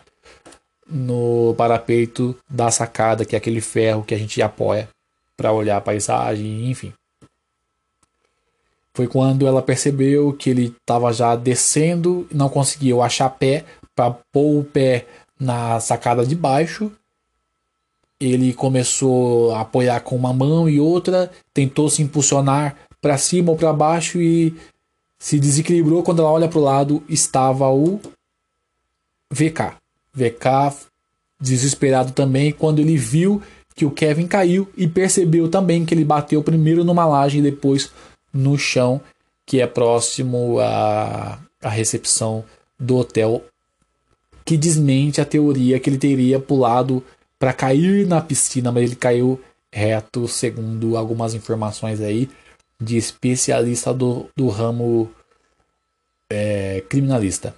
no 0.87 1.53
parapeito 1.57 2.35
da 2.49 2.69
sacada, 2.69 3.25
que 3.25 3.35
é 3.35 3.37
aquele 3.37 3.61
ferro 3.61 4.03
que 4.03 4.13
a 4.13 4.17
gente 4.17 4.41
apoia 4.41 4.89
para 5.37 5.51
olhar 5.51 5.77
a 5.77 5.81
paisagem, 5.81 6.69
enfim. 6.69 6.93
Foi 8.93 9.07
quando 9.07 9.47
ela 9.47 9.61
percebeu 9.61 10.33
que 10.33 10.49
ele 10.49 10.75
estava 10.81 11.13
já 11.13 11.35
descendo, 11.35 12.27
não 12.31 12.49
conseguiu 12.49 13.01
achar 13.01 13.29
pé 13.29 13.63
para 13.95 14.11
pôr 14.31 14.59
o 14.59 14.63
pé 14.63 15.05
na 15.39 15.79
sacada 15.79 16.25
de 16.25 16.35
baixo. 16.35 16.91
Ele 18.21 18.53
começou 18.53 19.51
a 19.55 19.61
apoiar 19.61 19.99
com 20.01 20.15
uma 20.15 20.31
mão 20.31 20.69
e 20.69 20.79
outra, 20.79 21.31
tentou 21.53 21.89
se 21.89 22.03
impulsionar 22.03 22.75
para 23.01 23.17
cima 23.17 23.51
ou 23.51 23.57
para 23.57 23.73
baixo 23.73 24.21
e 24.21 24.55
se 25.17 25.39
desequilibrou. 25.39 26.03
Quando 26.03 26.21
ela 26.21 26.31
olha 26.31 26.47
para 26.47 26.59
o 26.59 26.63
lado, 26.63 27.03
estava 27.09 27.67
o 27.69 27.99
VK. 29.31 29.73
VK 30.13 30.89
desesperado 31.39 32.11
também 32.11 32.51
quando 32.51 32.79
ele 32.79 32.95
viu 32.95 33.41
que 33.75 33.85
o 33.85 33.91
Kevin 33.91 34.27
caiu 34.27 34.69
e 34.77 34.87
percebeu 34.87 35.49
também 35.49 35.83
que 35.83 35.93
ele 35.93 36.05
bateu 36.05 36.43
primeiro 36.43 36.83
numa 36.83 37.05
laje 37.05 37.39
e 37.39 37.41
depois 37.41 37.91
no 38.31 38.57
chão 38.57 39.01
que 39.45 39.59
é 39.59 39.65
próximo 39.65 40.59
à, 40.59 41.39
à 41.61 41.69
recepção 41.69 42.43
do 42.79 42.97
hotel 42.97 43.43
que 44.45 44.55
desmente 44.55 45.19
a 45.19 45.25
teoria 45.25 45.79
que 45.79 45.89
ele 45.89 45.97
teria 45.97 46.39
pulado 46.39 47.03
para 47.41 47.53
cair 47.53 48.05
na 48.05 48.21
piscina, 48.21 48.71
mas 48.71 48.83
ele 48.83 48.95
caiu 48.95 49.41
reto, 49.73 50.27
segundo 50.27 50.95
algumas 50.95 51.33
informações 51.33 51.99
aí 51.99 52.29
de 52.79 52.97
especialista 52.97 53.91
do, 53.91 54.29
do 54.37 54.47
ramo 54.47 55.11
é, 56.29 56.83
criminalista. 56.87 57.55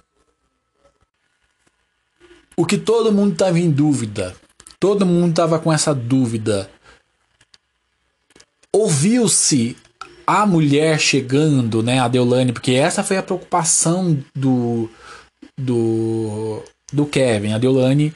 O 2.56 2.64
que 2.64 2.78
todo 2.78 3.12
mundo 3.12 3.34
estava 3.34 3.58
em 3.58 3.70
dúvida, 3.70 4.34
todo 4.80 5.04
mundo 5.04 5.30
estava 5.30 5.58
com 5.58 5.70
essa 5.70 5.94
dúvida. 5.94 6.70
Ouviu-se 8.72 9.76
a 10.26 10.46
mulher 10.46 10.98
chegando, 10.98 11.82
né, 11.82 12.00
a 12.00 12.08
Deolane, 12.08 12.54
porque 12.54 12.72
essa 12.72 13.04
foi 13.04 13.18
a 13.18 13.22
preocupação 13.22 14.18
do 14.34 14.88
do 15.58 16.62
do 16.90 17.04
Kevin, 17.04 17.52
a 17.52 17.58
Deolane 17.58 18.14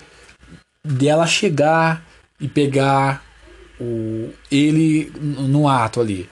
dela 0.95 1.27
chegar 1.27 2.05
e 2.41 2.49
pegar 2.49 3.23
o 3.81 4.31
ele 4.51 5.13
no 5.21 5.69
ato 5.69 6.01
ali. 6.01 6.29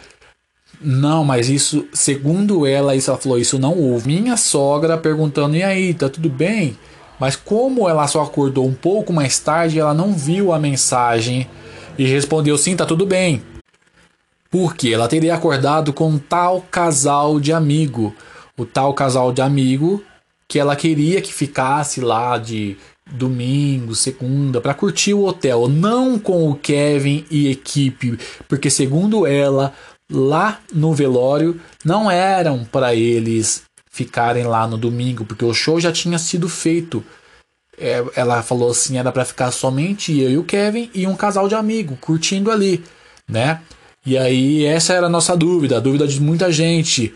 Não, 0.81 1.25
mas 1.25 1.49
isso, 1.49 1.87
segundo 1.93 2.67
ela, 2.67 2.95
isso 2.95 3.11
ela 3.11 3.19
falou, 3.19 3.39
isso 3.39 3.59
não 3.59 3.73
houve. 3.73 4.09
Minha 4.09 4.37
sogra 4.37 4.99
perguntando: 4.99 5.57
"E 5.57 5.63
aí, 5.63 5.95
tá 5.95 6.09
tudo 6.09 6.29
bem?" 6.29 6.77
Mas 7.19 7.35
como 7.35 7.89
ela 7.89 8.07
só 8.07 8.23
acordou 8.23 8.67
um 8.67 8.75
pouco 8.75 9.13
mais 9.13 9.39
tarde, 9.39 9.79
ela 9.79 9.95
não 9.95 10.13
viu 10.13 10.53
a 10.53 10.59
mensagem 10.59 11.49
e 11.97 12.07
respondeu 12.07 12.59
sim, 12.59 12.77
tá 12.77 12.85
tudo 12.85 13.07
bem. 13.07 13.43
Porque 14.51 14.91
ela 14.91 15.09
teria 15.09 15.35
acordado 15.35 15.93
com 15.93 16.19
tal 16.19 16.61
casal 16.71 17.41
de 17.41 17.53
amigo. 17.53 18.15
o 18.59 18.65
tal 18.65 18.95
casal 18.95 19.33
de 19.33 19.43
amigo 19.43 20.03
que 20.49 20.59
ela 20.59 20.75
queria 20.75 21.21
que 21.21 21.33
ficasse 21.33 22.01
lá 22.01 22.39
de 22.39 22.77
domingo, 23.11 23.95
segunda, 23.95 24.61
para 24.61 24.75
curtir 24.75 25.15
o 25.15 25.25
hotel, 25.25 25.69
não 25.69 26.19
com 26.19 26.51
o 26.51 26.57
Kevin 26.57 27.25
e 27.31 27.49
equipe, 27.49 28.19
porque 28.49 28.69
segundo 28.69 29.27
ela, 29.27 29.73
lá 30.11 30.61
no 30.73 30.93
velório 30.93 31.61
não 31.85 32.11
eram 32.11 32.65
para 32.65 32.95
eles 32.95 33.63
ficarem 33.91 34.45
lá 34.45 34.67
no 34.67 34.77
domingo, 34.77 35.25
porque 35.25 35.45
o 35.45 35.55
show 35.55 35.81
já 35.81 35.93
tinha 35.93 36.19
sido 36.19 36.49
feito. 36.49 37.03
É, 37.79 38.05
ela 38.15 38.43
falou 38.43 38.71
assim, 38.71 38.99
era 38.99 39.13
para 39.13 39.25
ficar 39.25 39.51
somente 39.51 40.19
eu 40.19 40.31
e 40.31 40.39
o 40.39 40.45
Kevin 40.45 40.91
e 40.95 41.07
um 41.07 41.15
casal 41.15 41.49
de 41.49 41.55
amigo 41.55 41.97
curtindo 42.01 42.51
ali, 42.51 42.83
né? 43.29 43.61
E 44.05 44.17
aí 44.17 44.65
essa 44.65 44.95
era 44.95 45.07
a 45.07 45.11
nossa 45.11 45.37
dúvida, 45.37 45.77
a 45.77 45.81
dúvida 45.81 46.07
de 46.07 46.21
muita 46.21 46.51
gente. 46.51 47.15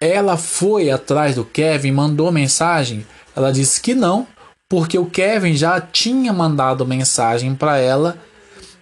Ela 0.00 0.36
foi 0.36 0.90
atrás 0.90 1.34
do 1.34 1.44
Kevin, 1.44 1.92
mandou 1.92 2.32
mensagem. 2.32 3.06
Ela 3.36 3.52
disse 3.52 3.80
que 3.80 3.94
não, 3.94 4.26
porque 4.70 4.96
o 4.96 5.04
Kevin 5.04 5.56
já 5.56 5.80
tinha 5.80 6.32
mandado 6.32 6.86
mensagem 6.86 7.56
para 7.56 7.78
ela 7.78 8.16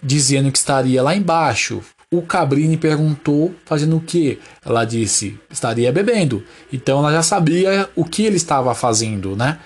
dizendo 0.01 0.51
que 0.51 0.57
estaria 0.59 1.01
lá 1.01 1.15
embaixo. 1.15 1.81
O 2.13 2.21
Cabrini 2.21 2.77
perguntou 2.77 3.55
fazendo 3.65 3.97
o 3.97 4.01
que? 4.01 4.39
Ela 4.63 4.85
disse 4.85 5.39
estaria 5.49 5.91
bebendo. 5.91 6.43
Então 6.71 6.99
ela 6.99 7.11
já 7.11 7.23
sabia 7.23 7.89
o 7.95 8.05
que 8.05 8.23
ele 8.23 8.35
estava 8.37 8.75
fazendo, 8.75 9.35
né? 9.35 9.57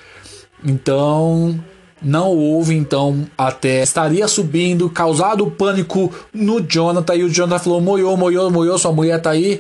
Então 0.64 1.62
não 2.02 2.30
houve 2.30 2.74
então 2.74 3.28
até 3.38 3.84
estaria 3.84 4.26
subindo, 4.30 4.90
causado 4.90 5.52
pânico 5.52 6.10
no 6.34 6.62
Jonathan 6.62 7.16
e 7.16 7.24
o 7.26 7.30
Jonathan 7.30 7.64
falou 7.64 7.82
moiou, 7.82 8.16
moiou, 8.16 8.50
moiou, 8.50 8.78
sua 8.78 8.94
mulher 8.94 9.22
tá 9.22 9.32
aí 9.32 9.60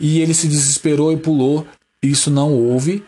e 0.00 0.20
ele 0.20 0.34
se 0.34 0.48
desesperou 0.48 1.12
e 1.12 1.16
pulou. 1.16 1.64
Isso 2.02 2.28
não 2.28 2.52
houve. 2.52 3.04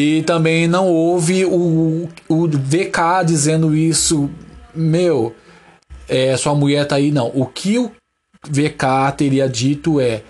E 0.00 0.22
também 0.22 0.68
não 0.68 0.86
houve 0.86 1.44
o, 1.44 2.08
o 2.28 2.46
VK 2.46 3.26
dizendo 3.26 3.74
isso, 3.74 4.30
meu, 4.72 5.34
é, 6.08 6.36
sua 6.36 6.54
mulher 6.54 6.86
tá 6.86 6.94
aí, 6.94 7.10
não. 7.10 7.32
O 7.34 7.44
que 7.44 7.76
o 7.80 7.90
VK 8.48 9.12
teria 9.16 9.48
dito 9.48 10.00
é, 10.00 10.22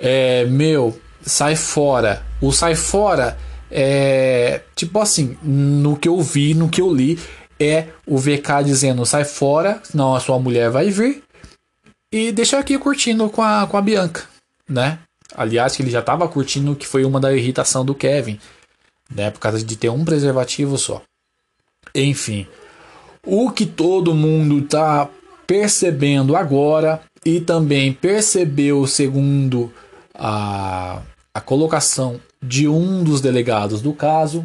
é 0.00 0.44
meu, 0.46 0.98
sai 1.22 1.54
fora. 1.54 2.24
O 2.40 2.50
sai 2.50 2.74
fora 2.74 3.38
é 3.70 4.62
tipo 4.74 4.98
assim, 4.98 5.38
no 5.44 5.96
que 5.96 6.08
eu 6.08 6.20
vi, 6.20 6.52
no 6.52 6.68
que 6.68 6.80
eu 6.80 6.92
li, 6.92 7.16
é 7.60 7.86
o 8.04 8.18
VK 8.18 8.64
dizendo 8.64 9.06
sai 9.06 9.24
fora, 9.24 9.80
senão 9.84 10.16
a 10.16 10.18
sua 10.18 10.40
mulher 10.40 10.70
vai 10.70 10.90
vir 10.90 11.22
e 12.12 12.32
deixa 12.32 12.58
aqui 12.58 12.76
curtindo 12.80 13.30
com 13.30 13.42
a, 13.42 13.64
com 13.64 13.76
a 13.76 13.80
Bianca, 13.80 14.24
né? 14.68 14.98
Aliás, 15.36 15.76
que 15.76 15.82
ele 15.82 15.90
já 15.92 16.00
estava 16.00 16.26
curtindo, 16.26 16.74
que 16.74 16.86
foi 16.86 17.04
uma 17.04 17.20
da 17.20 17.32
irritação 17.32 17.84
do 17.84 17.94
Kevin, 17.94 18.40
né? 19.12 19.30
Por 19.30 19.40
causa 19.40 19.62
de 19.62 19.76
ter 19.76 19.88
um 19.88 20.04
preservativo 20.04 20.78
só. 20.78 21.02
Enfim, 21.94 22.46
o 23.24 23.50
que 23.50 23.66
todo 23.66 24.14
mundo 24.14 24.62
tá 24.62 25.08
percebendo 25.46 26.36
agora 26.36 27.00
e 27.24 27.40
também 27.40 27.92
percebeu 27.92 28.86
segundo 28.86 29.72
a, 30.14 31.02
a 31.32 31.40
colocação 31.40 32.20
de 32.42 32.68
um 32.68 33.02
dos 33.02 33.20
delegados 33.20 33.80
do 33.80 33.92
caso, 33.92 34.44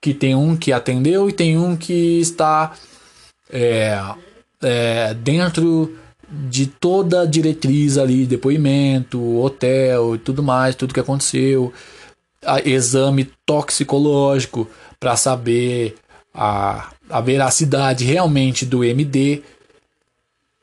que 0.00 0.14
tem 0.14 0.34
um 0.34 0.56
que 0.56 0.72
atendeu 0.72 1.28
e 1.28 1.32
tem 1.32 1.58
um 1.58 1.76
que 1.76 2.20
está 2.20 2.74
é, 3.50 3.98
é, 4.62 5.14
dentro 5.14 5.96
de 6.30 6.66
toda 6.66 7.22
a 7.22 7.26
diretriz 7.26 7.98
ali, 7.98 8.24
depoimento, 8.24 9.38
hotel 9.38 10.14
e 10.14 10.18
tudo 10.18 10.42
mais, 10.42 10.76
tudo 10.76 10.94
que 10.94 11.00
aconteceu, 11.00 11.72
exame 12.64 13.30
toxicológico 13.44 14.68
para 14.98 15.16
saber 15.16 15.96
a, 16.34 16.90
a 17.08 17.20
veracidade 17.20 18.04
realmente 18.04 18.64
do 18.64 18.84
MD, 18.84 19.42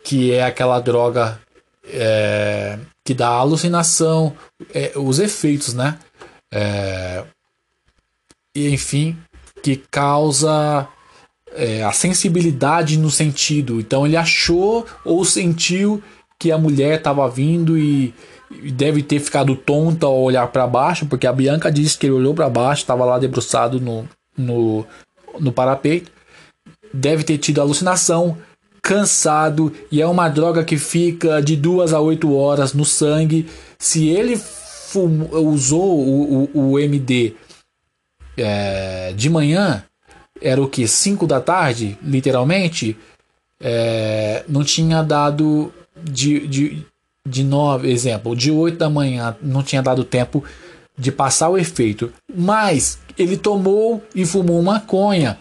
que 0.04 0.32
é 0.32 0.44
aquela 0.44 0.80
droga 0.80 1.40
é, 1.86 2.80
que 3.04 3.14
dá 3.14 3.30
alucinação, 3.30 4.36
é, 4.74 4.94
os 4.96 5.20
efeitos, 5.20 5.74
né? 5.74 5.98
É, 6.52 7.24
e 8.56 8.70
enfim, 8.70 9.18
que 9.62 9.78
causa 9.92 10.88
é, 11.54 11.84
a 11.84 11.92
sensibilidade 11.92 12.98
no 12.98 13.10
sentido. 13.10 13.80
Então 13.80 14.06
ele 14.06 14.18
achou 14.18 14.86
ou 15.04 15.24
sentiu 15.26 16.02
que 16.40 16.52
a 16.52 16.58
mulher 16.58 17.00
estava 17.00 17.28
vindo 17.30 17.78
e, 17.78 18.06
e, 18.06 18.14
deve 18.50 19.04
ter 19.04 19.20
ficado 19.20 19.56
tonta 19.56 20.06
ao 20.06 20.22
olhar 20.22 20.48
para 20.48 20.68
baixo, 20.68 21.06
porque 21.06 21.28
a 21.28 21.34
Bianca 21.34 21.72
disse 21.72 21.98
que 21.98 22.06
ele 22.06 22.14
olhou 22.16 22.34
para 22.34 22.50
baixo, 22.50 22.82
estava 22.82 23.04
lá 23.06 23.20
debruçado 23.20 23.80
no, 23.80 24.08
no, 24.38 24.86
no 25.40 25.52
parapeito. 25.52 26.12
Deve 26.94 27.24
ter 27.24 27.38
tido 27.38 27.60
alucinação, 27.60 28.38
cansado 28.82 29.74
e 29.92 30.02
é 30.02 30.08
uma 30.08 30.30
droga 30.30 30.64
que 30.64 30.78
fica 30.78 31.42
de 31.42 31.56
duas 31.56 31.94
a 31.94 32.00
oito 32.00 32.34
horas 32.34 32.74
no 32.74 32.86
sangue. 32.86 33.48
Se 33.78 34.08
ele 34.08 34.40
usou 34.96 36.00
o, 36.00 36.50
o, 36.54 36.72
o 36.72 36.80
MD 36.80 37.36
é, 38.38 39.14
de 39.14 39.30
manhã, 39.30 39.84
era 40.42 40.62
o 40.62 40.70
que? 40.70 40.88
5 40.88 41.28
da 41.28 41.42
tarde, 41.42 41.98
literalmente, 42.02 42.98
é, 43.60 44.44
não 44.48 44.64
tinha 44.64 45.02
dado 45.02 45.74
de, 46.04 46.48
de, 46.48 46.86
de 47.28 47.44
9, 47.44 47.90
exemplo, 47.90 48.36
de 48.36 48.52
8 48.52 48.78
da 48.78 48.90
manhã, 48.90 49.36
não 49.42 49.62
tinha 49.62 49.82
dado 49.82 50.04
tempo 50.04 50.44
de 50.98 51.12
passar 51.12 51.50
o 51.50 51.58
efeito. 51.58 52.12
Mas 52.34 53.00
ele 53.18 53.38
tomou 53.38 54.02
e 54.16 54.26
fumou 54.26 54.62
maconha 54.62 55.38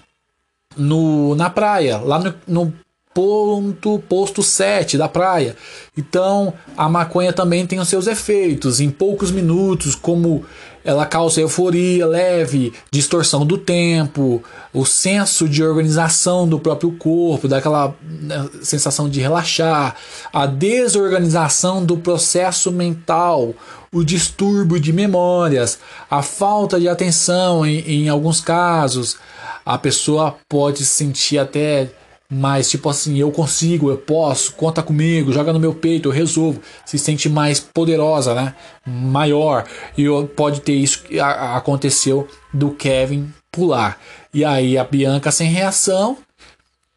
no, 0.77 1.35
na 1.35 1.49
praia, 1.49 1.99
lá 1.99 2.19
no, 2.19 2.35
no 2.47 2.73
ponto 3.15 3.99
posto 4.09 4.43
7 4.43 4.99
da 4.99 5.09
praia. 5.09 5.57
Então, 5.97 6.53
a 6.77 6.89
maconha 6.89 7.33
também 7.33 7.67
tem 7.67 7.79
os 7.81 7.89
seus 7.89 8.07
efeitos 8.07 8.81
em 8.81 8.91
poucos 8.91 9.31
minutos, 9.31 9.95
como 9.95 10.45
ela 10.87 11.05
causa 11.05 11.41
euforia 11.41 12.07
leve, 12.07 12.73
distorção 12.93 13.45
do 13.45 13.59
tempo, 13.59 14.41
o 14.73 14.87
senso 14.87 15.49
de 15.49 15.61
organização 15.61 16.49
do 16.49 16.61
próprio 16.61 16.93
corpo, 16.93 17.49
daquela 17.49 17.93
né, 18.01 18.49
sensação 18.63 19.09
de 19.09 19.21
relaxar, 19.21 19.97
a 20.33 20.47
desorganização 20.47 21.85
do 21.85 21.97
processo 21.97 22.71
mental, 22.71 23.53
o 23.93 24.05
distúrbio 24.05 24.79
de 24.79 24.93
memórias, 24.93 25.81
a 26.09 26.23
falta 26.23 26.79
de 26.79 26.89
atenção 26.89 27.67
em, 27.67 28.05
em 28.05 28.09
alguns 28.09 28.41
casos. 28.41 29.17
A 29.65 29.77
pessoa 29.77 30.37
pode 30.49 30.85
sentir 30.85 31.39
até 31.39 31.91
mas 32.29 32.69
tipo 32.69 32.89
assim, 32.89 33.17
eu 33.19 33.31
consigo, 33.31 33.91
eu 33.91 33.97
posso, 33.97 34.53
conta 34.53 34.83
comigo, 34.83 35.33
joga 35.33 35.53
no 35.53 35.61
meu 35.61 35.75
peito, 35.75 36.09
eu 36.09 36.13
resolvo. 36.13 36.61
Se 36.85 36.99
sente 36.99 37.29
mais 37.29 37.61
poderosa, 37.61 38.35
né? 38.35 38.55
Maior. 38.85 39.65
E 39.97 40.05
pode 40.35 40.61
ter 40.61 40.75
isso 40.75 41.05
que 41.05 41.21
aconteceu 41.21 42.27
do 42.53 42.71
Kevin 42.71 43.33
pular. 43.51 44.01
E 44.35 44.45
aí 44.45 44.77
a 44.77 44.85
Bianca 44.85 45.31
sem 45.31 45.49
reação, 45.51 46.19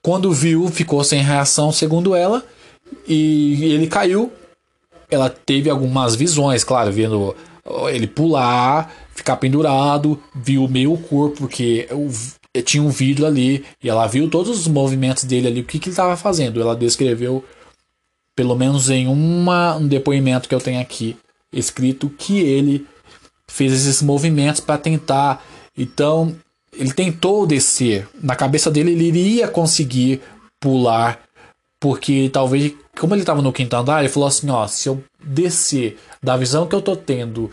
quando 0.02 0.32
viu, 0.32 0.68
ficou 0.68 1.04
sem 1.04 1.22
reação, 1.22 1.72
segundo 1.72 2.16
ela, 2.16 2.44
e 3.08 3.64
ele 3.66 3.88
caiu. 3.88 4.32
Ela 5.12 5.30
teve 5.30 5.70
algumas 5.70 6.16
visões, 6.16 6.64
claro, 6.64 6.92
vendo 6.92 7.36
ele 7.90 8.08
pular, 8.08 8.92
ficar 9.14 9.38
pendurado, 9.38 10.22
viu 10.36 10.68
meio 10.68 10.98
corpo, 10.98 11.38
porque 11.38 11.88
tinha 12.64 12.82
um 12.82 12.90
vidro 12.90 13.26
ali 13.26 13.64
e 13.84 13.90
ela 13.90 14.08
viu 14.08 14.30
todos 14.30 14.60
os 14.60 14.68
movimentos 14.68 15.24
dele 15.24 15.48
ali, 15.48 15.62
o 15.62 15.66
que, 15.66 15.80
que 15.80 15.88
ele 15.90 15.94
estava 15.94 16.18
fazendo. 16.18 16.60
Ela 16.60 16.76
descreveu, 16.76 17.44
pelo 18.36 18.56
menos 18.56 18.90
em 18.90 19.08
uma, 19.08 19.76
um 19.76 19.88
depoimento 19.88 20.50
que 20.50 20.56
eu 20.56 20.60
tenho 20.60 20.82
aqui 20.82 21.16
escrito, 21.54 22.10
que 22.10 22.40
ele 22.40 22.86
fez 23.48 23.74
esses 23.74 24.02
movimentos 24.02 24.62
para 24.62 24.78
tentar. 24.78 25.44
Então, 25.78 26.36
ele 26.74 26.94
tentou 26.94 27.46
descer. 27.46 28.08
Na 28.22 28.36
cabeça 28.36 28.72
dele, 28.72 28.92
ele 28.92 29.08
iria 29.08 29.48
conseguir 29.48 30.22
pular, 30.60 31.20
porque 31.80 32.30
talvez, 32.32 32.74
como 32.98 33.14
ele 33.14 33.22
estava 33.22 33.42
no 33.42 33.54
quinto 33.54 33.76
andar, 33.76 34.00
ele 34.00 34.10
falou 34.10 34.28
assim: 34.28 34.50
ó, 34.50 34.68
se 34.68 34.90
eu 34.90 35.04
descer 35.24 35.98
da 36.22 36.36
visão 36.36 36.68
que 36.68 36.76
eu 36.76 36.82
tô 36.82 36.96
tendo 36.96 37.50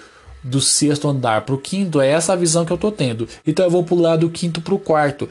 do 0.46 0.60
sexto 0.60 1.08
andar 1.08 1.42
para 1.42 1.54
o 1.54 1.58
quinto, 1.58 2.00
é 2.00 2.08
essa 2.08 2.32
a 2.32 2.36
visão 2.36 2.64
que 2.64 2.72
eu 2.72 2.76
estou 2.76 2.92
tendo. 2.92 3.28
Então 3.46 3.64
eu 3.64 3.70
vou 3.70 3.84
pular 3.84 4.16
do 4.16 4.30
quinto 4.30 4.60
para 4.60 4.74
o 4.74 4.78
quarto. 4.78 5.28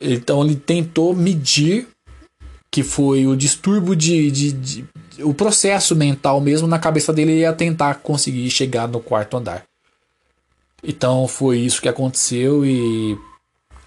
Então 0.00 0.44
ele 0.44 0.54
tentou 0.54 1.14
medir 1.14 1.88
que 2.70 2.82
foi 2.82 3.26
o 3.26 3.34
distúrbio 3.34 3.96
de, 3.96 4.30
de, 4.30 4.52
de, 4.52 4.84
o 5.20 5.32
processo 5.32 5.96
mental 5.96 6.40
mesmo 6.40 6.68
na 6.68 6.78
cabeça 6.78 7.12
dele 7.12 7.40
ia 7.40 7.52
tentar 7.52 7.94
conseguir 7.94 8.48
chegar 8.50 8.86
no 8.86 9.00
quarto 9.00 9.36
andar. 9.36 9.64
Então 10.82 11.26
foi 11.26 11.58
isso 11.58 11.80
que 11.80 11.88
aconteceu 11.88 12.64
e 12.64 13.18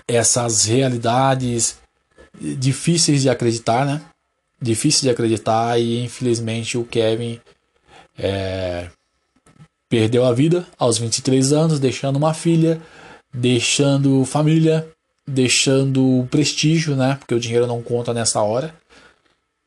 essas 0.08 0.66
realidades 0.66 1.78
difíceis 2.40 3.22
de 3.22 3.30
acreditar, 3.30 3.86
né? 3.86 4.02
Difíceis 4.62 5.04
de 5.04 5.10
acreditar 5.10 5.80
e 5.80 6.04
infelizmente 6.04 6.78
o 6.78 6.84
Kevin 6.84 7.40
é, 8.18 8.90
perdeu 9.92 10.26
a 10.26 10.32
vida 10.32 10.66
aos 10.80 10.98
23 10.98 11.52
anos, 11.52 11.78
deixando 11.78 12.16
uma 12.16 12.34
filha, 12.34 12.82
deixando 13.34 14.24
família, 14.24 14.88
deixando 15.28 16.26
prestígio, 16.32 16.96
né? 16.96 17.18
Porque 17.20 17.36
o 17.36 17.40
dinheiro 17.40 17.68
não 17.68 17.82
conta 17.82 18.14
nessa 18.14 18.42
hora. 18.42 18.74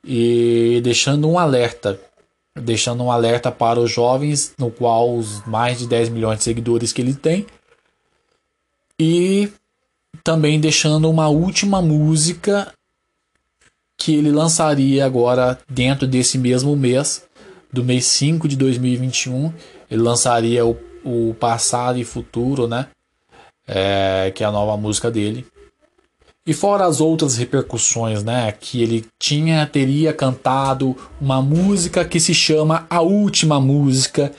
E 0.03 0.81
deixando 0.83 1.29
um 1.29 1.39
alerta, 1.39 2.01
deixando 2.59 3.05
um 3.05 3.13
alerta 3.13 3.53
para 3.53 3.79
os 3.79 3.91
jovens, 3.91 4.55
no 4.59 4.71
qual 4.71 5.15
os 5.15 5.45
mais 5.47 5.79
de 5.79 5.87
10 5.87 6.09
milhões 6.09 6.39
de 6.39 6.45
seguidores 6.45 6.91
que 6.91 7.03
ele 7.03 7.15
tem. 7.15 7.45
E 8.99 9.53
também 10.23 10.59
deixando 10.59 11.11
uma 11.11 11.29
última 11.29 11.83
música 11.83 12.73
que 13.99 14.15
ele 14.15 14.31
lançaria 14.31 15.05
agora 15.05 15.59
dentro 15.69 16.07
desse 16.07 16.39
mesmo 16.39 16.75
mês, 16.75 17.25
do 17.71 17.85
mês 17.85 18.07
5 18.07 18.49
de 18.49 18.57
2021. 18.57 19.53
Ele 19.95 20.03
lançaria 20.03 20.67
o, 20.67 20.77
o 21.05 21.35
Passado 21.35 21.99
e 22.01 22.05
Futuro, 22.05 22.67
né? 22.67 22.89
É, 23.65 24.33
que 24.35 24.43
é 24.43 24.47
a 24.47 24.51
nova 24.51 24.77
música 24.77 25.09
dele. 25.09 25.47
E 26.45 26.53
fora 26.53 26.85
as 26.85 27.01
outras 27.01 27.37
repercussões, 27.37 28.25
né? 28.25 28.51
Que 28.51 28.83
ele 28.83 29.07
tinha, 29.21 29.65
teria 29.67 30.13
cantado 30.13 30.97
uma 31.21 31.41
música 31.41 32.05
que 32.05 32.19
se 32.19 32.35
chama 32.35 32.87
A 32.91 33.01
Última 33.01 33.61
Música. 33.61 34.33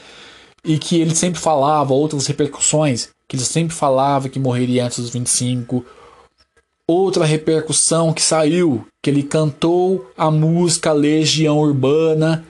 E 0.63 0.77
que 0.77 0.99
ele 0.99 1.15
sempre 1.15 1.39
falava, 1.39 1.93
outras 1.93 2.27
repercussões, 2.27 3.09
que 3.27 3.37
ele 3.37 3.43
sempre 3.43 3.73
falava 3.73 4.27
que 4.27 4.37
morreria 4.37 4.85
antes 4.85 4.99
dos 4.99 5.11
25. 5.11 5.85
Outra 6.85 7.23
repercussão 7.23 8.11
que 8.11 8.21
saiu, 8.21 8.85
que 9.01 9.09
ele 9.09 9.23
cantou 9.23 10.11
a 10.17 10.29
música 10.29 10.91
Legião 10.91 11.59
Urbana, 11.59 12.43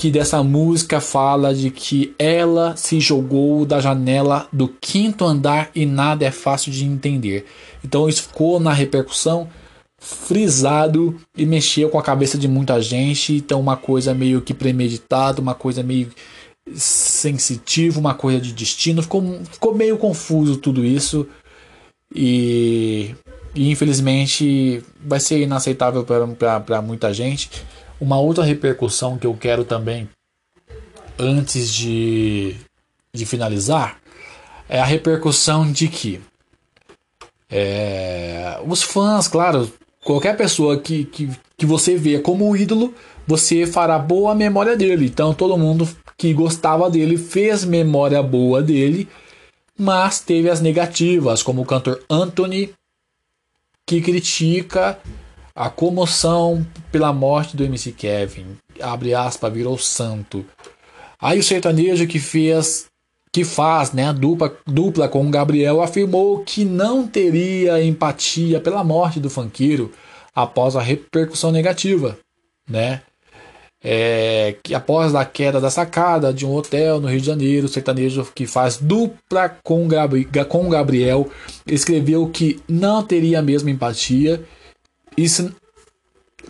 que 0.00 0.10
dessa 0.10 0.42
música 0.42 0.98
fala 0.98 1.54
de 1.54 1.70
que 1.70 2.14
ela 2.18 2.74
se 2.74 2.98
jogou 2.98 3.66
da 3.66 3.80
janela 3.80 4.48
do 4.50 4.66
quinto 4.66 5.26
andar 5.26 5.70
e 5.74 5.84
nada 5.84 6.24
é 6.24 6.30
fácil 6.30 6.72
de 6.72 6.86
entender. 6.86 7.44
Então 7.84 8.08
isso 8.08 8.22
ficou 8.22 8.58
na 8.58 8.72
repercussão 8.72 9.46
frisado 9.98 11.20
e 11.36 11.44
mexeu 11.44 11.90
com 11.90 11.98
a 11.98 12.02
cabeça 12.02 12.38
de 12.38 12.48
muita 12.48 12.80
gente. 12.80 13.34
Então 13.34 13.60
uma 13.60 13.76
coisa 13.76 14.14
meio 14.14 14.40
que 14.40 14.54
premeditada, 14.54 15.38
uma 15.38 15.54
coisa 15.54 15.82
meio 15.82 16.08
sensitiva, 16.74 18.00
uma 18.00 18.14
coisa 18.14 18.40
de 18.40 18.54
destino. 18.54 19.02
Ficou, 19.02 19.22
ficou 19.52 19.74
meio 19.74 19.98
confuso 19.98 20.56
tudo 20.56 20.82
isso. 20.82 21.28
E 22.14 23.14
e 23.54 23.70
infelizmente 23.70 24.82
vai 25.04 25.20
ser 25.20 25.40
inaceitável 25.40 26.04
para 26.04 26.80
muita 26.80 27.12
gente. 27.12 27.50
Uma 28.00 28.18
outra 28.18 28.44
repercussão 28.44 29.18
que 29.18 29.26
eu 29.26 29.34
quero 29.34 29.64
também, 29.64 30.08
antes 31.18 31.72
de, 31.72 32.56
de 33.12 33.26
finalizar, 33.26 34.00
é 34.68 34.80
a 34.80 34.84
repercussão 34.84 35.70
de 35.70 35.88
que 35.88 36.20
é, 37.50 38.58
os 38.66 38.82
fãs, 38.82 39.26
claro, 39.26 39.70
qualquer 40.04 40.36
pessoa 40.36 40.78
que, 40.78 41.04
que, 41.04 41.28
que 41.56 41.66
você 41.66 41.96
vê 41.96 42.20
como 42.20 42.56
ídolo, 42.56 42.94
você 43.26 43.66
fará 43.66 43.98
boa 43.98 44.34
memória 44.34 44.76
dele. 44.76 45.06
Então 45.06 45.34
todo 45.34 45.58
mundo 45.58 45.88
que 46.16 46.32
gostava 46.32 46.88
dele 46.88 47.16
fez 47.16 47.64
memória 47.64 48.22
boa 48.22 48.62
dele, 48.62 49.08
mas 49.76 50.20
teve 50.20 50.48
as 50.48 50.60
negativas, 50.60 51.42
como 51.42 51.62
o 51.62 51.66
cantor 51.66 52.02
Anthony 52.08 52.72
que 53.84 54.00
critica 54.00 54.98
a 55.54 55.68
comoção 55.68 56.66
pela 56.90 57.12
morte 57.12 57.56
do 57.56 57.64
MC 57.64 57.92
Kevin. 57.92 58.56
Abre 58.80 59.14
aspas, 59.14 59.52
virou 59.52 59.76
santo. 59.78 60.44
Aí 61.20 61.38
o 61.38 61.42
sertanejo 61.42 62.06
que 62.06 62.18
fez 62.18 62.88
que 63.32 63.44
faz 63.44 63.92
né, 63.92 64.12
dupla, 64.12 64.52
dupla 64.66 65.08
com 65.08 65.24
o 65.24 65.30
Gabriel 65.30 65.80
afirmou 65.80 66.40
que 66.40 66.64
não 66.64 67.06
teria 67.06 67.80
empatia 67.80 68.58
pela 68.60 68.82
morte 68.82 69.20
do 69.20 69.30
funkeiro 69.30 69.92
após 70.34 70.74
a 70.74 70.82
repercussão 70.82 71.52
negativa, 71.52 72.18
né? 72.68 73.02
é, 73.82 74.56
que 74.62 74.74
após 74.74 75.14
a 75.14 75.24
queda 75.24 75.60
da 75.60 75.70
sacada 75.70 76.32
de 76.32 76.44
um 76.44 76.54
hotel 76.54 77.00
no 77.00 77.08
Rio 77.08 77.20
de 77.20 77.26
Janeiro, 77.26 77.66
o 77.66 77.68
sertanejo 77.68 78.26
que 78.34 78.46
faz 78.46 78.76
dupla 78.76 79.48
com, 79.62 79.88
com 80.48 80.68
Gabriel 80.68 81.28
escreveu 81.66 82.28
que 82.28 82.60
não 82.68 83.02
teria 83.02 83.38
a 83.38 83.42
mesma 83.42 83.70
empatia 83.70 84.42
se, 85.28 85.52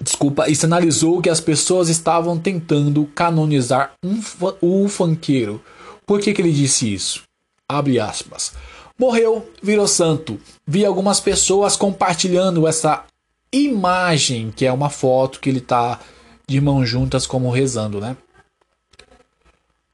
desculpa, 0.01 0.49
e 0.49 0.55
sinalizou 0.55 1.21
que 1.21 1.31
as 1.31 1.41
pessoas 1.41 1.89
estavam 1.89 2.39
tentando 2.39 3.05
canonizar 3.15 3.93
um, 4.05 4.21
o 4.61 4.89
funkeiro. 4.89 5.63
Por 6.07 6.21
que, 6.21 6.33
que 6.33 6.43
ele 6.43 6.53
disse 6.53 6.93
isso? 6.93 7.23
Abre 7.69 8.01
aspas. 8.01 8.53
Morreu, 8.99 9.49
virou 9.63 9.87
santo. 9.87 10.39
Vi 10.67 10.85
algumas 10.85 11.21
pessoas 11.21 11.77
compartilhando 11.77 12.67
essa 12.67 13.05
imagem, 13.53 14.53
que 14.55 14.67
é 14.67 14.73
uma 14.73 14.91
foto 14.91 15.41
que 15.41 15.49
ele 15.49 15.59
está 15.59 16.01
de 16.47 16.61
mãos 16.61 16.89
juntas 16.89 17.27
como 17.27 17.51
rezando, 17.51 18.01
né? 18.01 18.17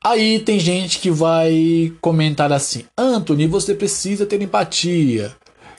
Aí 0.03 0.39
tem 0.39 0.59
gente 0.59 1.01
que 1.01 1.11
vai 1.11 1.93
comentar 2.01 2.53
assim: 2.53 2.85
Anthony, 2.97 3.47
você 3.47 3.75
precisa 3.75 4.25
ter 4.25 4.41
empatia. 4.41 5.35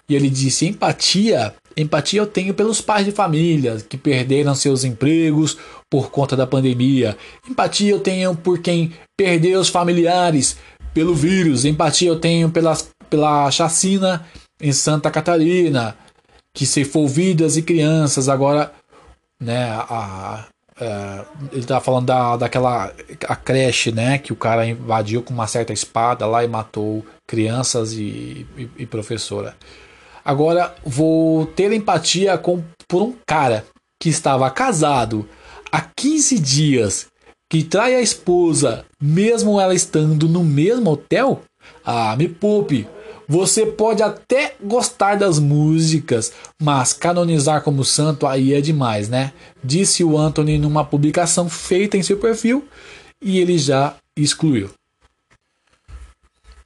E 0.07 0.15
ele 0.15 0.29
disse: 0.29 0.65
empatia? 0.65 1.55
Empatia 1.77 2.19
eu 2.19 2.25
tenho 2.25 2.55
pelos 2.55 2.81
pais 2.81 3.05
de 3.05 3.11
família 3.11 3.77
que 3.87 3.95
perderam 3.95 4.55
seus 4.55 4.83
empregos 4.83 5.57
por 5.87 6.09
conta 6.09 6.35
da 6.35 6.47
pandemia. 6.47 7.15
Empatia 7.47 7.91
eu 7.91 7.99
tenho 7.99 8.35
por 8.35 8.59
quem 8.59 8.93
perdeu 9.15 9.59
os 9.59 9.69
familiares 9.69 10.57
pelo 10.93 11.13
vírus. 11.13 11.65
Empatia 11.65 12.09
eu 12.09 12.19
tenho 12.19 12.49
pelas, 12.49 12.89
pela 13.09 13.49
chacina 13.51 14.25
em 14.59 14.73
Santa 14.73 15.11
Catarina, 15.11 15.95
que 16.51 16.65
ceifou 16.65 17.07
vidas 17.07 17.55
e 17.57 17.61
crianças. 17.61 18.27
Agora, 18.27 18.73
né, 19.39 19.69
a, 19.69 20.47
é, 20.79 21.25
ele 21.51 21.65
tá 21.65 21.79
falando 21.79 22.05
da, 22.05 22.37
daquela 22.37 22.93
a 23.27 23.35
creche, 23.35 23.91
né? 23.91 24.17
Que 24.17 24.33
o 24.33 24.35
cara 24.35 24.65
invadiu 24.65 25.21
com 25.21 25.33
uma 25.33 25.47
certa 25.47 25.73
espada 25.73 26.25
lá 26.25 26.43
e 26.43 26.47
matou 26.47 27.05
crianças 27.27 27.93
e, 27.93 28.47
e, 28.57 28.69
e 28.79 28.85
professora. 28.85 29.55
Agora 30.27 30.75
vou 30.85 31.45
ter 31.45 31.71
empatia 31.71 32.37
com, 32.37 32.61
por 32.85 33.01
um 33.01 33.13
cara 33.25 33.65
que 33.97 34.09
estava 34.09 34.51
casado 34.51 35.25
há 35.71 35.79
15 35.79 36.37
dias, 36.37 37.07
que 37.49 37.63
trai 37.63 37.95
a 37.95 38.01
esposa, 38.01 38.83
mesmo 39.01 39.57
ela 39.57 39.73
estando 39.73 40.27
no 40.27 40.43
mesmo 40.43 40.91
hotel? 40.91 41.43
Ah, 41.81 42.13
me 42.17 42.27
poupe. 42.27 42.85
Você 43.25 43.65
pode 43.65 44.03
até 44.03 44.55
gostar 44.61 45.15
das 45.15 45.39
músicas, 45.39 46.33
mas 46.61 46.91
canonizar 46.91 47.61
como 47.61 47.85
santo 47.85 48.27
aí 48.27 48.53
é 48.53 48.59
demais, 48.59 49.07
né? 49.07 49.31
Disse 49.63 50.03
o 50.03 50.17
Anthony 50.17 50.57
numa 50.57 50.83
publicação 50.83 51.47
feita 51.47 51.95
em 51.95 52.03
seu 52.03 52.17
perfil 52.17 52.67
e 53.23 53.39
ele 53.39 53.57
já 53.57 53.95
excluiu. 54.17 54.69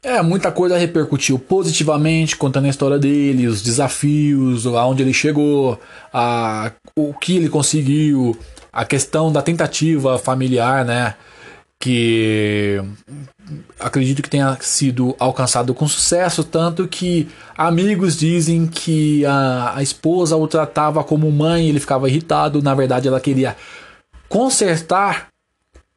É, 0.04 0.20
muita 0.24 0.52
coisa 0.52 0.80
repercutiu 0.80 1.38
positivamente, 1.38 2.36
contando 2.36 2.66
a 2.66 2.70
história 2.70 2.98
dele, 2.98 3.46
os 3.48 3.62
desafios, 3.62 4.66
aonde 4.66 5.04
ele 5.04 5.14
chegou, 5.14 5.80
a, 6.12 6.72
o 6.96 7.14
que 7.14 7.38
ele 7.38 7.48
conseguiu, 7.48 8.36
a 8.74 8.84
questão 8.84 9.32
da 9.32 9.44
tentativa 9.44 10.18
familiar, 10.18 10.84
né? 10.84 11.14
Que 11.80 12.82
acredito 13.80 14.24
que 14.24 14.30
tenha 14.30 14.58
sido 14.60 15.16
alcançado 15.20 15.72
com 15.72 15.88
sucesso, 15.88 16.44
tanto 16.44 16.88
que 16.88 17.28
amigos 17.56 18.18
dizem 18.18 18.66
que 18.66 19.24
a, 19.24 19.74
a 19.78 19.84
esposa 19.84 20.36
o 20.36 20.48
tratava 20.48 21.04
como 21.04 21.32
mãe, 21.32 21.70
ele 21.70 21.80
ficava 21.80 22.10
irritado, 22.10 22.62
na 22.62 22.74
verdade 22.74 23.08
ela 23.08 23.20
queria 23.20 23.56
consertar 24.28 25.28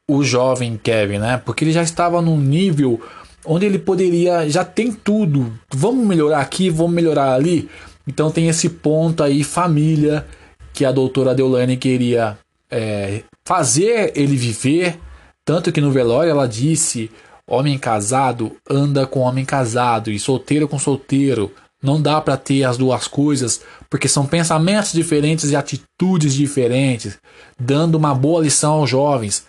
o 0.07 0.23
jovem 0.23 0.77
Kevin, 0.77 1.19
né? 1.19 1.41
Porque 1.43 1.65
ele 1.65 1.73
já 1.73 1.83
estava 1.83 2.21
num 2.21 2.39
nível 2.39 3.01
onde 3.45 3.67
ele 3.67 3.79
poderia, 3.79 4.49
já 4.49 4.65
tem 4.65 4.93
tudo, 4.93 5.53
vamos 5.73 6.07
melhorar 6.07 6.41
aqui, 6.41 6.71
vamos 6.71 6.95
melhorar 6.95 7.35
ali. 7.35 7.69
Então 8.07 8.31
tem 8.31 8.49
esse 8.49 8.69
ponto 8.69 9.23
aí, 9.23 9.43
família, 9.45 10.27
que 10.73 10.85
a 10.85 10.93
doutora 10.93 11.35
Deolane 11.35 11.77
queria 11.77 12.39
é, 12.71 13.23
fazer 13.45 14.13
ele 14.15 14.37
viver. 14.37 14.99
Tanto 15.45 15.71
que 15.71 15.81
no 15.81 15.91
velório 15.91 16.31
ela 16.31 16.49
disse 16.49 17.11
Homem 17.47 17.79
casado 17.79 18.57
anda 18.69 19.07
com 19.07 19.21
homem 19.21 19.45
casado 19.45 20.11
e 20.11 20.19
solteiro 20.19 20.67
com 20.67 20.79
solteiro. 20.79 21.53
Não 21.83 22.01
dá 22.01 22.19
para 22.19 22.39
ter 22.39 22.65
as 22.65 22.79
duas 22.79 23.07
coisas, 23.07 23.61
porque 23.91 24.09
são 24.09 24.25
pensamentos 24.25 24.93
diferentes 24.93 25.51
e 25.51 25.57
atitudes 25.57 26.33
diferentes, 26.33 27.19
dando 27.61 27.97
uma 27.97 28.15
boa 28.15 28.43
lição 28.43 28.73
aos 28.73 28.89
jovens, 28.89 29.45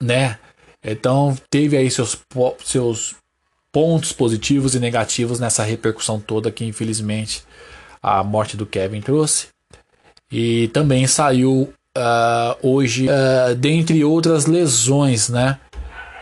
né? 0.00 0.38
Então, 0.84 1.36
teve 1.48 1.76
aí 1.76 1.90
seus, 1.90 2.18
seus 2.64 3.14
pontos 3.70 4.12
positivos 4.12 4.74
e 4.74 4.80
negativos 4.80 5.40
nessa 5.40 5.62
repercussão 5.62 6.20
toda 6.20 6.50
que 6.50 6.64
infelizmente 6.64 7.42
a 8.02 8.22
morte 8.22 8.56
do 8.56 8.66
Kevin 8.66 9.00
trouxe. 9.00 9.46
E 10.30 10.68
também 10.68 11.06
saiu 11.06 11.72
uh, 11.96 12.56
hoje, 12.62 13.06
uh, 13.06 13.54
dentre 13.54 14.04
outras 14.04 14.46
lesões, 14.46 15.28
né? 15.28 15.58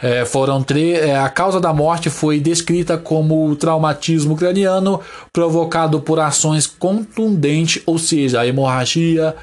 É, 0.03 0.25
foram 0.25 0.65
é, 0.75 1.19
a 1.19 1.29
causa 1.29 1.61
da 1.61 1.75
morte 1.75 2.09
foi 2.09 2.41
descrita 2.41 2.97
como 2.97 3.55
traumatismo 3.55 4.35
craniano 4.35 4.99
provocado 5.31 6.01
por 6.01 6.19
ações 6.19 6.67
contundentes, 6.67 7.83
ou 7.85 7.99
seja, 7.99 8.41
a 8.41 8.47
hemorragia, 8.47 9.37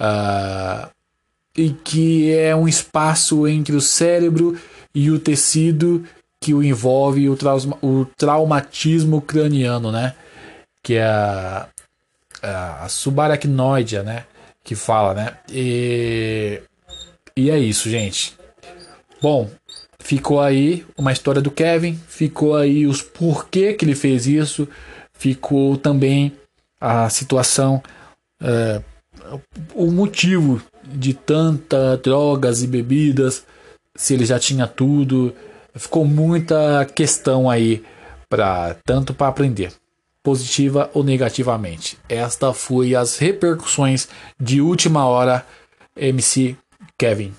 uh, 0.00 0.88
e 1.56 1.70
que 1.70 2.34
é 2.34 2.54
um 2.54 2.66
espaço 2.66 3.46
entre 3.46 3.76
o 3.76 3.80
cérebro 3.80 4.58
e 4.94 5.10
o 5.10 5.18
tecido 5.18 6.04
que 6.40 6.52
o 6.52 6.62
envolve 6.62 7.28
o, 7.28 7.36
o 7.82 8.04
traumatismo 8.16 9.20
craniano, 9.20 9.92
né? 9.92 10.14
Que 10.82 10.94
é 10.94 11.04
a, 11.04 11.68
a, 12.42 12.88
subaracnoidea, 12.88 14.02
né? 14.02 14.24
Que 14.64 14.74
fala, 14.74 15.14
né? 15.14 15.36
E, 15.50 16.60
e 17.36 17.50
é 17.50 17.58
isso, 17.58 17.88
gente. 17.88 18.36
Bom, 19.20 19.48
ficou 20.00 20.40
aí 20.40 20.84
uma 20.96 21.12
história 21.12 21.40
do 21.40 21.50
Kevin, 21.50 21.98
ficou 22.08 22.56
aí 22.56 22.86
os 22.86 23.02
porquê 23.02 23.74
que 23.74 23.84
ele 23.84 23.94
fez 23.94 24.26
isso, 24.26 24.68
ficou 25.12 25.76
também 25.76 26.32
a 26.80 27.08
situação, 27.08 27.80
é, 28.42 28.82
o 29.74 29.92
motivo 29.92 30.60
de 30.92 31.14
tanta 31.14 31.96
drogas 31.96 32.62
e 32.62 32.66
bebidas, 32.66 33.44
se 33.94 34.14
ele 34.14 34.24
já 34.24 34.38
tinha 34.38 34.66
tudo, 34.66 35.34
ficou 35.74 36.04
muita 36.04 36.84
questão 36.94 37.48
aí 37.48 37.82
para 38.28 38.76
tanto 38.84 39.12
para 39.12 39.28
aprender, 39.28 39.72
positiva 40.22 40.90
ou 40.94 41.02
negativamente. 41.02 41.98
Esta 42.08 42.52
foi 42.52 42.94
as 42.94 43.18
repercussões 43.18 44.08
de 44.40 44.60
última 44.60 45.06
hora 45.06 45.44
MC 45.96 46.56
Kevin. 46.96 47.34